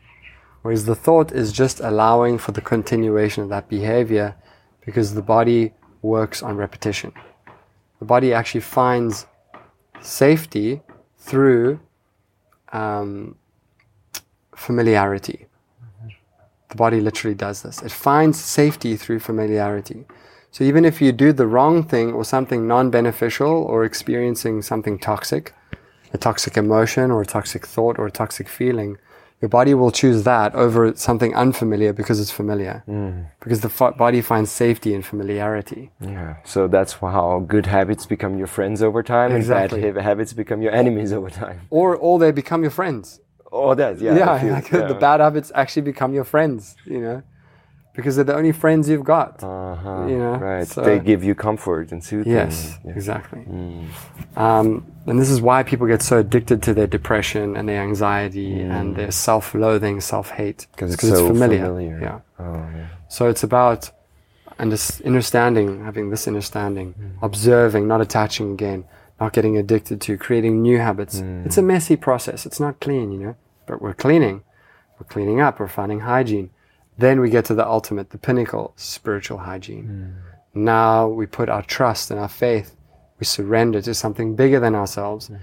Whereas 0.62 0.86
the 0.86 0.96
thought 0.96 1.32
is 1.32 1.52
just 1.52 1.80
allowing 1.80 2.38
for 2.38 2.52
the 2.52 2.62
continuation 2.62 3.44
of 3.44 3.50
that 3.50 3.70
behavior 3.70 4.36
because 4.86 5.14
the 5.14 5.22
body 5.22 5.74
works 6.02 6.44
on 6.44 6.58
repetition. 6.58 7.14
The 8.00 8.06
body 8.06 8.34
actually 8.34 8.62
finds 8.62 9.28
safety 10.02 10.82
through 11.18 11.80
um, 12.74 13.36
familiarity. 14.58 15.46
The 16.70 16.76
body 16.76 17.00
literally 17.00 17.36
does 17.36 17.62
this. 17.62 17.82
It 17.82 17.92
finds 17.92 18.38
safety 18.40 18.98
through 18.98 19.20
familiarity. 19.20 20.06
So 20.52 20.64
even 20.64 20.84
if 20.84 21.02
you 21.02 21.12
do 21.12 21.32
the 21.32 21.48
wrong 21.48 21.84
thing 21.84 22.12
or 22.14 22.24
something 22.26 22.68
non 22.68 22.90
beneficial 22.90 23.52
or 23.72 23.86
experiencing 23.86 24.62
something 24.64 24.98
toxic, 25.00 25.54
a 26.14 26.18
toxic 26.18 26.58
emotion 26.58 27.12
or 27.12 27.22
a 27.22 27.26
toxic 27.26 27.66
thought 27.66 28.00
or 28.00 28.08
a 28.08 28.12
toxic 28.12 28.50
feeling, 28.50 28.98
your 29.42 29.50
body 29.50 29.74
will 29.76 29.92
choose 29.92 30.24
that 30.24 30.56
over 30.56 30.96
something 30.96 31.36
unfamiliar 31.36 31.94
because 31.94 32.20
it's 32.20 32.32
familiar. 32.32 32.84
Mm. 32.88 33.28
Because 33.40 33.62
the 33.62 33.70
f- 33.70 33.96
body 33.96 34.22
finds 34.22 34.52
safety 34.52 34.96
in 34.96 35.04
familiarity. 35.04 35.92
Yeah. 36.02 36.38
So 36.44 36.68
that's 36.68 36.94
how 36.94 37.46
good 37.48 37.68
habits 37.68 38.08
become 38.08 38.38
your 38.40 38.48
friends 38.48 38.82
over 38.82 39.04
time, 39.04 39.32
Exactly. 39.34 39.84
and 39.84 39.94
bad 39.94 40.02
ha- 40.04 40.10
habits 40.10 40.34
become 40.34 40.62
your 40.64 40.74
enemies 40.74 41.14
over 41.14 41.30
time. 41.30 41.62
Or, 41.70 41.96
or 41.96 42.18
they 42.18 42.32
become 42.32 42.64
your 42.64 42.72
friends. 42.72 43.20
Oh, 43.52 43.74
that 43.76 44.00
yeah. 44.00 44.16
Yeah, 44.18 44.54
like 44.56 44.72
yeah. 44.72 44.88
the 44.94 44.94
bad 44.94 45.20
habits 45.20 45.52
actually 45.56 45.84
become 45.84 46.14
your 46.14 46.24
friends, 46.24 46.76
you 46.86 47.00
know, 47.00 47.24
because 47.94 48.16
they're 48.16 48.26
the 48.26 48.36
only 48.36 48.52
friends 48.52 48.90
you've 48.90 49.04
got. 49.04 49.44
Uh-huh. 49.44 50.06
you 50.08 50.18
know, 50.18 50.36
right. 50.36 50.68
so- 50.68 50.84
they 50.84 51.00
give 51.00 51.24
you 51.24 51.34
comfort 51.36 51.92
and 51.92 52.04
soothing. 52.04 52.34
Yes, 52.34 52.78
exactly. 52.86 53.40
Mm. 53.40 53.88
Um, 54.38 54.86
and 55.06 55.20
this 55.20 55.30
is 55.30 55.42
why 55.42 55.64
people 55.64 55.88
get 55.88 56.02
so 56.02 56.20
addicted 56.20 56.62
to 56.64 56.74
their 56.74 56.88
depression 56.88 57.56
and 57.56 57.68
their 57.70 57.82
anxiety 57.82 58.62
and 58.62 58.96
their 58.96 59.12
self-loathing, 59.12 60.02
self-hate. 60.02 60.68
Because 60.72 60.94
it's, 60.94 61.04
it's 61.04 61.18
so 61.18 61.28
familiar. 61.28 62.00
Yeah. 62.02 62.20
Oh, 62.40 62.54
yeah. 62.76 62.88
So 63.08 63.30
it's 63.30 63.44
about 63.44 63.90
under- 64.60 64.78
understanding, 65.06 65.84
having 65.84 66.10
this 66.10 66.28
understanding, 66.28 66.94
observing, 67.22 67.88
not 67.88 68.02
attaching 68.02 68.52
again, 68.52 68.84
not 69.20 69.34
getting 69.34 69.58
addicted 69.58 70.00
to, 70.02 70.18
creating 70.18 70.62
new 70.62 70.78
habits. 70.78 71.16
It's 71.46 71.58
a 71.58 71.62
hmm. 71.62 71.68
messy 71.68 71.96
process. 71.96 72.46
It's 72.46 72.60
not 72.60 72.80
clean, 72.80 73.12
you 73.12 73.20
know, 73.20 73.36
but 73.66 73.82
we're 73.82 73.94
cleaning. 73.94 74.44
We're 75.00 75.08
cleaning 75.08 75.42
up. 75.42 75.60
We're 75.60 75.68
finding 75.68 76.02
hygiene. 76.02 76.50
Then 76.98 77.20
we 77.20 77.30
get 77.30 77.46
to 77.46 77.54
the 77.54 77.68
ultimate, 77.68 78.10
the 78.10 78.18
pinnacle, 78.18 78.74
spiritual 78.76 79.40
hygiene. 79.40 79.86
Hmm. 80.54 80.66
Now 80.66 81.08
we 81.08 81.26
put 81.26 81.50
our 81.50 81.64
trust 81.64 82.12
and 82.12 82.20
our 82.20 82.28
faith. 82.30 82.76
We 83.20 83.26
surrender 83.26 83.82
to 83.82 83.94
something 83.94 84.36
bigger 84.36 84.60
than 84.60 84.76
ourselves. 84.76 85.28
Hmm. 85.28 85.36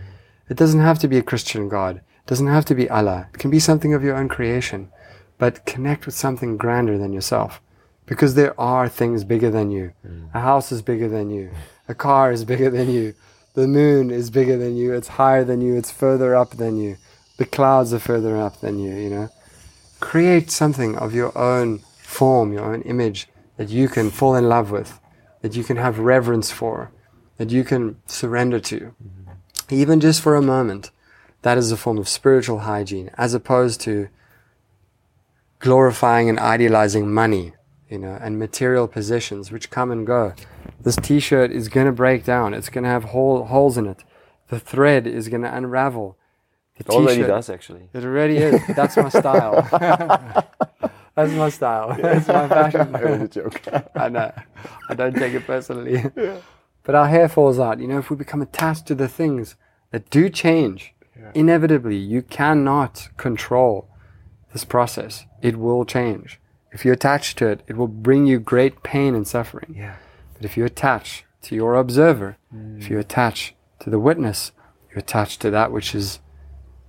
It 0.49 0.57
doesn't 0.57 0.81
have 0.81 0.99
to 1.01 1.09
be 1.09 1.19
a 1.19 1.23
Christian 1.23 1.69
God. 1.69 1.97
It 1.97 2.27
doesn't 2.27 2.47
have 2.47 2.65
to 2.67 2.75
be 2.75 2.91
Allah. 2.91 3.29
It 3.33 3.39
can 3.39 3.51
be 3.51 3.61
something 3.61 3.95
of 3.95 4.03
your 4.03 4.17
own 4.17 4.29
creation. 4.29 4.91
But 5.39 5.67
connect 5.67 6.07
with 6.07 6.15
something 6.15 6.57
grander 6.57 6.97
than 6.97 7.13
yourself. 7.13 7.61
Because 8.07 8.35
there 8.35 8.59
are 8.61 8.89
things 8.89 9.25
bigger 9.25 9.51
than 9.51 9.71
you. 9.71 9.93
A 10.35 10.41
house 10.41 10.71
is 10.71 10.83
bigger 10.83 11.09
than 11.09 11.31
you. 11.31 11.51
A 11.89 11.95
car 11.95 12.31
is 12.31 12.45
bigger 12.45 12.71
than 12.71 12.91
you. 12.91 13.15
The 13.55 13.69
moon 13.69 14.11
is 14.11 14.31
bigger 14.31 14.57
than 14.57 14.77
you. 14.77 14.93
It's 14.93 15.09
higher 15.09 15.45
than 15.45 15.61
you. 15.61 15.77
It's 15.77 15.91
further 15.91 16.35
up 16.35 16.57
than 16.57 16.77
you. 16.77 16.97
The 17.37 17.47
clouds 17.47 17.95
are 17.95 18.01
further 18.01 18.37
up 18.37 18.61
than 18.61 18.79
you, 18.79 18.95
you 18.95 19.11
know. 19.11 19.29
Create 20.01 20.51
something 20.51 20.97
of 20.97 21.15
your 21.15 21.37
own 21.39 21.79
form, 21.99 22.53
your 22.53 22.65
own 22.65 22.83
image 22.83 23.29
that 23.57 23.69
you 23.69 23.89
can 23.89 24.11
fall 24.11 24.35
in 24.35 24.49
love 24.49 24.71
with, 24.71 24.99
that 25.43 25.55
you 25.55 25.63
can 25.63 25.77
have 25.77 25.99
reverence 26.01 26.51
for, 26.51 26.91
that 27.37 27.51
you 27.51 27.63
can 27.65 27.97
surrender 28.07 28.59
to. 28.59 28.81
Mm-hmm. 28.81 29.31
Even 29.71 30.01
just 30.01 30.21
for 30.21 30.35
a 30.35 30.43
moment. 30.43 30.91
That 31.43 31.59
is 31.59 31.71
a 31.71 31.77
form 31.77 31.99
of 31.99 32.09
spiritual 32.09 32.61
hygiene, 32.61 33.11
as 33.19 33.35
opposed 33.35 33.81
to 33.83 34.09
glorifying 35.59 36.29
and 36.29 36.39
idealizing 36.39 37.13
money, 37.13 37.53
you 37.89 37.99
know, 37.99 38.19
and 38.21 38.39
material 38.39 38.89
possessions 38.89 39.53
which 39.53 39.71
come 39.71 39.91
and 39.91 40.07
go. 40.07 40.33
This 40.83 40.97
t-shirt 40.97 41.51
is 41.51 41.69
going 41.69 41.87
to 41.87 41.93
break 41.93 42.25
down. 42.25 42.55
It's 42.55 42.69
going 42.69 42.85
to 42.85 42.91
have 42.91 43.05
hole, 43.05 43.45
holes 43.45 43.77
in 43.79 43.87
it. 43.87 44.05
The 44.49 44.61
thread 44.61 45.07
is 45.07 45.29
going 45.29 45.43
to 45.43 45.55
unravel. 45.55 46.17
The 46.77 46.85
It 46.85 46.91
already 46.91 47.17
t-shirt- 47.17 47.29
does 47.29 47.51
actually. 47.51 47.89
It 47.93 48.05
already 48.05 48.37
is. 48.39 48.61
That's 48.75 48.97
my 48.97 49.09
style. 49.09 49.63
That's 51.17 51.33
my 51.33 51.49
style. 51.49 51.97
That's 52.01 52.27
my 52.29 52.49
fashion. 52.49 52.95
It 52.95 53.05
was 53.11 53.21
a 53.23 53.29
joke. 53.29 53.63
I 53.95 54.09
know. 54.09 54.33
I 54.89 54.95
don't 54.95 55.15
take 55.15 55.35
it 55.35 55.47
personally. 55.47 56.05
But 56.87 56.95
our 56.95 57.09
hair 57.09 57.31
falls 57.31 57.59
out. 57.59 57.81
You 57.81 57.89
know, 57.89 57.99
if 57.99 58.11
we 58.11 58.17
become 58.17 58.43
attached 58.43 58.85
to 58.89 58.95
the 58.95 59.09
things 59.09 59.57
that 59.91 60.11
do 60.11 60.29
change, 60.29 60.93
inevitably, 61.35 61.97
you 61.97 62.21
cannot 62.21 63.09
control 63.17 63.89
this 64.53 64.67
process. 64.67 65.25
It 65.41 65.57
will 65.57 65.87
change. 65.87 66.39
If 66.73 66.85
you 66.85 66.93
attach 66.93 67.37
to 67.37 67.47
it, 67.49 67.63
it 67.69 67.79
will 67.79 67.89
bring 67.89 68.27
you 68.27 68.39
great 68.39 68.83
pain 68.83 69.15
and 69.15 69.27
suffering. 69.27 69.75
yeah. 69.75 69.95
But 70.35 70.45
if 70.45 70.57
you 70.57 70.65
attach 70.65 71.25
to 71.43 71.55
your 71.55 71.75
observer, 71.75 72.37
hmm. 72.51 72.79
if 72.79 72.91
you 72.91 72.99
attach 72.99 73.55
to 73.81 73.91
the 73.91 73.99
witness, 73.99 74.53
you 74.91 74.99
attach 74.99 75.39
to 75.39 75.51
that 75.51 75.73
which 75.73 75.95
is 75.95 76.21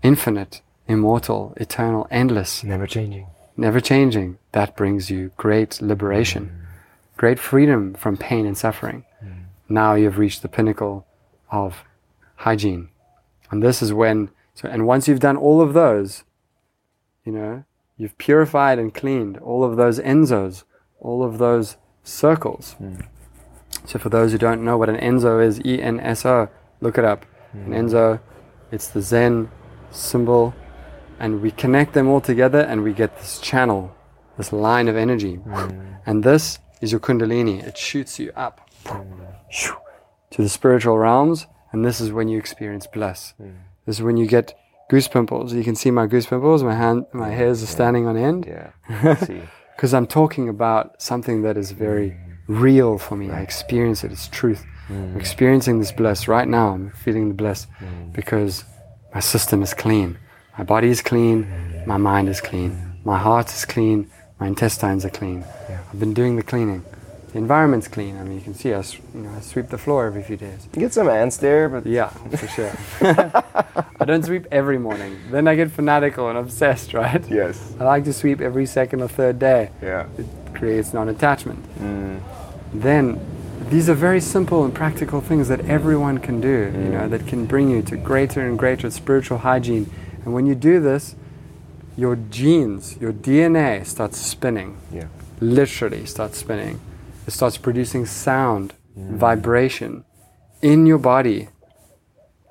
infinite, 0.02 0.62
immortal, 0.88 1.54
eternal, 1.58 2.08
endless, 2.12 2.64
Never 2.64 2.88
changing. 2.88 3.28
never 3.58 3.80
changing, 3.80 4.38
that 4.52 4.76
brings 4.76 5.10
you 5.10 5.32
great 5.38 5.82
liberation, 5.82 6.48
hmm. 6.48 7.18
great 7.18 7.40
freedom 7.40 7.94
from 7.94 8.18
pain 8.18 8.46
and 8.46 8.58
suffering. 8.58 9.06
Hmm. 9.20 9.30
Now 9.70 9.96
you've 9.96 10.18
reached 10.18 10.42
the 10.42 10.50
pinnacle 10.50 11.06
of 11.52 11.84
hygiene. 12.38 12.90
And 13.52 13.62
this 13.64 13.82
is 13.82 13.94
when, 13.94 14.30
so, 14.54 14.68
and 14.68 14.86
once 14.88 15.08
you've 15.08 15.20
done 15.20 15.38
all 15.38 15.62
of 15.62 15.74
those, 15.74 16.24
you 17.24 17.32
know, 17.32 17.64
you've 17.98 18.18
purified 18.18 18.80
and 18.80 18.94
cleaned 18.94 19.38
all 19.38 19.64
of 19.64 19.78
those 19.78 20.00
ensos, 20.00 20.64
all 21.00 21.24
of 21.24 21.38
those 21.38 21.78
circles. 22.04 22.76
So 23.86 24.00
for 24.00 24.10
those 24.10 24.32
who 24.32 24.38
don't 24.38 24.64
know 24.64 24.78
what 24.78 24.90
an 24.90 24.98
enso 24.98 25.46
is, 25.46 25.60
E 25.66 25.82
N 25.82 26.00
S 26.00 26.26
O, 26.26 26.50
look 26.82 26.98
it 26.98 27.06
up. 27.06 27.26
An 27.54 27.72
mm-hmm. 27.72 27.74
enso, 27.74 28.20
it's 28.72 28.90
the 28.90 29.02
Zen 29.02 29.50
symbol, 29.92 30.54
and 31.20 31.42
we 31.42 31.52
connect 31.52 31.94
them 31.94 32.08
all 32.08 32.22
together 32.22 32.60
and 32.60 32.84
we 32.84 32.94
get 32.94 33.18
this 33.18 33.40
channel, 33.40 33.96
this 34.38 34.52
line 34.52 34.88
of 34.88 34.96
energy. 34.96 35.38
Mm. 35.38 36.00
And 36.06 36.24
this 36.24 36.60
is 36.82 36.92
your 36.92 37.00
Kundalini. 37.00 37.64
It 37.64 37.78
shoots 37.78 38.20
you 38.20 38.32
up 38.36 38.70
mm. 38.84 39.04
shoo, 39.50 39.76
to 40.32 40.42
the 40.42 40.50
spiritual 40.50 40.98
realms, 40.98 41.48
and 41.72 41.86
this 41.86 42.02
is 42.02 42.12
when 42.12 42.28
you 42.28 42.38
experience 42.38 42.88
bliss. 42.88 43.34
Mm. 43.42 43.56
This 43.86 43.98
is 43.98 44.02
when 44.02 44.18
you 44.18 44.28
get 44.28 44.58
goose 44.90 45.08
pimples. 45.08 45.54
You 45.54 45.64
can 45.64 45.76
see 45.76 45.92
my 45.92 46.08
goose 46.08 46.26
pimples. 46.26 46.64
My 46.64 46.76
hand, 46.76 47.06
my 47.14 47.30
hairs 47.30 47.64
are 47.64 47.68
standing 47.68 48.08
on 48.08 48.18
end 48.18 48.46
Yeah. 48.46 48.72
Because 49.76 49.94
I'm 49.98 50.08
talking 50.08 50.50
about 50.50 51.02
something 51.02 51.44
that 51.44 51.58
is 51.58 51.72
very 51.72 52.18
real 52.48 52.98
for 52.98 53.16
me. 53.16 53.32
I 53.32 53.42
experience 53.42 54.04
it. 54.04 54.12
It's 54.12 54.28
truth. 54.28 54.66
I'm 54.90 55.14
mm. 55.14 55.18
experiencing 55.18 55.80
this 55.80 55.92
bliss 55.92 56.28
right 56.28 56.48
now. 56.48 56.70
I'm 56.70 56.92
feeling 56.92 57.30
the 57.30 57.34
bliss 57.34 57.68
mm. 57.80 58.14
because 58.14 58.64
my 59.14 59.20
system 59.20 59.64
is 59.64 59.74
clean. 59.74 60.18
My 60.58 60.64
body 60.64 60.90
is 60.90 61.02
clean. 61.02 61.46
Mm. 61.46 61.88
My 61.88 61.98
mind 61.98 62.30
is 62.30 62.40
clean. 62.42 63.00
My 63.04 63.18
heart 63.18 63.50
is 63.50 63.66
clean. 63.66 64.10
My 64.40 64.48
intestines 64.48 65.06
are 65.06 65.10
clean. 65.10 65.44
I've 65.70 66.00
been 66.00 66.14
doing 66.14 66.36
the 66.36 66.44
cleaning. 66.44 66.84
the 67.32 67.38
environment's 67.38 67.88
clean. 67.88 68.18
I 68.18 68.24
mean, 68.24 68.36
you 68.36 68.42
can 68.42 68.54
see 68.54 68.74
us, 68.74 68.96
you 69.14 69.22
know, 69.22 69.32
I 69.32 69.40
sweep 69.40 69.70
the 69.70 69.78
floor 69.78 70.06
every 70.06 70.24
few 70.24 70.38
days. 70.38 70.68
You 70.74 70.82
get 70.82 70.94
some 70.94 71.10
ants 71.10 71.38
there, 71.38 71.70
but 71.70 71.86
Yeah, 71.86 72.10
for 72.10 72.48
sure. 72.48 72.74
I 74.00 74.06
don't 74.06 74.24
sweep 74.26 74.46
every 74.52 74.78
morning. 74.78 75.18
Then 75.32 75.48
I 75.48 75.56
get 75.56 75.72
fanatical 75.72 76.30
and 76.30 76.38
obsessed, 76.38 76.94
right? 76.94 77.24
yes. 77.30 77.74
I 77.80 77.86
like 77.86 78.04
to 78.06 78.14
sweep 78.14 78.42
every 78.42 78.66
second 78.66 79.02
or 79.02 79.08
third 79.08 79.40
day. 79.40 79.72
Yeah. 79.82 80.08
It 80.18 80.26
creates 80.54 80.94
non-attachment. 80.94 81.64
Then 82.82 83.20
these 83.70 83.90
are 83.90 83.96
very 83.96 84.22
simple 84.22 84.64
and 84.64 84.74
practical 84.74 85.22
things 85.22 85.48
that 85.48 85.62
everyone 85.62 86.20
can 86.20 86.40
do, 86.40 86.72
you 86.76 86.90
know, 86.90 87.02
mm. 87.02 87.10
that 87.10 87.26
can 87.28 87.46
bring 87.46 87.70
you 87.70 87.82
to 87.84 87.98
greater 87.98 88.48
and 88.48 88.58
greater 88.60 88.90
spiritual 88.92 89.40
hygiene. 89.40 89.90
And 90.24 90.34
when 90.34 90.46
you 90.46 90.56
do 90.56 90.80
this, 90.80 91.16
your 91.98 92.16
genes, 92.16 92.98
your 93.00 93.14
DNA 93.14 93.86
starts 93.86 94.20
spinning 94.20 94.78
Yeah. 94.92 95.08
literally 95.40 96.06
starts 96.06 96.38
spinning. 96.38 96.80
It 97.28 97.32
starts 97.32 97.58
producing 97.58 98.06
sound, 98.06 98.74
vibration 98.96 100.06
in 100.62 100.86
your 100.86 100.98
body. 100.98 101.50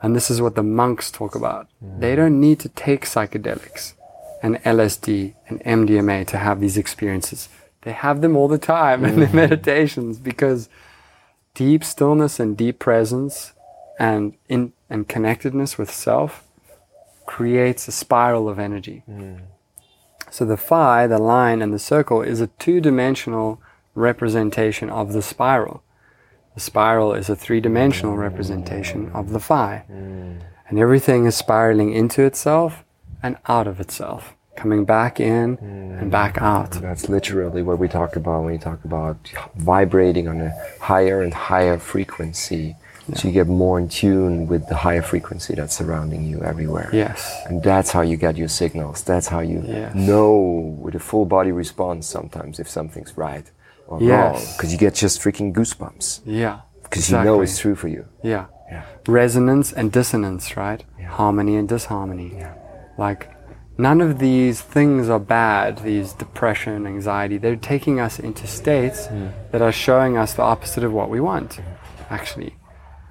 And 0.03 0.15
this 0.15 0.31
is 0.31 0.43
what 0.43 0.55
the 0.55 0.63
monks 0.63 1.11
talk 1.11 1.35
about. 1.35 1.69
They 1.81 2.15
don't 2.17 2.39
need 2.41 2.59
to 2.61 2.69
take 2.69 3.07
psychedelics 3.07 3.95
and 4.43 4.57
LSD 4.65 5.35
and 5.49 5.63
MDMA 5.65 6.27
to 6.27 6.39
have 6.39 6.61
these 6.61 6.77
experiences. 6.77 7.49
They 7.85 7.93
have 7.93 8.21
them 8.21 8.37
all 8.37 8.49
the 8.49 8.59
time 8.59 9.05
in 9.05 9.17
their 9.17 9.27
mm-hmm. 9.27 9.37
meditations 9.37 10.19
because 10.19 10.69
deep 11.55 11.85
stillness 11.85 12.41
and 12.41 12.57
deep 12.57 12.79
presence 12.79 13.53
and 13.99 14.35
in 14.49 14.73
and 14.91 15.09
connectedness 15.09 15.79
with 15.79 15.91
self 15.91 16.45
creates 17.27 17.89
a 17.89 17.93
spiral 17.93 18.49
of 18.49 18.59
energy. 18.59 19.03
Mm. 19.09 19.41
So 20.31 20.45
the 20.45 20.57
phi, 20.57 21.07
the 21.07 21.19
line, 21.19 21.63
and 21.63 21.73
the 21.73 21.79
circle 21.79 22.23
is 22.23 22.41
a 22.41 22.49
two-dimensional 22.59 23.61
representation 23.95 24.91
of 24.91 25.13
the 25.13 25.23
spiral. 25.23 25.83
The 26.55 26.61
spiral 26.61 27.15
is 27.15 27.29
a 27.29 27.37
three-dimensional 27.37 28.17
representation 28.17 29.11
of 29.13 29.31
the 29.31 29.41
phi. 29.41 29.85
Mm. 29.91 30.41
And 30.69 30.79
everything 30.79 31.27
is 31.27 31.37
spiraling 31.37 31.93
into 31.93 32.23
itself 32.23 32.85
and 33.23 33.37
out 33.47 33.67
of 33.67 33.81
itself, 33.81 34.35
coming 34.57 34.85
back 34.85 35.21
in 35.21 35.57
mm-hmm. 35.57 35.99
and 35.99 36.11
back 36.11 36.39
out. 36.41 36.73
That's 36.73 37.09
literally 37.09 37.63
what 37.63 37.79
we 37.79 37.89
talk 37.89 38.17
about 38.17 38.43
when 38.45 38.53
we 38.53 38.59
talk 38.59 38.85
about 38.85 39.17
vibrating 39.57 40.29
on 40.29 40.41
a 40.41 40.53
higher 40.81 41.23
and 41.23 41.33
higher 41.33 41.79
frequency. 41.79 42.77
So 43.15 43.29
you 43.29 43.35
get 43.35 43.49
more 43.49 43.79
in 43.79 43.91
tune 43.91 44.47
with 44.47 44.67
the 44.69 44.77
higher 44.77 45.03
frequency 45.03 45.55
that's 45.55 45.77
surrounding 45.77 46.25
you 46.25 46.43
everywhere. 46.43 46.89
Yes. 46.91 47.43
And 47.47 47.63
that's 47.63 47.91
how 47.91 48.01
you 48.01 48.17
get 48.17 48.39
your 48.39 48.49
signals. 48.49 49.03
That's 49.03 49.29
how 49.29 49.41
you 49.41 49.63
Yes. 49.67 49.95
know 49.95 50.33
with 50.81 50.95
a 50.95 50.99
full 50.99 51.27
body 51.27 51.53
response 51.53 52.07
sometimes 52.07 52.59
if 52.59 52.69
something's 52.69 53.17
right 53.19 53.51
or 53.89 53.99
wrong. 53.99 54.41
Because 54.57 54.73
you 54.73 54.79
get 54.79 54.95
just 54.95 55.21
freaking 55.21 55.53
goosebumps. 55.53 56.21
Yeah. 56.25 56.61
Because 56.83 57.11
you 57.11 57.23
know 57.23 57.43
it's 57.43 57.59
true 57.59 57.75
for 57.75 57.89
you. 57.89 58.07
Yeah. 58.23 58.47
Yeah. 58.71 58.85
Resonance 59.07 59.71
and 59.73 59.93
dissonance, 59.93 60.57
right? 60.57 60.83
Yeah. 60.99 61.09
Harmony 61.09 61.57
and 61.57 61.69
disharmony. 61.69 62.33
Yeah. 62.35 62.55
Like, 62.97 63.34
none 63.77 64.01
of 64.01 64.19
these 64.19 64.61
things 64.61 65.09
are 65.09 65.19
bad, 65.19 65.79
these 65.79 66.13
depression, 66.13 66.87
anxiety. 66.87 67.39
They're 67.39 67.57
taking 67.57 68.01
us 68.01 68.19
into 68.19 68.47
states 68.47 69.07
mm. 69.09 69.33
that 69.51 69.63
are 69.63 69.73
showing 69.73 70.17
us 70.17 70.35
the 70.35 70.43
opposite 70.43 70.85
of 70.85 70.93
what 70.93 71.11
we 71.11 71.21
want, 71.21 71.61
actually. 72.11 72.57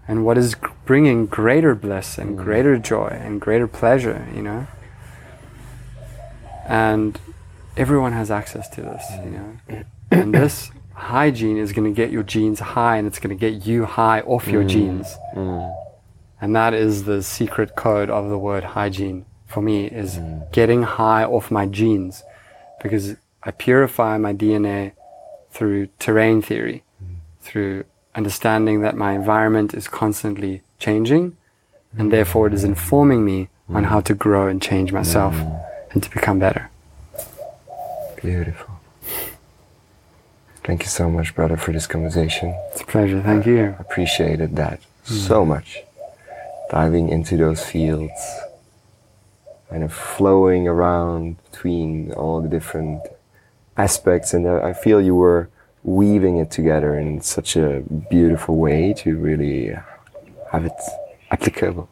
And 0.07 0.26
what 0.26 0.38
is 0.38 0.56
bringing 0.85 1.26
greater 1.27 1.76
bliss 1.76 2.18
and 2.18 2.38
mm. 2.38 2.44
greater 2.44 2.77
joy 2.77 3.07
and 3.07 3.40
greater 3.40 3.68
pleasure, 3.68 4.27
you 4.35 4.41
know? 4.41 4.68
And 6.68 7.19
everyone 7.76 8.14
has 8.14 8.31
access 8.31 8.69
to 8.69 8.81
this, 8.81 9.06
you 9.23 9.31
know? 9.31 9.57
Mm. 9.69 9.85
and 10.11 10.34
this 10.34 10.72
hygiene 10.94 11.57
is 11.57 11.73
going 11.73 11.91
to 11.91 11.95
get 11.95 12.11
your 12.11 12.23
genes 12.23 12.60
high 12.60 12.98
and 12.98 13.07
it's 13.07 13.19
going 13.19 13.35
to 13.35 13.40
get 13.40 13.65
you 13.65 13.84
high 13.85 14.22
off 14.22 14.48
your 14.48 14.64
genes. 14.64 15.18
And 16.40 16.56
that 16.56 16.73
is 16.73 17.06
the 17.06 17.23
secret 17.23 17.76
code 17.76 18.10
of 18.10 18.30
the 18.30 18.38
word 18.38 18.64
hygiene 18.64 19.26
for 19.48 19.61
me 19.61 19.86
is 19.88 20.15
hmm. 20.15 20.40
getting 20.52 20.84
high 20.84 21.24
off 21.24 21.52
my 21.52 21.65
genes 21.65 22.24
because 22.82 23.15
I 23.44 23.52
purify 23.52 24.18
my 24.18 24.34
DNA 24.34 24.94
through 25.52 25.88
terrain 25.99 26.41
theory, 26.41 26.84
hmm. 26.99 27.15
through 27.41 27.86
understanding 28.15 28.82
that 28.82 28.95
my 28.95 29.14
environment 29.14 29.74
is 29.74 29.88
constantly 29.88 30.61
changing 30.80 31.38
and 31.98 32.07
hmm. 32.07 32.10
therefore 32.10 32.48
it 32.48 32.53
is 32.53 32.64
informing 32.64 33.26
me 33.26 33.49
on 33.70 33.86
how 33.86 34.02
to 34.02 34.14
grow 34.14 34.48
and 34.48 34.61
change 34.61 34.91
myself 34.91 35.36
and 35.91 36.03
to 36.03 36.10
become 36.10 36.40
better. 36.40 36.70
Beautiful. 38.22 38.74
Thank 40.64 40.84
you 40.84 40.90
so 40.90 41.10
much, 41.10 41.36
brother, 41.36 41.57
for 41.57 41.74
this 41.74 41.88
conversation. 41.88 42.56
It's 42.72 42.82
a 42.82 42.86
pleasure. 42.86 43.22
Thank 43.22 43.45
you. 43.45 43.76
Appreciated 43.80 44.56
that 44.56 44.80
so 45.03 45.45
much. 45.45 45.84
Diving 46.70 47.10
into 47.10 47.36
those 47.36 47.64
fields, 47.65 48.14
kind 49.74 49.84
of 49.84 49.91
flowing 49.91 50.68
around 50.68 51.36
between 51.50 52.12
all 52.12 52.44
the 52.44 52.48
different 52.48 53.02
aspects, 53.76 54.32
and 54.36 54.48
I 54.48 54.72
feel 54.72 55.02
you 55.02 55.16
were 55.16 55.50
weaving 55.84 56.38
it 56.38 56.52
together 56.52 56.95
in 56.95 57.22
such 57.22 57.56
a 57.56 57.82
beautiful 58.08 58.56
way 58.58 58.94
to 59.02 59.18
really 59.18 59.74
have 60.52 60.66
it 60.66 60.80
applicable 61.32 61.90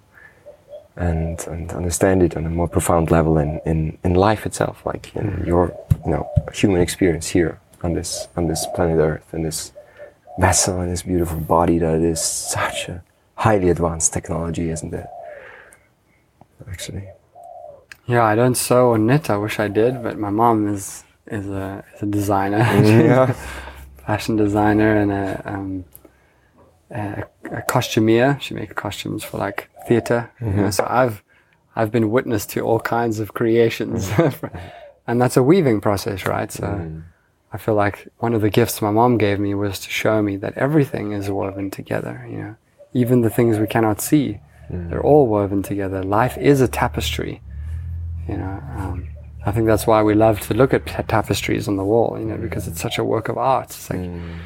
and, 0.95 1.43
and 1.47 1.71
understand 1.71 2.21
it 2.21 2.37
on 2.37 2.45
a 2.45 2.51
more 2.51 2.67
profound 2.67 3.09
level 3.09 3.39
in, 3.39 3.59
in, 3.65 3.97
in 4.03 4.13
life 4.13 4.45
itself, 4.45 4.85
like 4.85 5.15
in 5.15 5.27
mm. 5.31 5.47
your 5.47 5.75
you 6.05 6.11
know 6.11 6.29
human 6.53 6.81
experience 6.81 7.29
here 7.29 7.59
on 7.81 7.93
this 7.93 8.27
on 8.37 8.45
this 8.45 8.67
planet 8.75 8.99
Earth, 8.99 9.33
in 9.33 9.41
this 9.41 9.71
vessel, 10.37 10.81
and 10.81 10.91
this 10.91 11.01
beautiful 11.01 11.39
body 11.39 11.79
that 11.79 11.99
is 12.01 12.21
such 12.21 12.89
a 12.89 13.03
highly 13.33 13.71
advanced 13.71 14.13
technology, 14.13 14.69
isn't 14.69 14.93
it? 14.93 15.07
Actually, 16.69 17.07
Yeah, 18.11 18.25
I 18.25 18.35
don't 18.35 18.55
sew 18.55 18.89
or 18.89 18.97
knit. 18.97 19.29
I 19.29 19.37
wish 19.37 19.57
I 19.57 19.69
did, 19.69 20.03
but 20.03 20.17
my 20.17 20.29
mom 20.29 20.67
is 20.67 21.05
is 21.27 21.47
a 21.47 21.83
is 21.95 22.03
a 22.03 22.05
designer. 22.05 22.59
Yeah. 22.83 23.33
fashion 24.05 24.35
designer 24.35 24.97
and 24.97 25.11
a, 25.11 25.41
um, 25.45 25.85
a, 26.89 27.23
a 27.45 27.61
costumier. 27.61 28.41
She 28.41 28.53
makes 28.53 28.73
costumes 28.73 29.23
for 29.23 29.37
like 29.37 29.69
theater. 29.87 30.31
You 30.41 30.47
know, 30.47 30.53
mm-hmm. 30.53 30.69
so 30.71 30.85
I've 30.89 31.23
I've 31.75 31.91
been 31.91 32.11
witness 32.11 32.45
to 32.47 32.61
all 32.61 32.79
kinds 32.79 33.19
of 33.19 33.33
creations, 33.33 34.11
and 35.07 35.21
that's 35.21 35.37
a 35.37 35.43
weaving 35.43 35.79
process, 35.79 36.25
right? 36.25 36.51
So 36.51 36.63
mm. 36.63 37.03
I 37.53 37.57
feel 37.57 37.75
like 37.75 38.09
one 38.17 38.33
of 38.33 38.41
the 38.41 38.49
gifts 38.49 38.81
my 38.81 38.91
mom 38.91 39.17
gave 39.17 39.39
me 39.39 39.53
was 39.53 39.79
to 39.79 39.89
show 39.89 40.21
me 40.21 40.35
that 40.37 40.57
everything 40.57 41.13
is 41.13 41.29
woven 41.29 41.71
together. 41.71 42.27
You 42.29 42.37
know, 42.37 42.55
even 42.93 43.21
the 43.21 43.29
things 43.29 43.57
we 43.57 43.67
cannot 43.67 44.01
see, 44.01 44.39
mm. 44.69 44.89
they're 44.89 45.01
all 45.11 45.27
woven 45.27 45.63
together. 45.63 46.03
Life 46.03 46.37
is 46.37 46.59
a 46.59 46.67
tapestry. 46.67 47.41
You 48.27 48.37
know. 48.37 48.63
Um, 48.77 49.07
I 49.43 49.51
think 49.51 49.65
that's 49.65 49.87
why 49.87 50.03
we 50.03 50.13
love 50.13 50.39
to 50.41 50.53
look 50.53 50.73
at 50.73 50.85
tapestries 50.85 51.67
on 51.67 51.75
the 51.75 51.83
wall, 51.83 52.17
you 52.19 52.25
know, 52.25 52.37
because 52.37 52.67
it's 52.67 52.79
such 52.79 52.99
a 52.99 53.03
work 53.03 53.27
of 53.27 53.37
art. 53.37 53.71
It's 53.71 53.89
like 53.89 53.99
mm. 53.99 54.37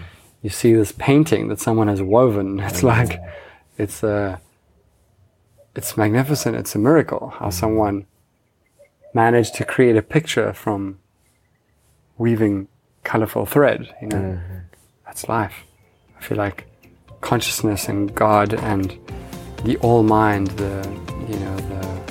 you 0.41 0.49
see 0.49 0.73
this 0.73 0.93
painting 0.93 1.49
that 1.49 1.59
someone 1.59 1.87
has 1.87 2.01
woven. 2.01 2.59
It's 2.69 2.81
mm. 2.81 2.83
like 2.83 3.19
it's 3.77 4.03
a 4.03 4.39
it's 5.75 5.97
magnificent. 5.97 6.55
It's 6.55 6.75
a 6.75 6.79
miracle 6.79 7.33
how 7.39 7.47
mm. 7.47 7.53
someone 7.53 8.05
managed 9.13 9.55
to 9.55 9.65
create 9.65 9.97
a 9.97 10.01
picture 10.01 10.53
from 10.53 10.99
weaving 12.17 12.67
colorful 13.03 13.45
thread. 13.45 13.93
You 14.01 14.07
know, 14.07 14.17
mm-hmm. 14.17 14.57
that's 15.05 15.27
life. 15.27 15.65
I 16.17 16.21
feel 16.21 16.37
like 16.37 16.67
consciousness 17.19 17.89
and 17.89 18.15
God 18.15 18.53
and 18.53 18.97
the 19.65 19.75
all 19.77 20.03
mind, 20.03 20.47
the 20.51 20.87
you 21.27 21.37
know 21.37 21.57
the 21.57 22.04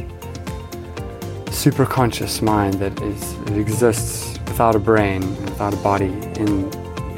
super 1.54 1.86
conscious 1.86 2.42
mind 2.42 2.74
that 2.74 3.00
is 3.02 3.36
that 3.44 3.56
exists 3.56 4.38
without 4.46 4.74
a 4.74 4.78
brain, 4.78 5.20
without 5.44 5.72
a 5.72 5.76
body, 5.78 6.12
in 6.36 6.70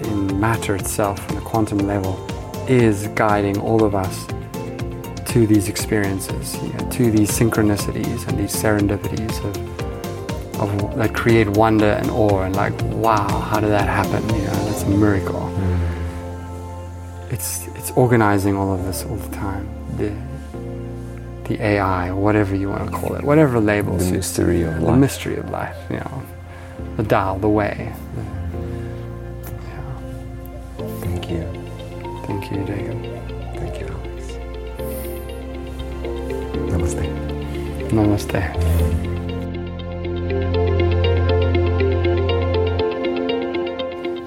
in 0.05 0.39
matter 0.39 0.77
itself 0.77 1.19
on 1.31 1.37
a 1.37 1.41
quantum 1.41 1.79
level, 1.79 2.15
is 2.69 3.09
guiding 3.09 3.59
all 3.59 3.83
of 3.83 3.95
us 3.95 4.27
to 5.33 5.47
these 5.47 5.69
experiences, 5.69 6.55
you 6.63 6.73
know, 6.75 6.91
to 6.91 7.11
these 7.11 7.31
synchronicities 7.31 8.27
and 8.29 8.39
these 8.39 8.55
serendipities 8.55 9.37
of, 9.45 10.61
of 10.61 10.97
that 10.97 11.15
create 11.15 11.49
wonder 11.49 11.93
and 12.01 12.11
awe 12.11 12.43
and 12.43 12.55
like, 12.57 12.73
wow, 12.85 13.29
how 13.41 13.61
did 13.61 13.71
that 13.71 13.89
happen? 13.89 14.23
You 14.35 14.43
know, 14.47 14.65
that's 14.67 14.83
a 14.83 14.89
miracle. 14.89 15.41
Mm. 15.41 17.33
It's 17.33 17.67
it's 17.69 17.91
organizing 17.93 18.57
all 18.57 18.73
of 18.73 18.85
this 18.85 19.05
all 19.05 19.17
the 19.17 19.37
time. 19.37 19.69
The 19.97 20.36
the 21.49 21.63
AI, 21.63 22.09
or 22.09 22.17
whatever 22.17 22.55
you 22.55 22.69
want 22.69 22.91
to 22.91 22.97
call 22.97 23.15
it, 23.15 23.25
whatever 23.25 23.61
labels 23.61 24.07
the 24.07 24.13
mystery 24.17 24.63
of 24.63 24.75
the 24.75 24.81
life. 24.81 24.99
mystery 24.99 25.37
of 25.37 25.49
life, 25.51 25.77
you 25.91 25.97
know, 25.97 26.23
the 26.97 27.05
Tao, 27.05 27.39
the 27.39 27.49
way. 27.49 27.93
Yeah. 28.17 29.99
Thank 31.01 31.31
you. 31.31 31.43
Thank 32.27 32.51
you, 32.51 32.65
Jakob. 32.65 33.03
Thank 33.57 33.81
you, 33.81 33.87
Alex. 33.87 34.33
Namaste. 36.71 37.07
Namaste. 37.91 39.16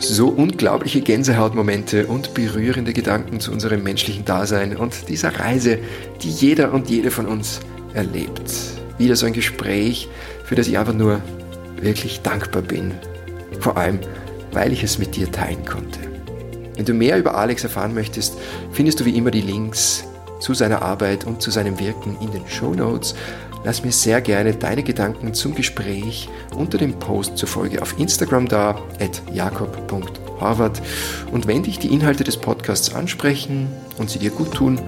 So 0.10 0.28
unglaubliche 0.28 1.02
Gänsehautmomente 1.02 2.08
und 2.08 2.34
berührende 2.34 2.94
Gedanken 2.94 3.40
zu 3.40 3.52
unserem 3.52 3.84
menschlichen 3.84 4.26
Dasein 4.26 4.76
und 4.76 5.08
dieser 5.08 5.40
Reise, 5.40 5.78
die 6.22 6.32
jeder 6.32 6.74
und 6.74 6.90
jede 6.90 7.12
von 7.12 7.28
uns 7.28 7.60
erlebt. 7.94 8.52
Wieder 8.98 9.16
so 9.16 9.28
ein 9.28 9.34
Gespräch, 9.34 10.10
für 10.46 10.56
das 10.56 10.68
ich 10.68 10.78
einfach 10.78 10.94
nur 10.94 11.22
wirklich 11.80 12.22
dankbar 12.22 12.64
bin. 12.64 12.92
Vor 13.60 13.78
allem, 13.78 14.00
weil 14.52 14.74
ich 14.74 14.84
es 14.84 14.98
mit 14.98 15.16
dir 15.16 15.32
teilen 15.32 15.64
konnte. 15.64 16.00
Wenn 16.76 16.86
du 16.86 16.94
mehr 16.94 17.20
über 17.20 17.36
Alex 17.36 17.64
erfahren 17.64 17.94
möchtest, 17.94 18.36
findest 18.72 19.00
du 19.00 19.06
wie 19.06 19.16
immer 19.16 19.32
die 19.32 19.42
Links 19.42 20.06
zu 20.40 20.54
seiner 20.54 20.82
Arbeit 20.82 21.26
und 21.26 21.42
zu 21.42 21.52
seinem 21.52 21.80
Wirken 21.80 22.18
in 22.22 22.32
den 22.32 22.48
Show 22.48 22.74
Notes. 22.74 23.14
Lass 23.64 23.84
mir 23.84 23.92
sehr 23.92 24.22
gerne 24.22 24.54
deine 24.54 24.84
Gedanken 24.84 25.34
zum 25.34 25.54
Gespräch 25.54 26.30
unter 26.56 26.78
dem 26.78 26.94
Post 26.94 27.38
zur 27.38 27.50
Folge 27.50 27.82
auf 27.82 28.00
Instagram 28.00 28.48
da, 28.48 28.82
at 29.00 29.22
jakob.horvath. 29.34 30.82
Und 31.32 31.46
wenn 31.48 31.64
dich 31.64 31.78
die 31.78 31.94
Inhalte 31.94 32.24
des 32.24 32.38
Podcasts 32.38 32.96
ansprechen 32.96 33.68
und 33.98 34.10
sie 34.10 34.20
dir 34.20 34.32
gut 34.32 34.54
tun, 34.54 34.80